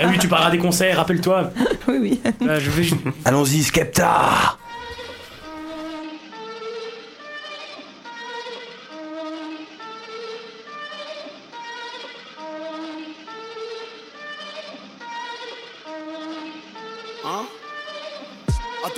Eh 0.00 0.06
oui, 0.06 0.18
tu 0.18 0.26
parleras 0.26 0.50
des 0.50 0.58
concerts, 0.58 0.96
rappelle-toi. 0.96 1.52
Oui, 1.86 1.98
oui. 2.00 2.20
Je 2.40 2.70
vais. 2.70 2.88
Allons-y, 3.24 3.62
Skepta 3.62 4.58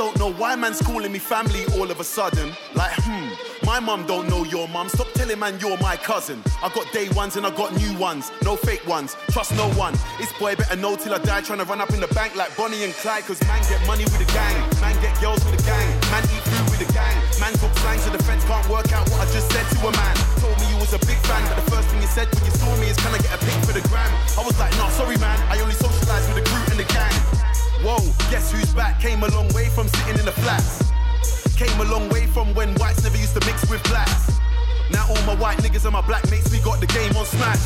don't 0.01 0.19
know 0.19 0.33
why 0.33 0.57
man's 0.57 0.81
calling 0.81 1.13
me 1.13 1.19
family 1.19 1.67
all 1.77 1.91
of 1.91 2.01
a 2.01 2.05
sudden. 2.05 2.57
Like, 2.75 2.91
hmm, 3.05 3.29
my 3.67 3.79
mum 3.81 4.07
don't 4.07 4.31
know 4.31 4.45
your 4.45 4.67
mum. 4.69 4.89
Stop 4.89 5.13
telling 5.13 5.39
man 5.39 5.61
you're 5.61 5.77
my 5.77 5.95
cousin. 5.95 6.43
I 6.65 6.71
got 6.71 6.91
day 6.91 7.11
ones 7.11 7.37
and 7.37 7.45
I 7.45 7.51
got 7.55 7.77
new 7.77 7.93
ones. 7.99 8.33
No 8.43 8.57
fake 8.57 8.87
ones. 8.89 9.15
Trust 9.29 9.55
no 9.57 9.69
one. 9.77 9.93
This 10.17 10.33
boy 10.41 10.57
better 10.57 10.77
know 10.77 10.97
till 10.97 11.13
I 11.13 11.19
die 11.19 11.43
trying 11.43 11.59
to 11.59 11.67
run 11.67 11.83
up 11.83 11.91
in 11.93 12.01
the 12.01 12.09
bank 12.17 12.35
like 12.35 12.57
Bonnie 12.57 12.83
and 12.83 12.95
Clyde. 12.95 13.25
Cause 13.25 13.43
man 13.45 13.61
get 13.69 13.87
money 13.87 14.05
with 14.05 14.17
the 14.17 14.31
gang. 14.33 14.57
Man 14.81 14.97
get 15.03 15.13
girls 15.21 15.45
with 15.45 15.61
the 15.61 15.65
gang. 15.69 15.89
Man 16.09 16.25
eat 16.33 16.45
food 16.49 16.65
with 16.73 16.81
the 16.81 16.91
gang. 16.97 17.17
Man 17.37 17.53
talk 17.61 17.77
slang 17.85 17.99
so 18.01 18.09
the 18.09 18.23
fence 18.25 18.43
can't 18.49 18.67
work 18.73 18.91
out 18.97 19.05
what 19.13 19.21
I 19.21 19.29
just 19.37 19.53
said 19.53 19.69
to 19.69 19.79
a 19.85 19.93
man. 19.93 20.17
Told 20.41 20.57
me 20.65 20.65
you 20.73 20.81
was 20.81 20.97
a 20.97 21.01
big 21.05 21.21
fan, 21.29 21.45
but 21.45 21.61
the 21.61 21.71
first 21.71 21.89
thing 21.93 22.01
you 22.01 22.09
said 22.09 22.25
when 22.33 22.45
you 22.49 22.57
saw 22.57 22.73
me 22.81 22.89
is 22.89 22.97
can 22.97 23.13
I 23.13 23.21
get 23.21 23.37
a 23.37 23.41
pic 23.45 23.53
for 23.69 23.77
the 23.77 23.85
gram? 23.93 24.09
I 24.41 24.41
was 24.49 24.57
like, 24.57 24.73
nah, 24.81 24.89
sorry 24.97 25.21
man. 25.21 25.37
I 25.53 25.61
only 25.61 25.77
Whoa, 27.81 27.97
guess 28.29 28.53
who's 28.53 28.75
back? 28.75 29.01
Came 29.01 29.23
a 29.23 29.29
long 29.29 29.49
way 29.57 29.73
from 29.73 29.89
sitting 29.89 30.21
in 30.21 30.27
the 30.27 30.37
flats. 30.45 30.85
Came 31.57 31.73
a 31.81 31.89
long 31.89 32.11
way 32.11 32.27
from 32.27 32.53
when 32.53 32.75
whites 32.77 33.03
never 33.03 33.17
used 33.17 33.33
to 33.41 33.47
mix 33.49 33.65
with 33.71 33.83
blacks. 33.85 34.37
Now 34.93 35.09
all 35.09 35.23
my 35.25 35.35
white 35.35 35.57
niggas 35.65 35.85
and 35.89 35.95
my 35.97 36.05
black 36.05 36.29
mates, 36.31 36.53
we 36.53 36.61
got 36.61 36.81
the 36.81 36.87
game 36.87 37.17
on 37.17 37.25
smash. 37.25 37.65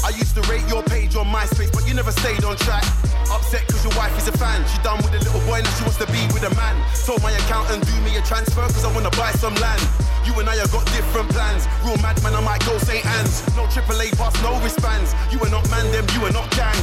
I 0.00 0.16
used 0.16 0.32
to 0.36 0.42
rate 0.48 0.64
your 0.64 0.82
page 0.84 1.14
on 1.14 1.26
MySpace, 1.26 1.72
but 1.76 1.86
you 1.86 1.92
never 1.92 2.10
stayed 2.10 2.42
on 2.42 2.56
track. 2.56 2.84
Upset 3.28 3.68
cause 3.68 3.84
your 3.84 3.92
wife 4.00 4.16
is 4.16 4.28
a 4.28 4.32
fan. 4.32 4.64
She 4.64 4.80
done 4.80 4.96
with 5.04 5.12
a 5.12 5.20
little 5.20 5.44
boy, 5.44 5.60
now 5.60 5.68
she 5.76 5.84
wants 5.84 6.00
to 6.00 6.08
be 6.08 6.24
with 6.32 6.48
a 6.48 6.54
man. 6.56 6.80
Told 7.04 7.20
my 7.20 7.32
accountant 7.44 7.84
do 7.84 7.92
me 8.00 8.16
a 8.16 8.22
transfer 8.24 8.64
cause 8.64 8.84
I 8.84 8.92
wanna 8.96 9.12
buy 9.12 9.32
some 9.36 9.54
land. 9.60 9.84
You 10.24 10.32
and 10.40 10.48
I 10.48 10.56
have 10.56 10.72
got 10.72 10.88
different 10.96 11.28
plans. 11.36 11.68
Real 11.84 12.00
madman, 12.00 12.32
I 12.32 12.40
might 12.40 12.64
go 12.64 12.78
St. 12.78 13.04
Anne's. 13.04 13.44
No 13.56 13.68
AAA 13.68 14.16
pass, 14.16 14.32
no 14.40 14.56
wristbands. 14.64 15.12
You 15.28 15.38
are 15.44 15.52
not 15.52 15.68
man, 15.68 15.84
them, 15.92 16.08
you 16.16 16.24
are 16.24 16.32
not 16.32 16.48
gang. 16.56 16.80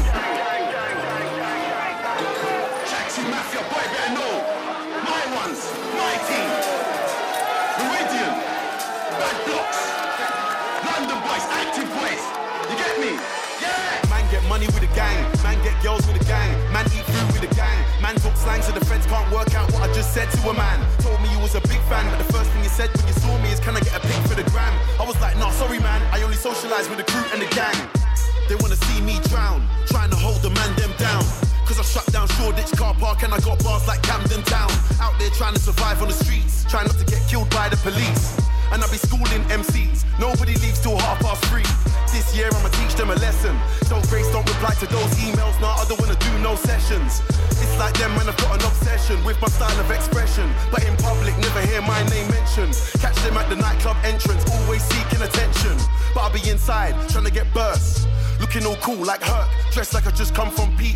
Mafia, 3.26 3.66
boy, 3.74 3.82
better 3.90 4.14
know. 4.14 4.36
My 5.02 5.24
ones, 5.42 5.58
my 5.98 6.14
team. 6.30 6.50
Meridian, 7.82 8.34
Bad 9.18 9.38
Blocks, 9.50 9.82
London 10.86 11.18
Boys, 11.26 11.46
Active 11.50 11.90
Boys. 11.98 12.24
You 12.70 12.78
get 12.78 12.94
me? 13.02 13.18
Yeah! 13.58 14.06
Man 14.10 14.22
get 14.30 14.46
money 14.46 14.68
with 14.68 14.86
a 14.86 14.92
gang, 14.94 15.18
man 15.42 15.58
get 15.66 15.74
girls 15.82 16.06
with 16.06 16.22
a 16.22 16.26
gang, 16.26 16.54
man 16.72 16.86
eat 16.94 17.06
food 17.10 17.28
with 17.34 17.50
a 17.50 17.54
gang, 17.56 17.78
man 18.02 18.14
talk 18.22 18.36
slang 18.38 18.62
so 18.62 18.72
the 18.72 18.86
fence 18.86 19.06
can't 19.08 19.26
work 19.34 19.54
out 19.56 19.72
what 19.74 19.90
I 19.90 19.94
just 19.94 20.14
said 20.14 20.30
to 20.38 20.50
a 20.50 20.54
man. 20.54 20.78
Told 21.00 21.22
me 21.22 21.30
you 21.34 21.40
was 21.40 21.56
a 21.56 21.62
big 21.62 21.82
fan, 21.90 22.06
but 22.14 22.22
the 22.22 22.32
first 22.32 22.52
thing 22.52 22.64
you 22.64 22.70
said 22.70 22.94
when 22.98 23.08
you 23.08 23.14
saw 23.14 23.34
me 23.42 23.50
is 23.50 23.60
can 23.60 23.76
I 23.76 23.82
get 23.82 23.98
a 23.98 24.02
pic 24.02 24.22
for 24.30 24.36
the 24.36 24.46
gram? 24.54 24.74
I 25.02 25.06
was 25.06 25.20
like, 25.22 25.38
nah, 25.38 25.50
sorry 25.52 25.80
man, 25.80 26.02
I 26.14 26.22
only 26.22 26.38
socialize 26.38 26.88
with 26.90 26.98
the 27.02 27.08
crew 27.10 27.26
and 27.34 27.42
the 27.42 27.50
gang. 27.56 27.78
They 28.48 28.56
wanna 28.62 28.78
see 28.78 29.02
me 29.02 29.18
drown, 29.30 29.68
trying 29.88 30.12
to 30.12 30.18
hold 30.18 30.42
the 30.42 30.52
man 30.52 30.76
them 30.78 30.94
down. 30.98 31.37
Shut 31.98 32.14
down 32.14 32.28
Shoreditch 32.38 32.78
car 32.78 32.94
park 32.94 33.24
and 33.24 33.34
I 33.34 33.40
got 33.40 33.58
bars 33.64 33.88
like 33.88 34.04
Camden 34.04 34.44
Town. 34.44 34.70
Out 35.02 35.18
there 35.18 35.32
trying 35.32 35.56
to 35.56 35.60
survive 35.60 36.00
on 36.00 36.10
the 36.10 36.14
streets, 36.14 36.64
trying 36.70 36.86
not 36.86 36.94
to 37.02 37.06
get 37.10 37.26
killed 37.26 37.50
by 37.50 37.70
the 37.70 37.78
police. 37.78 38.38
And 38.70 38.86
I 38.86 38.88
be 38.94 39.02
schooling 39.02 39.42
MCs, 39.50 40.06
nobody 40.22 40.54
leaves 40.62 40.78
till 40.78 40.94
half 40.94 41.18
past 41.26 41.42
three. 41.50 41.66
This 42.14 42.38
year 42.38 42.54
I'ma 42.54 42.70
teach 42.86 42.94
them 42.94 43.10
a 43.10 43.18
lesson. 43.18 43.58
So 43.90 43.98
Grace 44.14 44.30
don't 44.30 44.46
reply 44.46 44.78
to 44.78 44.86
those 44.94 45.10
emails, 45.26 45.58
nah, 45.58 45.74
I 45.74 45.90
don't 45.90 45.98
wanna 45.98 46.22
do 46.22 46.38
no 46.38 46.54
sessions. 46.54 47.26
It's 47.58 47.76
like 47.82 47.98
them 47.98 48.14
man, 48.14 48.30
I've 48.30 48.38
got 48.38 48.62
an 48.62 48.68
obsession 48.70 49.18
with 49.26 49.42
my 49.42 49.50
style 49.50 49.80
of 49.82 49.90
expression. 49.90 50.46
But 50.70 50.86
in 50.86 50.94
public, 51.02 51.34
never 51.42 51.66
hear 51.66 51.82
my 51.82 51.98
name 52.14 52.30
mentioned. 52.30 52.78
Catch 53.02 53.18
them 53.26 53.42
at 53.42 53.50
the 53.50 53.58
nightclub 53.58 53.98
entrance, 54.06 54.46
always 54.54 54.86
seeking 54.86 55.26
attention. 55.26 55.74
But 56.14 56.30
I'll 56.30 56.36
be 56.36 56.46
inside, 56.46 56.94
trying 57.10 57.26
to 57.26 57.34
get 57.34 57.52
burst. 57.56 58.06
Looking 58.40 58.66
all 58.66 58.76
cool 58.78 59.04
like 59.06 59.22
Herc, 59.22 59.48
dressed 59.72 59.94
like 59.94 60.08
I 60.08 60.12
just 60.12 60.36
come 60.36 60.52
from 60.52 60.76
PE. 60.78 60.94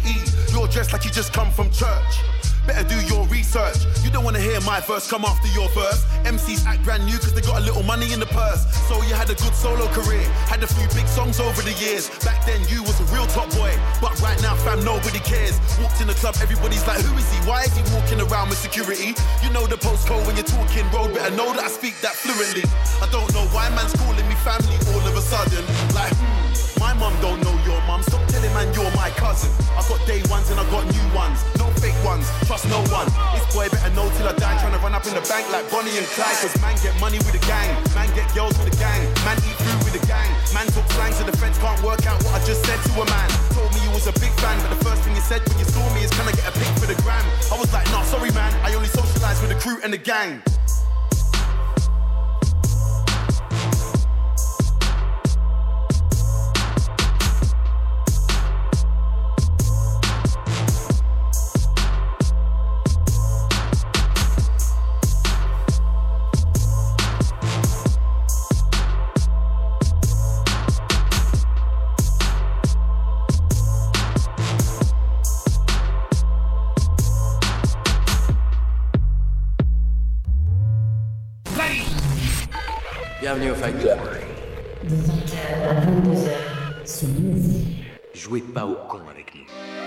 You're 0.52 0.68
dressed 0.68 0.94
like 0.94 1.06
you 1.06 1.12
just 1.12 1.34
come 1.34 1.52
from 1.52 1.72
church. 1.72 2.22
Better 2.68 2.88
do 2.88 3.00
your 3.08 3.26
research. 3.28 3.78
You 4.04 4.12
don't 4.12 4.24
wanna 4.24 4.40
hear 4.40 4.62
my 4.62 4.80
verse 4.82 5.10
come 5.10 5.26
after 5.26 5.48
your 5.50 5.68
verse. 5.70 6.06
MCs 6.24 6.66
act 6.66 6.84
brand 6.84 7.06
new 7.06 7.18
cause 7.18 7.34
they 7.34 7.42
got 7.42 7.58
a 7.60 7.66
little 7.66 7.84
money 7.84 8.14
in 8.14 8.20
the 8.20 8.28
purse. 8.28 8.62
So 8.88 9.02
you 9.10 9.16
had 9.16 9.30
a 9.30 9.36
good 9.36 9.56
solo 9.56 9.88
career, 9.90 10.22
had 10.46 10.62
a 10.62 10.68
few 10.68 10.86
big 10.94 11.08
songs 11.08 11.40
over 11.40 11.62
the 11.62 11.74
years. 11.82 12.10
Back 12.24 12.46
then 12.46 12.62
you 12.70 12.84
was 12.84 13.00
a 13.02 13.08
real 13.10 13.26
top 13.28 13.50
boy, 13.58 13.74
but 14.02 14.14
right 14.22 14.40
now 14.42 14.56
fam 14.56 14.86
nobody 14.86 15.20
cares. 15.20 15.58
Walked 15.82 16.02
in 16.02 16.08
the 16.08 16.14
club, 16.14 16.36
everybody's 16.42 16.86
like, 16.86 17.02
who 17.02 17.18
is 17.18 17.26
he? 17.34 17.40
Why 17.50 17.64
is 17.64 17.74
he 17.74 17.82
walking 17.96 18.22
around 18.22 18.50
with 18.50 18.60
security? 18.60 19.18
You 19.42 19.50
know 19.50 19.66
the 19.66 19.78
postcode 19.78 20.26
when 20.28 20.36
you're 20.38 20.46
talking 20.46 20.86
road, 20.94 21.14
better 21.14 21.34
know 21.36 21.54
that 21.58 21.66
I 21.66 21.70
speak 21.70 21.98
that 22.02 22.14
fluently. 22.14 22.64
I 23.02 23.10
don't 23.10 23.32
know 23.34 23.46
why 23.50 23.70
man's 23.74 23.94
calling 23.98 24.28
me 24.30 24.36
family 24.46 24.78
all 24.94 25.02
of 25.02 25.18
a 25.18 25.22
sudden. 25.22 25.66
Like, 25.98 26.14
hmm, 26.14 26.51
my 26.96 27.08
mum 27.08 27.16
don't 27.22 27.40
know 27.44 27.56
your 27.64 27.80
mum. 27.88 28.04
Stop 28.04 28.26
telling 28.28 28.52
man 28.54 28.68
you're 28.74 28.92
my 28.96 29.10
cousin. 29.16 29.52
I 29.76 29.82
got 29.88 30.00
day 30.08 30.22
ones 30.28 30.50
and 30.52 30.60
I 30.60 30.66
got 30.72 30.84
new 30.84 31.08
ones. 31.16 31.40
No 31.56 31.68
fake 31.80 31.96
ones, 32.04 32.28
trust 32.48 32.68
no 32.68 32.80
one. 32.92 33.08
This 33.36 33.48
boy 33.54 33.70
better 33.70 33.92
know 33.96 34.08
till 34.18 34.28
I 34.28 34.36
die. 34.36 34.58
Trying 34.60 34.76
to 34.76 34.82
run 34.84 34.96
up 34.96 35.06
in 35.08 35.14
the 35.16 35.24
bank 35.24 35.48
like 35.52 35.70
Bonnie 35.72 35.96
and 35.96 36.08
Clyde. 36.12 36.36
Cause 36.44 36.56
man 36.60 36.76
get 36.84 36.96
money 37.00 37.18
with 37.24 37.32
the 37.32 37.44
gang. 37.48 37.72
Man 37.96 38.10
get 38.16 38.28
girls 38.36 38.58
with 38.60 38.68
the 38.68 38.78
gang. 38.78 39.08
Man 39.24 39.38
eat 39.48 39.58
food 39.64 39.80
with 39.88 39.96
the 39.96 40.04
gang. 40.08 40.30
Man 40.52 40.68
talk 40.76 40.88
slang 40.92 41.14
so 41.16 41.24
the 41.24 41.36
feds 41.38 41.58
can't 41.60 41.80
work 41.84 42.04
out 42.08 42.20
what 42.28 42.36
I 42.36 42.42
just 42.44 42.66
said 42.66 42.80
to 42.92 42.92
a 43.00 43.06
man. 43.08 43.30
Told 43.56 43.72
me 43.72 43.80
you 43.88 43.92
was 43.96 44.08
a 44.08 44.16
big 44.20 44.34
fan, 44.44 44.60
but 44.60 44.76
the 44.76 44.82
first 44.84 45.04
thing 45.04 45.16
you 45.16 45.24
said 45.24 45.40
when 45.48 45.60
you 45.60 45.68
saw 45.72 45.84
me 45.96 46.04
is 46.04 46.12
can 46.12 46.28
I 46.28 46.36
get 46.36 46.48
a 46.48 46.54
pic 46.56 46.72
for 46.80 46.88
the 46.92 46.98
gram? 47.04 47.24
I 47.52 47.56
was 47.56 47.72
like, 47.72 47.88
nah, 47.92 48.04
sorry 48.04 48.32
man. 48.36 48.52
I 48.68 48.76
only 48.76 48.92
socialize 48.92 49.40
with 49.40 49.52
the 49.54 49.60
crew 49.60 49.80
and 49.84 49.94
the 49.94 50.02
gang. 50.02 50.44
Jouez 88.32 88.40
pas 88.40 88.66
au 88.66 88.76
con 88.88 89.02
avec 89.10 89.36
nous. 89.36 89.81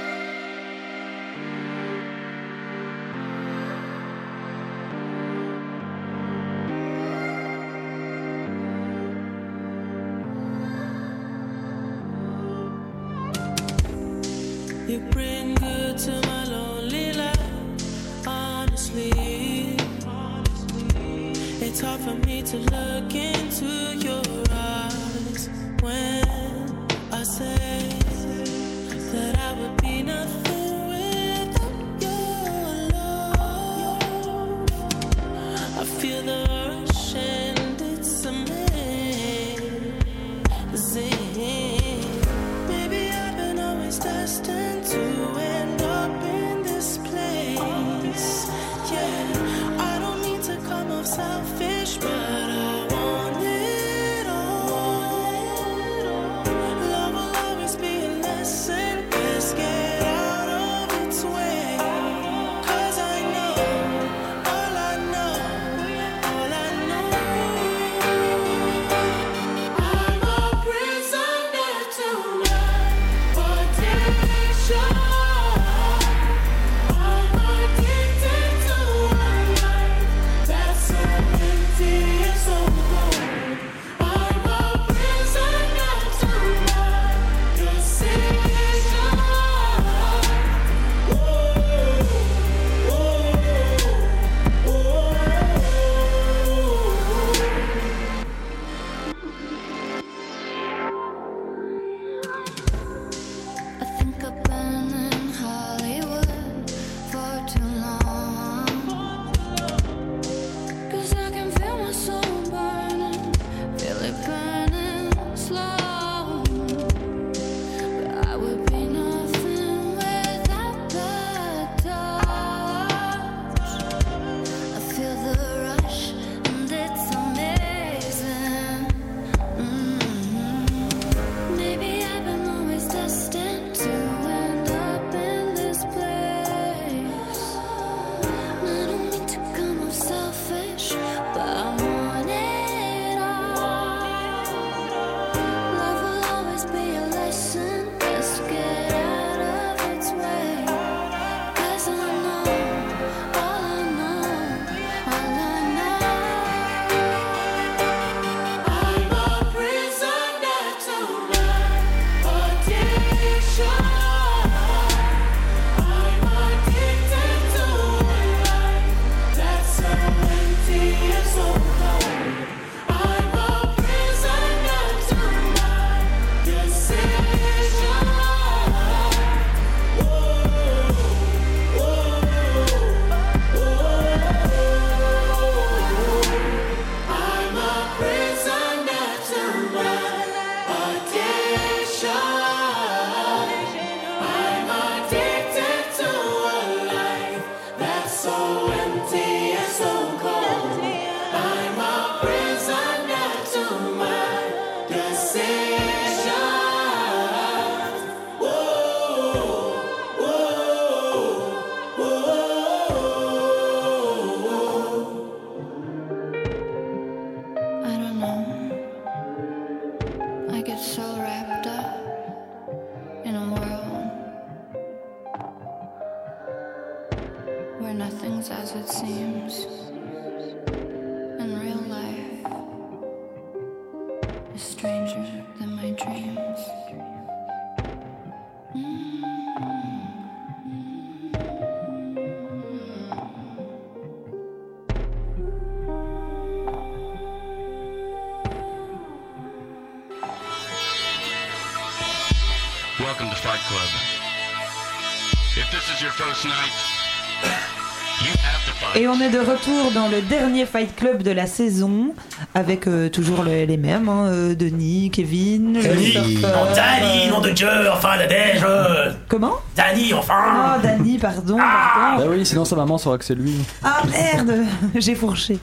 On 259.16 259.20
est 259.20 259.30
de 259.30 259.38
retour 259.38 259.92
dans 259.94 260.08
le 260.08 260.20
dernier 260.22 260.66
Fight 260.66 260.94
Club 260.96 261.22
de 261.22 261.30
la 261.30 261.46
saison, 261.46 262.14
avec 262.54 262.86
euh, 262.86 263.08
toujours 263.08 263.42
le- 263.44 263.64
les 263.64 263.76
mêmes, 263.76 264.08
hein, 264.08 264.24
euh, 264.26 264.54
Denis, 264.54 265.10
Kevin, 265.12 265.74
le 265.74 265.82
Denis. 265.82 266.10
surfeur, 266.38 266.66
Non, 266.66 266.72
Danny, 266.74 267.26
euh, 267.28 267.30
nom 267.30 267.40
de 267.40 267.50
Dieu, 267.50 267.68
enfin 267.92 268.16
la 268.16 268.26
neige. 268.26 268.62
euh. 268.66 269.12
Comment? 269.28 269.54
Danny, 269.76 270.12
enfin. 270.14 270.34
Oh, 270.76 270.80
Danny, 270.82 271.18
pardon, 271.18 271.56
Ah 271.60 272.14
pardon. 272.16 272.30
oui, 272.32 272.44
sinon 272.46 272.64
sa 272.64 272.76
maman 272.76 272.98
saura 272.98 273.18
que 273.18 273.24
c'est 273.24 273.34
lui. 273.34 273.54
Ah 273.82 274.02
merde, 274.10 274.64
j'ai 274.96 275.14
fourché. 275.14 275.58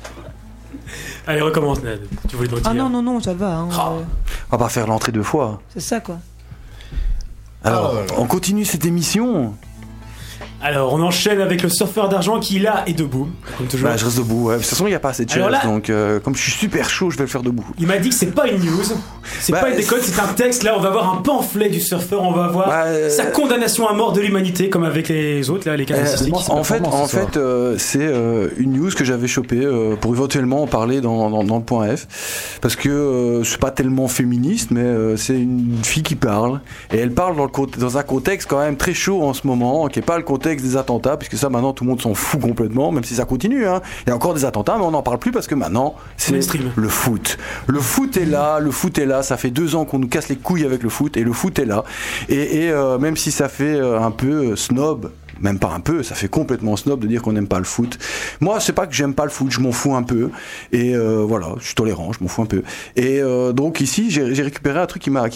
Allez, 1.27 1.41
recommence, 1.41 1.81
Ned. 1.83 2.01
Tu 2.29 2.35
voulais 2.35 2.47
te 2.49 2.55
retirer. 2.55 2.71
Ah 2.71 2.77
non, 2.77 2.89
non, 2.89 3.01
non, 3.01 3.19
ça 3.19 3.33
va. 3.33 3.55
hein, 3.57 3.69
euh, 3.71 4.01
On 4.51 4.57
va 4.57 4.57
pas 4.57 4.69
faire 4.69 4.87
l'entrée 4.87 5.11
deux 5.11 5.23
fois. 5.23 5.61
c'est 5.73 5.79
ça 5.81 5.99
quoi. 5.99 6.17
Alors, 7.63 7.93
on 8.17 8.25
continue 8.25 8.65
cette 8.65 8.85
émission. 8.85 9.53
Alors, 10.63 10.93
on 10.93 11.01
enchaîne 11.01 11.41
avec 11.41 11.63
le 11.63 11.69
surfeur 11.69 12.07
d'argent 12.09 12.39
qui, 12.39 12.59
là, 12.59 12.83
est 12.87 12.93
debout, 12.93 13.27
comme 13.57 13.67
toujours. 13.67 13.89
Bah, 13.89 13.97
je 13.97 14.05
reste 14.05 14.17
debout. 14.17 14.47
ouais. 14.47 14.55
De 14.55 14.59
toute 14.59 14.69
façon, 14.69 14.85
il 14.85 14.89
n'y 14.89 14.95
a 14.95 14.99
pas 14.99 15.09
assez 15.09 15.25
de 15.25 15.31
Alors 15.33 15.49
chaises. 15.49 15.59
là- 15.63 15.69
Donc, 15.69 15.89
euh, 15.89 16.19
comme 16.19 16.35
je 16.35 16.41
suis 16.41 16.51
super 16.51 16.89
chaud, 16.89 17.09
je 17.09 17.17
vais 17.17 17.23
le 17.23 17.29
faire 17.29 17.41
debout. 17.41 17.65
Il 17.79 17.87
m'a 17.87 17.97
dit 17.97 18.09
que 18.09 18.15
c'est 18.15 18.27
pas 18.33 18.47
une 18.47 18.59
news, 18.63 18.83
c'est 19.39 19.51
Bah, 19.53 19.59
pas 19.61 19.69
une 19.71 19.77
déconne, 19.77 19.99
c'est 20.03 20.19
un 20.21 20.27
texte. 20.33 20.63
Là, 20.63 20.75
on 20.77 20.79
va 20.81 20.89
avoir 20.89 21.13
un 21.13 21.21
pamphlet 21.21 21.69
du 21.69 21.79
surfeur, 21.79 22.21
on 22.21 22.31
va 22.31 22.45
avoir 22.45 22.67
Bah, 22.67 22.83
euh, 22.85 23.09
sa 23.09 23.25
condamnation 23.25 23.87
à 23.87 23.93
mort 23.93 24.13
de 24.13 24.21
l'humanité, 24.21 24.69
comme 24.69 24.83
avec 24.83 25.09
les 25.09 25.49
autres, 25.49 25.67
là, 25.67 25.75
les 25.75 25.85
cas 25.85 25.95
Euh, 25.95 26.05
statistiques. 26.05 26.49
en 26.49 26.63
fait, 26.63 26.81
en 26.85 27.07
fait 27.07 27.37
euh, 27.37 27.75
c'est 27.79 27.99
euh, 28.01 28.49
une 28.57 28.73
news 28.73 28.91
que 28.95 29.03
j'avais 29.03 29.27
chopée 29.27 29.63
euh, 29.65 29.95
pour 29.95 30.13
éventuellement 30.13 30.61
en 30.63 30.67
parler 30.67 31.01
dans, 31.01 31.29
dans, 31.31 31.43
dans 31.43 31.57
le 31.57 31.63
point 31.63 31.95
F. 31.95 32.57
Parce 32.61 32.75
que 32.75 32.89
euh, 32.89 33.43
c'est 33.43 33.59
pas 33.59 33.71
tellement 33.71 34.07
féministe, 34.07 34.69
mais 34.71 34.81
euh, 34.81 35.17
c'est 35.17 35.39
une 35.39 35.79
fille 35.83 36.03
qui 36.03 36.15
parle. 36.15 36.61
Et 36.93 36.97
elle 36.99 37.11
parle 37.13 37.35
dans, 37.35 37.43
le, 37.45 37.49
cont- 37.49 37.65
dans 37.79 37.97
un 37.97 38.03
contexte 38.03 38.47
quand 38.47 38.59
même 38.59 38.77
très 38.77 38.93
chaud 38.93 39.23
en 39.23 39.33
ce 39.33 39.47
moment, 39.47 39.87
qui 39.87 39.99
est 39.99 40.03
pas 40.03 40.17
le 40.17 40.23
contexte 40.23 40.50
des 40.59 40.75
attentats, 40.75 41.17
puisque 41.17 41.37
ça 41.37 41.49
maintenant 41.49 41.73
tout 41.73 41.83
le 41.83 41.89
monde 41.89 42.01
s'en 42.01 42.13
fout 42.13 42.41
complètement, 42.41 42.91
même 42.91 43.03
si 43.03 43.15
ça 43.15 43.25
continue. 43.25 43.67
Hein. 43.67 43.81
Il 44.05 44.09
y 44.09 44.11
a 44.11 44.15
encore 44.15 44.33
des 44.33 44.45
attentats, 44.45 44.75
mais 44.77 44.83
on 44.83 44.91
n'en 44.91 45.03
parle 45.03 45.19
plus 45.19 45.31
parce 45.31 45.47
que 45.47 45.55
maintenant 45.55 45.95
c'est 46.17 46.35
le 46.75 46.89
foot. 46.89 47.37
Le 47.67 47.79
foot 47.79 48.17
est 48.17 48.25
là, 48.25 48.59
le 48.59 48.71
foot 48.71 48.97
est 48.97 49.05
là. 49.05 49.23
Ça 49.23 49.37
fait 49.37 49.51
deux 49.51 49.75
ans 49.75 49.85
qu'on 49.85 49.99
nous 49.99 50.07
casse 50.07 50.29
les 50.29 50.35
couilles 50.35 50.65
avec 50.65 50.83
le 50.83 50.89
foot, 50.89 51.15
et 51.17 51.23
le 51.23 51.33
foot 51.33 51.59
est 51.59 51.65
là. 51.65 51.83
Et, 52.29 52.65
et, 52.65 52.71
euh, 52.71 52.97
même 52.97 53.17
si 53.17 53.31
ça 53.31 53.49
fait 53.49 53.75
euh, 53.75 54.01
un 54.01 54.11
peu 54.11 54.51
euh, 54.51 54.55
snob, 54.55 55.11
même 55.41 55.59
pas 55.59 55.69
un 55.69 55.79
peu, 55.79 56.03
ça 56.03 56.15
fait 56.15 56.27
complètement 56.27 56.75
snob 56.75 56.99
de 56.99 57.07
dire 57.07 57.21
qu'on 57.21 57.33
n'aime 57.33 57.47
pas 57.47 57.59
le 57.59 57.65
foot. 57.65 57.97
Moi, 58.39 58.59
c'est 58.59 58.73
pas 58.73 58.87
que 58.87 58.93
j'aime 58.93 59.13
pas 59.13 59.25
le 59.25 59.31
foot, 59.31 59.51
je 59.51 59.59
m'en 59.59 59.71
fous 59.71 59.95
un 59.95 60.03
peu. 60.03 60.29
Et 60.71 60.95
euh, 60.95 61.23
voilà, 61.27 61.55
je 61.59 61.65
suis 61.65 61.75
tolérant, 61.75 62.11
je 62.13 62.19
m'en 62.21 62.27
fous 62.27 62.41
un 62.41 62.45
peu. 62.45 62.63
Et 62.95 63.21
euh, 63.21 63.51
donc 63.51 63.81
ici, 63.81 64.09
j'ai 64.11 64.43
récupéré 64.43 64.79
un 64.79 64.85
truc 64.85 65.01
qui 65.01 65.09
m'a 65.09 65.29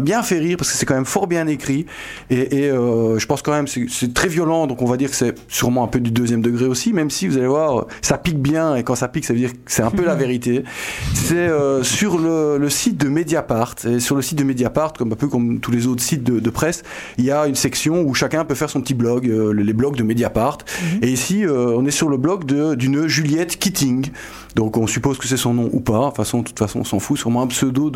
bien 0.00 0.22
fait 0.22 0.38
rire 0.38 0.56
parce 0.56 0.70
que 0.70 0.76
c'est 0.76 0.86
quand 0.86 0.94
même 0.94 1.04
fort 1.04 1.26
bien 1.26 1.46
écrit. 1.46 1.86
Et, 2.30 2.64
et, 2.64 2.70
euh, 2.70 3.18
je 3.18 3.26
pense 3.26 3.42
quand 3.42 3.52
même 3.52 3.66
c'est 3.66 3.86
c'est 3.88 4.14
très 4.14 4.28
violent, 4.28 4.66
donc 4.66 4.82
on 4.82 4.86
va 4.86 4.96
dire 4.96 5.10
que 5.10 5.16
c'est 5.16 5.34
sûrement 5.48 5.84
un 5.84 5.88
peu 5.88 6.00
du 6.00 6.10
deuxième 6.10 6.42
degré 6.42 6.66
aussi, 6.66 6.92
même 6.92 7.10
si 7.10 7.28
vous 7.28 7.36
allez 7.36 7.46
voir, 7.46 7.86
ça 8.00 8.18
pique 8.18 8.38
bien. 8.38 8.76
Et 8.76 8.82
quand 8.82 8.94
ça 8.94 9.08
pique, 9.08 9.24
ça 9.24 9.32
veut 9.32 9.38
dire 9.38 9.52
que 9.52 9.58
c'est 9.66 9.82
un 9.82 9.90
peu 9.90 10.04
la 10.04 10.14
vérité. 10.22 10.64
C'est 11.14 11.48
sur 11.82 12.18
le, 12.18 12.58
le 12.58 12.70
site 12.70 12.96
de 12.96 13.08
Mediapart. 13.08 13.74
Et 13.86 14.00
sur 14.00 14.16
le 14.16 14.22
site 14.22 14.38
de 14.38 14.44
Mediapart, 14.44 14.92
comme 14.94 15.12
un 15.12 15.16
peu 15.16 15.28
comme 15.28 15.60
tous 15.60 15.70
les 15.70 15.86
autres 15.86 16.02
sites 16.02 16.22
de, 16.22 16.40
de 16.40 16.50
presse, 16.50 16.82
il 17.18 17.24
y 17.24 17.30
a 17.30 17.46
une 17.46 17.54
section 17.54 18.02
où 18.02 18.14
chacun 18.14 18.44
peut 18.44 18.54
faire 18.54 18.70
son 18.70 18.80
petit 18.80 18.94
blog, 18.94 19.26
les 19.52 19.72
blogs 19.72 19.96
de 19.96 20.02
Mediapart. 20.02 20.58
Et 21.02 21.08
ici, 21.10 21.44
euh, 21.44 21.74
on 21.76 21.84
est 21.86 21.90
sur 21.90 22.08
le 22.08 22.16
blog 22.16 22.44
d'une 22.76 23.06
Juliette 23.06 23.58
Keating. 23.58 24.10
Donc 24.56 24.76
on 24.76 24.86
suppose 24.86 25.18
que 25.18 25.26
c'est 25.26 25.36
son 25.36 25.54
nom 25.54 25.68
ou 25.72 25.80
pas. 25.80 26.00
De 26.00 26.06
toute 26.06 26.16
façon, 26.16 26.38
de 26.40 26.44
toute 26.48 26.58
façon, 26.58 26.80
on 26.80 26.84
s'en 26.84 26.98
fout. 26.98 27.18
Sûrement 27.18 27.42
un 27.42 27.46
pseudo 27.46 27.90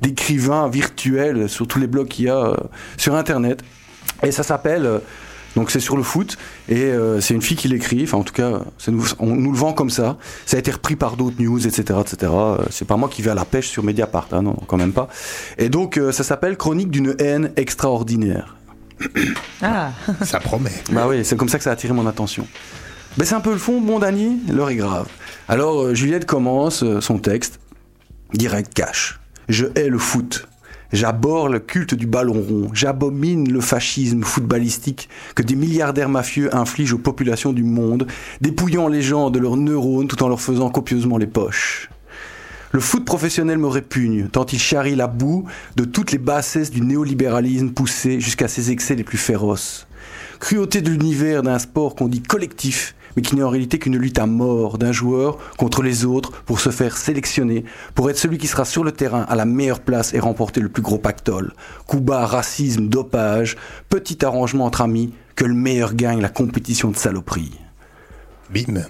d'écrivain 0.00 0.68
virtuel 0.68 1.48
sur 1.48 1.66
tous 1.66 1.78
les 1.78 1.86
blogs 1.86 2.08
qu'il 2.08 2.26
y 2.26 2.28
a 2.28 2.36
euh, 2.46 2.54
sur 2.96 3.14
Internet. 3.14 3.62
Et 4.22 4.32
ça 4.32 4.42
s'appelle. 4.42 4.86
euh, 4.86 4.98
donc 5.54 5.70
c'est 5.70 5.80
sur 5.80 5.98
le 5.98 6.02
foot 6.02 6.38
et 6.70 6.76
euh, 6.84 7.20
c'est 7.20 7.34
une 7.34 7.42
fille 7.42 7.58
qui 7.58 7.68
l'écrit. 7.68 8.04
Enfin 8.04 8.16
en 8.16 8.22
tout 8.22 8.32
cas, 8.32 8.60
nous- 8.88 9.04
on 9.18 9.36
nous 9.36 9.52
le 9.52 9.58
vend 9.58 9.74
comme 9.74 9.90
ça. 9.90 10.16
Ça 10.46 10.56
a 10.56 10.60
été 10.60 10.70
repris 10.70 10.96
par 10.96 11.18
d'autres 11.18 11.36
news, 11.42 11.66
etc., 11.66 11.98
etc. 12.00 12.32
Euh, 12.34 12.56
C'est 12.70 12.86
pas 12.86 12.96
moi 12.96 13.10
qui 13.10 13.20
vais 13.20 13.32
à 13.32 13.34
la 13.34 13.44
pêche 13.44 13.68
sur 13.68 13.82
Mediapart, 13.82 14.28
hein, 14.32 14.40
non, 14.40 14.56
quand 14.66 14.78
même 14.78 14.94
pas. 14.94 15.08
Et 15.58 15.68
donc 15.68 15.98
euh, 15.98 16.10
ça 16.10 16.24
s'appelle 16.24 16.56
Chronique 16.56 16.90
d'une 16.90 17.14
haine 17.18 17.52
extraordinaire. 17.56 18.56
Ah. 19.62 19.92
Ça 20.24 20.40
promet. 20.40 20.72
Bah 20.90 21.06
oui, 21.08 21.24
c'est 21.24 21.36
comme 21.36 21.48
ça 21.48 21.58
que 21.58 21.64
ça 21.64 21.70
a 21.70 21.72
attiré 21.74 21.92
mon 21.92 22.06
attention. 22.06 22.46
Ben 23.16 23.24
c'est 23.24 23.34
un 23.34 23.40
peu 23.40 23.52
le 23.52 23.58
fond, 23.58 23.80
bon 23.80 23.98
Dany, 23.98 24.40
l'heure 24.50 24.70
est 24.70 24.76
grave. 24.76 25.06
Alors 25.48 25.82
euh, 25.82 25.94
Juliette 25.94 26.24
commence 26.24 26.82
euh, 26.82 27.00
son 27.00 27.18
texte, 27.18 27.60
direct 28.32 28.72
cash. 28.74 29.20
Je 29.48 29.66
hais 29.76 29.88
le 29.88 29.98
foot. 29.98 30.48
J'aborde 30.92 31.52
le 31.52 31.58
culte 31.58 31.94
du 31.94 32.06
ballon 32.06 32.34
rond. 32.34 32.70
J'abomine 32.74 33.50
le 33.50 33.60
fascisme 33.60 34.22
footballistique 34.22 35.08
que 35.34 35.42
des 35.42 35.56
milliardaires 35.56 36.08
mafieux 36.08 36.54
infligent 36.54 36.94
aux 36.94 36.98
populations 36.98 37.52
du 37.52 37.62
monde, 37.62 38.06
dépouillant 38.40 38.88
les 38.88 39.00
gens 39.00 39.30
de 39.30 39.38
leurs 39.38 39.56
neurones 39.56 40.08
tout 40.08 40.22
en 40.22 40.28
leur 40.28 40.40
faisant 40.40 40.68
copieusement 40.70 41.16
les 41.16 41.26
poches. 41.26 41.88
Le 42.72 42.80
foot 42.80 43.04
professionnel 43.04 43.58
me 43.58 43.66
répugne, 43.66 44.28
tant 44.28 44.46
il 44.46 44.58
charrie 44.58 44.94
la 44.94 45.06
boue 45.06 45.44
de 45.76 45.84
toutes 45.84 46.10
les 46.10 46.16
bassesses 46.16 46.70
du 46.70 46.80
néolibéralisme 46.80 47.68
poussé 47.70 48.18
jusqu'à 48.18 48.48
ses 48.48 48.70
excès 48.70 48.94
les 48.94 49.04
plus 49.04 49.18
féroces. 49.18 49.86
Cruauté 50.40 50.80
de 50.80 50.88
l'univers 50.88 51.42
d'un 51.42 51.58
sport 51.58 51.94
qu'on 51.94 52.08
dit 52.08 52.22
collectif, 52.22 52.94
mais 53.14 53.20
qui 53.20 53.36
n'est 53.36 53.42
en 53.42 53.50
réalité 53.50 53.78
qu'une 53.78 53.98
lutte 53.98 54.18
à 54.18 54.24
mort 54.24 54.78
d'un 54.78 54.90
joueur 54.90 55.36
contre 55.58 55.82
les 55.82 56.06
autres 56.06 56.32
pour 56.44 56.60
se 56.60 56.70
faire 56.70 56.96
sélectionner, 56.96 57.66
pour 57.94 58.08
être 58.08 58.16
celui 58.16 58.38
qui 58.38 58.46
sera 58.46 58.64
sur 58.64 58.84
le 58.84 58.92
terrain 58.92 59.26
à 59.28 59.36
la 59.36 59.44
meilleure 59.44 59.80
place 59.80 60.14
et 60.14 60.18
remporter 60.18 60.62
le 60.62 60.70
plus 60.70 60.82
gros 60.82 60.96
pactole. 60.96 61.52
Coup 61.86 62.00
bas, 62.00 62.24
racisme, 62.24 62.88
dopage, 62.88 63.58
petit 63.90 64.24
arrangement 64.24 64.64
entre 64.64 64.80
amis, 64.80 65.12
que 65.36 65.44
le 65.44 65.54
meilleur 65.54 65.92
gagne 65.92 66.22
la 66.22 66.30
compétition 66.30 66.90
de 66.90 66.96
saloperie. 66.96 67.52
Bim. 68.48 68.82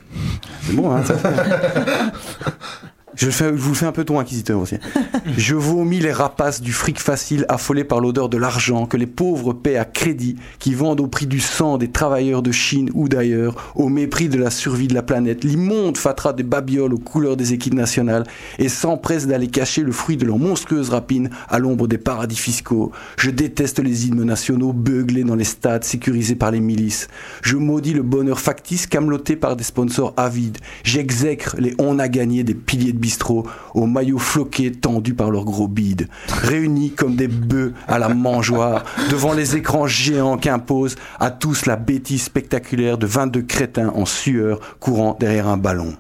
C'est 0.63 0.73
bon, 0.73 0.93
hein, 0.93 1.03
ça. 1.05 1.17
Je, 3.15 3.27
le 3.27 3.33
fais- 3.33 3.49
je 3.51 3.61
vous 3.61 3.71
le 3.71 3.75
fais 3.75 3.87
un 3.87 3.93
peu 3.93 4.05
ton 4.05 4.19
inquisiteur 4.19 4.59
aussi. 4.59 4.77
Je 5.37 5.55
vomis 5.55 6.01
les 6.01 6.13
rapaces 6.13 6.61
du 6.61 6.73
fric 6.73 6.99
facile 6.99 7.45
affolés 7.49 7.85
par 7.85 8.01
l'odeur 8.01 8.29
de 8.29 8.37
l'argent 8.39 8.87
que 8.87 8.97
les 8.97 9.07
pauvres 9.07 9.53
paient 9.53 9.77
à 9.77 9.85
crédit, 9.85 10.37
qui 10.59 10.75
vendent 10.75 11.01
au 11.01 11.07
prix 11.07 11.27
du 11.27 11.39
sang 11.41 11.79
des 11.79 11.89
travailleurs 11.89 12.43
de 12.43 12.51
Chine 12.53 12.91
ou 12.95 13.09
d'ailleurs, 13.09 13.73
au 13.75 13.89
mépris 13.89 14.29
de 14.29 14.39
la 14.39 14.51
survie 14.51 14.89
de 14.89 14.95
la 14.95 15.03
planète, 15.03 15.45
l'immonde 15.45 15.97
fatras 15.97 16.33
des 16.33 16.43
babioles 16.43 16.95
aux 16.95 16.99
couleurs 16.99 17.37
des 17.37 17.53
équipes 17.53 17.75
nationales 17.75 18.25
et 18.59 18.69
s'empressent 18.69 19.27
d'aller 19.27 19.49
cacher 19.49 19.83
le 19.83 19.93
fruit 19.93 20.17
de 20.17 20.25
leur 20.25 20.39
monstrueuse 20.39 20.91
rapine 20.91 21.31
à 21.49 21.59
l'ombre 21.59 21.87
des 21.89 21.99
paradis 21.99 22.37
fiscaux. 22.37 22.93
Je 23.19 23.31
déteste 23.31 23.79
les 23.79 24.07
hymnes 24.09 24.25
nationaux 24.25 24.73
beuglés 24.73 25.25
dans 25.25 25.37
les 25.37 25.45
stades 25.45 25.85
sécurisés 25.85 26.35
par 26.37 26.51
les 26.51 26.61
milices. 26.61 27.09
Je 27.43 27.57
maudis 27.57 27.93
le 27.95 28.03
bonheur 28.03 28.41
factice 28.41 28.87
cameloté 28.87 29.37
par 29.37 29.57
des 29.57 29.65
sponsors 29.65 30.15
avides. 30.17 30.59
J'exècre 30.83 31.57
les 31.59 31.75
on 31.79 31.99
a 31.99 32.09
gagné 32.09 32.45
des 32.45 32.55
piliers 32.55 32.93
de 32.93 32.99
bistrot 33.03 33.45
aux 33.75 33.87
maillots 33.87 34.19
floqués 34.19 34.73
tendus 34.73 35.15
par 35.15 35.31
leurs 35.31 35.45
gros 35.45 35.69
bides. 35.69 36.09
Réunis 36.29 36.93
comme 36.93 37.17
des 37.17 37.29
bœufs 37.29 37.75
à 37.89 37.99
la 37.99 38.09
mangeoire 38.09 38.85
devant 39.11 39.35
les 39.35 39.57
écrans 39.57 39.87
géants 39.87 40.39
qu'imposent 40.39 40.97
à 41.19 41.31
tous 41.31 41.67
la 41.67 41.77
bêtise 41.77 42.23
spectaculaire 42.23 42.97
de 42.97 43.07
22 43.07 43.43
crétins 43.43 43.93
en 43.95 44.07
sueur 44.07 44.61
courant 44.79 45.17
derrière 45.19 45.49
un 45.49 45.57
ballon. 45.57 45.95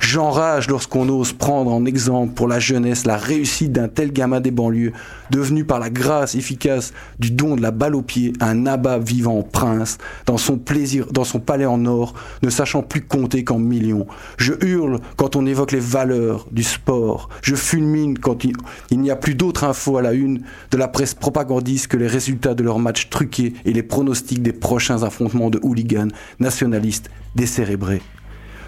J'enrage 0.00 0.68
lorsqu'on 0.68 1.08
ose 1.08 1.32
prendre 1.32 1.72
en 1.72 1.84
exemple 1.84 2.34
pour 2.34 2.48
la 2.48 2.58
jeunesse 2.58 3.06
la 3.06 3.16
réussite 3.16 3.72
d'un 3.72 3.88
tel 3.88 4.12
gamin 4.12 4.40
des 4.40 4.50
banlieues, 4.50 4.92
devenu 5.30 5.64
par 5.64 5.80
la 5.80 5.90
grâce 5.90 6.34
efficace 6.34 6.92
du 7.18 7.30
don 7.30 7.56
de 7.56 7.62
la 7.62 7.70
balle 7.70 7.94
au 7.94 8.02
pied 8.02 8.32
un 8.40 8.66
abat 8.66 8.98
vivant 8.98 9.42
prince, 9.42 9.98
dans 10.26 10.38
son 10.38 10.58
plaisir, 10.58 11.06
dans 11.12 11.24
son 11.24 11.40
palais 11.40 11.66
en 11.66 11.84
or, 11.86 12.14
ne 12.42 12.50
sachant 12.50 12.82
plus 12.82 13.02
compter 13.02 13.44
qu'en 13.44 13.58
millions. 13.58 14.06
Je 14.36 14.52
hurle 14.64 15.00
quand 15.16 15.36
on 15.36 15.46
évoque 15.46 15.72
les 15.72 15.80
valeurs 15.80 16.46
du 16.50 16.62
sport. 16.62 17.28
Je 17.42 17.54
fulmine 17.54 18.18
quand 18.18 18.44
il, 18.44 18.54
il 18.90 19.00
n'y 19.00 19.10
a 19.10 19.16
plus 19.16 19.34
d'autres 19.34 19.64
infos 19.64 19.96
à 19.96 20.02
la 20.02 20.12
une 20.12 20.42
de 20.70 20.76
la 20.76 20.88
presse 20.88 21.14
propagandiste 21.14 21.88
que 21.88 21.96
les 21.96 22.06
résultats 22.06 22.54
de 22.54 22.62
leurs 22.62 22.78
matchs 22.78 23.08
truqués 23.10 23.54
et 23.64 23.72
les 23.72 23.82
pronostics 23.82 24.42
des 24.42 24.52
prochains 24.52 25.02
affrontements 25.02 25.50
de 25.50 25.60
hooligans 25.62 26.08
nationalistes 26.38 27.10
décérébrés. 27.34 28.02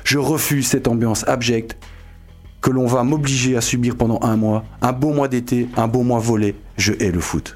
Je 0.09 0.17
refuse 0.19 0.67
cette 0.67 0.89
ambiance 0.89 1.29
abjecte 1.29 1.77
que 2.63 2.71
l'on 2.71 2.87
va 2.87 3.05
m'obliger 3.05 3.59
à 3.59 3.61
subir 3.61 3.95
pendant 3.95 4.19
un 4.23 4.39
mois. 4.39 4.65
Un 4.81 4.93
beau 4.93 5.13
mois 5.13 5.29
d'été, 5.29 5.69
un 5.77 5.87
beau 5.87 6.03
mois 6.03 6.19
volé. 6.19 6.55
Je 6.79 6.95
hais 6.99 7.11
le 7.11 7.21
foot. 7.21 7.55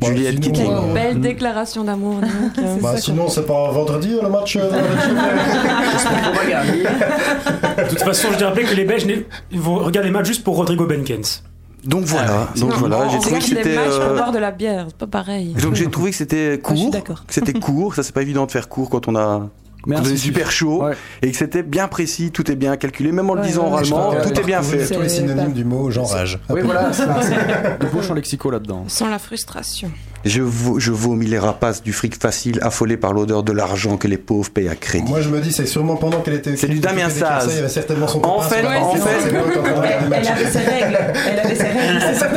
Juliette 0.00 0.42
sinon, 0.42 0.54
Kitty. 0.56 0.62
euh, 0.62 0.86
Une 0.86 0.94
belle 0.94 1.20
déclaration 1.20 1.84
d'amour. 1.84 2.16
euh, 2.58 2.76
Bah, 2.82 2.96
sinon, 2.96 3.28
c'est 3.28 3.44
pas 3.44 3.70
vendredi 3.72 4.14
euh, 4.14 4.22
le 4.22 4.30
match 4.30 4.56
euh, 4.56 4.70
De 7.84 7.88
toute 7.90 8.00
façon, 8.00 8.28
je 8.32 8.38
dirais 8.38 8.62
que 8.62 8.74
les 8.74 8.86
Belges 8.86 9.06
vont 9.52 9.74
regarder 9.80 10.08
les 10.08 10.14
matchs 10.14 10.28
juste 10.28 10.44
pour 10.44 10.56
Rodrigo 10.56 10.86
Benkens. 10.86 11.42
Donc 11.84 12.04
voilà, 12.04 12.48
Non, 12.56 12.68
donc 12.68 12.76
voilà, 12.78 13.00
on 13.06 13.10
j'ai 13.10 13.18
trouvé 13.18 13.38
que 13.38 13.44
c'était. 13.44 13.76
euh, 13.76 14.14
boire 14.14 14.32
de 14.32 14.38
la 14.38 14.50
bière, 14.50 14.86
c'est 14.88 14.96
pas 14.96 15.06
pareil. 15.06 15.52
Donc 15.62 15.74
j'ai 15.74 15.90
trouvé 15.90 16.10
que 16.10 16.16
c'était 16.16 16.58
je 16.66 16.74
suis 16.76 16.90
court, 16.90 17.24
que 17.26 17.34
c'était 17.34 17.52
court, 17.54 17.94
ça 17.94 18.02
c'est 18.02 18.14
pas 18.14 18.20
évident 18.22 18.44
de 18.46 18.50
faire 18.50 18.68
court 18.68 18.88
quand 18.90 19.08
on 19.08 19.16
a 19.16 19.48
Incisif. 19.88 20.22
super 20.22 20.50
chaud 20.50 20.84
et 21.22 21.30
que 21.30 21.36
c'était 21.36 21.62
bien 21.62 21.88
précis, 21.88 22.30
tout 22.30 22.50
est 22.50 22.56
bien 22.56 22.76
calculé, 22.76 23.12
même 23.12 23.30
en 23.30 23.34
le 23.34 23.42
disant 23.42 23.66
oralement, 23.66 24.14
tout 24.22 24.38
est 24.38 24.44
bien 24.44 24.62
fait. 24.62 24.86
Tous 24.86 25.00
les 25.00 25.08
synonymes 25.08 25.52
du 25.52 25.64
mot 25.64 25.90
genre 25.90 26.10
rage. 26.10 26.38
Oui, 26.48 26.60
voilà, 26.62 26.92
c'est 26.92 27.90
beaux 27.92 28.02
champs 28.02 28.14
lexicaux 28.14 28.50
là-dedans. 28.50 28.84
Sans 28.88 29.08
la 29.08 29.18
frustration. 29.18 29.90
Je, 30.26 30.42
je 30.76 30.92
vomis 30.92 31.24
les 31.26 31.38
rapaces 31.38 31.82
du 31.82 31.94
fric 31.94 32.20
facile, 32.20 32.58
affolé 32.62 32.98
par 32.98 33.14
l'odeur 33.14 33.42
de 33.42 33.52
l'argent 33.52 33.96
que 33.96 34.06
les 34.06 34.18
pauvres 34.18 34.50
payent 34.50 34.68
à 34.68 34.74
crédit. 34.74 35.08
Moi, 35.10 35.22
je 35.22 35.30
me 35.30 35.40
dis, 35.40 35.50
c'est 35.50 35.64
sûrement 35.64 35.96
pendant 35.96 36.20
qu'elle 36.20 36.34
était. 36.34 36.56
C'est 36.56 36.68
du 36.68 36.78
Damien 36.78 37.08
Saz. 37.08 37.46
ça, 37.46 37.52
Il 37.52 37.58
avait 37.58 37.68
certainement 37.70 38.06
son 38.06 38.22
En 38.24 38.40
fait- 38.42 38.62
en 38.66 38.94
fait- 38.94 39.28
Elle 39.32 40.26
avait 40.28 40.50
ses 40.50 40.58
règles. 40.58 40.98
Elle 41.26 41.38
avait 41.40 41.54
ses 41.54 41.62
règles. 41.68 42.00
C'est 42.02 42.14
ça. 42.16 42.28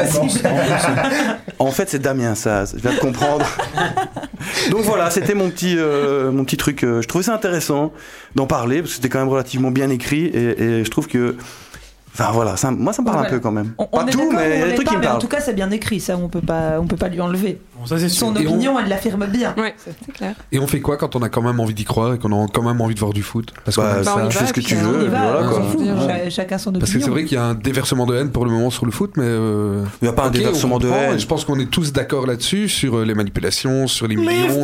En 1.59 1.71
fait, 1.71 1.89
c'est 1.89 1.99
Damien 1.99 2.35
Saz. 2.35 2.73
Je 2.77 2.81
viens 2.81 2.93
de 2.93 2.99
comprendre. 2.99 3.45
Donc 4.71 4.81
voilà, 4.83 5.09
c'était 5.09 5.33
mon 5.33 5.49
petit, 5.49 5.75
euh, 5.77 6.31
mon 6.31 6.45
petit 6.45 6.57
truc. 6.57 6.83
euh, 6.83 7.01
Je 7.01 7.07
trouvais 7.07 7.23
ça 7.23 7.33
intéressant 7.33 7.91
d'en 8.35 8.47
parler 8.47 8.77
parce 8.79 8.91
que 8.91 8.95
c'était 8.95 9.09
quand 9.09 9.19
même 9.19 9.29
relativement 9.29 9.71
bien 9.71 9.89
écrit 9.89 10.25
et, 10.25 10.61
et 10.61 10.85
je 10.85 10.89
trouve 10.89 11.07
que. 11.07 11.35
Enfin 12.15 12.29
voilà, 12.31 12.57
ça, 12.57 12.69
moi 12.69 12.93
ça 12.93 13.01
me 13.01 13.07
parle 13.07 13.21
Ouais, 13.21 13.25
un 13.25 13.29
peu 13.31 13.39
quand 13.39 13.51
même. 13.51 13.73
On, 13.79 13.85
Pas 13.85 14.03
on 14.03 14.05
tout, 14.05 14.31
mais 14.31 14.57
il 14.57 14.59
y 14.59 14.61
a 14.61 14.65
on 14.65 14.65
des 14.65 14.69
l'est 14.69 14.75
trucs 14.75 14.85
pas, 14.85 14.91
qui 14.91 14.97
me 14.97 15.01
mais 15.01 15.07
En 15.07 15.09
parlent. 15.11 15.21
tout 15.21 15.27
cas, 15.27 15.39
c'est 15.41 15.53
bien 15.55 15.71
écrit, 15.71 15.99
ça, 15.99 16.15
on 16.15 16.29
peut 16.29 16.41
pas, 16.41 16.79
on 16.79 16.85
peut 16.85 16.95
pas 16.95 17.07
lui 17.07 17.19
enlever. 17.19 17.59
Ça, 17.85 17.97
c'est 17.99 18.09
Son 18.09 18.33
sûr. 18.33 18.41
Et 18.41 18.47
on- 18.47 18.51
opinion, 18.51 18.79
elle 18.79 18.89
l'affirme 18.89 19.25
bien. 19.27 19.53
Ouais, 19.57 19.73
c'est 19.77 20.11
clair. 20.13 20.35
Et 20.51 20.59
on 20.59 20.67
fait 20.67 20.79
quoi 20.81 20.97
quand 20.97 21.15
on 21.15 21.21
a 21.21 21.29
quand 21.29 21.41
même 21.41 21.59
envie 21.59 21.73
d'y 21.73 21.83
croire 21.85 22.13
et 22.13 22.19
qu'on 22.19 22.31
a 22.43 22.47
quand 22.53 22.61
même 22.63 22.79
envie 22.81 22.95
de 22.95 22.99
voir 22.99 23.13
du 23.13 23.23
foot? 23.23 23.53
Parce 23.65 23.75
qu'on 23.77 23.83
Bah, 23.83 24.03
ça, 24.03 24.13
tu 24.29 24.33
va, 24.35 24.39
fais 24.41 24.45
ce 24.47 24.53
que 24.53 24.61
tu 24.61 24.75
veux, 24.75 25.07
voilà 25.09 25.43
quoi. 25.47 25.59
Ouais. 26.05 26.29
Chacun 26.29 26.57
son 26.57 26.69
opinion. 26.69 26.79
Parce 26.81 26.91
que 26.93 26.99
c'est 26.99 27.09
vrai 27.09 27.25
qu'il 27.25 27.35
y 27.35 27.39
a 27.41 27.43
un 27.45 27.53
déversement 27.53 28.05
de 28.05 28.15
haine 28.15 28.29
pour 28.31 28.45
le 28.45 28.51
moment 28.51 28.69
sur 28.69 28.85
le 28.85 28.91
foot, 28.91 29.11
mais. 29.17 29.23
euh, 29.25 29.83
Il 30.01 30.05
n'y 30.05 30.09
a 30.09 30.13
pas 30.13 30.25
un 30.25 30.31
déversement 30.31 30.79
de 30.79 30.87
haine. 30.89 31.19
Je 31.19 31.25
pense 31.27 31.45
qu'on 31.45 31.59
est 31.59 31.69
tous 31.69 31.93
d'accord 31.93 32.25
là-dessus, 32.27 32.69
sur 32.69 32.97
euh, 32.97 33.05
les 33.05 33.13
manipulations, 33.13 33.87
sur 33.87 34.07
les 34.07 34.15
millions. 34.15 34.63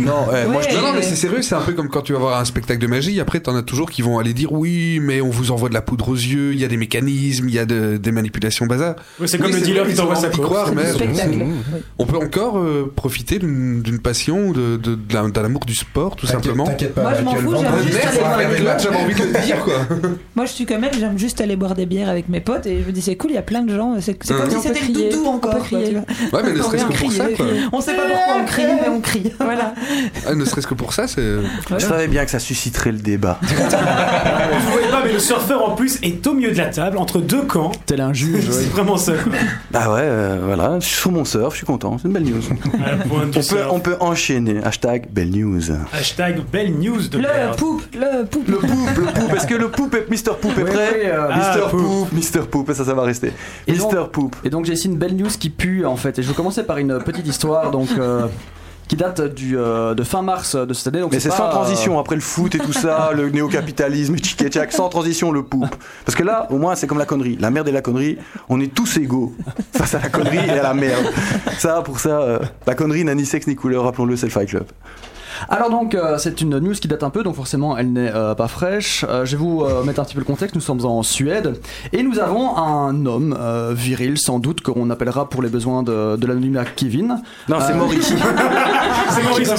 Non, 0.00 0.26
eh, 0.32 0.48
moi, 0.48 0.62
je- 0.68 0.74
Non, 0.74 0.82
non, 0.82 0.92
mais 0.94 1.02
c'est 1.02 1.16
sérieux, 1.16 1.42
c'est 1.42 1.54
un 1.54 1.60
peu 1.60 1.72
comme 1.72 1.88
quand 1.88 2.00
tu 2.02 2.12
vas 2.14 2.18
voir 2.18 2.40
un 2.40 2.44
spectacle 2.44 2.80
de 2.80 2.86
magie. 2.86 3.20
Après, 3.20 3.40
t'en 3.40 3.54
as 3.56 3.62
toujours 3.62 3.90
qui 3.90 4.00
vont 4.02 4.18
aller 4.18 4.32
dire 4.32 4.52
oui, 4.52 5.00
mais 5.02 5.20
on 5.20 5.28
vous 5.30 5.50
envoie 5.50 5.68
de 5.68 5.74
la 5.74 5.82
poudre 5.82 6.08
aux 6.08 6.14
yeux, 6.14 6.52
il 6.54 6.58
y 6.60 6.64
a 6.64 6.68
des 6.68 6.76
mécanismes, 6.78 7.48
il 7.48 7.54
y 7.54 7.58
a 7.58 7.66
de- 7.66 7.98
des 7.98 8.12
manipulations 8.12 8.66
bazar. 8.66 8.94
Ouais, 9.20 9.26
c'est 9.26 9.38
comme 9.38 9.50
le 9.52 9.60
dealer 9.60 9.86
qui 9.86 9.94
t'envoie 9.94 10.16
sa 10.16 10.28
croire, 10.30 10.70
mais 10.74 10.84
spectacle. 11.04 11.38
Oui. 11.42 11.80
on 11.98 12.06
peut 12.06 12.16
encore 12.16 12.58
euh, 12.58 12.92
profiter 12.94 13.38
d'une 13.38 13.98
passion, 14.02 14.48
ou 14.48 14.52
de, 14.52 14.76
de, 14.76 14.94
de 14.94 15.14
la- 15.14 15.22
d'un 15.28 15.44
amour 15.44 15.64
du 15.64 15.74
sport, 15.74 16.16
tout 16.16 16.26
simplement. 16.26 16.64
T'inquiète 16.66 16.94
pas, 16.94 17.02
Moi, 17.02 17.12
je 17.18 17.22
m'en 17.24 17.30
Michael 17.32 17.44
fous, 17.44 17.50
Van 17.52 17.62
j'aime 17.62 17.70
Damme. 17.72 17.82
juste 17.82 17.94
Merde, 17.94 18.06
aller 18.06 18.16
ça 18.16 18.22
va 18.22 18.28
voir 18.28 18.38
faire 18.40 18.50
les 18.50 18.56
des 18.56 18.62
matchs, 18.62 18.82
j'avais 18.82 18.96
envie 18.96 19.14
de 19.14 19.22
le 19.38 19.44
dire, 19.44 19.58
quoi. 19.64 19.74
Moi, 20.36 20.46
je 20.46 20.50
suis 20.52 20.66
comme 20.66 20.84
elle, 20.84 20.98
j'aime 20.98 21.18
juste 21.18 21.40
aller 21.40 21.56
boire 21.56 21.74
des 21.74 21.86
bières 21.86 22.08
avec 22.08 22.28
mes 22.28 22.40
potes 22.40 22.66
et 22.66 22.80
je 22.82 22.86
me 22.86 22.92
dis, 22.92 23.02
c'est 23.02 23.16
cool, 23.16 23.30
il 23.30 23.34
y 23.34 23.38
a 23.38 23.42
plein 23.42 23.62
de 23.62 23.74
gens. 23.74 23.96
C'est 24.00 24.12
Hein. 24.30 24.34
comme 24.40 24.50
si 24.50 24.60
c'était 24.68 24.80
le 24.86 25.10
doudou 25.10 25.26
encore. 25.26 25.54
Ouais, 25.72 26.42
mais 26.44 26.52
ne 26.52 26.62
serait-ce 26.62 26.84
que 26.86 26.92
pour 26.98 27.12
ça, 27.12 27.24
quoi. 27.36 27.46
On 27.72 27.80
sait 27.80 27.94
pas 27.94 28.02
pourquoi 28.06 28.34
on 28.42 28.44
crie, 28.44 28.62
mais 28.66 28.88
on 28.88 29.00
crie. 29.00 29.32
Voilà. 29.40 29.74
Ah, 30.26 30.34
ne 30.34 30.44
serait-ce 30.44 30.66
que 30.66 30.74
pour 30.74 30.92
ça, 30.92 31.06
c'est. 31.08 31.22
je 31.70 31.78
savais 31.78 32.08
bien 32.08 32.24
que 32.24 32.30
ça 32.30 32.38
susciterait 32.38 32.92
le 32.92 32.98
débat. 32.98 33.38
Vous 33.42 34.72
voyez 34.72 34.88
pas, 34.88 35.02
mais 35.04 35.12
le 35.12 35.18
surfeur 35.18 35.68
en 35.68 35.74
plus 35.74 35.98
est 36.02 36.26
au 36.26 36.34
milieu 36.34 36.50
de 36.52 36.58
la 36.58 36.66
table, 36.66 36.98
entre 36.98 37.18
deux 37.20 37.42
camps. 37.42 37.72
Tel 37.86 38.00
un 38.00 38.12
juge, 38.12 38.44
C'est 38.50 38.70
vraiment 38.70 38.96
ça. 38.96 39.12
Bah 39.70 39.92
ouais, 39.92 40.00
euh, 40.02 40.38
voilà, 40.44 40.78
sur 40.96 41.12
mon 41.12 41.24
surf, 41.24 41.52
je 41.52 41.58
suis 41.58 41.66
content, 41.66 41.98
c'est 41.98 42.08
une 42.08 42.14
belle 42.14 42.24
news. 42.24 42.40
On 43.10 43.28
peut, 43.30 43.42
surf. 43.42 43.66
on 43.70 43.80
peut 43.80 43.96
enchaîner. 44.00 44.62
Hashtag 44.62 45.08
belle 45.10 45.30
news. 45.30 45.60
Hashtag 45.92 46.40
belle 46.50 46.72
news 46.78 47.08
de 47.08 47.18
Le 47.18 47.56
poupe, 47.56 47.82
le 47.94 48.24
poupe. 48.24 48.48
Le 48.48 48.56
poupe, 48.58 48.96
le 48.96 49.04
poupe. 49.20 49.34
Est-ce 49.36 49.46
que 49.46 49.54
le 49.54 49.70
poupe 49.70 49.94
est 49.94 50.08
Mr. 50.10 50.34
Poupe 50.40 50.58
est 50.58 50.62
Oui, 50.64 50.70
prêt 50.70 50.90
oui, 50.94 51.00
euh, 51.06 51.28
Ah, 51.30 51.56
Mr. 51.56 51.70
poupe. 51.70 51.80
Poupe, 51.80 52.12
Mr. 52.12 52.40
Poupe, 52.50 52.72
ça, 52.72 52.84
ça 52.84 52.94
va 52.94 53.02
rester. 53.02 53.32
Et 53.66 53.72
donc- 53.74 53.92
Mr. 53.92 54.08
Poupe. 54.10 54.36
Et 54.44 54.50
donc 54.50 54.64
j'ai 54.64 54.72
ici 54.74 54.86
une 54.88 54.96
belle 54.98 55.14
news 55.16 55.28
qui 55.38 55.50
pue 55.50 55.84
en 55.86 55.96
fait. 55.96 56.18
Et 56.18 56.22
je 56.22 56.28
vais 56.28 56.34
commencer 56.34 56.62
par 56.64 56.78
une 56.78 56.98
petite 57.00 57.26
histoire 57.26 57.70
donc 57.70 57.88
euh, 57.98 58.26
qui 58.88 58.96
date 58.96 59.20
du, 59.22 59.56
euh, 59.56 59.94
de 59.94 60.02
fin 60.02 60.22
mars 60.22 60.56
de 60.56 60.74
cette 60.74 60.88
année. 60.88 61.00
Donc 61.00 61.12
Mais 61.12 61.20
c'est 61.20 61.30
sans 61.30 61.46
euh, 61.46 61.50
transition, 61.50 61.98
après 61.98 62.14
le 62.14 62.20
foot 62.20 62.54
et 62.54 62.58
tout 62.58 62.72
ça, 62.72 63.10
le 63.14 63.30
néo-capitalisme, 63.30 64.16
sans 64.70 64.88
transition, 64.88 65.32
le 65.32 65.42
poupe. 65.42 65.74
Parce 66.04 66.16
que 66.16 66.22
là, 66.22 66.46
au 66.50 66.58
moins, 66.58 66.74
c'est 66.74 66.86
comme 66.86 66.98
la 66.98 67.06
connerie. 67.06 67.36
La 67.40 67.50
merde 67.50 67.68
et 67.68 67.72
la 67.72 67.82
connerie, 67.82 68.18
on 68.48 68.60
est 68.60 68.72
tous 68.72 68.96
égaux 68.96 69.34
face 69.72 69.94
à 69.94 70.00
la 70.00 70.08
connerie 70.08 70.46
et 70.46 70.50
à 70.58 70.62
la 70.62 70.74
merde. 70.74 71.06
Ça, 71.58 71.82
pour 71.82 72.00
ça, 72.00 72.20
euh, 72.20 72.38
la 72.66 72.74
connerie 72.74 73.04
n'a 73.04 73.14
ni 73.14 73.24
sexe 73.24 73.46
ni 73.46 73.56
couleur, 73.56 73.84
rappelons-le, 73.84 74.16
c'est 74.16 74.26
le 74.26 74.32
Fight 74.32 74.48
Club. 74.48 74.64
Alors 75.48 75.70
donc 75.70 75.94
euh, 75.94 76.18
c'est 76.18 76.40
une 76.40 76.58
news 76.58 76.72
qui 76.74 76.88
date 76.88 77.02
un 77.02 77.10
peu 77.10 77.22
donc 77.22 77.34
forcément 77.36 77.76
elle 77.76 77.92
n'est 77.92 78.10
euh, 78.14 78.34
pas 78.34 78.48
fraîche. 78.48 79.04
Euh, 79.08 79.24
je 79.24 79.32
vais 79.36 79.42
vous 79.42 79.62
euh, 79.62 79.82
mettre 79.84 80.00
un 80.00 80.04
petit 80.04 80.14
peu 80.14 80.20
le 80.20 80.24
contexte. 80.26 80.54
Nous 80.54 80.60
sommes 80.60 80.84
en 80.84 81.02
Suède 81.02 81.60
et 81.92 82.02
nous 82.02 82.18
avons 82.18 82.56
un 82.56 83.06
homme 83.06 83.36
euh, 83.38 83.72
viril 83.74 84.18
sans 84.18 84.38
doute 84.38 84.60
qu'on 84.62 84.90
appellera 84.90 85.28
pour 85.28 85.42
les 85.42 85.48
besoins 85.48 85.82
de, 85.82 86.16
de 86.16 86.26
l'anonymat 86.26 86.64
Kevin. 86.64 87.20
Non, 87.48 87.58
c'est 87.60 87.72
Euh, 87.72 87.76
Maurice. 87.76 88.12
C'est 89.10 89.22
Maurice. 89.24 89.50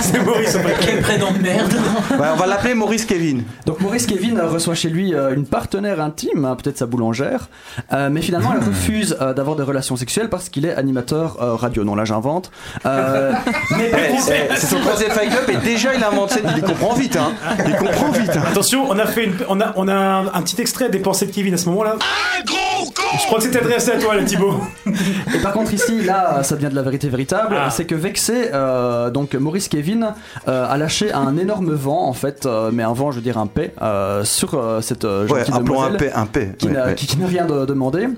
C'est 0.00 0.24
Maurice. 0.24 0.58
Quel 0.80 1.00
prénom 1.00 1.32
de 1.32 1.38
merde 1.38 1.72
Ouais, 2.18 2.26
on 2.32 2.36
va 2.36 2.46
l'appeler 2.46 2.74
Maurice 2.74 3.04
Kevin. 3.06 3.44
Donc 3.66 3.80
Maurice 3.80 4.06
Kevin 4.06 4.38
reçoit 4.40 4.74
chez 4.74 4.90
lui 4.90 5.14
euh, 5.14 5.34
une 5.34 5.46
partenaire 5.46 6.00
intime, 6.00 6.44
hein, 6.44 6.56
peut-être 6.56 6.76
sa 6.78 6.86
boulangère, 6.86 7.48
euh, 7.92 8.08
mais 8.10 8.20
finalement 8.20 8.52
elle 8.52 8.66
refuse 8.66 9.16
euh, 9.20 9.32
d'avoir 9.32 9.56
des 9.56 9.62
relations 9.62 9.96
sexuelles 9.96 10.28
parce 10.28 10.48
qu'il 10.48 10.66
est 10.66 10.74
animateur 10.74 11.38
euh, 11.42 11.54
radio. 11.54 11.84
Non 11.84 11.94
là 11.94 12.04
j'invente. 12.04 12.50
Euh, 12.84 13.32
mais 13.78 13.90
c'est 14.18 14.66
son 14.66 14.80
Fight 15.10 15.30
Club 15.30 15.50
et 15.50 15.64
déjà 15.64 15.94
il 15.94 16.02
invente 16.02 16.30
ça. 16.30 16.40
Il 16.56 16.62
comprend 16.62 16.94
vite, 16.94 17.16
hein. 17.16 17.32
Il 17.66 17.74
comprend 17.76 18.10
vite. 18.10 18.30
hein. 18.36 18.42
Attention, 18.50 18.86
on 18.88 18.98
a 18.98 19.06
fait 19.06 19.24
une, 19.24 19.34
on 19.48 19.60
a, 19.60 19.72
on 19.76 19.88
a 19.88 19.94
un, 19.94 20.26
un 20.28 20.42
petit 20.42 20.60
extrait 20.60 20.88
des 20.88 20.98
pensées 20.98 21.26
de 21.26 21.32
Kevin 21.32 21.54
à 21.54 21.56
ce 21.56 21.68
moment-là. 21.70 21.96
Je 23.16 23.26
crois 23.26 23.38
que 23.38 23.44
c'était 23.44 23.60
adressé 23.60 23.92
à 23.92 23.98
toi, 23.98 24.14
là, 24.16 24.22
Thibaut. 24.24 24.60
Et 25.34 25.38
par 25.38 25.52
contre 25.52 25.72
ici, 25.72 26.02
là, 26.02 26.42
ça 26.42 26.56
devient 26.56 26.68
de 26.68 26.74
la 26.74 26.82
vérité 26.82 27.08
véritable. 27.08 27.56
Ah. 27.58 27.70
C'est 27.70 27.84
que 27.84 27.94
vexé, 27.94 28.50
euh, 28.52 29.10
donc 29.10 29.34
Maurice 29.34 29.68
Kevin 29.68 30.12
euh, 30.48 30.66
a 30.68 30.76
lâché 30.76 31.12
un 31.12 31.36
énorme 31.36 31.72
vent 31.74 32.06
en 32.08 32.12
fait, 32.12 32.44
euh, 32.46 32.70
mais 32.72 32.82
un 32.82 32.92
vent, 32.92 33.10
je 33.12 33.16
veux 33.16 33.22
dire 33.22 33.38
un 33.38 33.46
paix, 33.46 33.72
euh, 33.82 34.24
sur 34.24 34.54
euh, 34.54 34.80
cette 34.80 35.04
euh, 35.04 35.26
Ouais, 35.28 35.42
appelons 35.52 35.82
un 35.82 35.92
paix, 35.92 36.10
un 36.14 36.26
paix. 36.26 36.52
qui 36.58 36.66
Ouais, 36.66 36.72
n'a 36.72 36.86
ouais. 36.86 36.94
qui- 36.94 37.06
qui 37.06 37.16
n'a 37.18 37.26
rien 37.26 37.46
de- 37.46 37.64
demandé. 37.64 38.08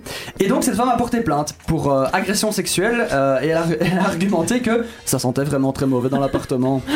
Et 0.40 0.48
donc 0.48 0.64
cette 0.64 0.74
femme 0.76 0.88
a 0.88 0.96
porté 0.96 1.20
plainte 1.20 1.54
pour 1.66 1.92
euh, 1.92 2.06
agression 2.12 2.50
sexuelle 2.52 3.06
euh, 3.12 3.40
et 3.42 3.48
elle 3.48 3.56
a, 3.58 3.64
elle 3.80 3.98
a 3.98 4.04
argumenté 4.04 4.60
que 4.60 4.84
ça 5.04 5.18
sentait 5.18 5.44
vraiment 5.44 5.72
très 5.72 5.86
mauvais 5.86 6.08
dans 6.08 6.20
l'appartement. 6.20 6.75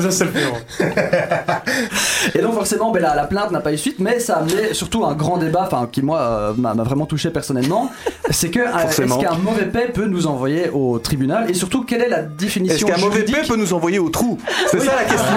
Ça, 0.00 0.10
c'est 0.10 0.24
le 0.24 0.30
fait. 0.30 2.38
Et 2.38 2.42
donc 2.42 2.54
forcément, 2.54 2.90
ben, 2.90 3.02
la, 3.02 3.14
la 3.14 3.24
plainte 3.24 3.50
n'a 3.50 3.60
pas 3.60 3.72
eu 3.72 3.78
suite, 3.78 3.96
mais 3.98 4.20
ça 4.20 4.36
a 4.36 4.38
amené 4.40 4.74
surtout 4.74 5.04
un 5.04 5.14
grand 5.14 5.38
débat, 5.38 5.64
enfin 5.66 5.88
qui 5.90 6.02
moi 6.02 6.20
euh, 6.20 6.52
m'a 6.56 6.72
vraiment 6.74 7.06
touché 7.06 7.30
personnellement. 7.30 7.90
C'est 8.30 8.50
que 8.50 8.60
euh, 8.60 8.64
est-ce 8.66 9.02
Forcément. 9.02 9.18
qu'un 9.18 9.36
mauvais 9.38 9.66
paix 9.66 9.90
peut 9.92 10.06
nous 10.06 10.26
envoyer 10.26 10.68
au 10.70 10.98
tribunal? 10.98 11.50
Et 11.50 11.54
surtout 11.54 11.84
quelle 11.84 12.02
est 12.02 12.08
la 12.08 12.20
Est-ce 12.20 12.28
définition 12.36 12.86
qu'un 12.86 12.98
mauvais 12.98 13.20
juridique? 13.20 13.36
paix 13.42 13.48
peut 13.48 13.56
nous 13.56 13.72
envoyer 13.72 13.98
au 13.98 14.08
trou? 14.10 14.38
C'est 14.70 14.80
ça 14.80 14.92
la 14.96 15.04
question. 15.04 15.36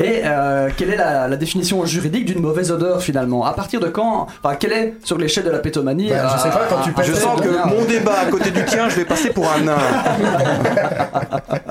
et 0.00 0.22
euh, 0.24 0.68
quelle 0.76 0.90
est 0.90 0.96
la, 0.96 1.28
la 1.28 1.36
définition 1.36 1.84
juridique 1.86 2.26
d'une 2.26 2.40
mauvaise 2.40 2.70
odeur 2.70 3.02
finalement? 3.02 3.44
À 3.46 3.52
partir 3.54 3.80
de 3.80 3.88
quand 3.88 4.26
Enfin, 4.42 4.56
quelle 4.56 4.72
est 4.72 4.94
sur 5.02 5.18
l'échelle 5.18 5.44
de 5.44 5.50
la 5.50 5.58
pétomanie 5.58 6.10
Bah, 6.10 6.34
je 6.36 6.42
sais 6.42 6.50
pas, 6.50 6.66
quand 6.68 6.82
tu 6.82 6.90
euh, 6.90 7.02
Je 7.04 7.12
sens 7.14 7.40
que 7.40 7.48
mon 7.68 7.84
débat 7.84 8.20
à 8.22 8.26
côté 8.26 8.50
du 8.50 8.64
tien, 8.64 8.88
je 8.88 8.96
vais 8.96 9.04
passer 9.04 9.30
pour 9.30 9.46
un 9.50 9.65
nain. 9.66 9.76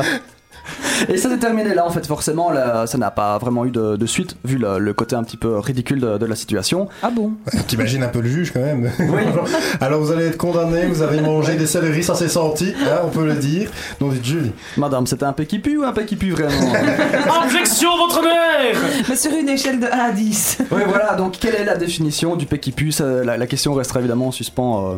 Et 1.10 1.18
ça 1.18 1.30
s'est 1.30 1.38
terminé 1.38 1.74
là 1.76 1.86
en 1.86 1.90
fait 1.92 2.08
forcément 2.08 2.50
là, 2.52 2.88
ça 2.88 2.98
n'a 2.98 3.12
pas 3.12 3.38
vraiment 3.38 3.66
eu 3.66 3.70
de, 3.70 3.98
de 3.98 4.06
suite 4.06 4.36
vu 4.46 4.58
le, 4.58 4.80
le 4.80 4.94
côté 4.94 5.16
un 5.16 5.24
petit 5.24 5.38
peu 5.38 5.60
ridicule 5.60 6.00
de, 6.00 6.18
de 6.18 6.26
la 6.26 6.36
situation. 6.36 6.88
Ah 7.04 7.12
bon? 7.12 7.34
T'imagines 7.68 8.02
un 8.02 8.08
peu 8.08 8.22
le 8.22 8.30
juge 8.30 8.52
quand 8.52 8.62
même. 8.62 8.90
Alors 9.82 10.02
vous 10.02 10.12
allez 10.12 10.26
être 10.28 10.38
condamné, 10.38 10.86
vous 10.88 11.02
avez 11.04 11.22
mangé 11.22 11.56
des 11.56 11.68
céleris, 11.68 12.04
ça 12.04 12.16
s'est 12.16 12.30
senti, 12.30 12.74
hein, 12.82 13.02
on 13.04 13.10
peut 13.10 13.26
le 13.26 13.36
dire. 13.36 13.70
Donc 14.00 14.14
dites 14.14 14.26
Julie. 14.26 14.54
Madame, 14.78 15.06
c'était 15.06 15.26
un 15.26 15.34
paix 15.34 15.46
qui 15.46 15.60
pue 15.60 15.78
ou 15.78 15.84
un 15.84 15.92
paix 15.94 16.06
qui 16.06 16.16
pue 16.16 16.32
vraiment? 16.32 16.50
Objection, 17.44 17.90
votre 17.98 18.22
mère 18.24 18.76
Mais 19.08 19.16
sur 19.18 19.34
une 19.34 19.50
échelle 19.50 19.80
de 19.80 19.86
1 19.88 19.90
à 19.90 20.12
10. 20.12 20.58
Oui 20.72 20.82
voilà, 20.88 21.14
donc 21.16 21.34
quelle 21.40 21.56
est 21.56 21.66
la 21.66 21.76
définition 21.78 22.36
du 22.38 22.46
paix 22.48 22.60
qui 22.60 22.72
pue 22.72 22.92
Ça, 22.92 23.06
la, 23.24 23.38
la 23.38 23.48
question 23.48 23.74
restera 23.74 24.00
évidemment 24.00 24.28
en 24.30 24.32
suspens. 24.32 24.94
euh, 24.94 24.96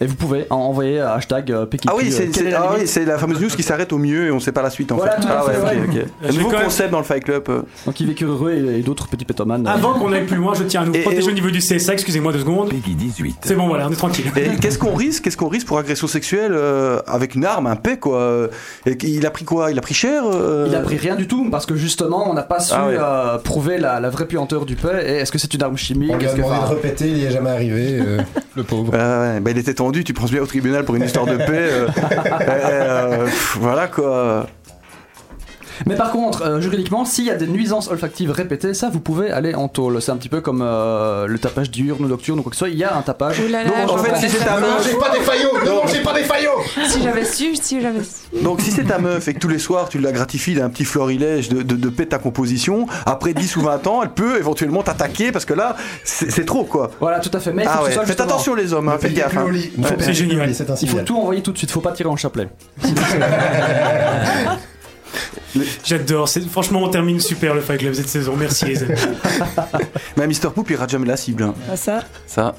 et 0.00 0.06
vous 0.06 0.14
pouvez 0.14 0.46
en- 0.50 0.56
envoyer 0.56 1.00
euh, 1.00 1.14
hashtag 1.14 1.52
euh, 1.52 1.66
qui 1.66 1.86
Ah 1.88 1.92
oui, 1.96 2.04
euh, 2.12 2.26
c'est 2.32 2.52
ah 2.54 2.72
oui, 2.78 2.86
c'est 2.86 3.04
la 3.04 3.18
fameuse 3.18 3.40
news 3.40 3.48
qui 3.48 3.62
s'arrête 3.62 3.92
au 3.92 3.98
mieux 3.98 4.26
et 4.26 4.30
on 4.30 4.40
sait 4.40 4.52
pas 4.52 4.62
la 4.62 4.70
suite 4.70 4.90
en 4.92 4.96
Voilà, 4.96 5.12
fait. 5.20 5.28
Ah 5.28 5.44
ouais, 5.44 5.52
ouais. 5.56 5.80
ok. 5.88 6.06
Je 6.22 6.28
Un 6.28 6.30
vais 6.32 6.38
nouveau 6.38 6.50
même- 6.50 6.62
concept 6.64 6.90
dans 6.90 6.98
le 6.98 7.04
Fight 7.04 7.22
Club. 7.24 7.44
Donc 7.86 8.00
Yves 8.00 8.22
Heureux 8.22 8.52
et, 8.52 8.78
et 8.78 8.82
d'autres 8.82 9.08
petits 9.08 9.24
pétomanes. 9.24 9.66
Avant 9.66 9.94
qu'on 9.94 10.12
aille 10.12 10.24
plus 10.26 10.36
loin, 10.36 10.54
je 10.54 10.64
tiens 10.64 10.82
à 10.82 10.86
nous 10.86 10.94
Et- 10.94 11.00
protéger 11.02 11.28
et- 11.28 11.30
au 11.30 11.34
niveau 11.34 11.50
du 11.50 11.60
CSA. 11.60 11.92
Excusez-moi 11.92 12.32
deux 12.32 12.40
secondes. 12.40 12.70
Peggy 12.70 12.94
18. 12.94 13.36
C'est 13.44 13.54
bon, 13.54 13.68
voilà, 13.68 13.86
on 13.88 13.92
est 13.92 13.96
tranquille. 13.96 14.26
Et 14.36 14.56
qu'est-ce 14.56 14.78
qu'on 14.78 14.94
risque 14.94 15.24
Qu'est-ce 15.24 15.36
qu'on 15.36 15.48
risque 15.48 15.66
pour 15.66 15.78
agression 15.78 16.06
sexuelle 16.06 16.52
euh, 16.54 17.00
avec 17.06 17.34
une 17.34 17.44
arme, 17.44 17.66
un 17.66 17.76
paix 17.76 17.98
quoi 17.98 18.48
Et 18.86 18.96
Il 19.02 19.26
a 19.26 19.30
pris 19.30 19.44
quoi 19.44 19.70
Il 19.70 19.78
a 19.78 19.82
pris 19.82 19.94
cher 19.94 20.22
euh 20.26 20.66
Il 20.68 20.74
a 20.74 20.80
pris 20.80 20.96
rien 20.96 21.14
du 21.16 21.26
tout 21.28 21.48
parce 21.50 21.66
que 21.66 21.74
justement 21.76 22.30
on 22.30 22.34
n'a 22.34 22.42
pas 22.42 22.60
su 22.60 22.72
Ah 22.74 22.86
ouais. 22.86 22.96
euh, 22.98 23.38
prouver 23.38 23.78
la, 23.78 24.00
la 24.00 24.08
vraie 24.10 24.26
puanteur 24.26 24.64
du 24.66 24.76
paix. 24.76 25.04
Et 25.06 25.12
est-ce 25.18 25.30
que 25.32 25.38
c'est 25.38 25.52
une 25.52 25.62
arme 25.62 25.76
chimique? 25.76 26.10
On 26.14 26.16
lui 26.16 26.26
a 26.26 26.32
demandé 26.34 26.54
de 26.60 26.74
répéter, 26.74 27.06
il 27.08 27.14
n'y 27.14 27.24
est 27.24 27.30
jamais 27.30 27.50
arrivé, 27.50 27.98
euh, 28.00 28.18
le 28.56 28.62
pauvre. 28.62 28.92
Ah 28.94 29.38
bah 29.40 29.50
il 29.50 29.58
était 29.58 29.74
tu 29.92 30.14
penses 30.14 30.30
bien 30.30 30.40
au 30.42 30.46
tribunal 30.46 30.84
pour 30.84 30.94
une 30.94 31.04
histoire 31.04 31.26
de 31.26 31.36
paix. 31.36 31.46
euh, 31.50 31.88
euh, 31.96 32.40
euh, 32.40 33.24
pff, 33.24 33.56
voilà 33.60 33.88
quoi. 33.88 34.46
Mais 35.86 35.94
par 35.96 36.10
contre, 36.12 36.42
euh, 36.42 36.60
juridiquement, 36.60 37.04
s'il 37.04 37.24
y 37.24 37.30
a 37.30 37.36
des 37.36 37.46
nuisances 37.46 37.88
olfactives 37.88 38.30
répétées, 38.30 38.74
ça 38.74 38.88
vous 38.90 39.00
pouvez 39.00 39.30
aller 39.30 39.54
en 39.54 39.68
tôle. 39.68 40.00
C'est 40.02 40.12
un 40.12 40.16
petit 40.16 40.28
peu 40.28 40.40
comme 40.40 40.62
euh, 40.62 41.26
le 41.26 41.38
tapage 41.38 41.70
diurne 41.70 42.04
ou 42.04 42.08
nocturne 42.08 42.38
ou 42.38 42.42
quoi 42.42 42.50
que 42.50 42.56
ce 42.56 42.60
soit. 42.60 42.68
Il 42.68 42.76
y 42.78 42.84
a 42.84 42.96
un 42.96 43.02
tapage. 43.02 43.40
Ouh 43.40 43.48
là 43.50 43.64
là, 43.64 43.86
Donc, 43.86 43.98
En 43.98 44.02
fait, 44.02 44.16
si 44.16 44.28
c'est 44.28 44.44
ta 44.44 44.56
Ne 44.56 44.60
meuf- 44.60 44.76
mangez 44.76 44.94
pas 44.98 45.10
des 45.10 45.20
faillots 45.20 45.58
Ne 45.64 45.70
mangez 45.70 46.00
pas 46.02 46.12
des 46.14 46.22
faillots 46.24 46.60
Si 46.88 47.02
j'avais 47.02 47.24
su, 47.24 47.56
si 47.56 47.80
j'avais 47.80 48.02
su. 48.02 48.42
Donc 48.42 48.60
si 48.60 48.70
c'est 48.70 48.84
ta 48.84 48.98
meuf 48.98 49.26
et 49.28 49.34
que 49.34 49.38
tous 49.40 49.48
les 49.48 49.58
soirs 49.58 49.88
tu 49.88 49.98
la 49.98 50.12
gratifies 50.12 50.54
d'un 50.54 50.68
petit 50.70 50.84
florilège 50.84 51.48
de, 51.48 51.62
de, 51.62 51.74
de 51.76 51.88
paix 51.88 52.04
de 52.04 52.10
ta 52.10 52.18
composition, 52.18 52.86
après 53.06 53.34
10 53.34 53.56
ou 53.56 53.62
20 53.62 53.86
ans, 53.86 54.02
elle 54.02 54.10
peut 54.10 54.38
éventuellement 54.38 54.82
t'attaquer 54.82 55.32
parce 55.32 55.44
que 55.44 55.54
là, 55.54 55.76
c'est 56.04 56.30
c'est 56.30 56.44
trop 56.44 56.64
quoi. 56.64 56.90
Voilà, 57.00 57.18
tout 57.20 57.30
à 57.32 57.40
fait. 57.40 57.52
Mais 57.52 57.62
il 57.64 57.68
faut 57.68 57.72
Ah 57.74 57.78
que 57.78 57.82
ce 57.84 57.88
ouais, 57.88 57.92
soit 57.94 58.02
faites 58.02 58.16
justement- 58.18 58.28
attention 58.34 58.54
les 58.54 58.72
hommes, 58.72 58.88
hein, 58.88 58.96
faites 59.00 59.14
gaffe. 59.14 59.36
hein. 59.36 59.46
Il 59.52 59.84
faut- 59.84 59.94
Ouais. 59.94 59.96
c'est 60.00 60.14
génial. 60.14 60.54
c'est 60.54 60.70
un 60.70 60.74
Il 60.74 60.78
faut 60.80 60.86
signal. 60.86 61.04
tout 61.04 61.16
envoyer 61.16 61.42
tout 61.42 61.52
de 61.52 61.58
suite. 61.58 61.70
Faut 61.70 61.80
pas 61.80 61.92
tirer 61.92 62.08
en 62.08 62.16
chapelet. 62.16 62.48
J'adore. 65.84 66.28
Franchement, 66.50 66.82
on 66.84 66.88
termine 66.88 67.18
super 67.20 67.54
le 67.54 67.60
Fight 67.60 67.80
Club 67.80 67.94
cette 67.94 68.08
saison. 68.08 68.34
Merci 68.38 68.66
les 68.66 68.82
amis. 68.82 68.94
Mais 70.16 70.26
Mr. 70.26 70.50
Poop 70.54 70.70
il 70.70 70.76
rate 70.76 70.90
jamais 70.90 71.06
la 71.06 71.16
cible. 71.16 71.42
hein. 71.42 71.54
Ah, 71.70 71.76
ça 71.76 72.04
Ça. 72.26 72.54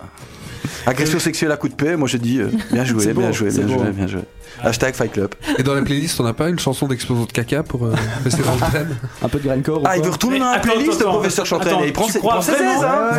Agression 0.85 1.19
sexuelle 1.19 1.51
à 1.51 1.57
coup 1.57 1.69
de 1.69 1.73
paix, 1.73 1.95
moi 1.95 2.07
je 2.07 2.17
dis 2.17 2.39
euh, 2.39 2.49
bien 2.71 2.83
joué, 2.85 3.03
C'est 3.03 3.13
beau, 3.13 3.21
bien 3.21 3.31
joué, 3.31 3.49
bien 3.51 3.67
joué, 3.67 3.91
bien 3.91 4.07
joué. 4.07 4.21
Hashtag 4.63 4.93
Fight 4.95 5.11
Club. 5.11 5.33
Et 5.57 5.63
dans 5.63 5.73
la 5.73 5.81
playlist, 5.81 6.19
on 6.19 6.23
n'a 6.23 6.33
pas 6.33 6.49
une 6.49 6.59
chanson 6.59 6.87
d'explosion 6.87 7.25
de 7.25 7.31
caca 7.31 7.63
pour 7.63 7.85
euh, 7.85 7.93
rester 8.23 8.43
dans 8.43 8.53
le 8.53 8.71
thème 8.71 8.97
Un 9.23 9.27
peu 9.27 9.39
de 9.39 9.43
grindcore. 9.47 9.81
Ah, 9.85 9.97
il 9.97 10.03
veut 10.03 10.11
retourner 10.11 10.39
dans 10.39 10.51
la 10.51 10.59
playlist, 10.59 10.99
le 10.99 11.05
professeur 11.05 11.45
et 11.81 11.87
il 11.87 11.93
prend 11.93 12.07
ses, 12.07 12.19
hein. 12.19 13.11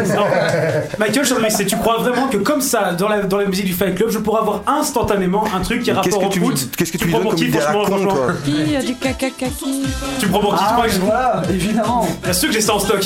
Michael 0.98 1.24
Chandris, 1.24 1.66
tu 1.66 1.76
crois 1.76 1.98
vraiment 1.98 2.28
que 2.28 2.36
comme 2.38 2.60
ça, 2.60 2.92
dans 2.92 3.08
la, 3.08 3.22
dans 3.22 3.38
la 3.38 3.46
musique 3.46 3.66
du 3.66 3.72
Fight 3.72 3.94
Club, 3.94 4.10
je 4.10 4.18
pourrais 4.18 4.40
avoir 4.40 4.62
instantanément 4.66 5.44
un 5.54 5.60
truc 5.60 5.82
qui 5.82 5.90
a 5.90 5.94
Qu'est-ce 6.02 6.16
rapport 6.16 6.30
que 6.30 6.38
au 6.40 6.44
foot 6.44 6.70
qu'est-ce 6.76 6.92
que 6.92 6.98
tu 6.98 7.08
prends 7.08 7.18
donnes 7.18 7.22
pour 7.22 7.30
comme 7.32 7.40
qui, 7.40 7.46
idée 7.48 7.58
à 7.58 7.60
la 7.60 7.66
franchement, 7.72 7.96
con, 7.96 8.02
franchement 8.08 8.26
toi 8.26 8.34
Qui 8.44 8.76
a 8.76 8.82
du 8.82 8.94
caca 8.96 9.30
kaki 9.30 9.82
Tu 10.20 10.26
me 10.26 10.30
prends 10.30 10.40
pour 10.40 10.54
qui 10.54 10.58
tu 10.58 10.64
Ah, 10.68 10.72
crois 10.74 10.86
que 10.86 10.92
je- 10.92 11.00
voilà, 11.00 11.42
évidemment. 11.50 12.08
Bien 12.22 12.32
sûr 12.32 12.48
que 12.48 12.54
j'ai 12.54 12.60
ça 12.60 12.74
en 12.74 12.78
stock. 12.78 13.00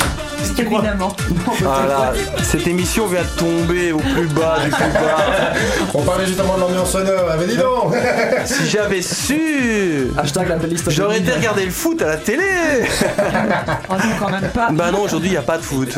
Évidemment. 0.58 1.08
Voilà, 1.60 2.12
cette 2.42 2.66
émission 2.66 3.06
vient 3.06 3.22
de 3.22 3.38
tomber 3.38 3.92
au 3.92 3.98
plus 3.98 4.26
bas 4.28 4.58
du 4.64 4.70
plus 4.70 4.92
bas. 4.92 5.54
On 5.94 6.02
parlait 6.02 6.26
justement 6.26 6.56
de 6.56 6.60
l'ambiance 6.60 6.90
sonore, 6.92 7.24
ah, 7.30 7.36
mais 7.38 7.46
dis 7.46 7.56
donc 7.56 7.94
Si 8.44 8.66
j'avais 8.68 9.02
su, 9.02 10.08
Hashtag 10.16 10.48
la 10.48 10.56
playlist. 10.56 10.90
j'aurais 10.90 11.18
été 11.18 11.32
regarder 11.32 11.64
le 11.64 11.70
foot 11.70 12.00
à 12.02 12.06
la 12.06 12.16
télé. 12.16 12.42
Oh 13.88 13.92
non, 13.94 13.98
quand 14.18 14.30
même 14.30 14.50
pas. 14.52 14.70
Bah 14.72 14.90
non, 14.90 15.02
aujourd'hui 15.02 15.28
il 15.28 15.32
n'y 15.32 15.36
a 15.38 15.42
pas 15.42 15.58
de 15.58 15.62
foot. 15.62 15.88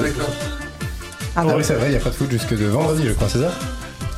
Ah 1.37 1.45
oui, 1.47 1.63
c'est 1.63 1.75
vrai, 1.75 1.87
il 1.87 1.91
n'y 1.91 1.97
a 1.97 2.01
pas 2.01 2.11
de 2.11 2.15
foot 2.15 2.31
jusque 2.31 2.57
de 2.57 2.67
vendredi, 2.67 3.05
je 3.09 3.13
crois, 3.13 3.29
c'est 3.29 3.39
ça? 3.41 3.53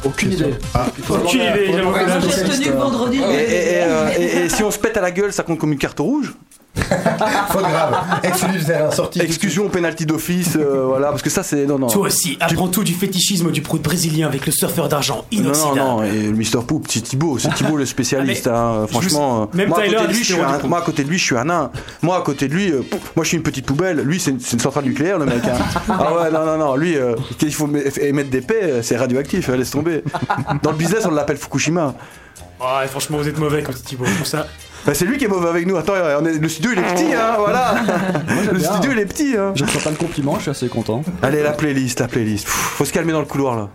Aucune 0.04 0.32
idée. 0.32 0.54
Ah, 0.74 0.86
Aucune 1.10 1.42
idée, 1.42 1.72
j'avoue 1.76 1.94
j'ai 2.30 2.42
tenu 2.42 2.66
le 2.66 2.72
vendredi. 2.78 3.18
Et, 3.18 3.34
et- 3.34 3.72
et, 3.74 3.82
euh, 3.82 4.08
et- 4.18 4.36
et 4.44 4.48
si 4.48 4.62
on 4.62 4.70
se 4.70 4.78
pète 4.78 4.96
à 4.96 5.00
la 5.02 5.10
gueule, 5.10 5.32
ça 5.32 5.42
compte 5.42 5.58
comme 5.58 5.72
une 5.72 5.78
carte 5.78 5.98
rouge? 6.00 6.32
Faute 6.76 7.62
grave. 7.62 7.96
Expulsion, 8.22 8.90
sortie. 8.92 9.20
Exclusion, 9.20 9.68
penalty 9.68 10.06
d'office, 10.06 10.56
euh, 10.56 10.84
voilà, 10.86 11.08
parce 11.08 11.22
que 11.22 11.30
ça 11.30 11.42
c'est. 11.42 11.66
Non, 11.66 11.78
non. 11.78 11.88
Toi 11.88 12.06
aussi, 12.06 12.36
apprends 12.40 12.68
tout 12.68 12.84
du 12.84 12.94
fétichisme 12.94 13.50
du 13.50 13.60
prout 13.62 13.82
brésilien 13.82 14.26
avec 14.28 14.46
le 14.46 14.52
surfeur 14.52 14.88
d'argent 14.88 15.24
Non, 15.32 15.38
non, 15.38 15.44
inoxydable. 15.44 15.78
non, 15.80 16.02
et 16.04 16.22
le 16.22 16.32
Mr. 16.32 16.64
Poop, 16.66 16.86
c'est 16.88 17.00
Thibaut, 17.00 17.38
c'est 17.38 17.52
Thibaut 17.54 17.76
le 17.76 17.86
spécialiste, 17.86 18.46
Ah, 18.52 18.82
hein, 18.82 18.86
franchement. 18.86 19.48
je- 19.52 19.56
même 19.58 19.68
moi, 19.68 19.78
à 19.80 19.86
côté 19.86 19.96
de 20.06 20.08
lui, 20.12 20.18
je 20.24 20.32
suis 20.32 20.40
un, 20.40 20.58
moi, 20.66 20.78
à 20.78 20.82
côté 20.82 21.04
de 21.04 21.08
lui, 21.08 21.18
je 21.18 21.24
suis 21.24 21.36
un 21.36 21.44
nain. 21.44 21.70
Moi, 22.02 22.16
à 22.16 22.20
côté 22.22 22.48
de 22.48 22.54
lui, 22.54 22.70
euh, 22.70 22.82
moi, 23.16 23.24
je 23.24 23.28
suis 23.28 23.36
une 23.36 23.42
petite 23.42 23.66
poubelle. 23.66 24.00
Lui, 24.00 24.20
c'est 24.20 24.30
une, 24.30 24.40
centrale 24.40 24.84
nucléaire, 24.84 25.18
le 25.18 25.26
mec. 25.26 25.42
hein. 25.44 25.58
Ah 25.88 26.14
ouais, 26.14 26.30
non, 26.30 26.44
non, 26.46 26.56
non, 26.56 26.76
lui, 26.76 26.96
euh, 26.96 27.14
qu'il 27.38 27.52
faut 27.52 27.68
émettre 28.00 28.30
des 28.30 28.40
paix, 28.40 28.60
euh, 28.62 28.82
c'est 28.82 28.96
radioactif, 28.96 29.48
euh, 29.48 29.56
laisse 29.56 29.70
tomber. 29.70 30.02
Dans 30.62 30.70
le 30.72 30.76
business, 30.76 31.04
on 31.06 31.10
l'appelle 31.10 31.36
Fukushima. 31.36 31.94
Ouais, 32.60 32.86
franchement, 32.88 33.18
vous 33.18 33.28
êtes 33.28 33.38
mauvais 33.38 33.62
comme 33.62 33.74
Thibaut. 33.74 34.04
Tout 34.18 34.24
ça. 34.24 34.46
Bah, 34.86 34.94
c'est 34.94 35.04
lui 35.04 35.18
qui 35.18 35.24
est 35.26 35.28
mauvais 35.28 35.48
avec 35.48 35.66
nous. 35.66 35.76
Attends, 35.76 35.92
on 36.20 36.24
est- 36.24 36.38
le 36.40 36.48
studio, 36.48 36.70
il 36.72 36.78
est 36.78 36.94
petit, 36.94 37.12
hein, 37.14 37.34
voilà. 37.38 37.74
Le 38.52 38.58
bien. 38.58 38.72
studio, 38.72 38.90
il 38.92 38.98
est 38.98 39.06
petit, 39.06 39.34
hein. 39.36 39.52
Je 39.54 39.62
ne 39.62 39.68
reçois 39.68 39.82
pas 39.82 39.90
de 39.90 39.96
compliments, 39.98 40.36
je 40.36 40.42
suis 40.42 40.50
assez 40.50 40.68
content. 40.68 41.02
Allez, 41.22 41.42
la 41.42 41.52
playlist, 41.52 42.00
la 42.00 42.08
playlist. 42.08 42.44
Pff, 42.46 42.54
faut 42.54 42.84
se 42.84 42.92
calmer 42.92 43.12
dans 43.12 43.20
le 43.20 43.26
couloir, 43.26 43.56
là. 43.56 43.68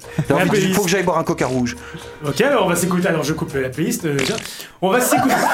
Playlist. 0.47 0.75
faut 0.75 0.83
que 0.83 0.89
j'aille 0.89 1.03
boire 1.03 1.17
un 1.19 1.23
coca 1.23 1.45
rouge. 1.45 1.75
Ok, 2.27 2.41
alors 2.41 2.65
on 2.65 2.69
va 2.69 2.75
s'écouter. 2.75 3.07
Alors 3.07 3.23
je 3.23 3.33
coupe 3.33 3.53
la 3.53 3.69
playlist 3.69 4.05
euh, 4.05 4.15
déjà. 4.15 4.35
On 4.81 4.89
va 4.89 4.99
s'écouter. 4.99 5.35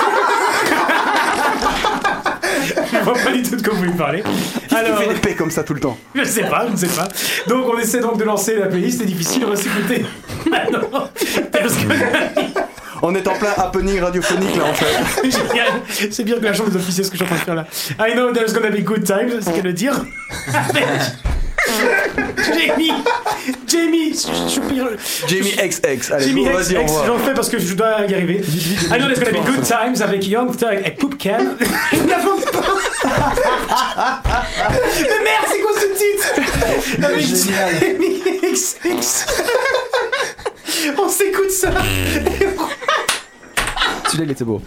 je 2.91 2.97
vois 3.03 3.13
pas 3.13 3.31
du 3.31 3.43
tout 3.43 3.55
de 3.55 3.61
quoi 3.61 3.73
vous 3.73 3.79
voulez 3.79 3.91
parler. 3.91 4.23
Tu 4.69 4.75
Alors, 4.75 4.97
fais 4.99 5.07
des 5.13 5.19
paix 5.19 5.35
comme 5.35 5.51
ça 5.51 5.63
tout 5.63 5.73
le 5.73 5.79
temps. 5.79 5.97
je 6.15 6.23
sais 6.23 6.43
pas, 6.43 6.65
je 6.67 6.71
ne 6.73 6.77
sais 6.77 6.87
pas. 6.87 7.07
Donc 7.47 7.65
on 7.73 7.77
essaie 7.77 7.99
donc 7.99 8.17
de 8.17 8.23
lancer 8.23 8.55
la 8.57 8.67
playlist. 8.67 8.99
C'est 8.99 9.05
difficile. 9.05 9.43
On 9.45 9.49
va 9.49 9.55
s'écouter. 9.55 10.05
Maintenant, 10.49 11.09
parce 11.51 11.75
que 11.75 12.50
On 13.03 13.15
est 13.15 13.27
en 13.27 13.33
plein 13.33 13.51
happening 13.57 13.99
radiophonique, 13.99 14.55
là, 14.55 14.65
en 14.65 14.73
fait. 14.73 15.29
C'est 16.11 16.23
bien 16.23 16.37
que 16.37 16.43
la 16.45 16.53
chambre 16.53 16.69
des 16.69 16.77
officiers, 16.77 17.03
ce 17.03 17.09
que 17.11 17.17
je 17.17 17.23
suis 17.23 17.33
en 17.33 17.35
train 17.35 17.39
de 17.39 17.45
faire 17.45 17.55
là. 17.55 17.65
I 17.99 18.13
know 18.13 18.31
there's 18.31 18.53
gonna 18.53 18.69
be 18.69 18.81
good 18.83 19.03
times, 19.03 19.41
c'est 19.41 19.51
qu'elle 19.53 19.63
le 19.63 19.73
dire. 19.73 19.93
Jamie 22.37 22.91
Jamie 23.67 24.13
Jamie 25.27 25.51
XX, 25.51 26.11
allez, 26.11 26.27
Jamie 26.27 26.43
go, 26.45 26.49
X, 26.51 26.69
vas-y, 26.69 26.77
au 26.77 26.81
X, 26.81 26.91
revoir. 26.91 27.05
j'en 27.05 27.17
fais 27.19 27.33
parce 27.33 27.49
que 27.49 27.59
je 27.59 27.73
dois 27.75 28.01
y 28.07 28.13
arriver. 28.13 28.41
I 28.91 28.97
know 28.97 29.07
there's 29.07 29.19
gonna 29.19 29.31
be 29.39 29.45
good 29.45 29.63
times 29.63 30.01
avec 30.01 30.27
Young 30.27 30.55
Thug 30.57 30.81
et 30.83 30.91
Poop 30.91 31.17
Cam. 31.17 31.55
Je 31.91 31.97
n'invente 31.97 32.51
pas 32.51 32.61
Mais 35.01 35.23
merde, 35.23 35.45
c'est 35.51 35.59
quoi 35.59 35.71
ce 35.79 35.87
titre? 35.97 36.27
Avec. 37.05 37.25
Jamie 37.25 38.21
XX 38.51 39.25
On 40.97 41.09
s'écoute 41.09 41.51
ça 41.51 41.69
Celui-là, 44.11 44.25
il 44.25 44.31
était 44.31 44.43
beau. 44.43 44.61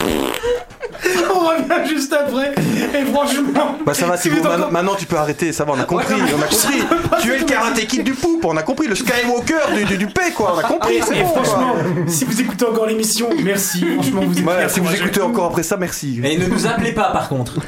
On 1.34 1.38
revient 1.48 1.88
juste 1.88 2.12
après 2.12 2.54
Et 2.94 3.04
franchement 3.12 3.76
Bah 3.84 3.92
ça 3.92 4.06
va, 4.06 4.16
si 4.16 4.24
c'est 4.24 4.28
vous 4.30 4.36
bon, 4.36 4.42
maintenant, 4.44 4.58
encore- 4.58 4.72
maintenant 4.72 4.94
tu 4.94 5.04
peux 5.06 5.16
arrêter, 5.16 5.52
ça 5.52 5.64
va, 5.64 5.72
on 5.72 5.80
a 5.80 5.84
compris, 5.84 6.14
on 6.14 6.40
a 6.42 6.46
compris. 6.46 6.82
Tu 7.20 7.32
es 7.32 7.38
le 7.38 7.44
karaté 7.44 7.84
kid 7.86 8.04
du 8.04 8.12
poupe, 8.14 8.44
on 8.44 8.56
a 8.56 8.62
compris, 8.62 8.86
le 8.86 8.94
Skywalker 8.94 9.74
du, 9.76 9.84
du, 9.84 9.98
du 9.98 10.06
paix, 10.06 10.30
quoi, 10.34 10.54
on 10.54 10.58
a 10.58 10.62
compris, 10.62 10.94
Et, 10.94 11.02
c'est 11.02 11.18
et 11.18 11.22
bon, 11.22 11.28
quoi. 11.30 11.44
franchement, 11.44 11.74
si 12.06 12.24
vous 12.24 12.40
écoutez 12.40 12.64
encore 12.64 12.86
l'émission, 12.86 13.28
merci. 13.42 13.84
Franchement, 13.94 14.22
vous 14.24 14.38
êtes 14.38 14.46
Ouais, 14.46 14.56
bien 14.58 14.68
si 14.68 14.80
vous 14.80 14.94
écoutez 14.94 15.20
encore 15.20 15.46
après 15.46 15.62
ça, 15.62 15.76
merci. 15.76 16.20
Et 16.24 16.38
ne 16.38 16.46
nous 16.46 16.66
appelez 16.66 16.92
pas 16.92 17.10
par 17.12 17.28
contre. 17.28 17.56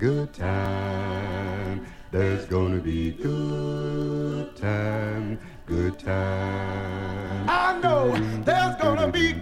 Good 0.00 0.32
time. 0.32 1.80
There's 2.10 2.46
gonna 2.50 2.78
be 2.80 3.12
good 3.22 4.48
time. 4.60 5.38
Good 5.68 5.98
time. 5.98 7.09
I 7.52 7.80
know 7.82 8.14
there's 8.44 8.76
gonna 8.76 9.08
be 9.10 9.34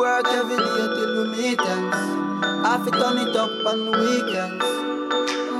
Work 0.00 0.26
every 0.28 0.56
day 0.56 0.86
till 0.96 1.12
we 1.22 1.36
meet 1.36 1.60
ends. 1.60 1.96
Have 2.64 2.84
to 2.84 2.90
turn 2.90 3.18
it 3.18 3.36
up 3.36 3.50
on 3.66 3.90
weekends. 4.00 4.64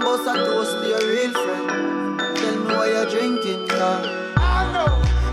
Bust 0.03 0.29
a 0.29 0.35
toast 0.45 0.73
to 0.81 0.89
your 0.89 1.05
real 1.13 1.33
friend. 1.33 2.21
Tell 2.37 2.57
me 2.57 2.75
why 2.75 2.87
you're 2.89 3.07
drinking, 3.07 3.67
yeah. 3.69 4.35
I 4.37 4.73
know 4.73 4.91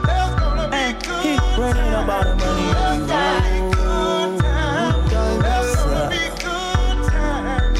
there's 0.07 0.35
gonna 0.39 0.67
be 0.71 0.83
good 1.05 1.39
Running 1.59 1.93
about 2.03 2.23
the 2.25 2.35
money. 2.35 2.67
Good 2.73 3.09
time. 3.09 3.71
Good 3.71 4.31
time. 4.41 5.39
There's 5.41 5.75
gonna 5.75 6.09
be 6.09 6.23
good 6.43 6.97
time. 7.11 7.73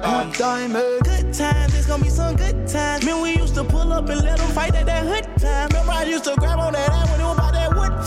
Good 0.00 0.34
time? 0.34 0.72
Good 1.02 1.34
times, 1.34 1.74
it's 1.74 1.86
gonna 1.86 2.04
be 2.04 2.10
some 2.10 2.36
good 2.36 2.68
times. 2.68 3.04
Man, 3.04 3.20
we 3.22 3.36
used 3.36 3.54
to 3.54 3.64
pull 3.64 3.92
up 3.92 4.08
and 4.08 4.22
let 4.22 4.38
them 4.38 4.50
fight 4.52 4.74
at 4.74 4.86
that 4.86 5.04
hood 5.04 5.24
time. 5.40 5.68
Remember, 5.68 5.92
I 5.92 6.04
used 6.04 6.24
to 6.24 6.34
grab 6.36 6.58
on 6.58 6.72
that 6.74 6.90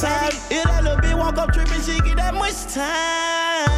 it 0.04 0.08
time. 0.08 0.32
If 0.50 0.64
that 0.64 0.84
little 0.84 1.00
bitch 1.00 1.18
walk 1.18 1.38
up 1.38 1.54
tripping, 1.54 1.82
she 1.82 2.00
get 2.02 2.18
that 2.18 2.34
much 2.34 2.66
time. 2.74 3.70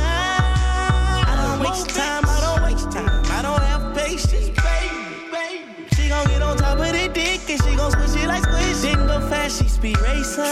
I 1.25 1.33
don't 1.37 1.59
waste 1.59 1.89
time, 1.89 2.23
I 2.25 2.39
don't 2.41 2.63
waste 2.65 2.91
time. 2.91 3.09
I 3.31 3.41
don't 3.41 3.61
have 3.61 3.95
patience, 3.95 4.49
baby, 4.49 5.29
baby. 5.31 5.87
She 5.95 6.09
gon' 6.09 6.27
get 6.27 6.41
on 6.41 6.57
top 6.57 6.79
of 6.79 6.91
the 6.91 7.09
dick 7.13 7.49
and 7.49 7.61
she 7.63 7.75
gon' 7.75 7.91
squish 7.91 8.15
it 8.21 8.27
like 8.27 8.43
squish. 8.43 8.81
Didn't 8.81 9.07
go 9.07 9.19
fast, 9.29 9.61
she 9.61 9.67
speed 9.67 9.99
racing. 10.01 10.43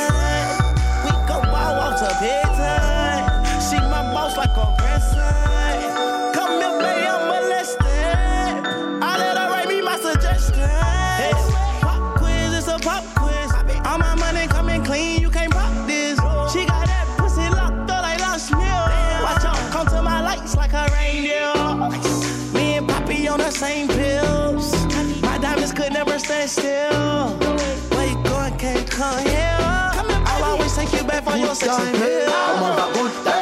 We 1.04 1.12
go 1.28 1.41
ball 1.50 1.80
off 1.86 2.00
to 2.00 2.10
bedtime. 2.22 3.62
She 3.62 3.78
my 3.80 4.04
boss 4.14 4.38
like 4.38 4.54
a 4.54 4.76
grandson. 4.78 6.34
Come 6.34 6.62
here, 6.62 6.80
baby, 6.80 7.08
I'm 7.08 7.28
molested. 7.28 7.86
I 9.02 9.18
let 9.18 9.38
her 9.38 9.50
write 9.50 9.68
me 9.68 9.82
my 9.82 9.98
suggestion. 9.98 10.70
Pop 11.82 12.18
quiz, 12.18 12.54
it's 12.54 12.68
a 12.68 12.78
pop 12.80 13.04
quiz. 13.16 13.23
Stand 26.48 26.49
still. 26.49 27.98
Where 27.98 28.07
you 28.10 28.24
going, 28.24 28.57
can't 28.57 28.90
come 28.90 29.26
here. 29.26 29.57
I'll 29.60 30.44
always 30.44 30.76
take 30.76 30.91
you 30.94 31.03
back 31.03 31.24
for 31.24 31.38
your 31.38 31.48
Good 31.48 31.57
sex 31.57 33.32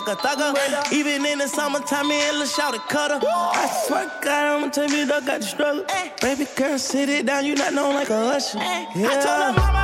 thugger 0.00 0.54
thugger. 0.54 0.92
Even 0.92 1.24
in 1.26 1.38
the 1.38 1.48
summertime, 1.48 2.08
me 2.08 2.20
and 2.20 2.38
Lil 2.38 2.46
Shout 2.46 2.74
cutter. 2.88 3.18
I 3.22 3.84
swear 3.86 4.04
to 4.04 4.24
God, 4.24 4.56
I'ma 4.56 4.68
tell 4.70 4.90
you, 4.90 5.06
dog 5.06 5.26
got 5.26 5.40
the 5.40 5.46
struggle. 5.46 5.84
Baby 6.20 6.46
girl, 6.56 6.78
sit 6.78 7.08
it 7.08 7.26
down, 7.26 7.44
you 7.44 7.54
not 7.54 7.74
known 7.74 7.94
like 7.94 8.10
a 8.10 8.14
usher. 8.14 8.58
I 8.58 8.86
told 8.94 9.24
her 9.24 9.52
mama 9.52 9.79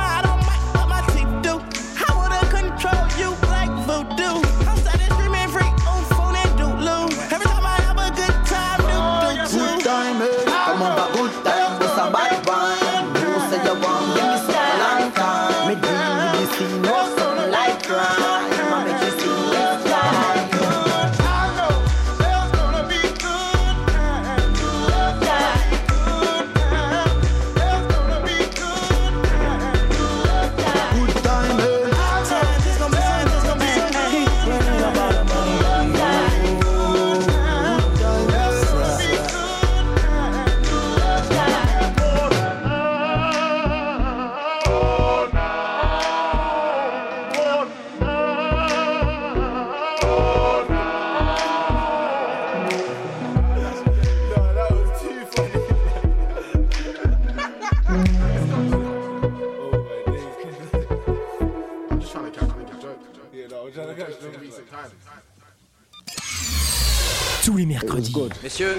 Messieurs, 68.43 68.75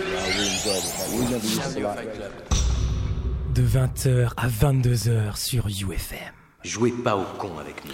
de 3.54 3.62
20h 3.62 4.28
à 4.36 4.46
22h 4.48 5.36
sur 5.36 5.66
UFM. 5.66 6.18
jouez 6.64 6.90
pas 6.92 7.16
au 7.16 7.24
con 7.38 7.50
avec 7.60 7.84
nous. 7.86 7.92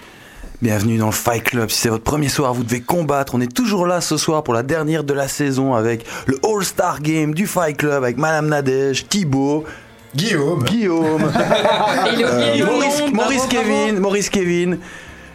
Bienvenue 0.63 0.99
dans 0.99 1.07
le 1.07 1.13
Fight 1.13 1.45
Club. 1.45 1.71
Si 1.71 1.79
c'est 1.79 1.89
votre 1.89 2.03
premier 2.05 2.29
soir, 2.29 2.55
vous 2.55 2.65
devez 2.65 2.81
combattre. 2.81 3.35
On 3.35 3.41
est 3.41 3.53
toujours 3.55 3.87
là 3.87 4.01
ce 4.01 4.17
soir 4.17 4.43
pour 4.43 4.55
la 4.55 4.63
dernière 4.63 5.05
de 5.05 5.13
la 5.15 5.29
saison 5.29 5.75
avec 5.75 6.05
le 6.27 6.39
All-Star 6.45 7.01
Game 7.01 7.35
du 7.35 7.47
Fight 7.47 7.77
Club 7.77 8.03
avec 8.03 8.17
Madame 8.17 8.49
Nadège, 8.49 9.07
Thibaut, 9.09 9.65
Guillaume, 10.17 10.65
Guillaume, 10.65 11.23
le 12.19 13.13
Maurice, 13.13 13.43
Kevin, 13.49 13.99
Maurice 14.01 14.31
Kevin, 14.31 14.79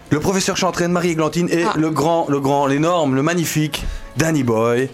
le 0.10 0.20
professeur 0.20 0.58
Chantraine, 0.58 0.92
Marie-Églantine 0.92 1.48
et 1.52 1.64
Ah. 1.64 1.74
le 1.78 1.90
grand, 1.92 2.26
le 2.30 2.40
grand, 2.40 2.66
l'énorme, 2.68 3.16
le 3.16 3.22
magnifique 3.24 3.86
Danny 4.18 4.44
Boy. 4.44 4.90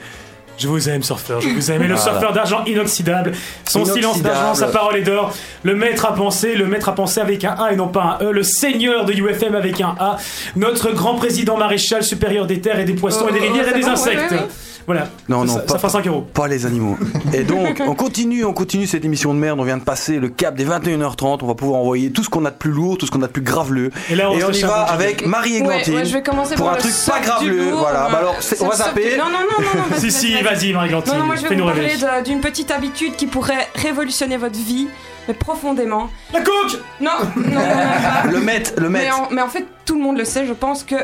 Je 0.58 0.68
vous 0.68 0.88
aime, 0.90 1.04
surfeur. 1.04 1.42
Je 1.42 1.50
vous 1.50 1.72
aime. 1.72 1.84
Et 1.84 1.88
le 1.88 1.96
Voilà. 1.96 2.12
surfeur 2.12 2.32
d'argent 2.34 2.64
inoxydable. 2.66 3.34
Son 3.68 3.80
Inoxydable. 3.80 4.00
silence 4.02 4.22
d'argent, 4.22 4.54
sa 4.56 4.68
parole 4.68 4.96
est 4.98 5.02
d'or. 5.02 5.34
Le 5.64 5.76
maître 5.76 6.06
à 6.06 6.14
penser, 6.14 6.56
le 6.56 6.66
maître 6.66 6.88
à 6.90 6.96
penser 6.96 7.20
avec 7.20 7.44
un 7.44 7.52
A 7.60 7.72
et 7.74 7.76
non 7.76 7.88
pas 7.90 8.18
un 8.22 8.24
E. 8.26 8.32
Le 8.32 8.44
seigneur 8.44 9.06
de 9.06 9.14
UFM 9.14 9.54
avec 9.56 9.82
un 9.82 9.96
A. 10.00 10.18
Notre 10.56 10.92
grand 10.92 11.16
président 11.16 11.58
maréchal 11.58 12.04
supérieur 12.04 12.46
des 12.46 12.62
terres 12.62 12.80
et 12.80 12.86
des 12.86 12.94
poissons 12.94 13.26
Oh, 13.26 13.30
et 13.30 13.34
des 13.34 13.40
rivières 13.46 13.66
oh, 13.68 13.72
et 13.72 13.80
des 13.80 13.86
bon, 13.86 13.90
insectes. 13.92 14.32
ouais, 14.32 14.38
ouais. 14.38 14.48
Voilà. 14.86 15.08
Non, 15.30 15.46
non, 15.46 15.54
ça, 15.54 15.60
pas, 15.62 15.74
ça 15.74 15.78
fera 15.80 15.90
5 15.90 16.08
euros. 16.08 16.22
pas 16.22 16.48
les 16.48 16.66
animaux. 16.66 16.98
Et 17.34 17.44
donc, 17.44 17.82
on 17.88 17.96
continue, 17.96 18.46
on 18.46 18.54
continue 18.54 18.86
cette 18.86 19.04
émission 19.04 19.34
de 19.34 19.40
merde. 19.40 19.60
On 19.60 19.64
vient 19.64 19.78
de 19.78 19.84
passer 19.84 20.20
le 20.20 20.30
cap 20.30 20.56
des 20.56 20.66
21h30. 20.66 21.40
On 21.42 21.48
va 21.48 21.56
pouvoir 21.56 21.80
envoyer 21.82 22.12
tout 22.12 22.24
ce 22.24 22.30
qu'on 22.30 22.46
a 22.46 22.52
de 22.52 22.56
plus 22.56 22.72
lourd, 22.72 22.98
tout 22.98 23.06
ce 23.06 23.12
qu'on 23.12 23.22
a 23.24 23.28
de 23.28 23.32
plus 23.32 23.42
graveleux. 23.42 23.92
Et 24.10 24.16
là, 24.16 24.30
on 24.30 24.40
se 24.40 24.46
on 24.46 24.52
y 24.52 24.62
va 24.62 24.82
avec 24.84 25.24
peu. 25.24 25.30
Marie-Églantine. 25.30 25.94
Ouais, 25.94 26.00
ouais, 26.02 26.06
je 26.06 26.14
vais 26.14 26.22
commencer 26.24 26.56
pour 26.56 26.66
par 26.66 26.76
un 26.76 26.78
truc 26.78 26.94
pas 27.08 27.20
graveleux. 27.20 27.72
lourd, 27.72 27.80
Voilà, 27.80 28.08
bah 28.12 28.18
alors, 28.20 28.36
on 28.62 28.68
va 28.68 28.76
zapper. 28.76 29.18
Non, 29.18 29.26
non, 29.26 29.40
non, 29.40 29.66
non. 29.90 29.98
Si, 29.98 30.12
si, 30.12 30.42
vas-y, 30.42 30.74
Marie-Glantine. 30.74 31.14
Non, 31.14 31.20
non, 31.20 31.26
moi 31.26 31.36
je 31.36 31.48
vais 31.48 31.56
vous 31.56 31.66
parler 31.66 31.94
d'une 32.24 32.42
petite 32.42 32.72
habitude 32.72 33.16
qui 33.16 33.26
pourrait 33.28 33.68
révolutionner 33.76 34.38
votre 34.38 34.58
vie, 34.58 34.88
mais 35.28 35.34
profondément. 35.34 36.10
La 36.34 36.42
coke 36.42 36.80
Non, 37.02 37.12
non, 37.36 37.44
non. 37.50 38.32
Le 38.32 38.40
met, 38.40 38.64
le. 38.78 38.90
Mais 38.90 39.10
en, 39.12 39.30
mais 39.32 39.42
en 39.42 39.48
fait, 39.50 39.66
tout 39.86 39.96
le 39.96 40.02
monde 40.02 40.18
le 40.18 40.26
sait, 40.26 40.46
je 40.46 40.54
pense 40.54 40.84
que 40.84 40.96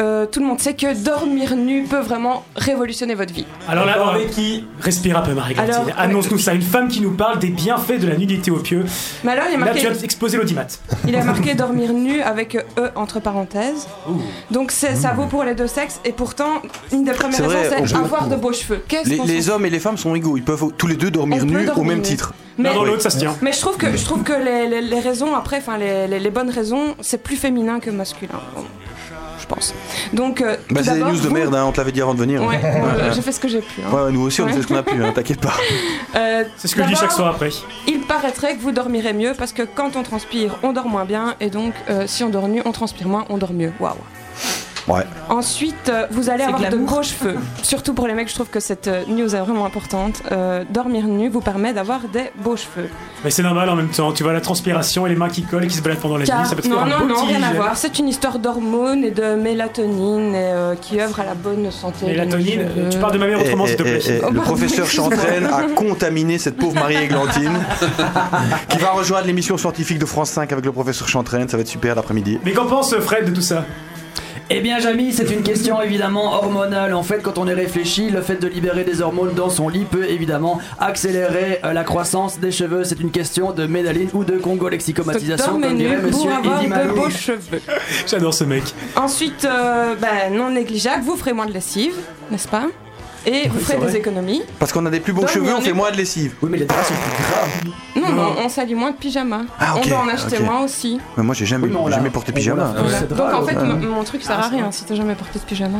euh, 0.00 0.26
tout 0.26 0.40
le 0.40 0.46
monde 0.46 0.60
sait 0.60 0.74
que 0.74 0.94
dormir 1.02 1.56
nu 1.56 1.84
peut 1.84 2.00
vraiment 2.00 2.44
révolutionner 2.56 3.14
votre 3.14 3.32
vie. 3.34 3.46
Alors 3.68 3.84
là, 3.86 3.96
on- 4.02 4.08
avec 4.08 4.30
qui 4.30 4.64
respire 4.80 5.18
un 5.18 5.22
peu. 5.22 5.32
Alors, 5.58 5.86
Annonce-nous 5.98 6.38
ça. 6.38 6.54
Une 6.54 6.62
femme 6.62 6.88
qui 6.88 7.00
nous 7.00 7.10
parle 7.12 7.38
des 7.38 7.48
bienfaits 7.48 7.98
de 8.00 8.06
la 8.08 8.16
nudité 8.16 8.50
au 8.50 8.58
pieu. 8.58 8.84
Mais 9.24 9.32
alors, 9.32 9.44
il 9.48 9.54
est 9.54 9.58
Là, 9.58 9.64
marqué, 9.66 9.80
tu 9.80 9.86
as 9.88 10.02
explosé 10.04 10.36
l'audimat. 10.36 10.66
il 11.06 11.14
est 11.14 11.22
marqué 11.24 11.54
dormir 11.54 11.92
nu 11.92 12.20
avec 12.22 12.54
E 12.56 12.90
entre 12.94 13.20
parenthèses. 13.20 13.86
Donc 14.50 14.70
c'est- 14.70 14.94
ça 14.96 15.12
vaut 15.12 15.26
pour 15.26 15.44
les 15.44 15.54
deux 15.54 15.66
sexes, 15.66 16.00
et 16.04 16.12
pourtant, 16.12 16.62
une 16.92 17.04
des 17.04 17.12
premières 17.12 17.36
C'est 17.36 17.42
vrai, 17.42 17.68
raisons, 17.68 17.86
c'est 17.86 17.94
avoir 17.96 18.28
de 18.28 18.36
beaux 18.36 18.52
cheveux. 18.52 18.82
Qu'est-ce 18.88 19.08
Les, 19.08 19.18
les 19.18 19.50
hommes 19.50 19.66
et 19.66 19.70
les 19.70 19.80
femmes 19.80 19.96
sont 19.98 20.14
égaux. 20.14 20.36
Ils 20.36 20.44
peuvent 20.44 20.64
tous 20.76 20.86
les 20.86 20.96
deux 20.96 21.10
dormir 21.10 21.44
nus 21.44 21.68
au 21.76 21.82
même 21.84 22.02
titre. 22.02 22.32
Mais- 22.58 22.74
dans 22.74 22.84
l'autre, 22.84 23.02
ça 23.02 23.10
se 23.10 23.18
tient. 23.18 23.34
Mais 23.40 23.52
je 23.52 23.60
trouve 23.60 23.76
que, 23.78 23.96
je 23.96 24.04
trouve 24.04 24.22
que 24.22 24.32
les, 24.34 24.66
les- 24.68 24.82
les 24.82 25.00
raisons, 25.00 25.34
après, 25.34 25.58
enfin 25.58 25.78
les, 25.78 26.06
les- 26.06 26.18
les 26.20 26.30
bonnes 26.30 26.50
raisons, 26.50 26.94
c'est 27.00 27.22
plus 27.22 27.36
féminin 27.36 27.80
que 27.80 27.90
masculin. 27.90 28.34
Pense. 29.50 29.74
Donc, 30.12 30.40
euh, 30.42 30.56
Bah, 30.70 30.80
c'est 30.84 30.94
des 30.94 31.00
news 31.00 31.10
de 31.10 31.16
vous- 31.28 31.34
merde, 31.34 31.52
hein, 31.56 31.64
on 31.66 31.72
te 31.72 31.78
l'avait 31.78 31.90
dit 31.90 32.00
avant 32.00 32.14
de 32.14 32.20
venir. 32.20 32.40
Ouais, 32.42 32.46
Ouais, 32.50 32.60
euh, 32.64 33.12
j'ai 33.12 33.20
fait 33.20 33.32
ce 33.32 33.40
que 33.40 33.48
j'ai 33.48 33.58
pu. 33.60 33.80
hein. 33.84 33.92
Ouais, 33.92 34.12
nous 34.12 34.20
aussi 34.22 34.40
on 34.40 34.44
Ouais. 34.46 34.52
fait 34.52 34.62
ce 34.62 34.66
qu'on 34.68 34.76
a 34.76 34.84
pu, 34.84 35.02
hein, 35.02 35.10
t'inquiète 35.12 35.40
pas. 35.40 35.54
Euh, 36.16 36.44
C'est 36.56 36.68
ce 36.68 36.74
que 36.76 36.82
je 36.82 36.88
dis 36.88 36.94
chaque 36.96 37.12
soir 37.12 37.34
après. 37.34 37.50
Il 37.88 38.00
paraîtrait 38.02 38.56
que 38.56 38.60
vous 38.62 38.72
dormirez 38.72 39.12
mieux 39.12 39.32
parce 39.36 39.52
que 39.52 39.62
quand 39.62 39.96
on 39.96 40.02
transpire, 40.02 40.56
on 40.62 40.72
dort 40.72 40.88
moins 40.88 41.04
bien 41.04 41.34
et 41.40 41.50
donc 41.50 41.72
euh, 41.88 42.04
si 42.06 42.22
on 42.24 42.28
dort 42.30 42.48
nu, 42.48 42.62
on 42.64 42.72
transpire 42.72 43.06
moins, 43.08 43.24
on 43.28 43.38
dort 43.38 43.52
mieux. 43.52 43.72
Waouh. 43.80 43.94
Ouais. 44.88 45.02
Ensuite, 45.28 45.88
euh, 45.88 46.06
vous 46.10 46.30
allez 46.30 46.42
avoir 46.44 46.70
de 46.70 46.76
beaux 46.76 47.02
cheveux. 47.02 47.36
Surtout 47.62 47.92
pour 47.94 48.06
les 48.06 48.14
mecs, 48.14 48.28
je 48.28 48.34
trouve 48.34 48.48
que 48.48 48.60
cette 48.60 48.88
euh, 48.88 49.02
news 49.08 49.34
est 49.34 49.40
vraiment 49.40 49.66
importante. 49.66 50.22
Euh, 50.32 50.64
dormir 50.70 51.06
nu 51.06 51.28
vous 51.28 51.40
permet 51.40 51.72
d'avoir 51.72 52.00
des 52.12 52.30
beaux 52.42 52.56
cheveux. 52.56 52.88
Mais 53.24 53.30
c'est 53.30 53.42
normal 53.42 53.68
en 53.68 53.76
même 53.76 53.88
temps. 53.90 54.12
Tu 54.12 54.22
vois 54.22 54.32
la 54.32 54.40
transpiration 54.40 55.06
et 55.06 55.10
les 55.10 55.16
mains 55.16 55.28
qui 55.28 55.42
collent 55.42 55.64
et 55.64 55.68
qui 55.68 55.76
se 55.76 55.82
baladent 55.82 56.00
pendant 56.00 56.16
la 56.16 56.24
Car- 56.24 56.40
nuit. 56.40 56.48
Ça 56.48 56.56
peut 56.56 56.62
te 56.62 56.68
faire 56.68 56.76
non, 56.76 56.82
un 56.82 56.98
non, 57.00 57.06
beau 57.06 57.14
non, 57.14 57.24
rien 57.26 57.42
à 57.42 57.52
voir. 57.52 57.76
C'est 57.76 57.98
une 57.98 58.08
histoire 58.08 58.38
d'hormones 58.38 59.04
et 59.04 59.10
de 59.10 59.34
mélatonine 59.34 60.34
et, 60.34 60.38
euh, 60.52 60.74
qui 60.74 61.00
œuvre 61.00 61.20
à 61.20 61.24
la 61.24 61.34
bonne 61.34 61.70
santé. 61.70 62.06
Mélatonine, 62.06 62.66
tu 62.90 62.98
parles 62.98 63.12
de 63.12 63.18
ma 63.18 63.26
mère 63.26 63.40
autrement, 63.40 63.64
Et- 63.66 63.68
s'il 63.68 63.76
te 63.76 63.82
plaît. 63.82 64.00
et- 64.06 64.16
et 64.16 64.20
Oh, 64.26 64.30
le 64.32 64.40
professeur. 64.40 64.86
Chantraine 64.86 65.46
a 65.46 65.62
contaminé 65.74 66.38
cette 66.38 66.56
pauvre 66.56 66.74
Marie-Églantine 66.74 67.58
qui 68.68 68.78
va 68.78 68.90
rejoindre 68.90 69.26
l'émission 69.26 69.56
scientifique 69.56 69.98
de 69.98 70.06
France 70.06 70.30
5 70.30 70.50
avec 70.52 70.64
le 70.64 70.72
professeur 70.72 71.08
Chantraine. 71.08 71.48
Ça 71.48 71.56
va 71.56 71.60
être 71.62 71.68
super 71.68 71.94
l'après-midi. 71.94 72.38
Mais 72.44 72.52
qu'en 72.52 72.66
pense 72.66 72.94
Fred 72.98 73.26
de 73.26 73.30
tout 73.34 73.40
ça? 73.42 73.64
Eh 74.52 74.60
bien, 74.60 74.80
Jamy, 74.80 75.12
c'est 75.12 75.30
une 75.30 75.42
question 75.44 75.80
évidemment 75.80 76.32
hormonale. 76.34 76.92
En 76.92 77.04
fait, 77.04 77.22
quand 77.22 77.38
on 77.38 77.46
y 77.46 77.52
réfléchit, 77.54 78.10
le 78.10 78.20
fait 78.20 78.34
de 78.34 78.48
libérer 78.48 78.82
des 78.82 79.00
hormones 79.00 79.32
dans 79.32 79.48
son 79.48 79.68
lit 79.68 79.84
peut 79.84 80.08
évidemment 80.10 80.58
accélérer 80.80 81.60
euh, 81.64 81.72
la 81.72 81.84
croissance 81.84 82.40
des 82.40 82.50
cheveux. 82.50 82.82
C'est 82.82 82.98
une 82.98 83.12
question 83.12 83.52
de 83.52 83.66
médaline 83.66 84.08
ou 84.12 84.24
de 84.24 84.38
congolexicomatisation, 84.38 85.52
Dormez 85.52 85.68
comme 85.68 85.78
dirait 85.78 85.96
monsieur 85.98 86.30
Malou. 86.68 86.94
beaux 86.96 87.10
cheveux. 87.10 87.62
J'adore 88.08 88.34
ce 88.34 88.42
mec. 88.42 88.64
Ensuite, 88.96 89.44
euh, 89.44 89.94
ben, 89.94 90.34
non 90.36 90.50
négligeable, 90.50 91.04
vous 91.04 91.16
ferez 91.16 91.32
moins 91.32 91.46
de 91.46 91.52
lessive, 91.52 91.94
n'est-ce 92.32 92.48
pas? 92.48 92.66
Et 93.26 93.48
vous 93.48 93.60
ferez 93.60 93.86
des 93.86 93.96
économies. 93.96 94.42
Parce 94.58 94.72
qu'on 94.72 94.84
a 94.86 94.90
des 94.90 95.00
plus 95.00 95.12
beaux 95.12 95.26
cheveux, 95.26 95.54
on 95.54 95.60
fait 95.60 95.72
moins 95.72 95.90
de 95.90 95.96
lessive. 95.96 96.34
Oui, 96.42 96.48
mais 96.50 96.58
les 96.58 96.64
draps 96.64 96.88
sont 96.88 96.94
plus 96.94 97.24
graves. 97.24 97.74
Non, 97.96 98.14
non, 98.22 98.34
on 98.44 98.48
s'allie 98.48 98.74
moins 98.74 98.90
de 98.92 98.96
pyjama. 98.96 99.42
Ah, 99.58 99.74
ok, 99.76 99.82
On 99.84 99.88
doit 99.88 99.98
en 99.98 100.08
acheter 100.08 100.38
moins 100.40 100.60
aussi. 100.64 100.98
Mais 101.16 101.22
moi 101.22 101.34
j'ai 101.34 101.46
jamais, 101.46 101.68
Oui, 101.68 101.92
jamais 101.92 102.10
porté 102.10 102.32
pyjama. 102.32 102.72
Voilà. 102.76 103.00
Donc 103.02 103.20
en 103.34 103.46
fait, 103.46 103.56
ouais. 103.56 103.62
m- 103.62 103.88
mon 103.88 104.04
truc 104.04 104.22
sert 104.22 104.38
à 104.38 104.48
rien 104.48 104.70
si 104.72 104.84
t'as 104.84 104.94
jamais 104.94 105.14
porté 105.14 105.38
de 105.38 105.44
pyjama. 105.44 105.78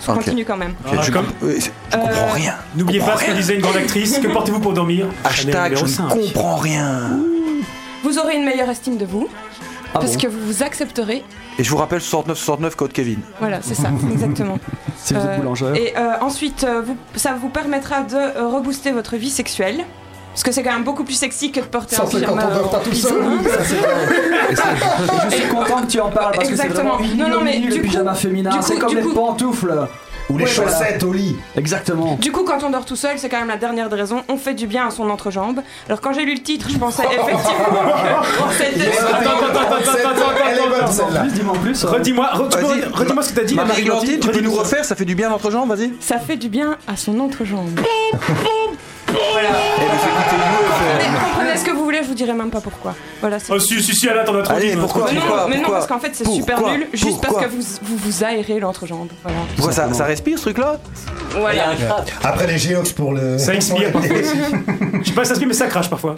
Je 0.00 0.06
continue 0.06 0.44
quand 0.46 0.56
même. 0.56 0.74
Ah, 0.86 1.02
je 1.02 1.10
euh, 1.12 1.58
je 1.58 1.96
comprends 1.96 2.08
Euh, 2.08 2.32
rien. 2.32 2.54
N'oubliez 2.74 3.00
pas 3.00 3.18
ce 3.18 3.24
que 3.26 3.32
disait 3.32 3.56
une 3.56 3.60
grande 3.60 3.76
actrice. 3.76 4.18
Que 4.18 4.28
portez-vous 4.28 4.60
pour 4.60 4.72
dormir? 4.72 5.06
Hashtag 5.24 5.76
je 5.76 5.84
5. 5.84 6.14
ne 6.14 6.22
comprends 6.22 6.56
rien. 6.56 7.18
Vous 8.02 8.18
aurez 8.18 8.36
une 8.36 8.44
meilleure 8.44 8.70
estime 8.70 8.96
de 8.96 9.04
vous. 9.04 9.28
Ah 9.92 9.98
parce 9.98 10.12
bon? 10.14 10.20
que 10.20 10.26
vous 10.28 10.38
vous 10.46 10.62
accepterez 10.62 11.22
Et 11.60 11.64
je 11.64 11.70
vous 11.70 11.76
rappelle 11.76 12.00
69 12.00 12.38
69 12.38 12.74
code 12.74 12.90
Kevin. 12.92 13.18
Voilà, 13.38 13.58
c'est 13.60 13.74
ça, 13.74 13.90
exactement. 14.12 14.58
Si 14.96 15.12
vous 15.12 15.20
êtes 15.20 15.26
Euh, 15.26 15.36
boulangère. 15.36 15.74
Et 15.74 15.92
euh, 15.94 16.12
ensuite, 16.22 16.64
euh, 16.64 16.80
vous- 16.80 16.96
ça 17.16 17.34
vous 17.38 17.50
permettra 17.50 18.00
de 18.00 18.40
rebooster 18.56 18.92
votre 18.92 19.16
vie 19.16 19.28
sexuelle. 19.28 19.84
Parce 20.32 20.42
que 20.42 20.52
c'est 20.52 20.62
quand 20.62 20.72
même 20.72 20.84
beaucoup 20.84 21.04
plus 21.04 21.16
sexy 21.16 21.52
que 21.52 21.60
de 21.60 21.66
porter 21.66 21.96
un 21.96 22.06
150 22.06 22.38
pyjama. 22.38 22.60
tout 22.84 22.94
seul. 22.94 23.20
je 25.30 25.36
suis 25.36 25.48
content 25.48 25.82
que 25.82 25.86
tu 25.88 26.00
en 26.00 26.08
parles 26.08 26.34
parce 26.36 26.48
que 26.48 26.56
c'est 26.56 26.66
Exactement. 26.66 26.96
vraiment 26.98 27.28
Non, 27.28 27.38
non, 27.38 27.44
mais 27.44 27.58
le 27.58 27.72
du 27.72 27.80
coup- 27.82 27.88
pyjama 27.88 28.14
féminin. 28.14 28.50
du 28.50 28.56
C'est 28.62 28.74
coup- 28.74 28.80
comme 28.80 28.90
du 28.90 28.96
les 28.96 29.02
coup- 29.02 29.12
pantoufles. 29.12 29.74
Ou 30.30 30.38
les 30.38 30.44
Ouais, 30.44 30.50
voilà. 30.54 30.70
chaussettes 30.70 31.02
au 31.02 31.12
lit. 31.12 31.36
Exactement. 31.56 32.14
Du 32.20 32.32
coup, 32.32 32.44
quand 32.44 32.62
on 32.62 32.70
dort 32.70 32.84
tout 32.84 32.96
seul, 32.96 33.18
c'est 33.18 33.28
quand 33.28 33.38
même 33.40 33.48
la 33.48 33.56
dernière 33.56 33.88
des 33.88 33.96
raisons. 33.96 34.22
On 34.28 34.36
fait 34.36 34.54
du 34.54 34.66
bien 34.66 34.86
à 34.86 34.90
son 34.90 35.08
entrejambe. 35.10 35.60
Alors, 35.88 36.00
quand 36.00 36.12
j'ai 36.12 36.24
lu 36.24 36.34
le 36.34 36.42
titre, 36.42 36.68
je 36.70 36.78
pensais 36.78 37.02
effectivement 37.10 37.82
que 38.48 38.54
c'était. 38.56 38.88
Attends, 38.96 39.18
attends, 39.18 39.60
attends, 39.60 39.74
attends, 39.76 40.10
attends, 40.10 40.32
Elle 40.50 40.58
est 40.58 40.60
bonne, 40.62 40.72
attends, 40.80 40.92
celle-là. 40.92 41.20
Plus, 41.22 41.32
dis-moi 41.32 41.54
en 41.54 41.58
plus. 41.58 41.84
Redis-moi, 41.84 42.26
re- 42.34 42.48
tu 42.48 42.58
peux 42.58 42.64
Vas-y. 42.66 42.80
re- 42.80 42.92
redis-moi 42.92 43.22
ce 43.22 43.32
que 43.32 43.40
t'as 43.40 43.44
dit, 43.44 43.54
la 43.54 43.64
Marie 43.64 43.84
Lantier, 43.84 44.20
tu 44.20 44.28
peux 44.28 44.40
nous 44.40 44.52
refaire 44.54 44.84
Ça 44.84 44.94
fait 44.94 45.04
du 45.04 45.14
bien 45.14 45.26
à 45.28 45.30
notre 45.30 45.50
jambe, 45.50 45.68
vas-y. 45.74 45.92
Ça 46.00 46.18
fait 46.18 46.36
du 46.36 46.48
bien 46.48 46.76
à 46.86 46.96
son 46.96 47.18
entrejambe. 47.20 47.80
Eh 47.80 49.12
ben, 49.12 49.42
écouter 49.80 50.36
Mais 51.60 51.60
nous, 51.60 51.60
comprenez 51.60 51.60
ce 51.60 51.64
que 51.64 51.70
vous 51.70 51.84
voulez, 51.84 51.98
je 52.02 52.08
vous 52.08 52.14
dirai 52.14 52.32
même 52.32 52.50
pas 52.50 52.60
pourquoi. 52.60 52.94
Voilà, 53.20 53.38
c'est 53.38 53.52
Oh, 53.52 53.58
si, 53.58 53.82
si, 53.82 53.94
si, 53.94 54.08
Alain, 54.08 54.24
t'en 54.24 54.34
as 54.38 54.42
trop 54.42 54.54
Allez, 54.54 54.72
dit. 54.72 54.76
pourquoi 54.76 55.06
Mais 55.08 55.14
non, 55.14 55.20
pourquoi, 55.20 55.46
mais 55.48 55.56
non, 55.56 55.62
pourquoi 55.62 55.78
parce 55.78 55.86
qu'en 55.88 55.98
fait, 55.98 56.10
c'est 56.14 56.26
super 56.28 56.60
nul, 56.62 56.86
juste 56.92 57.20
parce 57.20 57.36
que 57.44 57.48
vous, 57.50 57.62
vous 57.82 57.96
vous 57.96 58.24
aérez 58.24 58.60
l'entrejambe. 58.60 59.08
Voilà. 59.22 59.38
Pourquoi 59.56 59.72
ça, 59.72 59.92
ça 59.92 60.04
respire 60.04 60.38
ce 60.38 60.42
truc-là 60.44 60.78
Voilà. 61.38 61.72
Après 62.22 62.46
les 62.46 62.58
géox 62.58 62.92
pour 62.92 63.12
le. 63.12 63.38
Ça 63.38 63.54
expire 63.54 63.92
parfois 63.92 64.16
aussi. 64.16 64.36
Je 65.02 65.08
sais 65.08 65.14
pas 65.14 65.24
si 65.24 65.28
ça 65.30 65.34
se 65.40 65.44
mais 65.44 65.54
ça 65.54 65.66
crache 65.66 65.88
parfois. 65.88 66.16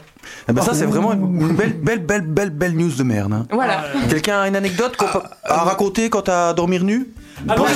Eh 0.49 0.53
ben 0.53 0.63
ça 0.63 0.75
c'est 0.75 0.87
vraiment 0.87 1.13
une 1.13 1.55
belle, 1.55 1.73
belle, 1.75 2.01
belle, 2.01 2.23
belle, 2.23 2.51
belle 2.51 2.73
news 2.77 2.91
de 2.91 3.03
merde. 3.03 3.33
hein. 3.33 3.47
Voilà. 3.53 3.85
Quelqu'un 4.09 4.41
a 4.43 4.49
une 4.49 4.57
anecdote 4.57 4.97
peut- 4.99 5.07
à 5.45 5.59
raconter 5.63 6.11
quand 6.11 6.23
t'as 6.23 6.53
dormir 6.53 6.83
nu 6.83 7.09
Ah, 7.49 7.55
Toi 7.55 7.67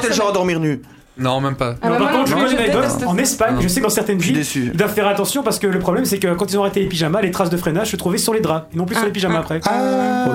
t'es 0.00 0.08
le 0.08 0.14
genre 0.14 0.28
à 0.28 0.32
dormir 0.32 0.60
nu. 0.60 0.82
Non, 1.18 1.40
même 1.40 1.54
pas. 1.56 1.74
Ah 1.80 1.88
bah, 1.88 1.94
Non, 1.94 1.98
moi 1.98 2.08
par 2.08 2.16
contre, 2.18 2.26
je 2.30 2.34
non 2.34 2.38
plus, 2.40 2.46
connais 2.48 2.52
une 2.52 2.58
je 2.58 2.62
anecdote. 2.78 2.82
déteste 2.98 3.06
En. 3.08 3.16
Espagne, 3.18 3.56
je 3.60 3.68
sais 3.68 3.80
que 3.80 3.84
dans 3.84 3.90
certaines 3.90 4.18
villes, 4.18 4.34
déçu. 4.36 4.70
ils 4.72 4.76
doivent 4.76 4.92
faire 4.92 5.08
attention 5.08 5.42
parce 5.42 5.58
que 5.58 5.66
le 5.66 5.78
problème, 5.78 6.04
c'est 6.04 6.18
que 6.18 6.34
quand 6.34 6.50
ils 6.52 6.58
ont 6.58 6.62
arrêté 6.62 6.80
les 6.80 6.86
pyjamas, 6.88 7.20
les 7.22 7.30
traces 7.30 7.50
de 7.50 7.56
freinage 7.56 7.90
se 7.90 7.96
trouvaient 7.96 8.18
sur 8.18 8.34
les 8.34 8.40
draps 8.40 8.66
et 8.74 8.76
non 8.76 8.84
plus 8.84 8.96
sur 8.96 9.06
les 9.06 9.12
pyjamas 9.12 9.38
après. 9.40 9.60
Ah. 9.66 10.26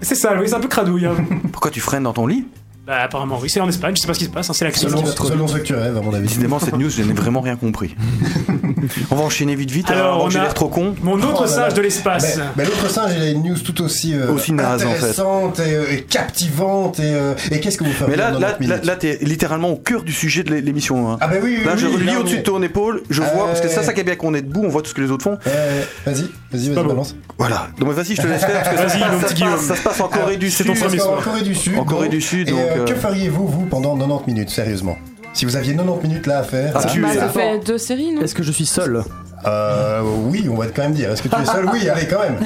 C'est 0.00 0.14
ça, 0.14 0.34
oui, 0.38 0.46
c'est 0.48 0.54
un 0.54 0.60
peu 0.60 0.68
cradouille. 0.68 1.06
hein. 1.06 1.14
Pourquoi 1.52 1.70
tu 1.70 1.80
freines 1.80 2.02
dans 2.04 2.12
ton 2.12 2.26
lit? 2.26 2.46
Bah, 2.86 3.02
apparemment, 3.02 3.38
oui, 3.42 3.50
c'est 3.50 3.60
en 3.60 3.68
Espagne, 3.68 3.96
je 3.96 4.02
sais 4.02 4.06
pas 4.06 4.14
ce 4.14 4.20
qui 4.20 4.26
se 4.26 4.30
passe, 4.30 4.48
hein, 4.48 4.52
c'est 4.54 4.64
la 4.64 4.70
crise. 4.70 4.84
Selon, 4.84 4.98
qui 4.98 5.04
va 5.08 5.12
trop 5.12 5.26
selon 5.26 5.46
vite. 5.46 5.56
ce 5.56 5.60
que 5.60 5.66
tu 5.66 5.74
rêves, 5.74 5.96
à 5.96 6.00
mon 6.00 6.14
avis. 6.14 6.28
Décidément 6.28 6.60
cette 6.60 6.76
news 6.78 6.88
je 6.88 7.02
n'ai 7.02 7.12
vraiment 7.14 7.40
rien 7.40 7.56
compris. 7.56 7.96
on 9.10 9.16
va 9.16 9.22
enchaîner 9.24 9.56
vite 9.56 9.72
vite. 9.72 9.90
Alors, 9.90 10.04
Alors, 10.14 10.24
on 10.24 10.28
a- 10.36 10.42
l'air 10.42 10.54
trop 10.54 10.68
con. 10.68 10.94
Mon 11.02 11.20
autre 11.20 11.46
Oh 11.52 11.58
là. 11.60 11.70
de 11.72 11.80
l'espace. 11.80 12.36
Mais, 12.36 12.42
mais 12.58 12.64
l'autre 12.64 12.88
singe, 12.88 13.10
il 13.16 13.22
a 13.22 13.30
une 13.30 13.42
news 13.42 13.58
tout 13.58 13.82
aussi, 13.82 14.14
euh, 14.14 14.30
Aussi 14.32 14.52
naze, 14.52 14.84
en 14.84 14.90
fait. 14.90 14.94
intéressante 14.98 15.58
et, 15.58 15.74
euh, 15.74 15.84
et 15.92 16.02
captivante. 16.02 17.00
Et, 17.00 17.02
euh, 17.04 17.34
et 17.50 17.58
qu'est-ce 17.58 17.76
que 17.78 17.82
vous 17.84 17.90
faites 17.90 18.06
Mais 18.08 18.14
là, 18.14 18.30
là, 18.30 18.56
là, 18.60 18.76
là, 18.82 18.94
t'es 18.96 19.18
littéralement 19.22 19.70
au 19.70 19.76
cœur 19.76 20.04
du 20.04 20.12
sujet 20.12 20.44
de 20.44 20.54
l'é- 20.54 20.60
l'émission. 20.60 21.10
hein. 21.10 21.18
Ah 21.20 21.26
bah 21.26 21.36
oui, 21.42 21.56
oui, 21.58 21.64
Là, 21.64 21.76
je 21.76 21.86
oui, 21.88 21.94
relis 21.96 22.10
on 22.16 22.20
au-dessus 22.20 22.38
de 22.38 22.42
ton 22.42 22.62
épaule, 22.62 23.02
je 23.10 23.20
vois, 23.20 23.46
parce 23.46 23.60
que 23.60 23.68
ça, 23.68 23.82
ça 23.82 23.92
qui 23.94 24.00
est 24.00 24.04
bien 24.04 24.14
qu'on 24.16 24.34
est 24.34 24.42
debout, 24.42 24.62
on 24.64 24.68
voit 24.68 24.82
tout 24.82 24.90
ce 24.90 24.94
que 24.94 25.00
les 25.00 25.10
autres 25.10 25.24
font. 25.24 25.38
Euh, 25.48 25.82
vas-y, 26.06 26.22
vas-y, 26.52 26.68
vas-y, 26.70 26.74
balance. 26.86 27.16
Voilà. 27.36 27.68
Donc 27.80 27.90
vas-y, 27.92 28.14
je 28.14 28.22
te 28.22 28.26
laisse 28.28 28.44
faire, 28.44 28.62
parce 28.62 28.68
que 28.70 28.76
ça, 28.76 28.86
Vas-y, 28.86 29.00
ça, 29.00 29.08
mon 29.10 29.20
ça 29.20 29.26
petit 29.26 29.34
se 29.36 29.40
passe, 29.40 29.48
Guillaume. 29.50 29.60
ça 29.60 29.74
se 29.76 29.82
passe 29.82 30.00
en 30.00 30.08
Corée 30.08 30.36
du 30.36 30.50
Sud. 30.50 30.70
En 30.70 31.84
Corée 31.84 32.08
du 32.08 32.20
Sud, 32.20 32.48
et, 32.48 32.52
euh, 32.52 32.75
euh, 32.80 32.84
Que 32.84 32.94
feriez-vous, 32.94 33.46
vous, 33.46 33.66
pendant 33.66 33.96
90 33.96 34.26
minutes, 34.32 34.50
sérieusement? 34.50 34.96
Si 35.32 35.44
vous 35.44 35.56
aviez 35.56 35.74
90 35.74 36.08
minutes 36.08 36.26
là 36.26 36.38
à 36.38 36.42
faire. 36.42 36.72
Ah, 36.74 36.80
là, 36.80 36.86
tu- 36.86 37.00
Bah, 37.02 37.12
ça 37.14 37.28
fait 37.28 37.58
deux 37.58 37.78
séries, 37.78 38.12
non? 38.12 38.22
Est-ce 38.22 38.34
que 38.34 38.42
je 38.42 38.52
suis 38.52 38.66
seul? 38.66 39.02
Euh, 39.46 40.00
oui, 40.24 40.48
on 40.50 40.56
va 40.56 40.66
quand 40.66 40.82
même 40.82 40.92
dire. 40.94 41.10
Est-ce 41.10 41.22
que 41.22 41.28
tu 41.28 41.40
es 41.40 41.44
seul 41.44 41.66
Oui, 41.72 41.88
allez, 41.88 42.06
quand 42.06 42.20
même. 42.20 42.38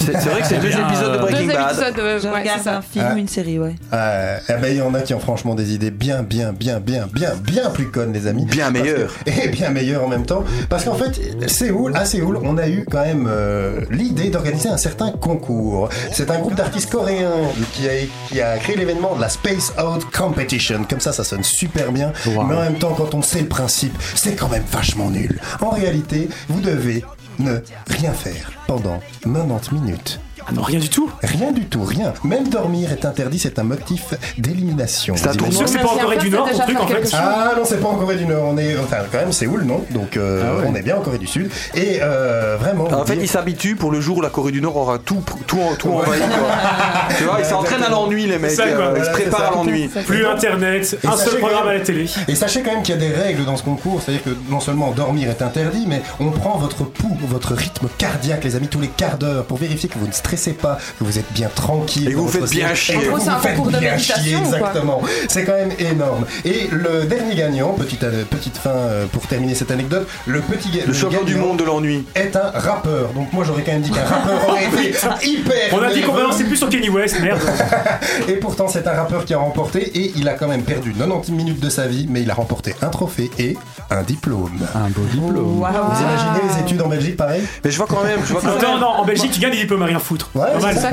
C'est 0.00 0.12
vrai 0.28 0.40
que 0.40 0.46
c'est 0.46 0.58
deux 0.58 0.68
épisodes 0.70 1.12
de 1.12 1.18
Deux 1.18 1.26
Breaking 1.26 1.46
Bad. 1.48 1.70
épisodes, 1.72 1.98
euh, 1.98 2.18
Je 2.20 2.26
ouais, 2.28 2.32
c'est 2.34 2.40
regarde 2.40 2.68
un 2.68 2.82
film 2.82 3.04
Ah. 3.10 3.14
ou 3.14 3.18
une 3.18 3.28
série, 3.28 3.58
ouais. 3.58 3.74
Euh, 3.92 4.38
eh 4.48 4.52
ben, 4.54 4.68
il 4.70 4.76
y 4.78 4.82
en 4.82 4.94
a 4.94 5.00
qui 5.02 5.14
ont 5.14 5.20
franchement 5.20 5.54
des 5.54 5.74
idées 5.74 5.90
bien, 5.90 6.22
bien, 6.22 6.52
bien, 6.52 6.80
bien, 6.80 7.06
bien, 7.12 7.34
bien 7.36 7.70
plus 7.70 7.90
connes, 7.90 8.12
les 8.12 8.26
amis. 8.26 8.46
Bien 8.46 8.70
meilleures. 8.70 9.12
et 9.26 9.48
bien 9.48 9.70
meilleures 9.70 10.04
en 10.04 10.08
même 10.08 10.24
temps. 10.26 10.44
Parce 10.68 10.84
qu'en 10.84 10.94
fait, 10.94 11.20
Séoul, 11.48 11.96
à 11.96 12.04
Séoul, 12.04 12.38
on 12.42 12.56
a 12.58 12.68
eu 12.68 12.86
quand 12.90 13.04
même 13.04 13.28
euh, 13.30 13.80
l'idée 13.90 14.30
d'organiser 14.30 14.68
un 14.70 14.76
certain 14.78 15.10
concours. 15.12 15.88
C'est 16.12 16.30
un 16.30 16.38
groupe 16.38 16.54
d'artistes 16.54 16.90
coréens 16.90 17.30
qui 17.74 17.86
a, 17.88 17.92
qui 18.28 18.40
a 18.40 18.56
créé 18.58 18.76
l'événement 18.76 19.14
de 19.14 19.20
la 19.20 19.28
Space 19.28 19.72
Out 19.78 20.06
Competition. 20.10 20.84
Comme 20.88 21.00
ça, 21.00 21.12
ça 21.12 21.24
sonne 21.24 21.44
super 21.44 21.92
bien. 21.92 22.12
Mais 22.26 22.36
en 22.38 22.44
même 22.60 22.78
temps, 22.78 22.94
quand 22.96 23.14
on 23.14 23.22
sait 23.22 23.40
le 23.42 23.48
principe, 23.48 23.94
c'est 24.14 24.34
quand 24.34 24.48
même 24.48 24.64
vachement 24.70 25.10
nul. 25.10 25.38
En 25.60 25.70
réalité, 25.70 26.28
vous 26.48 26.60
devez 26.60 27.04
ne 27.38 27.58
rien 27.88 28.12
faire 28.12 28.52
pendant 28.66 29.00
90 29.22 29.72
minutes. 29.72 30.20
Ah 30.50 30.54
non, 30.54 30.62
rien 30.62 30.80
du 30.80 30.88
tout. 30.88 31.08
Rien 31.22 31.52
du 31.52 31.66
tout, 31.66 31.82
rien. 31.84 32.12
Même 32.24 32.48
dormir 32.48 32.90
est 32.92 33.04
interdit, 33.04 33.38
c'est 33.38 33.58
un 33.58 33.62
motif 33.62 34.14
d'élimination. 34.38 35.14
C'est 35.16 35.28
un. 35.28 35.32
Sûr 35.50 35.64
que 35.64 35.70
c'est 35.70 35.78
pas 35.78 35.88
en 35.88 35.96
Corée 35.98 36.16
du 36.18 36.30
Nord, 36.30 36.48
ton 36.50 36.58
truc 36.58 36.80
en 36.80 36.86
fait. 36.88 37.10
Ah 37.14 37.52
non, 37.56 37.62
c'est 37.64 37.80
pas 37.80 37.88
en 37.88 37.94
Corée 37.96 38.16
du 38.16 38.26
Nord, 38.26 38.44
on 38.48 38.58
est 38.58 38.76
enfin 38.78 38.96
quand 39.12 39.18
même 39.18 39.32
Séoul, 39.32 39.62
non? 39.64 39.84
Donc 39.90 40.16
euh, 40.16 40.42
Ah 40.44 40.56
ouais. 40.60 40.64
on 40.68 40.74
est 40.74 40.82
bien 40.82 40.96
en 40.96 41.00
Corée 41.00 41.18
du 41.18 41.26
Sud. 41.26 41.50
Et 41.74 41.98
euh, 42.02 42.56
vraiment. 42.58 42.84
En 42.84 43.04
fait, 43.04 43.14
dire- 43.14 43.22
il 43.22 43.28
s'habitue 43.28 43.76
pour 43.76 43.90
le 43.92 44.00
jour 44.00 44.18
où 44.18 44.20
la 44.20 44.30
Corée 44.30 44.52
du 44.52 44.60
Nord 44.60 44.76
aura 44.76 44.98
tout, 44.98 45.22
tout, 45.46 45.58
tout 45.78 45.88
envahi. 45.90 46.18
quoi. 46.20 46.28
tu 47.18 47.24
vois, 47.24 47.36
ils 47.38 47.44
s'entraînent 47.44 47.82
à 47.84 47.88
l'ennui, 47.90 48.26
les 48.26 48.38
mecs. 48.38 48.50
C'est 48.50 48.56
ça, 48.56 48.68
quoi. 48.68 48.84
euh, 48.86 48.96
ils 48.98 49.04
se 49.04 49.10
préparent 49.10 49.52
à 49.52 49.54
l'ennui. 49.54 49.88
Plus 50.06 50.26
internet, 50.26 50.96
Et 51.02 51.06
un 51.06 51.16
seul 51.16 51.38
programme 51.38 51.68
à 51.68 51.74
la 51.74 51.80
télé. 51.80 52.06
Et 52.28 52.34
sachez 52.34 52.62
quand 52.62 52.72
même 52.72 52.82
qu'il 52.82 52.94
y 52.94 52.98
a 52.98 53.00
des 53.00 53.14
règles 53.14 53.44
dans 53.44 53.56
ce 53.56 53.62
concours, 53.62 54.00
c'est-à-dire 54.02 54.24
que 54.24 54.30
non 54.50 54.60
seulement 54.60 54.90
dormir 54.90 55.30
est 55.30 55.42
interdit, 55.42 55.84
mais 55.86 56.02
on 56.18 56.30
prend 56.30 56.56
votre 56.58 56.84
pouls, 56.84 57.16
votre 57.28 57.54
rythme 57.54 57.88
cardiaque, 57.98 58.42
les 58.44 58.56
amis, 58.56 58.68
tous 58.68 58.80
les 58.80 58.88
quarts 58.88 59.18
d'heure, 59.18 59.44
pour 59.44 59.58
vérifier 59.58 59.88
que 59.88 59.98
vous 59.98 60.06
ne 60.06 60.12
stressez 60.12 60.39
pas, 60.52 60.78
que 60.98 61.04
vous 61.04 61.18
êtes 61.18 61.32
bien 61.32 61.48
tranquille. 61.54 62.08
Et 62.10 62.14
vous 62.14 62.28
faites 62.28 62.50
bien 62.50 62.74
chier. 62.74 62.96
gros, 62.96 63.16
vous 63.16 63.24
c'est 63.24 63.28
un 63.30 63.36
vous 63.36 63.42
faites 63.42 63.56
concours 63.56 63.72
de 63.72 63.78
bien 63.78 63.92
méditation, 63.92 64.22
chier, 64.22 64.36
exactement. 64.38 65.02
C'est 65.28 65.44
quand 65.44 65.54
même 65.54 65.72
énorme. 65.78 66.24
Et 66.44 66.68
le 66.70 67.04
dernier 67.04 67.34
gagnant, 67.34 67.72
petite, 67.74 68.02
euh, 68.04 68.24
petite 68.24 68.56
fin 68.56 68.70
euh, 68.70 69.06
pour 69.06 69.26
terminer 69.26 69.54
cette 69.54 69.70
anecdote, 69.70 70.08
le 70.26 70.40
petit 70.40 70.70
Le 70.86 70.92
champion 70.92 71.22
du 71.22 71.34
gagnant 71.34 71.46
monde 71.48 71.58
de 71.58 71.64
l'ennui. 71.64 72.04
est 72.14 72.34
un 72.36 72.50
rappeur. 72.54 73.12
Donc 73.14 73.32
moi 73.32 73.44
j'aurais 73.44 73.62
quand 73.62 73.72
même 73.72 73.82
dit 73.82 73.90
qu'un 73.90 74.04
rappeur 74.04 74.40
aurait 74.48 74.64
été 74.64 74.94
hyper. 75.26 75.72
On 75.72 75.82
a 75.82 75.92
dit 75.92 76.02
qu'on 76.02 76.14
balançait 76.14 76.44
plus 76.44 76.56
sur 76.56 76.68
Kenny 76.68 76.88
West, 76.88 77.20
merde. 77.20 77.40
Et 78.28 78.34
pourtant, 78.34 78.68
c'est 78.68 78.86
un 78.86 78.92
rappeur 78.92 79.24
qui 79.24 79.34
a 79.34 79.38
remporté 79.38 79.80
et 79.98 80.12
il 80.16 80.28
a 80.28 80.34
quand 80.34 80.48
même 80.48 80.62
perdu 80.62 80.92
90 80.92 81.32
minutes 81.32 81.60
de 81.60 81.70
sa 81.70 81.86
vie, 81.86 82.06
mais 82.08 82.22
il 82.22 82.30
a 82.30 82.34
remporté 82.34 82.74
un 82.82 82.88
trophée 82.88 83.30
et 83.38 83.56
un 83.90 84.02
diplôme. 84.02 84.58
Un 84.74 84.88
beau 84.88 85.02
diplôme. 85.10 85.34
Vous 85.34 86.02
imaginez 86.02 86.54
les 86.54 86.60
études 86.62 86.82
en 86.82 86.88
Belgique 86.88 87.16
pareil? 87.16 87.42
Mais 87.64 87.70
je 87.70 87.76
vois 87.76 87.86
quand 87.86 88.02
même, 88.04 88.20
je 88.24 88.32
vois 88.32 88.40
quand 88.40 88.60
Non, 88.60 88.72
même, 88.72 88.80
non, 88.80 88.86
en 88.88 89.04
Belgique, 89.04 89.32
tu 89.32 89.40
gagnes 89.40 89.52
des 89.52 89.58
diplômes 89.58 89.82
à 89.82 89.86
rien 89.86 89.98
foutre. 89.98 90.19
Ouais, 90.34 90.42
c'est 90.72 90.80
ça. 90.80 90.90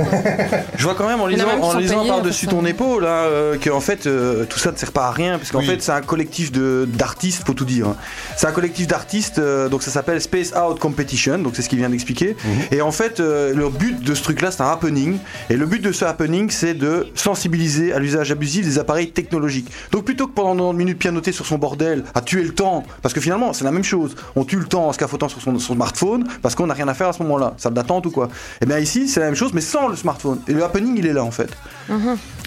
je 0.76 0.84
vois 0.84 0.96
quand 0.96 1.08
même 1.08 1.20
en 1.22 1.28
lisant, 1.28 1.46
en 1.62 1.78
lisant 1.78 2.00
payés 2.00 2.10
par-dessus 2.10 2.48
ton 2.48 2.66
épaule 2.66 3.04
là, 3.04 3.10
euh, 3.26 3.58
que 3.58 3.70
en 3.70 3.80
fait 3.80 4.08
euh, 4.08 4.46
tout 4.46 4.60
ça 4.60 4.72
ne 4.72 4.78
sert 4.78 4.92
pas 4.92 5.06
à 5.08 5.12
rien, 5.12 5.38
parce 5.38 5.52
qu'en 5.52 5.60
Oui. 5.60 5.66
fait 5.66 5.82
c'est 5.82 5.92
un 5.92 6.02
collectif 6.02 6.52
de 6.52 6.88
d'artistes, 6.92 7.44
faut 7.46 7.54
tout 7.54 7.66
dire. 7.66 7.88
hein. 7.88 7.96
C'est 8.38 8.48
un 8.48 8.52
collectif 8.52 8.88
d'artistes, 8.88 9.40
euh, 9.40 9.70
donc 9.70 9.84
ça 9.84 9.92
s'appelle 9.92 10.22
Space 10.22 10.54
Out 10.56 10.80
Competition, 10.80 11.40
donc 11.40 11.54
c'est 11.56 11.62
ce 11.62 11.70
qu'il 11.70 11.80
vient 11.80 11.90
d'expliquer. 11.90 12.36
Et 12.72 12.82
en 12.82 12.92
fait, 12.92 13.20
euh, 13.20 13.54
le 13.54 13.70
but 13.70 14.02
de 14.04 14.14
ce 14.16 14.24
truc-là, 14.24 14.52
c'est 14.52 14.62
un 14.62 14.70
happening. 14.72 15.18
Et 15.50 15.56
le 15.56 15.66
but 15.66 15.82
de 15.82 15.92
ce 15.92 16.06
happening, 16.06 16.50
c'est 16.50 16.74
de 16.74 17.08
sensibiliser 17.16 17.94
à 17.94 18.00
l'usage 18.00 18.32
abusif 18.32 18.66
des 18.66 18.80
appareils 18.80 19.12
technologiques. 19.12 19.70
Donc 19.92 20.06
plutôt 20.06 20.28
que 20.28 20.34
pendant 20.34 20.54
90 20.72 20.78
minutes 20.78 21.00
pianoter 21.00 21.32
sur 21.32 21.46
son 21.46 21.58
bordel, 21.58 22.04
à 22.16 22.22
tuer 22.22 22.44
le 22.44 22.54
temps, 22.54 22.84
parce 23.02 23.14
que 23.14 23.22
finalement 23.22 23.54
c'est 23.54 23.64
la 23.66 23.72
même 23.72 23.84
chose. 23.84 24.16
On 24.36 24.44
tue 24.44 24.58
le 24.58 24.66
temps 24.66 24.88
en 24.88 24.94
se 24.94 24.98
cafotant 24.98 25.30
sur 25.30 25.42
son, 25.42 25.58
son 25.60 25.74
smartphone 25.76 26.28
parce 26.42 26.56
qu'on 26.56 26.68
n'a 26.68 26.74
rien 26.74 26.88
à 26.88 26.94
faire 26.94 27.10
à 27.10 27.14
ce 27.14 27.22
moment-là, 27.24 27.54
salle 27.58 27.74
d'attente 27.74 28.06
ou 28.06 28.12
quoi? 28.12 28.30
Et 28.62 28.66
bien 28.66 28.80
ici, 28.80 29.08
c'est 29.18 29.22
la 29.22 29.26
même 29.30 29.36
chose, 29.36 29.52
mais 29.52 29.62
sans 29.62 29.88
le 29.88 29.96
smartphone. 29.96 30.42
Et 30.48 30.54
le 30.54 30.64
happening, 30.64 30.96
il 30.96 31.08
est 31.08 31.14
là 31.14 31.24
en 31.24 31.32
fait. 31.32 31.50
Et 31.90 31.94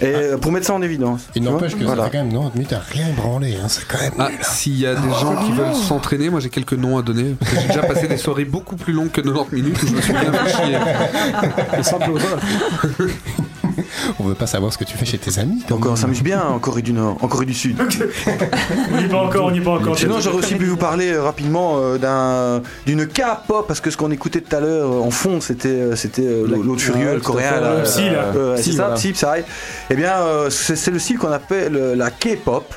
euh, 0.04 0.38
pour 0.38 0.52
mettre 0.52 0.66
ça 0.66 0.74
en 0.74 0.82
évidence. 0.82 1.22
Il 1.34 1.42
n'empêche 1.42 1.74
que 1.74 1.82
Voilà. 1.82 2.04
ça 2.04 2.10
fait 2.10 2.18
quand 2.18 2.22
même 2.24 2.32
90 2.32 2.54
minutes 2.56 2.72
à 2.72 2.78
rien 2.78 3.06
branler, 3.16 3.56
hein, 3.56 3.66
c'est 3.66 3.88
quand 3.88 4.00
même. 4.00 4.12
Ah, 4.20 4.28
hein. 4.30 4.36
s'il 4.42 4.78
y 4.78 4.86
a 4.86 4.94
des 4.94 5.08
gens 5.20 5.34
qui 5.44 5.50
veulent 5.50 5.74
s'entraîner, 5.74 6.30
moi 6.30 6.38
j'ai 6.38 6.48
quelques 6.48 6.74
noms 6.74 6.96
à 6.96 7.02
donner. 7.02 7.34
parce 7.40 7.50
que 7.52 7.60
J'ai 7.60 7.66
déjà 7.66 7.82
passé 7.82 8.06
des 8.06 8.18
soirées 8.18 8.44
beaucoup 8.44 8.76
plus 8.76 8.92
longues 8.92 9.10
que 9.10 9.20
90 9.20 9.56
minutes 9.56 9.82
où 9.82 9.86
je 9.88 9.92
me 9.96 10.00
suis 10.00 10.12
bien 10.12 10.32
fait 10.44 10.64
chier. 10.64 10.78
On 14.18 14.24
veut 14.24 14.34
pas 14.34 14.46
savoir 14.46 14.72
ce 14.72 14.78
que 14.78 14.84
tu 14.84 14.96
fais 14.96 15.04
chez 15.04 15.18
tes 15.18 15.38
amis. 15.38 15.62
Donc 15.68 15.86
on 15.86 15.96
s'amuse 15.96 16.22
bien 16.22 16.42
en 16.42 16.58
Corée 16.58 16.82
du 16.82 16.92
Nord, 16.92 17.16
en 17.20 17.28
Corée 17.28 17.46
du 17.46 17.54
Sud. 17.54 17.76
On 18.92 18.96
n'y 18.96 19.04
est 19.04 19.08
pas 19.08 19.18
encore, 19.22 19.46
on 19.46 19.50
n'y 19.50 19.58
est 19.58 19.62
pas 19.62 19.70
encore. 19.72 19.98
Sinon, 19.98 20.20
j'aurais 20.20 20.36
aussi 20.38 20.54
pu 20.56 20.64
vous 20.66 20.76
parler 20.76 21.12
euh, 21.12 21.22
rapidement 21.22 21.74
euh, 21.78 21.98
d'un 21.98 22.62
d'une 22.86 23.06
K-pop 23.06 23.66
parce 23.66 23.80
que 23.80 23.90
ce 23.90 23.96
qu'on 23.96 24.10
écoutait 24.10 24.40
tout 24.40 24.54
à 24.54 24.60
l'heure 24.60 24.90
euh, 24.90 25.00
en 25.00 25.10
fond, 25.10 25.40
c'était 25.40 25.68
euh, 25.68 25.96
c'était 25.96 26.22
euh, 26.26 26.46
La- 26.48 26.56
l'autre 26.56 26.80
furieux, 26.80 27.08
ouais, 27.08 27.14
le 27.14 27.20
coréen, 27.20 27.60
là, 27.60 27.66
euh, 27.68 27.84
Psy, 27.84 28.10
là. 28.10 28.32
euh, 28.36 28.56
Psy, 28.56 28.72
ça, 28.72 28.76
voilà. 28.82 28.94
Psy, 28.96 29.12
Psy. 29.12 29.26
Eh 29.90 29.94
bien, 29.94 30.12
euh, 30.20 30.50
c'est 30.50 30.90
le 30.90 30.98
style 30.98 31.18
qu'on 31.18 31.32
appelle 31.32 31.76
euh, 31.76 31.94
la 31.96 32.10
K-pop. 32.10 32.74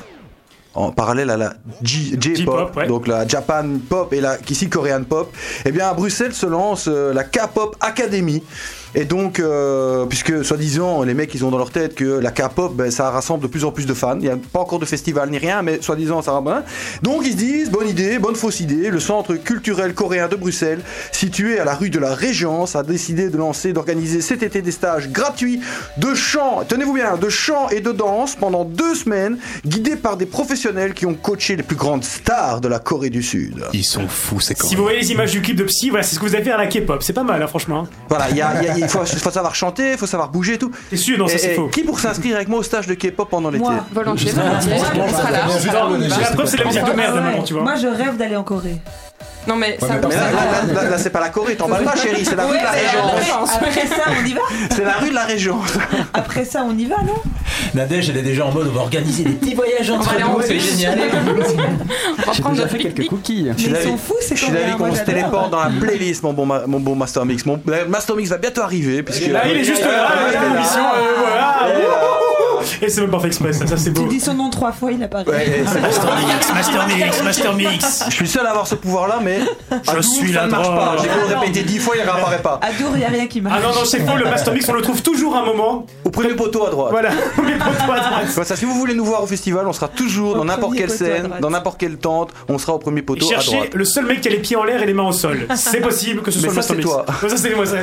En 0.76 0.90
parallèle 0.90 1.30
à 1.30 1.36
la 1.36 1.54
J- 1.82 2.16
J-pop, 2.20 2.36
J-pop, 2.36 2.76
ouais. 2.76 2.88
donc 2.88 3.06
la 3.06 3.28
Japan 3.28 3.64
pop 3.88 4.12
et 4.12 4.20
la 4.20 4.38
ici 4.50 4.68
Korean 4.68 5.04
pop. 5.04 5.32
Eh 5.64 5.70
bien, 5.70 5.86
à 5.88 5.94
Bruxelles 5.94 6.34
se 6.34 6.46
lance 6.46 6.86
euh, 6.88 7.12
la 7.14 7.22
K-pop 7.22 7.76
Academy. 7.80 8.42
Et 8.96 9.04
donc, 9.04 9.40
euh, 9.40 10.06
puisque 10.06 10.44
soi-disant, 10.44 11.02
les 11.02 11.14
mecs, 11.14 11.34
ils 11.34 11.44
ont 11.44 11.50
dans 11.50 11.58
leur 11.58 11.70
tête 11.70 11.94
que 11.96 12.04
la 12.04 12.30
K-pop, 12.30 12.74
ben, 12.76 12.90
ça 12.92 13.10
rassemble 13.10 13.42
de 13.42 13.48
plus 13.48 13.64
en 13.64 13.72
plus 13.72 13.86
de 13.86 13.94
fans. 13.94 14.14
Il 14.14 14.20
n'y 14.22 14.28
a 14.28 14.36
pas 14.52 14.60
encore 14.60 14.78
de 14.78 14.84
festival 14.84 15.30
ni 15.30 15.38
rien, 15.38 15.62
mais 15.62 15.80
soi-disant, 15.82 16.22
ça 16.22 16.32
va 16.32 16.40
bien. 16.40 16.62
Donc, 17.02 17.22
ils 17.24 17.32
se 17.32 17.36
disent, 17.36 17.70
bonne 17.70 17.88
idée, 17.88 18.18
bonne 18.20 18.36
fausse 18.36 18.60
idée, 18.60 18.90
le 18.90 19.00
centre 19.00 19.34
culturel 19.34 19.94
coréen 19.94 20.28
de 20.28 20.36
Bruxelles, 20.36 20.80
situé 21.10 21.58
à 21.58 21.64
la 21.64 21.74
rue 21.74 21.90
de 21.90 21.98
la 21.98 22.14
Régence, 22.14 22.76
a 22.76 22.82
décidé 22.84 23.30
de 23.30 23.36
lancer, 23.36 23.72
d'organiser 23.72 24.20
cet 24.20 24.42
été 24.44 24.62
des 24.62 24.70
stages 24.70 25.08
gratuits 25.10 25.60
de 25.96 26.14
chant, 26.14 26.62
tenez-vous 26.68 26.94
bien, 26.94 27.16
de 27.16 27.28
chant 27.28 27.68
et 27.70 27.80
de 27.80 27.90
danse 27.90 28.36
pendant 28.36 28.64
deux 28.64 28.94
semaines, 28.94 29.38
guidés 29.66 29.96
par 29.96 30.16
des 30.16 30.26
professionnels 30.26 30.94
qui 30.94 31.06
ont 31.06 31.14
coaché 31.14 31.56
les 31.56 31.62
plus 31.64 31.76
grandes 31.76 32.04
stars 32.04 32.60
de 32.60 32.68
la 32.68 32.78
Corée 32.78 33.10
du 33.10 33.22
Sud. 33.24 33.64
Ils 33.72 33.84
sont 33.84 34.06
fous, 34.06 34.40
ces 34.40 34.54
Si 34.54 34.76
vous 34.76 34.82
voyez 34.84 35.00
les 35.00 35.10
images 35.10 35.32
du 35.32 35.42
clip 35.42 35.56
de 35.56 35.64
Psy, 35.64 35.90
voilà, 35.90 36.04
c'est 36.04 36.14
ce 36.14 36.20
que 36.20 36.26
vous 36.26 36.34
avez 36.34 36.44
fait 36.44 36.52
à 36.52 36.56
la 36.58 36.66
K-pop. 36.68 37.02
C'est 37.02 37.12
pas 37.12 37.24
mal, 37.24 37.42
hein, 37.42 37.46
franchement. 37.48 37.88
Voilà, 38.08 38.30
il 38.30 38.36
y 38.36 38.40
a- 38.42 38.62
y 38.62 38.68
a- 38.82 38.83
il 38.84 38.88
faut, 38.88 39.04
faut 39.04 39.30
savoir 39.30 39.54
chanter, 39.54 39.92
il 39.92 39.98
faut 39.98 40.06
savoir 40.06 40.28
bouger 40.30 40.54
et 40.54 40.58
tout. 40.58 40.70
C'est 40.90 40.96
sûr, 40.96 41.18
non, 41.18 41.26
ça, 41.26 41.34
Et- 41.34 41.38
c'est 41.38 41.54
faux. 41.54 41.68
Qui 41.68 41.82
pour 41.82 41.98
s'inscrire 41.98 42.36
avec 42.36 42.48
moi 42.48 42.60
au 42.60 42.62
stage 42.62 42.86
de 42.86 42.94
K-pop 42.94 43.28
pendant 43.28 43.50
l'été 43.50 43.64
Moi, 43.64 43.84
volontiers, 43.92 44.32
la 44.36 44.42
preuve, 44.42 46.46
c'est 46.46 46.56
la 46.58 46.64
musique 46.64 46.84
de 46.84 46.92
merde, 46.92 47.12
Ah 47.12 47.16
ouais. 47.16 47.22
maintenant, 47.22 47.42
tu 47.42 47.54
vois. 47.54 47.62
Moi, 47.62 47.74
je 47.76 47.86
rêve 47.86 48.16
d'aller 48.16 48.36
en 48.36 48.44
Corée. 48.44 48.76
Non, 49.46 49.56
mais 49.56 49.76
ça 49.78 49.88
Mais 49.88 50.14
là, 50.14 50.22
là, 50.32 50.82
là, 50.84 50.90
là, 50.90 50.96
c'est 50.98 51.10
pas 51.10 51.20
la 51.20 51.28
Corée, 51.28 51.54
t'en 51.54 51.68
parles 51.68 51.84
pas, 51.84 51.94
chérie, 51.96 52.24
c'est 52.28 52.34
la 52.34 52.46
rue 52.46 52.56
de 52.58 52.62
la 52.64 52.70
Ouais, 52.72 52.78
Régence. 53.18 53.50
après, 53.54 53.86
ça, 53.86 54.04
on 54.08 54.26
y 54.26 54.32
va 54.32 54.40
C'est 54.74 54.84
la 54.84 54.92
rue 54.94 55.10
de 55.10 55.14
la 55.14 55.24
Régence. 55.24 55.72
Après 56.14 56.44
ça, 56.46 56.64
on 56.66 56.78
y 56.78 56.86
va, 56.86 56.96
non? 57.06 57.12
Nadège, 57.74 58.08
elle 58.08 58.16
est 58.16 58.22
déjà 58.22 58.46
en 58.46 58.52
mode 58.52 58.68
on 58.68 58.74
va 58.74 58.80
organiser 58.82 59.22
des 59.24 59.32
petits 59.32 59.54
voyages 59.54 59.90
entre 59.90 60.18
nous, 60.18 60.26
en 60.26 60.40
c'est 60.40 60.58
génial. 60.58 60.98
J'ai 62.32 62.40
prendre 62.40 62.54
déjà 62.56 62.62
notre 62.64 62.68
fait 62.68 62.78
quelques 62.78 63.06
cookies. 63.06 63.44
Mais 63.48 63.54
ils 63.58 63.76
sont 63.82 63.98
fous, 63.98 64.14
ces 64.22 64.34
Je 64.34 64.44
suis 64.44 64.52
d'avis 64.52 64.76
qu'on 64.78 64.94
se 64.94 65.02
téléporte 65.02 65.50
dans 65.50 65.60
la 65.62 65.70
playlist, 65.78 66.22
mon 66.22 66.32
bon, 66.32 66.46
ma- 66.46 66.66
mon 66.66 66.80
bon 66.80 66.94
Master 66.96 67.26
Mix. 67.26 67.44
Mon 67.44 67.60
Master 67.88 68.16
Mix 68.16 68.30
va 68.30 68.38
bientôt 68.38 68.62
arriver. 68.62 69.02
Puisque 69.02 69.26
Là, 69.26 69.42
il 69.46 69.58
est 69.58 69.64
juste 69.64 69.82
là, 69.82 70.08
il 70.30 70.36
a 70.36 70.54
l'émission, 70.54 70.80
euh, 70.80 71.14
voilà. 71.18 71.56
Et 72.82 72.88
c'est 72.88 73.00
même 73.00 73.10
pas 73.10 73.20
fait 73.20 73.28
exprès, 73.28 73.52
ça, 73.52 73.66
ça 73.66 73.76
c'est 73.76 73.90
beau. 73.90 74.02
Tu 74.02 74.08
dis 74.08 74.20
son 74.20 74.34
nom 74.34 74.50
trois 74.50 74.72
fois, 74.72 74.92
il 74.92 75.02
apparaît. 75.02 75.24
Ouais, 75.28 75.64
c'est 75.66 75.80
Master 75.80 76.16
Mix, 76.16 76.52
Master 76.54 76.86
Mix, 76.88 77.22
Master 77.24 77.54
Mix. 77.54 78.04
Je 78.08 78.14
suis 78.14 78.28
seul 78.28 78.46
à 78.46 78.50
avoir 78.50 78.66
ce 78.66 78.74
pouvoir-là, 78.74 79.20
mais 79.22 79.40
je 79.94 80.00
suis 80.00 80.32
ça 80.32 80.40
la 80.40 80.46
ne 80.46 80.50
marche 80.50 80.68
pas. 80.68 80.96
J'ai 81.02 81.08
beau 81.08 81.28
le 81.28 81.34
répéter 81.36 81.62
dix 81.62 81.78
fois, 81.78 81.94
il 81.96 82.02
réapparaît 82.02 82.42
pas. 82.42 82.60
À 82.62 82.72
Dour, 82.72 82.90
il 82.94 82.98
n'y 82.98 83.04
a 83.04 83.08
rien 83.08 83.26
qui 83.26 83.40
marche. 83.40 83.56
Ah 83.58 83.66
non, 83.66 83.74
non, 83.74 83.84
c'est 83.84 84.00
faux, 84.06 84.16
le 84.16 84.24
Master 84.24 84.52
Mix, 84.54 84.68
on 84.68 84.72
le 84.72 84.82
trouve 84.82 85.02
toujours 85.02 85.36
un 85.36 85.44
moment. 85.44 85.86
Au 86.04 86.10
premier 86.10 86.34
poteau 86.34 86.66
à 86.66 86.70
droite. 86.70 86.90
Voilà, 86.90 87.10
mais 87.44 87.56
pour 87.58 87.76
toi, 87.84 87.94
à 87.96 88.00
droite. 88.10 88.34
Comme 88.34 88.44
ça, 88.44 88.56
si 88.56 88.64
vous 88.64 88.74
voulez 88.74 88.94
nous 88.94 89.04
voir 89.04 89.22
au 89.22 89.26
festival, 89.26 89.66
on 89.66 89.72
sera 89.72 89.88
toujours 89.88 90.32
Au 90.32 90.38
dans 90.38 90.44
n'importe 90.44 90.74
premier 90.74 90.80
quelle 90.86 90.88
poteau 90.98 91.04
scène, 91.04 91.30
dans 91.40 91.50
n'importe 91.50 91.78
quelle 91.80 91.96
tente, 91.98 92.30
on 92.48 92.58
sera 92.58 92.74
au 92.74 92.78
premier 92.78 93.02
poteau 93.02 93.26
à 93.32 93.42
droite. 93.42 93.74
le 93.74 93.84
seul 93.84 94.06
mec 94.06 94.20
qui 94.20 94.28
a 94.28 94.30
les 94.30 94.38
pieds 94.38 94.56
en 94.56 94.64
l'air 94.64 94.82
et 94.82 94.86
les 94.86 94.94
mains 94.94 95.08
au 95.08 95.12
sol. 95.12 95.46
C'est 95.54 95.80
possible 95.80 96.22
que 96.22 96.30
ce 96.30 96.38
Mais 96.38 96.48
soit 96.48 96.54
le 96.56 96.62
ça, 96.62 96.74
Master 96.74 96.76
c'est 96.76 96.82
Mix. 96.82 97.20
toi. 97.20 97.28
Ça 97.28 97.36
c'est 97.36 97.54
moi, 97.54 97.66
ça. 97.66 97.76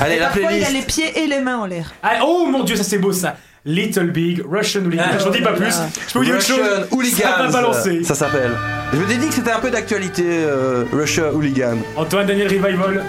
Allez, 0.00 0.18
la 0.18 0.26
Parfois, 0.26 0.42
il 0.42 0.46
a 0.46 0.48
playlist. 0.66 0.72
les 0.72 0.82
pieds 0.82 1.22
et 1.22 1.26
les 1.26 1.40
mains 1.40 1.58
en 1.58 1.66
l'air. 1.66 1.92
Ah, 2.02 2.18
oh 2.24 2.46
mon 2.50 2.62
dieu, 2.64 2.76
ça 2.76 2.82
c'est 2.84 2.98
beau 2.98 3.12
ça. 3.12 3.36
Little 3.66 4.10
Big 4.12 4.42
Russian 4.48 4.82
Hooligan. 4.84 5.02
Ah, 5.12 5.18
J'en 5.18 5.30
dis 5.30 5.40
pas 5.42 5.52
plus. 5.52 5.74
Je 6.08 6.12
peux 6.12 6.18
vous 6.20 6.24
dire 6.24 6.34
une 6.36 6.40
chose. 6.40 6.58
Russian 6.92 7.16
Ça 7.26 7.26
va 7.32 7.36
Hooligans, 7.42 7.52
balancer. 7.52 8.04
ça 8.04 8.14
s'appelle. 8.14 8.52
Je 8.92 8.98
vous 8.98 9.12
ai 9.12 9.16
dit 9.16 9.26
que 9.28 9.34
c'était 9.34 9.50
un 9.50 9.58
peu 9.58 9.70
d'actualité, 9.70 10.22
euh, 10.24 10.84
Russia 10.92 11.32
Hooligan. 11.32 11.78
Antoine 11.96 12.26
Daniel 12.26 12.46
Revival. 12.48 13.04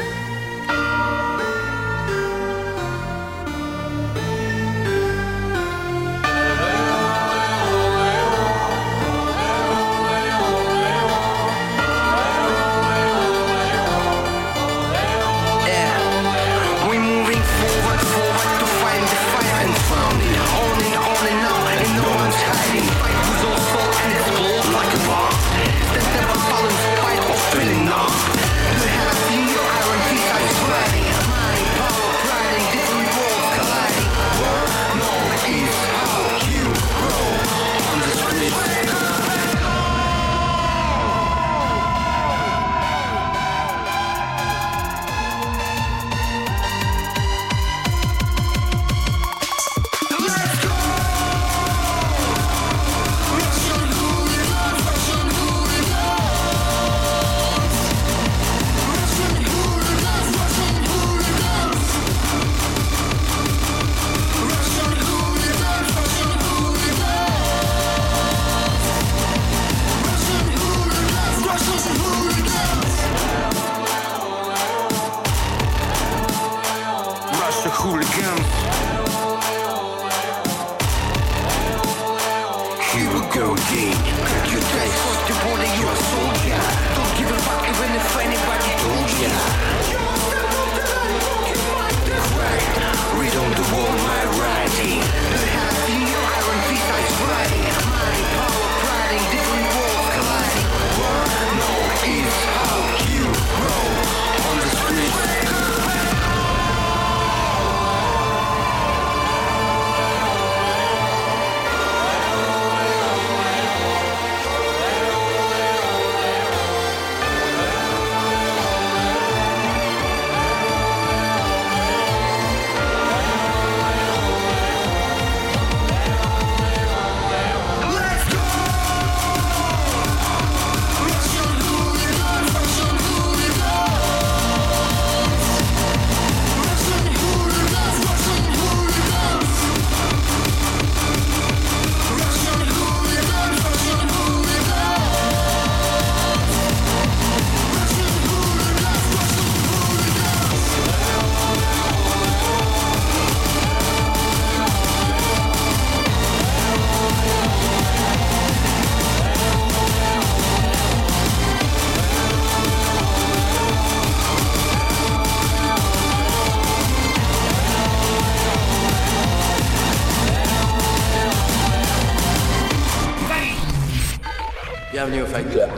Fight 175.27 175.49
Club. 175.51 175.69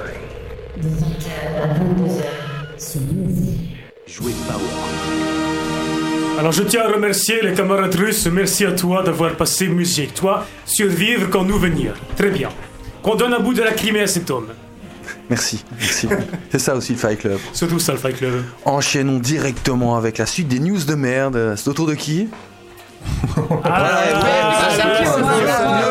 De 0.77 0.87
20h 0.87 1.29
à 1.61 1.67
22h 1.73 2.23
sur 2.77 3.01
Move. 3.01 3.55
Jouez 4.07 4.33
Power. 4.47 4.63
Alors 6.39 6.51
je 6.51 6.63
tiens 6.63 6.83
à 6.85 6.91
remercier 6.93 7.41
les 7.41 7.53
camarades 7.53 7.95
russes. 7.95 8.27
Merci 8.27 8.65
à 8.65 8.71
toi 8.71 9.03
d'avoir 9.03 9.35
passé 9.35 9.67
musique. 9.67 10.13
Toi, 10.13 10.45
survivre 10.65 11.29
quand 11.29 11.43
nous 11.43 11.57
venir. 11.57 11.93
Très 12.15 12.29
bien. 12.29 12.49
Qu'on 13.01 13.15
donne 13.15 13.33
un 13.33 13.39
bout 13.39 13.53
de 13.53 13.63
la 13.63 13.71
Crimée 13.71 14.01
à 14.01 14.07
cet 14.07 14.29
homme. 14.29 14.47
Merci, 15.29 15.63
merci. 15.77 16.07
C'est 16.51 16.59
ça 16.59 16.75
aussi 16.75 16.93
le 16.93 16.97
Fight 16.97 17.19
Club. 17.19 17.39
Surtout 17.53 17.79
ça, 17.79 17.91
le 17.93 17.97
Fight 17.97 18.17
Club. 18.17 18.43
Enchaînons 18.65 19.19
directement 19.19 19.95
avec 19.95 20.17
la 20.17 20.25
suite 20.25 20.47
des 20.47 20.59
news 20.59 20.83
de 20.83 20.95
merde. 20.95 21.55
C'est 21.55 21.69
au 21.69 21.73
tour 21.73 21.87
de 21.87 21.95
qui 21.95 22.29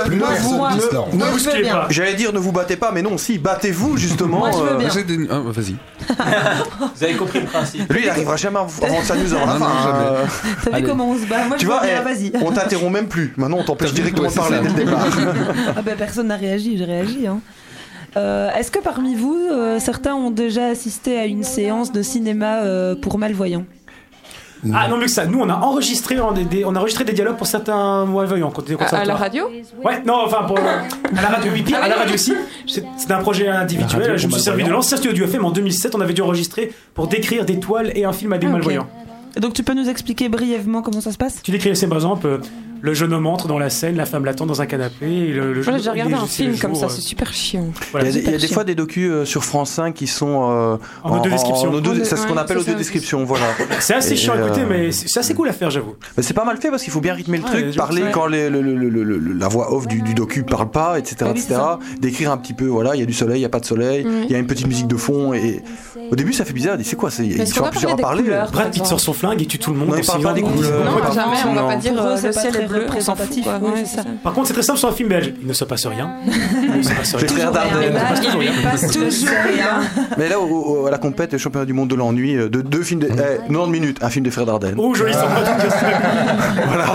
Plus 0.06 0.18
personne 0.18 0.47
qui 0.48 0.57
se 0.90 0.94
lance. 0.94 1.12
Ne 1.15 1.24
vous 1.24 1.69
pas. 1.69 1.86
J'allais 1.90 2.15
dire 2.15 2.32
ne 2.32 2.39
vous 2.39 2.52
battez 2.52 2.77
pas, 2.77 2.90
mais 2.93 3.02
non, 3.02 3.19
si, 3.19 3.39
battez-vous 3.39 3.97
justement. 3.97 4.39
Moi, 4.39 4.51
je 4.52 4.59
veux 4.59 4.73
euh, 4.73 4.77
bien. 4.77 4.89
Des- 4.89 5.28
ah, 5.31 5.40
Vas-y. 5.47 5.74
Vous 6.97 7.05
avez 7.05 7.15
compris 7.15 7.40
le 7.40 7.47
principe. 7.47 7.93
Lui, 7.93 8.02
il 8.05 8.09
arrivera 8.09 8.36
jamais 8.36 8.56
à 8.59 8.60
rendre 8.60 9.02
sa 9.05 9.15
news 9.16 9.32
avant 9.35 9.47
la 9.47 9.52
fin. 9.59 9.70
euh. 9.94 10.24
T'as 10.65 10.70
vu 10.70 10.77
Allez. 10.77 10.86
comment 10.86 11.10
on 11.10 11.16
se 11.19 11.27
bat 11.27 11.44
Moi 11.47 11.56
Tu 11.59 11.66
je 11.66 11.70
vois, 11.70 11.82
eh, 11.85 12.02
vas-y. 12.02 12.32
on 12.43 12.52
t'interrompt 12.52 12.93
même 12.93 13.09
plus. 13.09 13.35
Maintenant, 13.36 13.59
on 13.59 13.65
t'empêche 13.65 13.93
directement 13.93 14.28
de 14.28 14.35
parler 14.35 14.59
dès 14.60 14.69
le 14.69 14.70
ça. 14.70 14.77
départ. 14.77 15.06
Ah 15.77 15.82
ben 15.82 15.97
personne 15.97 16.28
n'a 16.28 16.36
réagi, 16.36 16.78
j'ai 16.78 16.85
réagi. 16.85 17.27
Hein. 17.27 17.40
Euh, 18.16 18.51
Est-ce 18.52 18.70
que 18.70 18.78
parmi 18.78 19.15
vous, 19.15 19.36
euh, 19.52 19.78
certains 19.78 20.15
ont 20.15 20.31
déjà 20.31 20.66
assisté 20.69 21.19
à 21.19 21.27
une 21.27 21.44
séance 21.44 21.93
de 21.93 22.02
cinéma 22.02 22.62
euh, 22.62 22.94
pour 22.97 23.19
malvoyants? 23.19 23.65
Ah 24.74 24.89
non, 24.89 24.97
mieux 24.97 25.05
que 25.05 25.10
ça. 25.10 25.26
Nous, 25.26 25.39
on 25.40 25.48
a 25.48 25.55
enregistré, 25.56 26.18
en 26.20 26.32
des, 26.32 26.44
des- 26.44 26.64
on 26.64 26.74
a 26.74 26.78
enregistré 26.78 27.05
des 27.05 27.12
dialogues 27.12 27.36
pour 27.36 27.47
certains 27.47 28.05
malvoyants. 28.06 28.51
Quand, 28.51 28.62
À, 28.93 28.97
à 28.98 29.05
la 29.05 29.14
radio 29.14 29.44
Ouais, 29.85 30.02
non, 30.05 30.22
enfin, 30.24 30.44
pour, 30.47 30.59
à 30.59 31.22
la 31.22 31.28
radio, 31.28 31.52
oui, 31.52 31.62
pire, 31.62 31.82
à 31.82 31.89
la 31.89 31.97
radio 31.97 32.14
aussi. 32.14 32.32
C'est 32.66 33.10
un 33.10 33.18
projet 33.20 33.48
individuel. 33.48 34.01
radio 34.02 34.16
Je 34.16 34.26
me 34.26 34.32
suis 34.32 34.43
servi 34.43 34.64
de 34.64 34.70
l'ancien 34.70 34.97
studio 34.97 35.12
du 35.14 35.22
FM 35.24 35.44
en 35.44 35.51
2007. 35.51 35.94
On 35.94 36.01
avait 36.01 36.12
dû 36.14 36.22
enregistrer 36.22 36.72
pour 36.94 37.06
décrire 37.09 37.44
des 37.44 37.60
toiles 37.60 37.93
et 37.94 38.05
un 38.05 38.12
film 38.12 38.32
à 38.32 38.39
des 38.39 38.47
Ah, 38.47 38.51
malvoyants. 38.51 38.86
Et 39.36 39.40
Donc 39.40 39.52
tu 39.55 39.62
peux 39.62 39.74
nous 39.74 39.89
expliquer 39.89 40.28
brièvement 40.28 40.82
comment 40.82 41.01
ça 41.01 41.12
se 41.12 41.18
passe? 41.18 41.40
Tu 41.43 41.51
décris, 41.51 41.76
c'est 41.76 41.86
par 41.86 41.98
exemple, 41.98 42.26
euh, 42.26 42.39
le 42.80 42.94
jeune 42.94 43.12
homme 43.12 43.26
entre 43.26 43.48
dans 43.48 43.59
la 43.59 43.70
scène, 43.70 43.96
la 43.96 44.06
femme 44.06 44.24
l'attend 44.24 44.46
dans 44.46 44.60
un 44.62 44.66
canapé. 44.66 45.06
Et 45.06 45.26
le, 45.32 45.52
le 45.52 45.62
Moi, 45.62 45.72
j'ai 45.72 45.78
déjà 45.78 45.92
regardé 45.92 46.14
un 46.14 46.26
film 46.26 46.56
comme 46.59 46.72
jour, 46.72 46.80
ça, 46.80 46.86
euh, 46.86 46.88
c'est 46.90 47.00
super 47.00 47.32
chiant. 47.32 47.66
voilà. 47.92 48.09
il 48.09 48.14
y 48.14 48.18
a, 48.18 48.20
des- 48.20 48.26
il 48.26 48.32
y 48.32 48.34
a 48.34 48.38
des 48.38 48.46
chiant. 48.46 48.55
fois 48.55 48.64
des 48.64 48.74
docus 48.74 49.10
euh, 49.10 49.24
sur 49.24 49.44
France 49.44 49.70
5 49.70 49.94
qui 49.94 50.06
sont 50.06 50.48
euh, 50.50 50.76
En 51.05 51.18
audio-description. 51.18 51.70
audio- 51.72 51.92
En- 51.92 52.05
C'est 52.05 52.16
ce 52.16 52.26
qu'on 52.26 52.34
ouais, 52.34 52.38
appelle 52.40 52.59
audio-description, 52.59 53.24
voilà. 53.24 53.46
C'est 53.80 53.94
assez 53.94 54.12
Et, 54.12 54.16
chiant 54.16 54.34
à 54.34 54.38
écouter, 54.46 54.62
euh, 54.62 54.66
mais 54.68 54.92
c'est 54.92 55.18
assez 55.18 55.34
cool 55.34 55.48
à 55.48 55.52
faire, 55.52 55.70
j'avoue. 55.70 55.94
Mais 56.16 56.22
c'est 56.22 56.34
pas 56.34 56.44
mal 56.44 56.56
fait 56.59 56.70
parce 56.70 56.82
qu'il 56.82 56.92
faut 56.92 57.00
bien 57.00 57.14
rythmer 57.14 57.38
le 57.38 57.44
Ouais, 57.44 57.50
truc, 57.62 57.76
parler 57.76 58.02
ouais. 58.02 58.10
quand 58.12 58.26
les- 58.26 58.50
le- 58.50 58.60
le- 58.62 58.74
le- 58.76 58.88
le- 58.88 59.02
le- 59.18 59.32
la 59.32 59.48
voix 59.48 59.72
off 59.72 59.86
du, 59.86 60.02
du 60.02 60.14
docu 60.14 60.42
parle 60.44 60.70
pas, 60.70 60.98
etc. 60.98 61.16
Décrire 62.00 62.30
un 62.32 62.36
petit 62.36 62.55
peu, 62.55 62.66
voilà, 62.66 62.94
il 62.94 63.00
y 63.00 63.02
a 63.02 63.06
du 63.06 63.12
soleil, 63.12 63.38
il 63.40 63.42
y 63.42 63.46
a 63.46 63.48
pas 63.48 63.60
de 63.60 63.64
soleil, 63.66 64.06
il 64.24 64.30
y 64.30 64.34
a 64.34 64.38
une 64.38 64.46
petite 64.46 64.66
musique 64.66 64.86
de 64.86 64.96
fond. 64.96 65.32
Et 65.32 65.62
au 66.10 66.16
début, 66.16 66.32
ça 66.32 66.44
fait 66.44 66.52
bizarre. 66.52 66.76
C'est 66.82 66.96
quoi 66.96 67.10
c'est- 67.10 67.26
Ils 67.26 67.46
sont 67.46 67.64
plusieurs 67.70 67.92
à 67.92 67.96
parler 67.96 68.22
Brad 68.52 68.70
Pitt 68.70 68.86
sort 68.86 69.00
son 69.00 69.12
flingue 69.12 69.42
et 69.42 69.46
tue 69.46 69.59
tout 69.59 69.72
le 69.72 69.78
monde. 69.78 69.94
En 69.94 70.00
parle 70.06 70.22
pas 70.22 70.32
des 70.32 70.42
couleurs. 70.42 70.84
Non, 70.84 71.12
jamais, 71.12 71.36
on 71.48 71.55
va 71.55 71.62
pas 71.62 71.76
dire 71.76 71.92
euh, 71.98 72.16
le 72.22 72.32
ciel 72.32 72.56
est 72.56 72.66
bleu, 72.69 72.86
on 72.89 73.01
s'en 73.01 73.15
fout. 73.15 73.27
représentatif, 73.27 73.45
quoi. 73.45 73.59
oui, 73.62 73.70
Ouais, 73.73 73.85
ça. 73.85 74.03
ça. 74.03 74.09
Par 74.23 74.32
contre, 74.32 74.49
c'est 74.49 74.55
très 74.55 74.62
simple 74.62 74.78
sur 74.78 74.89
un 74.89 74.93
film 74.93 75.09
belge. 75.09 75.35
Il 75.40 75.47
ne 75.47 75.53
se 75.53 75.65
passe 75.65 75.86
rien. 75.86 76.11
Il 76.27 76.78
ne 76.78 76.82
se 76.82 76.93
passe 76.95 77.15
rien. 77.15 77.23
Les 77.27 77.28
frères 77.28 77.53
Dardenne. 77.53 77.82
Il 77.82 77.93
ne 77.93 77.99
se 77.99 78.05
passe 78.05 78.20
toujours 78.20 78.40
rien. 78.40 78.51
Il 78.53 78.57
lui 78.57 78.62
passe 78.62 78.86
toujours 78.93 79.28
rien. 79.55 79.81
Mais 80.16 80.28
là, 80.28 80.39
au- 80.40 80.45
au- 80.82 80.86
à 80.86 80.90
la 80.90 80.99
compète, 80.99 81.32
le 81.32 81.39
championnat 81.39 81.65
du 81.66 81.73
monde 81.73 81.89
de 81.89 81.95
l'ennui, 81.95 82.36
euh, 82.36 82.49
de 82.49 82.61
deux 82.62 82.82
films, 82.82 83.01
de, 83.01 83.07
eh, 83.11 83.39
90 83.49 83.70
minutes, 83.70 83.99
un 84.03 84.11
film 84.11 84.24
des 84.24 84.31
frères 84.31 84.47
Dardenne. 84.47 84.74
Oh, 84.78 84.95
joli, 84.95 85.12
ça 85.12 85.27
me 85.28 85.35
va 85.35 85.40
tout 85.40 85.66
dire. 85.69 86.01
Voilà. 86.66 86.95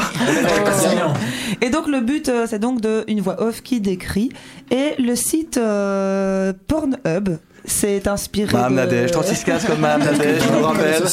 Et 1.62 1.70
donc 1.70 1.88
le 1.88 2.02
but, 2.02 2.30
euh, 2.30 2.45
c'est 2.50 2.60
donc 2.60 2.82
de 2.82 3.04
une 3.08 3.22
voix 3.22 3.41
off 3.41 3.62
qui 3.62 3.80
décrit. 3.82 4.30
Et 4.72 4.94
le 5.00 5.16
site 5.16 5.58
euh, 5.58 6.54
Pornhub 6.68 7.30
s'est 7.65 8.07
inspiré. 8.07 8.52
Madame 8.53 8.72
de... 8.72 8.76
Nadège, 8.77 9.11
3615 9.11 9.65
comme 9.65 9.80
Madame 9.80 10.03
Nadège, 10.03 10.41
je 10.44 10.48
vous 10.53 10.64
rappelle. 10.64 11.03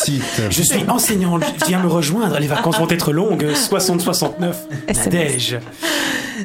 Je 0.51 0.63
suis 0.63 0.85
enseignante, 0.89 1.43
viens 1.67 1.81
me 1.83 1.89
rejoindre, 1.89 2.39
les 2.39 2.47
vacances 2.49 2.79
vont 2.79 2.89
être 2.89 3.13
longues, 3.13 3.47
60-69. 3.53 4.53
Nadège. 4.95 5.59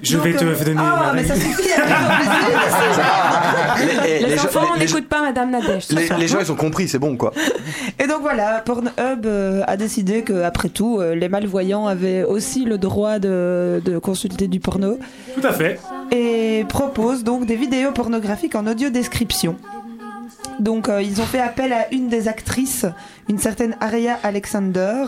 Je 0.04 0.18
Donc, 0.18 0.26
vais 0.26 0.34
te 0.34 0.44
euh, 0.44 0.56
donner 0.66 0.76
Ah, 0.78 1.04
ma 1.08 1.14
mais 1.14 1.24
ça 1.26 1.36
suffit. 1.36 1.70
Les, 4.06 4.20
Les 4.20 4.26
les 4.30 4.36
gens- 4.36 4.46
enfants, 4.46 4.62
on 4.76 4.80
n'écoute 4.80 5.08
pas 5.08 5.22
Madame 5.22 5.52
Nadège. 5.52 5.88
les- 5.92 6.10
les 6.18 6.28
gens, 6.28 6.40
ils 6.42 6.52
ont 6.52 6.56
compris, 6.56 6.88
c'est 6.88 7.00
bon 7.00 7.16
quoi. 7.18 7.32
Et 8.00 8.08
donc 8.08 8.22
voilà, 8.22 8.62
Pornhub 8.66 9.26
euh, 9.26 9.64
a 9.68 9.78
décidé 9.78 10.22
que 10.24 10.44
après 10.44 10.70
tout, 10.70 11.00
euh, 11.00 11.16
les 11.16 11.30
malvoyants 11.30 11.88
avaient 11.88 12.24
aussi 12.24 12.66
le 12.66 12.78
droit 12.78 13.20
de, 13.20 13.82
de 13.86 13.98
consulter 13.98 14.48
du 14.48 14.60
porno 14.60 14.98
Tout 15.40 15.48
à 15.48 15.54
fait. 15.54 15.80
et 16.12 16.66
propose 16.68 17.24
donc 17.24 17.46
des 17.46 17.56
vidéos 17.56 17.92
pornographiques 17.92 18.56
en 18.56 18.68
audio 18.68 18.90
description. 18.90 19.56
Donc 20.60 20.90
euh, 20.90 21.02
ils 21.02 21.22
ont 21.22 21.26
fait 21.26 21.40
appel 21.42 21.74
à 21.74 21.92
une 21.94 22.08
des 22.10 22.28
actrices, 22.28 22.86
une 23.30 23.38
certaine 23.40 23.76
Aria 23.82 24.18
Alexander. 24.24 25.06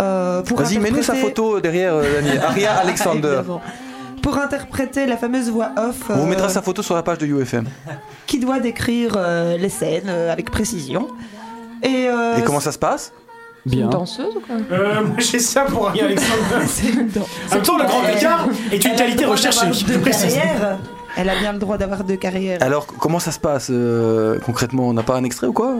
euh, 0.00 0.42
pour 0.42 0.60
Vas-y, 0.62 0.78
mets-nous 0.78 1.02
sa 1.02 1.12
interpréter- 1.12 1.20
photo 1.20 1.60
derrière, 1.60 1.94
euh, 1.94 2.04
Daniel. 2.20 2.40
Aria 2.46 2.72
Alexander. 2.76 3.42
Pour 4.22 4.36
interpréter 4.38 5.06
la 5.06 5.16
fameuse 5.16 5.50
voix 5.50 5.70
off 5.78 6.02
On 6.10 6.14
vous 6.14 6.22
euh, 6.22 6.26
mettra 6.26 6.48
sa 6.50 6.60
photo 6.62 6.82
sur 6.82 6.94
la 6.94 7.02
page 7.02 7.18
de 7.18 7.26
UFM. 7.26 7.66
qui 8.26 8.38
doit 8.38 8.60
décrire 8.60 9.14
euh, 9.16 9.56
les 9.56 9.68
scènes 9.70 10.08
euh, 10.08 10.32
avec 10.32 10.50
précision. 10.50 11.08
Et, 11.82 12.06
euh, 12.08 12.36
Et 12.36 12.42
comment 12.42 12.60
ça 12.60 12.72
se 12.72 12.78
passe? 12.78 13.12
Bien. 13.66 13.84
Une 13.84 13.90
danseuse 13.90 14.36
ou 14.36 14.40
quoi? 14.40 14.56
Euh, 14.72 15.02
moi, 15.04 15.16
j'ai 15.18 15.38
ça 15.38 15.62
pour 15.62 15.88
rien, 15.88 16.04
Alexandre. 16.06 16.38
c'est 16.66 16.88
une 16.90 17.08
danse. 17.08 17.26
En 17.50 17.54
même 17.54 17.62
temps, 17.64 17.78
le 17.78 17.84
grand 17.84 18.06
écart 18.08 18.48
est 18.72 18.84
une 18.84 18.94
qualité 18.96 19.24
recherchée. 19.26 19.66
Je 19.72 19.98
précise. 19.98 20.38
Elle 21.16 21.28
a 21.28 21.38
bien 21.38 21.52
le 21.52 21.58
droit 21.58 21.76
d'avoir 21.78 22.04
deux 22.04 22.16
carrières. 22.16 22.62
Alors, 22.62 22.86
comment 22.86 23.18
ça 23.18 23.32
se 23.32 23.38
passe 23.38 23.68
euh, 23.70 24.38
concrètement? 24.40 24.88
On 24.88 24.92
n'a 24.92 25.02
pas 25.02 25.16
un 25.16 25.24
extrait 25.24 25.46
ou 25.46 25.52
quoi? 25.52 25.74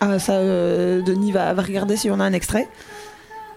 Ah, 0.00 0.18
ça, 0.18 0.32
euh, 0.34 1.02
Denis 1.02 1.32
va, 1.32 1.52
va 1.54 1.62
regarder 1.62 1.96
si 1.96 2.10
on 2.10 2.20
a 2.20 2.24
un 2.24 2.32
extrait. 2.32 2.68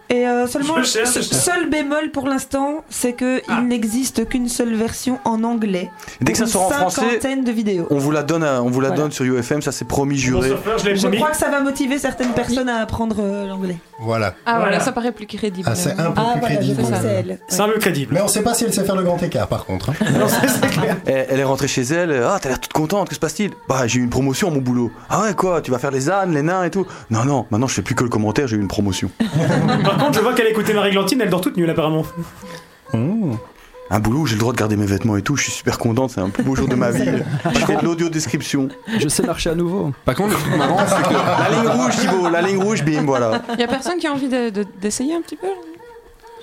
Et 0.09 0.25
euh, 0.27 0.47
seulement, 0.47 0.75
Je 0.77 0.83
cherche. 0.83 1.09
ce- 1.09 1.21
seul 1.21 1.69
bémol 1.69 2.11
pour 2.11 2.27
l'instant, 2.27 2.83
c'est 2.89 3.13
que 3.13 3.41
Ah. 3.49 3.61
n'existe 3.61 4.27
qu'une 4.29 4.47
seule 4.47 4.73
version 4.73 5.19
en 5.25 5.43
anglais. 5.43 5.89
Dès 6.21 6.31
que 6.31 6.37
ça 6.37 6.45
sort 6.47 6.67
en 6.67 6.69
français, 6.69 7.01
cinquantaine 7.01 7.43
de 7.43 7.51
vidéos. 7.51 7.87
on 7.89 7.97
vous 7.97 8.11
la 8.11 8.23
donne, 8.23 8.43
à- 8.43 8.61
on 8.63 8.69
vous 8.69 8.79
la 8.79 8.89
Voilà. 8.89 9.03
donne 9.03 9.11
sur 9.11 9.25
UFM, 9.25 9.61
ça 9.61 9.71
c'est 9.71 9.85
promis 9.85 10.17
juré. 10.17 10.47
surfeur, 10.49 10.77
je 10.77 11.07
crois 11.17 11.31
que 11.31 11.37
ça 11.37 11.49
va 11.49 11.59
motiver 11.59 11.97
certaines 11.99 12.31
personnes 12.31 12.69
à 12.69 12.77
apprendre 12.81 13.17
euh, 13.19 13.47
l'anglais. 13.47 13.77
Voilà. 13.99 14.27
Ah 14.45 14.53
voilà, 14.57 14.59
Voilà. 14.59 14.79
ça 14.79 14.91
paraît 14.91 15.11
plus 15.11 15.25
crédible. 15.25 15.67
Ah, 15.69 15.75
c'est 15.75 15.91
un 15.91 16.11
peu 16.11 16.21
Ah, 16.21 16.31
plus 16.33 16.39
voilà, 16.39 16.55
crédible. 16.55 16.81
c'est 17.49 17.61
un 17.61 17.67
peu 17.69 17.79
crédible. 17.79 18.13
Mais 18.13 18.21
on 18.21 18.27
sait 18.27 18.43
pas 18.43 18.53
si 18.53 18.63
elle 18.63 18.73
sait 18.73 18.83
faire 18.83 18.95
le 18.95 19.03
grand 19.03 19.21
écart 19.21 19.47
par 19.47 19.65
contre. 19.65 19.89
hein. 19.89 19.93
Non, 20.19 20.27
c'est 20.29 20.47
c'est 20.47 20.67
clair. 20.69 20.97
Elle, 21.05 21.39
est 21.39 21.43
rentrée 21.43 21.67
chez 21.67 21.81
elle, 21.83 22.23
ah 22.25 22.37
t'as 22.41 22.49
l'air 22.49 22.59
toute 22.59 22.73
contente, 22.73 23.09
que 23.09 23.15
se 23.15 23.19
passe-t-il? 23.19 23.51
Bah 23.67 23.87
j'ai 23.87 23.99
eu 23.99 24.03
une 24.03 24.09
promotion 24.09 24.47
à 24.49 24.51
mon 24.51 24.61
boulot. 24.61 24.91
Ah 25.09 25.21
ouais 25.23 25.33
quoi, 25.33 25.61
tu 25.61 25.71
vas 25.71 25.79
faire 25.79 25.91
les 25.91 26.09
ânes, 26.09 26.33
les 26.33 26.41
nains 26.43 26.63
et 26.63 26.69
tout? 26.69 26.85
Non 27.09 27.25
non, 27.25 27.45
maintenant 27.51 27.67
je 27.67 27.73
fais 27.73 27.81
plus 27.81 27.95
que 27.95 28.03
le 28.03 28.09
commentaire, 28.09 28.47
j'ai 28.47 28.55
eu 28.55 28.61
une 28.61 28.67
promotion. 28.67 29.09
Par 29.97 30.05
contre, 30.05 30.17
je 30.19 30.23
vois 30.23 30.33
qu'elle 30.33 30.47
a 30.47 30.49
écouté 30.49 30.73
Marie-Glantine, 30.73 31.19
elle 31.21 31.29
dort 31.29 31.41
toute 31.41 31.57
nulle 31.57 31.69
apparemment. 31.69 32.03
Un 33.89 33.99
boulot 34.01 34.19
où 34.19 34.25
j'ai 34.25 34.35
le 34.35 34.39
droit 34.41 34.51
de 34.51 34.57
garder 34.57 34.75
mes 34.75 34.85
vêtements 34.85 35.15
et 35.15 35.21
tout, 35.21 35.37
je 35.37 35.43
suis 35.43 35.51
super 35.53 35.77
contente, 35.77 36.11
c'est 36.11 36.19
un 36.19 36.29
plus 36.29 36.43
beau 36.43 36.55
jour 36.55 36.67
de 36.67 36.75
ma 36.75 36.91
vie. 36.91 37.09
Je 37.53 37.59
fais 37.59 37.77
de 37.77 37.85
l'audio 37.85 38.09
description. 38.09 38.67
Je 38.99 39.07
sais 39.07 39.23
marcher 39.23 39.49
à 39.51 39.55
nouveau. 39.55 39.93
Par 40.03 40.13
contre, 40.15 40.31
le 40.31 40.35
truc 40.41 40.55
marrant, 40.57 40.79
c'est 40.85 41.07
que 41.07 41.13
La 41.13 41.49
ligne 41.57 41.69
rouge 41.69 41.95
Thibaut, 41.95 42.29
la 42.29 42.41
ligne 42.41 42.61
rouge, 42.61 42.83
bim, 42.83 43.05
voilà. 43.05 43.41
Il 43.53 43.59
y 43.61 43.63
a 43.63 43.67
personne 43.67 43.97
qui 43.97 44.07
a 44.07 44.11
envie 44.11 44.27
de- 44.27 44.49
de- 44.49 44.65
d'essayer 44.81 45.15
un 45.15 45.21
petit 45.21 45.37
peu 45.37 45.47
là 45.47 45.53
Personne 45.53 45.65
n'est 45.65 45.65
chaud, 45.65 46.36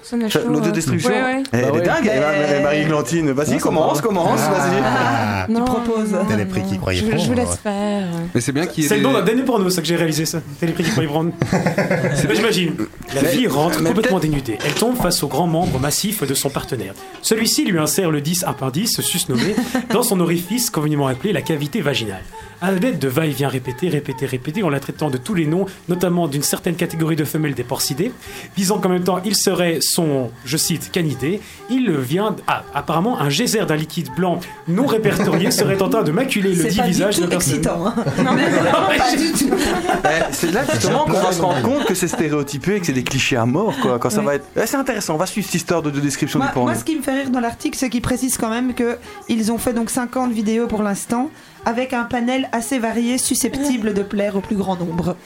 L'audio 0.49 0.71
description 0.73 1.11
Ouais, 1.11 1.23
ouais. 1.23 1.43
Elle, 1.53 1.61
Bah 1.63 1.69
elle 1.75 1.81
est 1.81 1.85
dingue, 1.85 2.05
Mais- 2.05 2.61
Marie-Glantine. 2.63 3.31
Vas-y, 3.33 3.59
commence, 3.59 4.01
commence, 4.01 4.41
vas-y. 4.41 4.83
Ah, 4.85 5.47
Non, 5.49 5.65
proposes. 5.65 6.15
T'as 6.29 6.37
les 6.37 6.45
prix 6.47 6.63
qui 6.63 6.79
croyaient 6.79 7.01
Je, 7.01 7.05
je 7.07 7.11
vous 7.11 7.17
prendre, 7.35 7.35
laisse 7.35 7.57
faire. 7.57 8.07
mais 8.35 8.41
c'est 8.41 8.53
bien 8.53 8.67
qu'il 8.67 8.83
y 8.83 8.87
ait 8.87 8.89
C'est 8.89 8.97
le 8.97 9.03
nom 9.03 9.13
d'un 9.13 9.23
dernier 9.23 9.43
porno, 9.43 9.69
ça 9.71 9.81
que 9.83 9.87
j'ai 9.87 9.97
réalisé 9.97 10.25
ça. 10.25 10.41
Téléprix 10.61 10.85
pour 10.91 11.03
y 11.03 11.07
prendre. 11.07 11.33
Mais 11.53 12.35
J'imagine. 12.35 12.75
La 13.15 13.23
Mais- 13.23 13.29
fille 13.29 13.47
rentre 13.47 13.83
complètement 13.83 14.19
dénudée. 14.19 14.59
Elle 14.65 14.75
tombe 14.75 14.97
face 14.97 15.23
au 15.23 15.29
grand 15.29 15.47
membre 15.47 15.79
massif 15.79 16.23
de 16.27 16.35
son 16.35 16.49
partenaire. 16.51 16.95
Celui-ci 17.23 17.65
lui 17.65 17.79
insère 17.79 18.11
le 18.11 18.21
10 18.21 18.45
appendice, 18.45 19.01
susnommé, 19.01 19.55
dans 19.91 20.03
son 20.03 20.21
orifice 20.21 20.71
convenablement 20.71 21.09
appelé 21.09 21.33
la 21.33 21.43
cavité 21.43 21.81
vaginale. 21.81 22.23
À 22.61 22.71
l'aide 22.73 22.99
de 22.99 23.09
va-et-vient 23.09 23.49
répété, 23.49 23.89
répété, 23.89 24.27
répété, 24.27 24.63
en 24.63 24.69
la 24.71 24.81
traitant 24.81 25.11
de 25.11 25.17
tous 25.19 25.35
les 25.35 25.47
noms, 25.47 25.67
notamment 25.89 26.29
d'une 26.29 26.43
certaine 26.43 26.77
catégorie 26.77 27.17
de 27.17 27.25
femelles 27.25 27.55
des 27.55 27.65
porcidés, 27.65 28.13
disant 28.57 28.79
qu'en 28.79 28.89
même 28.89 29.05
temps 29.05 29.21
il 29.25 29.35
serait 29.37 29.79
son, 29.81 30.31
je 30.45 30.57
cite, 30.57 30.91
canidé, 30.91 31.41
il 31.71 31.91
vient. 31.93 32.37
Ah, 32.47 32.63
apparemment, 32.75 33.21
un 33.21 33.29
geyser 33.31 33.65
d'un 33.67 33.77
liquide 33.77 34.09
blanc 34.17 34.41
non 34.69 34.87
répertorié 34.87 35.51
serait 35.51 35.81
en 35.83 35.89
train 35.89 36.03
de 36.03 36.13
maculer 36.13 36.55
le 36.55 36.65
dit 36.65 36.81
visage 36.81 37.17
du 37.17 37.23
de 37.23 37.27
personne. 37.27 37.55
excitant. 37.55 37.87
Hein. 37.87 37.95
Non, 38.25 38.31
mais- 38.35 38.97
pas 38.99 39.17
du 39.17 39.33
tout. 39.33 39.51
Eh, 40.05 40.09
c'est 40.33 40.53
là 40.53 40.63
justement 40.73 41.05
qu'on 41.05 41.13
va 41.21 41.33
se 41.33 41.43
rendre 41.43 41.63
compte 41.63 41.85
que 41.85 41.95
c'est 41.95 42.09
stéréotypé 42.09 42.77
et 42.77 42.81
que 42.81 42.87
c'est 42.87 42.93
des 42.93 43.05
clichés 43.05 43.37
à 43.37 43.45
mort, 43.47 43.75
quoi. 43.83 43.99
Quand 43.99 44.11
ça 44.11 44.21
Oui. 44.21 44.27
va 44.27 44.35
être. 44.37 44.47
Eh, 44.57 44.67
c'est 44.67 44.77
intéressant, 44.77 45.15
on 45.15 45.19
va 45.19 45.27
suivre 45.27 45.47
cette 45.47 45.55
histoire 45.57 45.83
de, 45.83 45.91
de 45.91 46.01
description 46.01 46.39
Moi, 46.39 46.49
du 46.49 46.55
porno. 46.55 46.71
moi, 46.71 46.79
ce 46.79 46.85
qui 46.85 46.97
me 46.97 47.03
fait 47.03 47.13
rire 47.23 47.31
dans 47.31 47.41
l'article, 47.41 47.77
c'est 47.79 47.91
qu'ils 47.91 48.01
précisent 48.03 48.39
quand 48.39 48.51
même 48.51 48.75
que 48.75 48.97
ils 49.29 49.51
ont 49.53 49.59
fait 49.59 49.73
donc 49.73 49.91
50 49.91 50.33
vidéos 50.33 50.67
pour 50.67 50.83
l'instant, 50.83 51.31
avec 51.65 51.93
un 51.93 52.05
panel 52.05 52.49
assez 52.53 52.79
varié, 52.79 53.19
susceptible 53.19 53.95
de 53.95 54.03
plaire 54.03 54.37
au 54.37 54.41
plus 54.41 54.57
grand 54.57 54.77
nombre. 54.77 55.17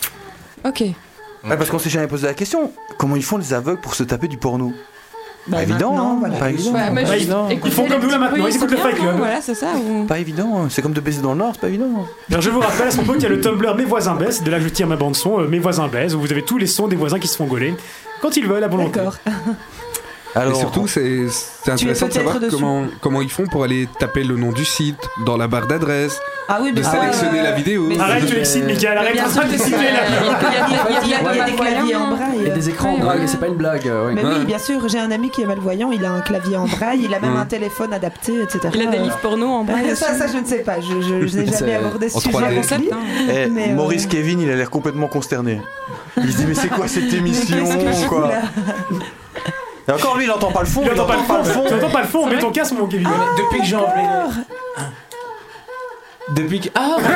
Ok. 0.66 0.80
Ouais, 0.80 1.56
parce 1.56 1.70
qu'on 1.70 1.78
s'est 1.78 1.90
jamais 1.90 2.08
posé 2.08 2.26
la 2.26 2.34
question. 2.34 2.72
Comment 2.98 3.16
ils 3.16 3.22
font 3.24 3.36
les 3.38 3.52
aveugles 3.54 3.80
pour 3.80 3.94
se 3.94 4.02
taper 4.02 4.26
du 4.28 4.36
porno? 4.38 4.72
Bah, 5.46 5.58
Pas 5.58 5.62
évident, 5.62 5.78
maintenant, 5.92 6.10
hein, 6.12 6.16
voilà. 6.18 6.36
pas 6.36 6.50
évident. 6.50 6.72
Ouais, 6.72 6.90
mais 6.90 7.02
Pas 7.04 7.08
juste 7.12 7.22
évident. 7.22 7.48
écouter 7.48 7.68
Ils 7.68 7.72
font 7.72 7.86
comme 7.88 8.02
nous 8.02 8.10
là 8.10 8.18
maintenant, 8.18 8.46
ils 8.46 8.56
écoutent 8.56 8.70
le 8.70 8.76
Fight 8.76 8.96
non 8.98 9.02
Club. 9.02 9.16
Voilà, 9.16 9.40
c'est 9.40 9.54
ça. 9.54 9.68
ou- 9.76 10.04
Pas 10.04 10.18
évident, 10.18 10.68
c'est 10.68 10.82
comme 10.82 10.92
de 10.92 11.00
baiser 11.00 11.22
dans 11.22 11.32
le 11.32 11.38
Nord, 11.38 11.52
c'est 11.54 11.60
pas 11.62 11.68
évident. 11.68 12.06
Alors 12.28 12.42
je 12.42 12.50
vous 12.50 12.60
rappelle 12.60 12.88
à 12.88 12.90
ce 12.90 12.96
propos 12.96 13.12
qu'il 13.14 13.22
y 13.22 13.26
a 13.26 13.28
le 13.30 13.40
Tumblr 13.40 13.74
Mes 13.74 13.84
voisins 13.84 14.14
baissent, 14.14 14.42
de 14.42 14.50
là 14.50 14.60
je 14.60 14.68
tire 14.68 14.86
ma 14.86 14.96
bande 14.96 15.16
son, 15.16 15.40
euh, 15.40 15.48
Mes 15.48 15.58
voisins 15.58 15.88
baissent, 15.88 16.12
où 16.12 16.20
vous 16.20 16.30
avez 16.32 16.42
tous 16.42 16.58
les 16.58 16.66
sons 16.66 16.86
des 16.86 16.96
voisins 16.96 17.18
qui 17.18 17.28
se 17.28 17.36
font 17.36 17.46
gauler 17.46 17.74
quand 18.20 18.36
ils 18.36 18.46
veulent 18.46 18.64
à 18.64 18.68
volonté. 18.68 18.98
D'accord. 18.98 19.16
Alors- 20.34 20.56
et 20.56 20.60
surtout, 20.60 20.86
c'est 20.86 21.26
intéressant 21.70 22.06
de 22.08 22.12
savoir 22.12 22.36
comment, 22.50 22.84
comment 23.00 23.22
ils 23.22 23.30
font 23.30 23.46
pour 23.46 23.64
aller 23.64 23.88
taper 23.98 24.24
le 24.24 24.36
nom 24.36 24.52
du 24.52 24.64
site 24.64 24.98
dans 25.24 25.36
la 25.36 25.48
barre 25.48 25.66
d'adresse, 25.66 26.20
Ah 26.48 26.58
oui, 26.62 26.72
de 26.72 26.82
sélectionner 26.82 27.40
euh, 27.40 27.44
la 27.44 27.52
vidéo. 27.52 27.86
mais 27.88 27.98
Arrête, 27.98 28.26
tu 28.26 28.36
excites, 28.36 28.64
Michael, 28.64 28.98
arrête 28.98 29.20
en 29.20 29.28
train 29.28 29.46
de 29.48 29.56
citer 29.56 29.76
il 29.76 31.10
y 31.10 31.14
a- 31.14 31.32
il 31.32 31.38
y 31.40 31.50
des 31.50 31.56
claviers 31.56 31.96
en 31.96 32.08
braille. 32.14 32.46
Et 32.46 32.50
des 32.50 32.68
écrans 32.68 32.94
en 32.94 32.98
braille, 32.98 33.26
c'est 33.26 33.40
pas 33.40 33.48
une 33.48 33.54
blague. 33.56 33.88
euh. 33.88 34.12
Mais 34.14 34.24
oui, 34.24 34.44
bien 34.46 34.58
sûr, 34.58 34.86
j'ai 34.88 34.98
un 34.98 35.10
ami 35.10 35.30
qui 35.30 35.42
est 35.42 35.46
malvoyant, 35.46 35.90
il 35.92 36.04
a 36.04 36.12
un 36.12 36.20
clavier 36.20 36.56
en 36.56 36.66
braille, 36.66 37.00
il 37.04 37.14
a 37.14 37.20
même 37.20 37.36
un 37.36 37.46
téléphone 37.46 37.92
adapté, 37.92 38.42
etc. 38.42 38.68
Il 38.74 38.82
a 38.86 38.90
des 38.90 38.98
livres 38.98 39.18
porno 39.22 39.46
en 39.48 39.64
braille. 39.64 39.96
Ça, 39.96 40.14
ça, 40.14 40.26
je 40.26 40.38
ne 40.38 40.44
sais 40.44 40.58
pas, 40.58 40.80
je, 40.80 41.14
n'ai 41.38 41.46
jamais 41.46 41.74
abordé 41.74 42.08
ce 42.08 42.20
sujet 42.20 42.32
3D. 42.36 42.44
avec 42.44 42.70
lui. 42.78 42.90
Eh, 43.30 43.32
euh, 43.32 43.74
Maurice 43.74 44.06
Kevin, 44.06 44.40
il 44.40 44.50
a 44.50 44.56
l'air 44.56 44.70
complètement 44.70 45.06
consterné. 45.08 45.60
Il 46.16 46.32
se 46.32 46.38
dit 46.38 46.44
mais 46.46 46.54
c'est 46.54 46.68
quoi 46.68 46.86
cette 46.88 47.12
émission 47.14 47.64
quoi 48.08 48.30
Et 49.88 49.92
encore 49.92 50.16
lui, 50.16 50.24
il 50.24 50.30
entend 50.30 50.52
pas 50.52 50.60
le 50.60 50.66
fond. 50.66 50.82
Il 50.84 50.90
entend 50.92 51.06
pas 51.06 51.16
le 51.16 51.22
fond. 51.22 51.64
Tu 51.66 51.74
entends 51.74 51.90
pas 51.90 52.02
le 52.02 52.08
fond, 52.08 52.26
mets 52.26 52.38
ton 52.38 52.50
casque, 52.50 52.72
mon 52.72 52.86
Kevin. 52.86 53.08
Depuis 53.38 53.60
que 53.60 53.66
j'ai 53.66 53.76
enlevé. 53.76 54.02
Depuis 56.30 56.60
que. 56.60 56.68
Ah 56.74 56.96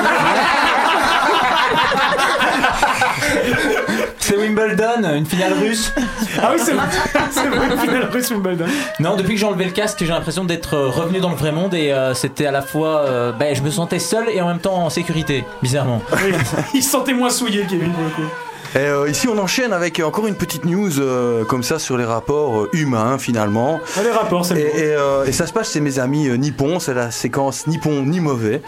C'est 4.18 4.36
Wimbledon, 4.36 5.02
une 5.14 5.26
finale 5.26 5.52
russe. 5.54 5.92
Ah 6.40 6.50
oui, 6.52 6.60
c'est 6.64 6.72
vrai, 6.72 6.86
c'est 7.30 7.46
vrai, 7.48 7.68
le 7.68 7.76
final 7.76 8.04
russe 8.10 8.30
Wimbledon. 8.30 8.64
Non, 9.00 9.16
depuis 9.16 9.34
que 9.34 9.40
j'ai 9.40 9.46
enlevé 9.46 9.64
le 9.64 9.72
casque, 9.72 9.98
j'ai 10.00 10.06
l'impression 10.06 10.44
d'être 10.44 10.74
euh, 10.74 10.88
revenu 10.88 11.20
dans 11.20 11.30
le 11.30 11.36
vrai 11.36 11.52
monde 11.52 11.74
et 11.74 11.92
euh, 11.92 12.14
c'était 12.14 12.46
à 12.46 12.50
la 12.52 12.62
fois. 12.62 13.00
euh, 13.00 13.32
ben, 13.32 13.54
je 13.54 13.62
me 13.62 13.70
sentais 13.70 13.98
seul 13.98 14.28
et 14.30 14.40
en 14.40 14.46
même 14.48 14.60
temps 14.60 14.76
en 14.76 14.90
sécurité, 14.90 15.44
bizarrement. 15.62 16.00
Oui, 16.12 16.32
il 16.74 16.82
se 16.82 16.90
sentait 16.90 17.12
moins 17.14 17.30
souillé, 17.30 17.66
Kevin, 17.68 17.92
pour 17.92 18.04
le 18.04 18.10
coup. 18.10 18.32
Et 18.74 18.78
euh, 18.78 19.08
ici, 19.10 19.28
on 19.28 19.38
enchaîne 19.38 19.72
avec 19.72 20.00
encore 20.00 20.26
une 20.26 20.34
petite 20.34 20.64
news 20.64 20.98
euh, 20.98 21.44
comme 21.44 21.62
ça 21.62 21.78
sur 21.78 21.96
les 21.98 22.04
rapports 22.04 22.60
euh, 22.62 22.70
humains 22.72 23.18
finalement. 23.18 23.80
Ah, 23.96 24.02
les 24.02 24.10
rapports, 24.10 24.46
c'est 24.46 24.54
Et, 24.58 24.62
bon. 24.64 24.68
et, 24.78 24.82
euh, 24.96 25.24
et 25.26 25.32
ça 25.32 25.46
se 25.46 25.52
passe 25.52 25.72
chez 25.72 25.80
mes 25.80 25.98
amis 25.98 26.28
euh, 26.28 26.36
nippons, 26.36 26.78
c'est 26.78 26.94
la 26.94 27.10
séquence 27.10 27.66
nippon 27.66 28.02
ni 28.02 28.20
mauvais. 28.20 28.62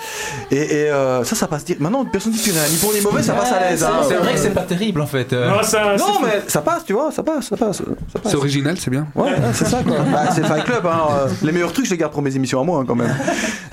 Et, 0.50 0.56
et, 0.56 0.90
euh, 0.90 1.24
ça, 1.24 1.34
ça 1.34 1.46
passe. 1.46 1.64
Maintenant, 1.78 2.04
personne 2.04 2.32
dit 2.32 2.42
plus 2.42 2.52
rien. 2.52 2.62
Nippon 2.70 2.88
ni 2.94 3.00
mauvais, 3.00 3.22
ça 3.22 3.32
passe 3.32 3.52
à 3.52 3.60
l'aise. 3.60 3.78
C'est 3.80 3.84
hein. 3.86 4.02
c'est 4.06 4.14
vrai 4.16 4.34
que 4.34 4.38
c'est 4.40 4.50
pas 4.54 4.62
terrible 4.62 5.00
en 5.00 5.06
fait. 5.06 5.32
euh. 5.32 5.48
Non, 5.48 5.62
ça, 5.62 5.96
Non, 5.96 6.20
mais 6.22 6.42
ça 6.48 6.60
passe, 6.60 6.84
tu 6.84 6.92
vois, 6.92 7.10
ça 7.10 7.22
passe, 7.22 7.46
ça 7.48 7.56
passe. 7.56 7.78
ça 7.78 8.18
passe. 8.18 8.32
C'est 8.32 8.36
original, 8.36 8.76
c'est 8.78 8.90
bien. 8.90 9.06
Ouais, 9.14 9.24
ouais, 9.30 9.36
c'est 9.54 9.66
ça 9.66 9.82
quoi. 9.82 9.96
Bah, 10.12 10.24
c'est 10.34 10.44
Fight 10.44 10.64
Club, 10.64 10.86
hein. 10.86 10.98
euh, 11.12 11.28
Les 11.42 11.52
meilleurs 11.52 11.72
trucs, 11.72 11.86
je 11.86 11.90
les 11.90 11.96
garde 11.96 12.12
pour 12.12 12.22
mes 12.22 12.34
émissions 12.36 12.60
à 12.60 12.64
moi 12.64 12.80
hein, 12.80 12.84
quand 12.86 12.94
même. 12.94 13.14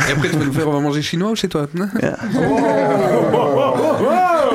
Et 0.08 0.12
après, 0.14 0.30
tu 0.30 0.38
vas 0.38 0.46
nous 0.46 0.54
faire 0.54 0.68
on 0.68 0.72
va 0.74 0.80
manger 0.80 1.02
chinois 1.02 1.36
chez 1.36 1.48
toi 1.50 1.68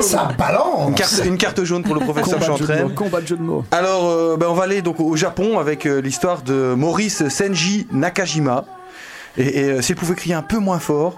Ça 0.01 0.29
balance 0.37 0.89
Une 0.89 0.95
carte, 0.95 1.21
une 1.25 1.37
carte 1.37 1.63
jaune 1.63 1.83
pour 1.83 1.95
le 1.95 1.99
professeur 2.05 2.41
Chantraine. 2.41 2.93
combat 2.93 3.21
de 3.21 3.27
jeu 3.27 3.37
de 3.37 3.41
mots. 3.41 3.63
Alors, 3.71 4.07
euh, 4.09 4.37
ben, 4.37 4.47
on 4.49 4.53
va 4.53 4.63
aller 4.63 4.81
donc 4.81 4.99
au 4.99 5.15
Japon 5.15 5.59
avec 5.59 5.85
euh, 5.85 6.01
l'histoire 6.01 6.41
de 6.41 6.73
Maurice 6.75 7.27
Senji 7.29 7.87
Nakajima. 7.91 8.65
Et, 9.37 9.59
et, 9.59 9.63
euh, 9.71 9.81
s'il 9.81 9.95
pouvait 9.95 10.15
crier 10.15 10.35
un 10.35 10.41
peu 10.41 10.57
moins 10.57 10.79
fort. 10.79 11.15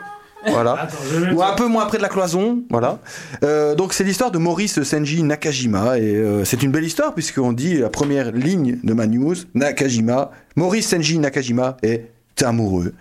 Voilà. 0.48 0.74
Attends, 0.84 0.96
je 1.12 1.20
vais 1.20 1.32
Ou 1.34 1.44
un 1.44 1.54
peu 1.54 1.68
moins 1.68 1.86
près 1.86 1.98
de 1.98 2.02
la 2.02 2.10
cloison, 2.10 2.60
voilà. 2.70 3.00
Euh, 3.44 3.76
donc 3.76 3.94
c'est 3.94 4.04
l'histoire 4.06 4.32
de 4.32 4.38
Maurice 4.38 4.82
Senji 4.84 5.22
Nakajima 5.24 5.98
et 6.00 6.16
euh, 6.16 6.46
c'est 6.46 6.64
une 6.64 6.72
belle 6.72 6.86
histoire 6.86 7.14
puisqu'on 7.14 7.52
dit 7.52 7.78
la 7.80 7.90
première 7.90 8.32
ligne 8.32 8.80
de 8.84 8.94
ma 8.94 9.06
news, 9.06 9.36
Nakajima, 9.54 10.32
Maurice 10.56 10.88
Senji 10.88 11.20
Nakajima 11.20 11.76
est 11.84 12.10
amoureux. 12.44 12.94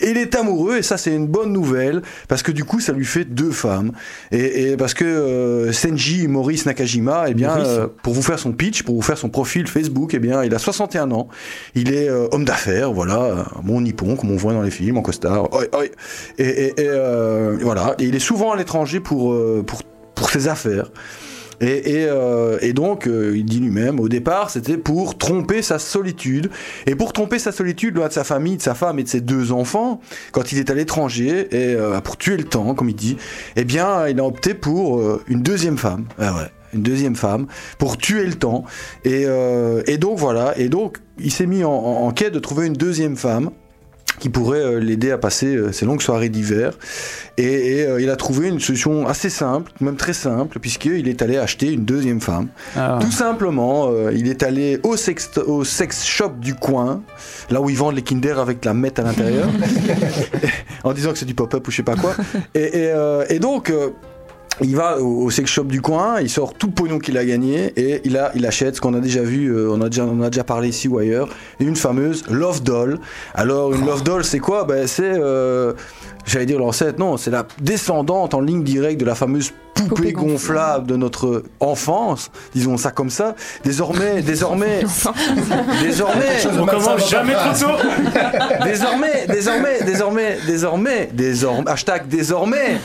Et 0.00 0.10
il 0.10 0.16
est 0.18 0.34
amoureux 0.34 0.76
et 0.78 0.82
ça 0.82 0.96
c'est 0.96 1.14
une 1.14 1.26
bonne 1.26 1.52
nouvelle 1.52 2.02
parce 2.28 2.42
que 2.42 2.52
du 2.52 2.64
coup 2.64 2.80
ça 2.80 2.92
lui 2.92 3.04
fait 3.04 3.24
deux 3.24 3.50
femmes 3.50 3.92
et, 4.32 4.70
et 4.72 4.76
parce 4.76 4.94
que 4.94 5.04
euh, 5.04 5.72
Senji 5.72 6.28
Maurice 6.28 6.66
Nakajima 6.66 7.24
eh 7.28 7.34
bien 7.34 7.56
euh, 7.58 7.86
pour 8.02 8.14
vous 8.14 8.22
faire 8.22 8.38
son 8.38 8.52
pitch, 8.52 8.82
pour 8.82 8.94
vous 8.94 9.02
faire 9.02 9.18
son 9.18 9.28
profil 9.28 9.66
Facebook, 9.66 10.12
eh 10.14 10.18
bien 10.18 10.42
il 10.44 10.54
a 10.54 10.58
61 10.58 11.10
ans, 11.12 11.28
il 11.74 11.92
est 11.92 12.08
euh, 12.08 12.26
homme 12.32 12.44
d'affaires, 12.44 12.92
voilà, 12.92 13.46
bon 13.62 13.80
nippon 13.80 14.16
comme 14.16 14.30
on 14.30 14.36
voit 14.36 14.52
dans 14.52 14.62
les 14.62 14.70
films 14.70 14.96
en 14.98 15.02
costard. 15.02 15.52
Oi, 15.54 15.64
oi. 15.72 15.84
Et, 16.38 16.44
et- 16.44 16.80
et, 16.80 17.62
voilà, 17.62 17.94
et 17.98 18.04
il 18.04 18.14
est 18.14 18.18
souvent 18.20 18.52
à 18.52 18.56
l'étranger 18.56 19.00
pour, 19.00 19.34
pour, 19.66 19.82
pour 20.14 20.30
ses 20.30 20.48
affaires. 20.48 20.90
Euh, 21.62 22.58
et 22.60 22.72
donc, 22.72 23.06
euh, 23.06 23.36
il 23.36 23.44
dit 23.44 23.60
lui-même, 23.60 24.00
au 24.00 24.08
départ, 24.08 24.50
c'était 24.50 24.76
pour 24.76 25.18
tromper 25.18 25.62
sa 25.62 25.78
solitude. 25.78 26.50
Et 26.86 26.94
pour 26.94 27.12
tromper 27.12 27.38
sa 27.38 27.52
solitude, 27.52 27.96
loin 27.96 28.08
de 28.08 28.12
sa 28.12 28.24
famille, 28.24 28.56
de 28.56 28.62
sa 28.62 28.74
femme 28.74 28.98
et 28.98 29.02
de 29.02 29.08
ses 29.08 29.20
deux 29.20 29.52
enfants, 29.52 30.00
quand 30.32 30.52
il 30.52 30.58
est 30.58 30.70
à 30.70 30.74
l'étranger, 30.74 31.48
et 31.50 31.74
euh, 31.74 32.00
pour 32.00 32.16
tuer 32.16 32.36
le 32.36 32.44
temps, 32.44 32.74
comme 32.74 32.88
il 32.88 32.96
dit, 32.96 33.16
eh 33.56 33.64
bien, 33.64 34.08
il 34.08 34.20
a 34.20 34.24
opté 34.24 34.54
pour 34.54 35.02
une 35.26 35.42
deuxième 35.42 35.78
femme. 35.78 36.04
Ah 36.18 36.34
ouais, 36.34 36.50
une 36.72 36.82
deuxième 36.82 37.16
femme, 37.16 37.46
pour 37.78 37.96
tuer 37.96 38.24
le 38.24 38.34
temps. 38.34 38.64
Et, 39.04 39.26
donc, 39.98 40.18
voilà. 40.18 40.58
Et 40.58 40.68
donc, 40.68 40.98
il 41.18 41.32
s'est 41.32 41.46
mis 41.46 41.64
en 41.64 42.10
quête 42.10 42.32
de 42.32 42.38
trouver 42.38 42.66
une 42.66 42.74
deuxième 42.74 43.16
femme 43.16 43.50
qui 44.24 44.30
pourrait 44.30 44.64
euh, 44.64 44.80
l'aider 44.80 45.10
à 45.10 45.18
passer 45.18 45.54
euh, 45.54 45.70
ces 45.70 45.84
longues 45.84 46.00
soirées 46.00 46.30
d'hiver. 46.30 46.72
Et, 47.36 47.42
et, 47.44 47.86
euh, 47.86 48.00
il 48.00 48.08
a 48.08 48.16
trouvé 48.16 48.48
une 48.48 48.58
solution 48.58 49.06
assez 49.06 49.28
simple, 49.28 49.70
même 49.82 49.96
très 49.96 50.14
simple, 50.14 50.60
puisqu'il 50.60 51.08
est 51.08 51.20
allé 51.20 51.36
acheter 51.36 51.70
une 51.70 51.84
deuxième 51.84 52.22
femme. 52.22 52.48
Ah. 52.74 52.98
Tout 53.02 53.10
simplement, 53.10 53.90
euh, 53.90 54.12
il 54.14 54.26
est 54.26 54.42
allé 54.42 54.80
au 54.82 54.96
sex, 54.96 55.30
au 55.46 55.62
sex 55.62 56.06
shop 56.06 56.36
du 56.38 56.54
coin, 56.54 57.02
là 57.50 57.60
où 57.60 57.68
ils 57.68 57.76
vendent 57.76 57.96
les 57.96 58.02
Kinder 58.02 58.38
avec 58.38 58.64
la 58.64 58.72
mette 58.72 58.98
à 58.98 59.02
l'intérieur, 59.02 59.50
en 60.84 60.94
disant 60.94 61.12
que 61.12 61.18
c'est 61.18 61.26
du 61.26 61.34
pop-up 61.34 61.68
ou 61.68 61.70
je 61.70 61.76
sais 61.76 61.82
pas 61.82 61.96
quoi. 61.96 62.14
Et, 62.54 62.62
et, 62.62 62.92
euh, 62.92 63.26
et 63.28 63.40
donc, 63.40 63.68
euh, 63.68 63.90
il 64.60 64.76
va 64.76 64.98
au, 64.98 65.30
sex 65.30 65.50
shop 65.50 65.64
du 65.64 65.80
coin, 65.80 66.20
il 66.20 66.30
sort 66.30 66.54
tout 66.54 66.68
le 66.68 66.72
pognon 66.72 66.98
qu'il 66.98 67.18
a 67.18 67.24
gagné 67.24 67.72
et 67.76 68.00
il, 68.04 68.16
a, 68.16 68.30
il 68.34 68.46
achète 68.46 68.76
ce 68.76 68.80
qu'on 68.80 68.94
a 68.94 69.00
déjà 69.00 69.22
vu, 69.22 69.48
euh, 69.48 69.70
on, 69.70 69.80
a 69.80 69.88
déjà, 69.88 70.04
on 70.04 70.20
a 70.22 70.30
déjà 70.30 70.44
parlé 70.44 70.68
ici 70.68 70.88
ou 70.88 70.98
ailleurs, 70.98 71.28
une 71.58 71.76
fameuse 71.76 72.24
Love 72.28 72.62
Doll. 72.62 72.98
Alors, 73.34 73.74
une 73.74 73.84
Love 73.84 74.04
Doll, 74.04 74.24
c'est 74.24 74.38
quoi? 74.38 74.64
Ben, 74.64 74.86
C'est, 74.86 75.14
euh, 75.16 75.72
j'allais 76.26 76.46
dire 76.46 76.58
l'ancêtre, 76.58 76.98
non, 76.98 77.16
c'est 77.16 77.30
la 77.30 77.46
descendante 77.60 78.34
en 78.34 78.40
ligne 78.40 78.62
directe 78.62 79.00
de 79.00 79.04
la 79.04 79.14
fameuse 79.14 79.52
poupée 79.74 80.12
gonflable 80.12 80.86
de 80.86 80.96
notre 80.96 81.42
enfance, 81.60 82.30
disons 82.54 82.76
ça 82.76 82.90
comme 82.90 83.10
ça. 83.10 83.34
Désormais, 83.64 84.22
désormais, 84.26 84.80
désormais, 85.82 86.38
On 86.58 86.66
commence 86.66 87.10
jamais 87.10 87.34
trop 87.34 87.66
tôt. 87.66 87.76
désormais, 88.64 89.26
désormais, 89.28 89.82
désormais, 89.84 90.38
désormais, 90.46 91.10
désormais, 91.12 91.70
hashtag 91.70 92.08
désormais, 92.08 92.78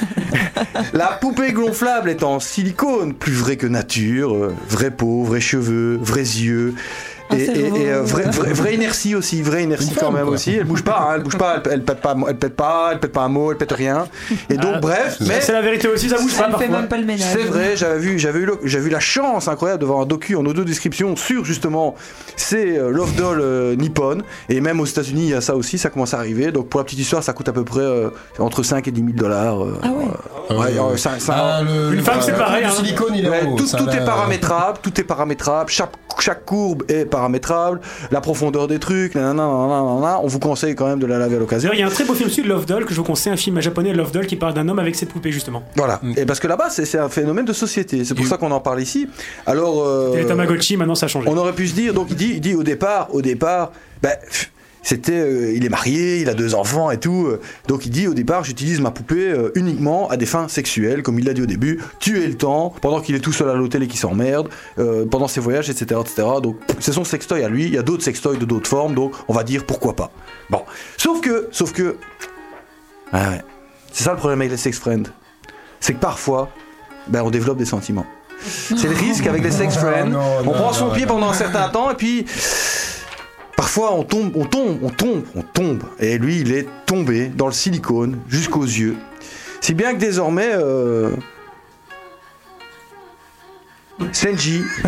la 0.93 1.07
poupée 1.07 1.53
gonflable 1.53 2.09
est 2.09 2.23
en 2.23 2.39
silicone, 2.39 3.13
plus 3.13 3.33
vrai 3.33 3.55
que 3.55 3.67
nature, 3.67 4.33
euh, 4.33 4.53
vraie 4.69 4.91
peau, 4.91 5.23
vrais 5.23 5.41
cheveux, 5.41 5.97
vrais 6.01 6.21
yeux. 6.21 6.75
Et, 7.31 7.41
et- 7.43 7.45
cerveau. 7.45 7.77
et, 7.77 7.91
euh, 7.91 8.01
vraie, 8.03 8.23
vraie- 8.23 8.53
vraie 8.53 8.73
inertie 8.76 9.15
aussi, 9.15 9.41
vraie 9.41 9.64
inertie 9.64 9.93
quand 9.99 10.11
même 10.11 10.27
aussi. 10.30 10.56
Elle 10.56 10.64
bouge 10.65 10.84
pas, 10.84 11.07
hein, 11.10 11.14
elle 11.15 11.23
bouge 11.23 11.38
pas, 11.38 11.61
elle, 11.65 11.72
elle 11.73 11.84
pète 11.84 12.01
pas, 12.01 12.15
elle 12.27 12.38
pète 12.38 12.56
pas, 12.56 12.89
elle 12.93 12.99
pète 12.99 13.11
pas 13.11 13.22
un 13.22 13.27
mot, 13.30 13.51
elle 13.51 13.57
pète 13.57 13.72
rien. 13.72 14.07
Et 14.49 14.56
donc 14.57 14.72
Ah, 14.76 14.80
bref, 14.80 15.18
mais 15.22 15.39
C'est 15.41 15.51
la 15.53 15.61
vérité 15.61 15.88
aussi, 15.88 16.10
ça 16.10 16.18
bouge 16.18 16.35
pas 16.35 16.49
Elle 16.51 16.57
fait 16.57 16.68
même 16.68 16.88
pas 16.88 16.97
le 16.97 17.06
ménage. 17.06 17.27
c'est 17.31 17.43
vrai, 17.43 17.76
j'avais 17.76 17.99
vu, 17.99 18.18
j'avais 18.19 18.39
eu, 18.39 18.49
j'avais 18.64 18.88
eu 18.88 18.91
la 18.91 18.99
chance 18.99 19.47
incroyable 19.47 19.81
de 19.81 19.85
voir 19.85 19.99
un 19.99 20.06
docu 20.06 20.35
en 20.35 20.45
audio 20.45 20.64
description 20.64 21.15
sur 21.15 21.45
justement 21.45 21.95
ces 22.35 22.77
euh, 22.77 22.89
Love 22.89 23.15
Doll 23.15 23.39
euh, 23.41 23.76
Nippon 23.76 24.19
et 24.49 24.60
même 24.61 24.80
aux 24.80 24.85
États-Unis 24.85 25.23
il 25.26 25.30
y 25.30 25.34
a 25.35 25.41
ça 25.41 25.56
aussi, 25.56 25.77
ça 25.77 25.89
commence 25.89 26.14
à 26.14 26.18
arriver. 26.18 26.51
Donc 26.51 26.69
pour 26.69 26.80
la 26.80 26.84
petite 26.84 26.99
histoire, 26.99 27.22
ça 27.23 27.34
coûte 27.34 27.49
à 27.49 27.53
peu 27.53 27.64
près 27.64 27.81
euh, 27.81 28.10
entre 28.39 28.64
5 28.64 28.88
et 28.88 28.91
10 28.91 29.01
000 29.01 29.11
dollars. 29.14 29.64
euh, 29.64 29.80
Ah 29.84 30.56
ouais. 30.56 30.57
ouais, 30.80 30.97
ça- 30.97 31.19
ça- 31.19 31.35
Ah, 31.38 31.61
le- 31.64 31.93
Une 31.93 32.01
femme, 32.01 32.19
c'est 32.22 32.35
pareil, 32.35 32.64
hein. 32.65 32.72
silicone, 32.72 33.14
il 33.15 33.26
est 33.26 33.30
Ouais, 33.30 33.43
en 33.45 33.51
haut. 33.51 33.56
tout, 33.56 33.65
est 33.89 34.06
paramétrable, 34.06 34.80
tout 34.81 34.99
est 34.99 35.03
paramétrable, 35.03 35.69
chaque, 35.69 35.91
chaque 36.19 36.45
courbe 36.45 36.84
est 36.90 37.06
paramétrable, 37.06 37.80
la 38.11 38.22
profondeur 38.22 38.68
des 38.68 38.80
trucs, 38.80 39.15
nanana, 39.15 39.48
on 39.48 40.27
vous 40.27 40.40
conseille 40.40 40.76
quand 40.76 40.88
même 40.88 40.99
de 40.99 41.06
la 41.06 41.18
laver 41.18 41.36
à 41.36 41.40
l'occasion. 41.40 41.72
Il 41.73 41.80
y 41.80 41.84
a 41.84 41.88
un 41.88 41.90
très 41.90 42.06
beau 42.06 42.14
film 42.14 42.30
dessus 42.30 42.41
de 42.41 42.48
Love 42.48 42.65
Doll 42.65 42.86
que 42.86 42.94
je 42.94 42.98
vous 42.98 43.03
conseille, 43.03 43.34
un 43.34 43.38
film 43.38 43.60
japonais 43.61 43.94
Love 43.94 44.11
Doll 44.11 44.26
qui 44.26 44.36
parle 44.36 44.53
d'un 44.53 44.68
homme 44.68 44.80
avec 44.80 44.95
ses 44.95 45.06
poupées 45.06 45.31
justement. 45.31 45.64
Voilà, 45.76 46.02
et 46.18 46.26
parce 46.26 46.40
que 46.40 46.48
là-bas 46.48 46.69
c'est 46.69 46.98
un 46.98 47.10
phénomène 47.10 47.45
de 47.45 47.53
société, 47.53 48.03
c'est 48.06 48.15
pour 48.15 48.26
ça 48.27 48.38
qu'on 48.38 48.52
en 48.52 48.60
parle 48.60 48.81
ici. 48.81 49.07
Alors, 49.45 49.84
euh, 49.86 50.14
Et 50.14 50.18
les 50.18 50.26
Tamagotchi, 50.26 50.77
maintenant 50.77 50.95
ça 50.95 51.06
a 51.06 51.10
changé. 51.10 51.27
On 51.30 51.38
aurait 51.38 51.53
pu 51.53 51.68
se 51.68 51.73
dire, 51.73 51.94
donc 51.94 52.07
il 52.10 52.15
dit, 52.15 52.31
il 52.36 52.41
dit 52.41 52.56
au 52.56 52.64
départ, 52.64 53.10
au 53.14 53.22
départ, 53.22 53.72
ben, 54.02 54.14
c'était, 54.81 55.19
euh, 55.19 55.53
il 55.53 55.65
est 55.65 55.69
marié, 55.69 56.22
il 56.22 56.30
a 56.30 56.34
deux 56.34 56.56
enfants 56.56 56.91
et 56.91 56.99
tout, 56.99 57.27
euh, 57.27 57.41
donc 57.68 57.85
il 57.85 57.91
dit 57.91 58.07
au 58.07 58.14
départ, 58.14 58.43
j'utilise 58.43 58.80
ma 58.80 58.91
poupée 58.91 59.30
euh, 59.30 59.51
uniquement 59.56 60.10
à 60.10 60.18
des 60.18 60.26
fins 60.26 60.47
sexuelles, 60.47 61.03
comme 61.03 61.19
il 61.19 61.26
l'a 61.26 61.34
dit 61.34 61.41
au 61.41 61.45
début, 61.45 61.80
tuer 61.99 62.26
le 62.27 62.35
temps, 62.35 62.73
pendant 62.81 63.01
qu'il 63.01 63.15
est 63.15 63.19
tout 63.19 63.34
seul 63.34 63.49
à 63.49 63.53
l'hôtel 63.56 63.84
et 63.84 63.88
qu'il 63.88 63.99
s'emmerde, 63.99 64.49
euh, 64.77 65.06
pendant 65.06 65.27
ses 65.27 65.41
voyages, 65.41 65.69
etc., 65.69 65.99
etc. 66.01 66.27
Donc 66.41 66.57
c'est 66.80 66.93
son 66.93 67.03
sextoy 67.03 67.43
à 67.43 67.49
lui, 67.49 67.65
il 67.65 67.73
y 67.73 67.77
a 67.77 67.84
d'autres 67.84 68.03
sextoys 68.03 68.38
de 68.38 68.45
d'autres 68.45 68.69
formes, 68.69 68.95
donc 68.95 69.14
on 69.27 69.34
va 69.34 69.43
dire 69.43 69.65
pourquoi 69.65 69.95
pas. 69.95 70.11
Bon, 70.49 70.61
sauf 70.97 71.22
que, 71.22 71.49
sauf 71.51 71.73
que, 71.73 71.97
ah 73.11 73.30
ouais, 73.30 73.41
c'est 73.91 74.03
ça 74.03 74.11
le 74.11 74.18
problème 74.18 74.39
avec 74.41 74.51
les 74.51 74.57
sex 74.57 74.80
friends, 74.80 75.03
c'est 75.80 75.93
que 75.93 75.99
parfois, 75.99 76.49
ben, 77.07 77.23
on 77.23 77.30
développe 77.30 77.57
des 77.57 77.65
sentiments. 77.65 78.06
C'est 78.41 78.88
le 78.88 78.95
risque 78.95 79.27
avec 79.27 79.43
les 79.43 79.51
sex 79.51 79.76
friends. 79.77 80.07
non, 80.07 80.22
on 80.39 80.43
non, 80.43 80.51
prend 80.53 80.73
son 80.73 80.88
non, 80.88 80.93
pied 80.93 81.06
pendant 81.06 81.30
un 81.30 81.34
certain 81.34 81.68
temps 81.69 81.91
et 81.91 81.95
puis 81.95 82.26
parfois 83.60 83.94
on 83.94 84.03
tombe, 84.03 84.31
on 84.38 84.45
tombe, 84.45 84.80
on 84.81 84.90
tombe, 84.90 85.23
on 85.36 85.41
tombe. 85.41 85.84
Et 85.99 86.18
lui, 86.18 86.40
il 86.40 86.53
est 86.53 86.65
tombé 86.86 87.27
dans 87.27 87.45
le 87.45 87.52
silicone 87.52 88.18
jusqu'aux 88.30 88.64
yeux. 88.64 88.95
Si 89.60 89.73
bien 89.73 89.94
que 89.94 89.99
désormais, 89.99 90.52
euh, 90.53 91.11
Senji. 94.14 94.64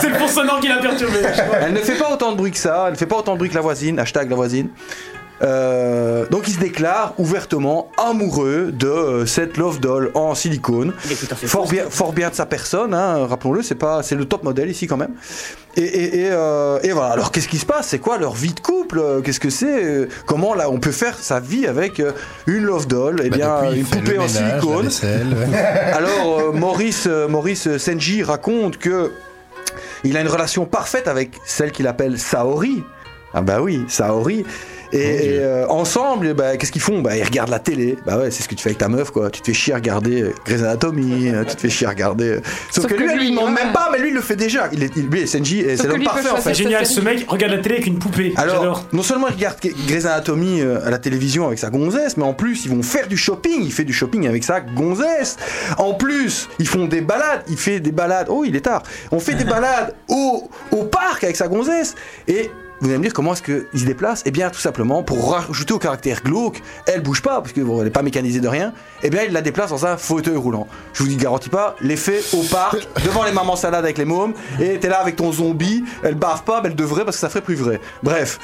C'est 0.00 0.08
le 0.08 0.60
qui 0.62 0.68
l'a 0.68 0.78
perturbé. 0.78 1.18
Elle 1.60 1.74
ne 1.74 1.80
fait 1.80 1.98
pas 1.98 2.10
autant 2.10 2.32
de 2.32 2.38
bruit 2.38 2.50
que 2.50 2.56
ça, 2.56 2.84
elle 2.86 2.94
ne 2.94 2.96
fait 2.96 3.04
pas 3.04 3.18
autant 3.18 3.34
de 3.34 3.38
bruit 3.38 3.50
que 3.50 3.54
la 3.54 3.60
voisine, 3.60 3.98
hashtag 3.98 4.30
la 4.30 4.36
voisine. 4.36 4.70
Euh, 5.42 6.24
donc 6.30 6.48
il 6.48 6.54
se 6.54 6.58
déclare 6.58 7.12
ouvertement 7.18 7.90
amoureux 7.98 8.72
de 8.72 8.86
euh, 8.88 9.26
cette 9.26 9.58
love 9.58 9.80
doll 9.80 10.10
en 10.14 10.34
silicone. 10.34 10.94
Fort 11.46 11.68
bien, 11.68 11.84
fort 11.90 12.12
bien 12.14 12.30
de 12.30 12.34
sa 12.34 12.46
personne, 12.46 12.94
hein, 12.94 13.26
rappelons-le, 13.26 13.62
c'est 13.62 13.74
pas, 13.74 14.02
c'est 14.02 14.14
le 14.14 14.24
top 14.24 14.44
modèle 14.44 14.70
ici 14.70 14.86
quand 14.86 14.96
même. 14.96 15.12
Et, 15.76 15.82
et- 15.82 16.20
et, 16.22 16.28
euh, 16.30 16.78
et 16.82 16.92
voilà. 16.92 17.10
Alors 17.12 17.30
qu'est-ce 17.32 17.48
qui 17.48 17.58
se 17.58 17.66
passe? 17.66 17.88
C'est 17.88 17.98
quoi 17.98 18.16
leur 18.16 18.32
vie 18.32 18.54
de 18.54 18.60
couple? 18.60 19.02
Qu'est-ce 19.22 19.40
que 19.40 19.50
c'est? 19.50 20.08
Comment 20.24 20.54
là 20.54 20.70
on 20.70 20.78
peut 20.80 20.90
faire 20.90 21.18
sa 21.18 21.38
vie 21.38 21.66
avec 21.66 22.00
une 22.46 22.64
love 22.64 22.86
doll? 22.86 23.20
Eh 23.22 23.28
Bah, 23.28 23.36
bien, 23.36 23.72
une 23.72 23.84
poupée 23.84 24.18
en 24.18 24.26
silicone. 24.28 24.88
Alors 25.92 26.40
euh, 26.40 26.52
Maurice, 26.52 27.04
euh, 27.06 27.28
Maurice 27.28 27.76
Senji 27.76 28.22
raconte 28.22 28.78
que 28.78 29.12
il 30.04 30.16
a 30.16 30.22
une 30.22 30.28
relation 30.28 30.64
parfaite 30.64 31.08
avec 31.08 31.32
celle 31.44 31.72
qu'il 31.72 31.86
appelle 31.86 32.18
Saori. 32.18 32.82
Ah 33.34 33.42
bah 33.42 33.60
oui, 33.60 33.84
Saori. 33.88 34.46
Et, 34.92 34.98
et, 34.98 35.38
euh, 35.40 35.66
ensemble, 35.68 36.34
bah, 36.34 36.56
qu'est-ce 36.56 36.72
qu'ils 36.72 36.82
font? 36.82 37.00
Bah 37.00 37.16
ils 37.16 37.24
regardent 37.24 37.50
la 37.50 37.58
télé. 37.58 37.96
Bah 38.06 38.18
ouais, 38.18 38.30
c'est 38.30 38.42
ce 38.42 38.48
que 38.48 38.54
tu 38.54 38.62
fais 38.62 38.70
avec 38.70 38.78
ta 38.78 38.88
meuf, 38.88 39.10
quoi. 39.10 39.30
Tu 39.30 39.40
te 39.40 39.46
fais 39.46 39.54
chier 39.54 39.72
à 39.72 39.76
regarder 39.76 40.22
euh, 40.22 40.34
Grey's 40.44 40.60
Anatomy, 40.62 41.30
euh, 41.30 41.44
tu 41.44 41.56
te 41.56 41.60
fais 41.60 41.70
chier 41.70 41.86
à 41.86 41.90
regarder. 41.90 42.36
Sauf, 42.70 42.82
Sauf 42.84 42.86
que, 42.86 42.94
que 42.94 43.02
lui, 43.02 43.12
lui 43.12 43.18
lui, 43.18 43.30
demande 43.30 43.46
ouais. 43.54 43.64
même 43.64 43.72
pas, 43.72 43.88
mais 43.92 43.98
lui 43.98 44.08
il 44.08 44.14
le 44.14 44.20
fait 44.20 44.36
déjà. 44.36 44.68
Il 44.72 44.82
est, 44.82 44.92
il- 44.96 45.06
lui, 45.08 45.20
et 45.20 45.26
c'est 45.26 45.86
l'homme 45.86 46.02
parfait 46.04 46.28
en 46.30 46.36
fait. 46.36 46.42
C'est 46.42 46.54
génial, 46.54 46.86
ce 46.86 47.00
mec 47.00 47.24
regarde 47.28 47.52
la 47.52 47.58
télé 47.58 47.76
avec 47.76 47.86
une 47.86 47.98
poupée. 47.98 48.32
Alors, 48.36 48.84
non 48.92 49.02
seulement 49.02 49.28
il 49.28 49.34
regarde 49.34 49.56
Grey's 49.86 50.04
Anatomy 50.06 50.62
à 50.62 50.90
la 50.90 50.98
télévision 50.98 51.46
avec 51.46 51.58
sa 51.58 51.70
gonzesse, 51.70 52.16
mais 52.16 52.24
en 52.24 52.34
plus 52.34 52.64
ils 52.64 52.70
vont 52.70 52.82
faire 52.82 53.08
du 53.08 53.16
shopping. 53.16 53.62
Il 53.64 53.72
fait 53.72 53.84
du 53.84 53.92
shopping 53.92 54.26
avec 54.28 54.44
sa 54.44 54.60
gonzesse. 54.60 55.36
En 55.78 55.94
plus, 55.94 56.48
ils 56.58 56.68
font 56.68 56.86
des 56.86 57.00
balades. 57.00 57.42
Il 57.48 57.56
fait 57.56 57.80
des 57.80 57.92
balades. 57.92 58.26
Oh, 58.30 58.44
il 58.46 58.54
est 58.56 58.60
tard. 58.60 58.82
On 59.10 59.20
fait 59.20 59.34
des 59.34 59.44
balades 59.56 59.94
au, 60.08 60.48
au 60.72 60.84
parc 60.84 61.24
avec 61.24 61.36
sa 61.36 61.48
gonzesse. 61.48 61.94
Et 62.28 62.50
vous 62.80 62.88
allez 62.88 62.98
me 62.98 63.02
dire 63.02 63.14
comment 63.14 63.32
est-ce 63.32 63.42
qu'il 63.42 63.80
se 63.80 63.86
déplace 63.86 64.22
Eh 64.26 64.30
bien, 64.30 64.50
tout 64.50 64.60
simplement 64.60 65.02
pour 65.02 65.32
rajouter 65.32 65.72
au 65.72 65.78
caractère 65.78 66.22
glauque. 66.22 66.62
Elle 66.86 67.00
bouge 67.00 67.22
pas 67.22 67.40
parce 67.40 67.52
qu'elle 67.52 67.64
n'est 67.64 67.90
pas 67.90 68.02
mécanisée 68.02 68.40
de 68.40 68.48
rien. 68.48 68.72
Eh 69.02 69.10
bien, 69.10 69.22
il 69.22 69.32
la 69.32 69.40
déplace 69.40 69.70
dans 69.70 69.86
un 69.86 69.96
fauteuil 69.96 70.36
roulant. 70.36 70.68
Je 70.92 71.02
vous 71.02 71.08
dis, 71.08 71.16
garantis 71.16 71.48
pas 71.48 71.76
l'effet 71.80 72.20
au 72.34 72.42
parc 72.42 72.86
devant 73.04 73.24
les 73.24 73.32
mamans 73.32 73.56
salades 73.56 73.84
avec 73.84 73.96
les 73.96 74.04
mômes. 74.04 74.34
Et 74.60 74.78
t'es 74.78 74.88
là 74.88 75.00
avec 75.00 75.16
ton 75.16 75.32
zombie. 75.32 75.84
Elle 76.02 76.16
bave 76.16 76.42
pas, 76.44 76.60
mais 76.62 76.68
elle 76.68 76.76
devrait 76.76 77.04
parce 77.04 77.16
que 77.16 77.20
ça 77.20 77.28
ferait 77.28 77.40
plus 77.40 77.54
vrai. 77.54 77.80
Bref. 78.02 78.38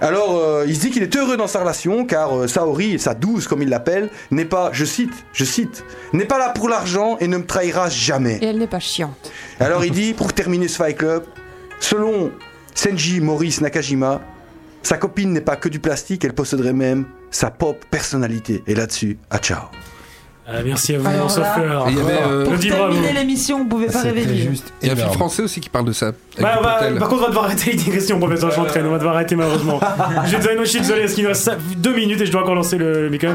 Alors, 0.00 0.36
euh, 0.36 0.64
il 0.66 0.74
se 0.74 0.80
dit 0.80 0.90
qu'il 0.90 1.02
est 1.02 1.16
heureux 1.16 1.36
dans 1.36 1.46
sa 1.46 1.60
relation 1.60 2.04
car 2.04 2.36
euh, 2.36 2.48
Saori, 2.48 2.98
sa 2.98 3.14
douce 3.14 3.46
comme 3.46 3.62
il 3.62 3.68
l'appelle, 3.68 4.10
n'est 4.30 4.44
pas, 4.44 4.70
je 4.72 4.84
cite, 4.84 5.12
je 5.32 5.44
cite, 5.44 5.84
n'est 6.12 6.24
pas 6.24 6.38
là 6.38 6.50
pour 6.50 6.68
l'argent 6.68 7.16
et 7.20 7.28
ne 7.28 7.38
me 7.38 7.46
trahira 7.46 7.88
jamais. 7.88 8.38
Et 8.42 8.46
elle 8.46 8.58
n'est 8.58 8.66
pas 8.66 8.80
chiante. 8.80 9.32
Alors 9.60 9.84
il 9.84 9.92
dit, 9.92 10.12
pour 10.12 10.32
terminer 10.32 10.68
ce 10.68 10.76
Fight 10.76 10.96
Club, 10.96 11.24
selon 11.80 12.32
Senji 12.76 13.20
Maurice 13.22 13.62
Nakajima, 13.62 14.20
sa 14.82 14.98
copine 14.98 15.32
n'est 15.32 15.40
pas 15.40 15.56
que 15.56 15.70
du 15.70 15.80
plastique, 15.80 16.26
elle 16.26 16.34
posséderait 16.34 16.74
même 16.74 17.06
sa 17.30 17.50
pop 17.50 17.82
personnalité. 17.90 18.62
Et 18.66 18.74
là-dessus, 18.74 19.18
à 19.30 19.38
ciao. 19.38 19.70
Ah, 20.48 20.62
merci 20.64 20.94
à 20.94 20.98
vous, 20.98 21.06
Alors 21.08 21.20
mon 21.22 21.26
là, 21.26 21.54
sauveur. 21.54 21.86
Il 21.88 21.96
y 21.96 22.00
avait, 22.00 22.12
euh, 22.12 22.44
On 22.46 22.50
Pour 22.50 22.60
terminer 22.60 23.12
l'émission, 23.12 23.58
on 23.62 23.64
pouvait 23.64 23.88
pas 23.88 24.02
rêver 24.02 24.24
mieux. 24.26 24.52
Il 24.80 24.86
y 24.86 24.90
a 24.90 24.92
un 24.92 24.96
film 24.96 25.10
français 25.12 25.42
aussi 25.42 25.60
qui 25.60 25.68
parle 25.68 25.86
de 25.86 25.92
ça. 25.92 26.12
Bah, 26.38 26.60
par 26.98 27.08
contre, 27.08 27.22
on 27.22 27.24
va 27.24 27.28
devoir 27.28 27.44
arrêter 27.46 27.72
les 27.72 27.76
digressions, 27.76 28.18
professeur. 28.18 28.52
Je 28.52 28.60
m'entraîne, 28.60 28.86
on 28.86 28.90
va 28.90 28.98
devoir 28.98 29.16
arrêter 29.16 29.34
malheureusement. 29.34 29.80
je 30.26 30.36
désolé, 30.36 30.56
je 30.60 30.64
suis 30.64 30.80
désolé, 30.80 31.00
parce 31.00 31.14
qu'il 31.14 31.24
nous 31.24 31.30
reste 31.30 31.42
ça- 31.42 31.56
deux 31.76 31.94
minutes 31.94 32.20
et 32.20 32.26
je 32.26 32.32
dois 32.32 32.42
encore 32.42 32.54
lancer 32.54 32.78
le 32.78 33.08
micro. 33.08 33.28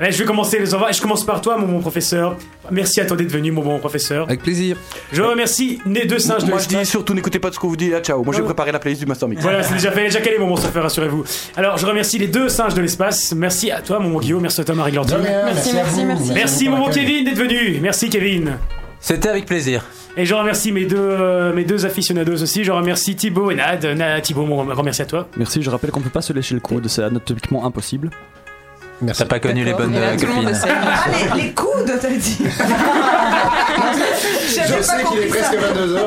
Ouais, 0.00 0.10
je 0.10 0.18
vais 0.18 0.24
commencer 0.24 0.58
les 0.58 0.74
envois 0.74 0.90
je 0.92 1.02
commence 1.02 1.24
par 1.24 1.40
toi, 1.40 1.58
mon 1.58 1.66
bon 1.66 1.80
professeur. 1.80 2.36
Merci 2.70 3.00
à 3.00 3.04
toi 3.04 3.16
d'être 3.16 3.30
venu, 3.30 3.50
mon 3.50 3.62
bon 3.62 3.78
professeur. 3.78 4.24
Avec 4.26 4.42
plaisir. 4.42 4.76
Je 5.12 5.20
remercie 5.20 5.80
les 5.86 6.06
deux 6.06 6.18
singes 6.18 6.44
de 6.44 6.50
Moi 6.50 6.58
je 6.60 6.68
dis 6.68 6.74
l'espace. 6.74 6.88
surtout 6.90 7.12
n'écoutez 7.14 7.38
pas 7.38 7.50
de 7.50 7.54
ce 7.54 7.60
que 7.60 7.66
vous 7.66 7.76
dites, 7.76 7.92
à 7.92 8.00
ciao. 8.00 8.22
Moi 8.24 8.32
je 8.32 8.38
vais 8.38 8.44
préparer 8.44 8.72
la 8.72 8.78
playlist 8.78 9.02
du 9.02 9.06
Master 9.06 9.28
Mix. 9.28 9.42
Voilà, 9.42 9.62
c'est 9.62 9.74
déjà 9.74 9.90
fait, 9.90 10.04
déjà 10.04 10.20
calé, 10.20 10.38
mon 10.38 10.48
bon 10.48 10.56
sauveur, 10.56 10.84
rassurez-vous. 10.84 11.24
Alors, 11.56 11.76
je 11.76 11.84
remercie 11.86 12.18
les 12.18 12.28
deux 12.28 12.48
singes 12.48 12.74
de 12.74 12.80
l'espace. 12.80 13.32
Merci 13.36 13.70
à 13.70 13.80
toi, 13.80 13.98
mon 13.98 14.10
bon 14.10 14.20
Guillaume. 14.20 14.42
Merci 14.42 14.62
à 14.62 14.64
toi, 14.64 14.74
rien, 14.82 15.02
Merci, 15.04 15.72
merci 15.74 16.04
merci, 16.04 16.04
vous. 16.04 16.32
Merci. 16.54 16.68
Merci, 16.68 16.68
Merci 16.68 16.68
mon 16.68 16.78
bon. 16.78 16.90
Kevin, 16.92 17.24
d'être 17.24 17.38
venu. 17.38 17.78
Merci, 17.80 18.08
Kevin. 18.10 18.58
C'était 19.00 19.28
avec 19.28 19.46
plaisir. 19.46 19.84
Et 20.16 20.24
je 20.24 20.34
remercie 20.34 20.70
mes 20.72 20.84
deux, 20.84 20.96
euh, 20.98 21.52
mes 21.52 21.64
deux 21.64 21.84
aficionados 21.84 22.42
aussi. 22.42 22.64
Je 22.64 22.70
remercie 22.72 23.16
Thibaut 23.16 23.50
et 23.50 23.56
Nad. 23.56 23.84
Nad, 23.84 24.22
Thibaut, 24.22 24.46
mon 24.46 24.64
grand 24.64 24.82
merci 24.82 25.02
à 25.02 25.06
toi. 25.06 25.28
Merci, 25.36 25.62
je 25.62 25.70
rappelle 25.70 25.90
qu'on 25.90 26.00
peut 26.00 26.08
pas 26.10 26.22
se 26.22 26.32
lécher 26.32 26.54
le 26.54 26.60
coude, 26.60 26.86
c'est 26.88 27.02
anatomiquement 27.02 27.66
impossible. 27.66 28.10
T'as 29.18 29.24
pas 29.24 29.40
connu 29.40 29.64
les 29.64 29.74
bonnes 29.74 29.92
là, 29.92 30.12
euh, 30.12 30.16
tout 30.16 30.26
le 30.26 30.32
monde 30.32 30.44
copines. 30.44 30.56
essaie. 30.56 30.68
Ah, 30.70 31.04
les, 31.36 31.42
les 31.42 31.52
coudes, 31.52 31.92
t'as 32.00 32.08
dit 32.08 32.38
J'avais 34.54 34.80
pas 34.86 35.02
compris 35.02 35.30
ça. 35.40 35.50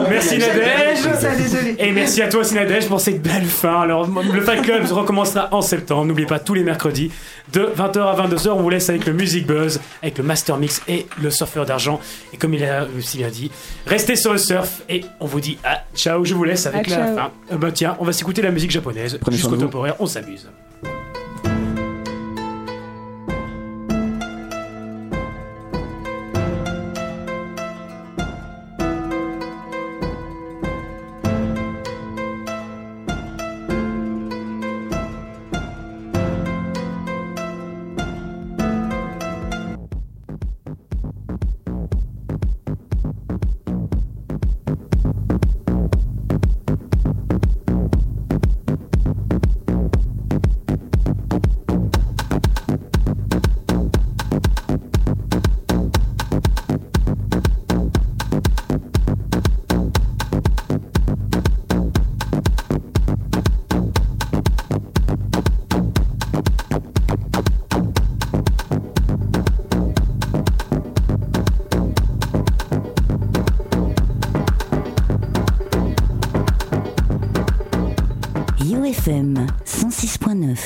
Merci 0.09 0.39
J'avais 0.39 0.59
pas 0.61 0.67
Nadège. 0.67 1.75
Et 1.79 1.91
merci 1.91 2.21
à 2.21 2.29
toi 2.29 2.41
aussi 2.41 2.55
Nadège 2.55 2.87
pour 2.87 2.99
cette 3.01 3.21
belle 3.21 3.45
fin. 3.45 3.81
Alors 3.81 4.07
le 4.07 4.41
Fight 4.41 4.61
Club 4.63 4.85
recommencera 4.91 5.49
en 5.51 5.61
septembre. 5.61 6.05
N'oubliez 6.05 6.27
pas 6.27 6.39
tous 6.39 6.53
les 6.53 6.63
mercredis 6.63 7.11
de 7.53 7.61
20h 7.77 7.99
à 7.99 8.27
22h. 8.27 8.49
On 8.49 8.61
vous 8.61 8.69
laisse 8.69 8.89
avec 8.89 9.05
le 9.05 9.13
Music 9.13 9.45
Buzz, 9.45 9.79
avec 10.01 10.17
le 10.17 10.23
Master 10.23 10.57
Mix 10.57 10.81
et 10.87 11.05
le 11.21 11.29
Surfeur 11.29 11.65
d'argent. 11.65 11.99
Et 12.33 12.37
comme 12.37 12.53
il 12.53 12.63
a 12.65 12.85
aussi 12.97 13.17
bien 13.17 13.29
dit, 13.29 13.51
restez 13.85 14.15
sur 14.15 14.31
le 14.33 14.37
surf 14.39 14.81
et 14.89 15.03
on 15.19 15.25
vous 15.25 15.39
dit 15.39 15.57
à 15.63 15.83
ciao. 15.95 16.23
Je 16.25 16.33
vous 16.33 16.43
laisse 16.43 16.65
avec 16.65 16.87
À 16.91 16.97
la 16.99 17.05
ciao. 17.05 17.15
fin. 17.15 17.31
Euh, 17.51 17.57
bah 17.57 17.71
tiens, 17.73 17.95
on 17.99 18.05
va 18.05 18.11
s'écouter 18.13 18.41
la 18.41 18.51
musique 18.51 18.71
japonaise 18.71 19.17
Prenez 19.21 19.37
jusqu'au 19.37 19.55
temporaire. 19.57 19.95
On 19.99 20.05
s'amuse. 20.05 20.47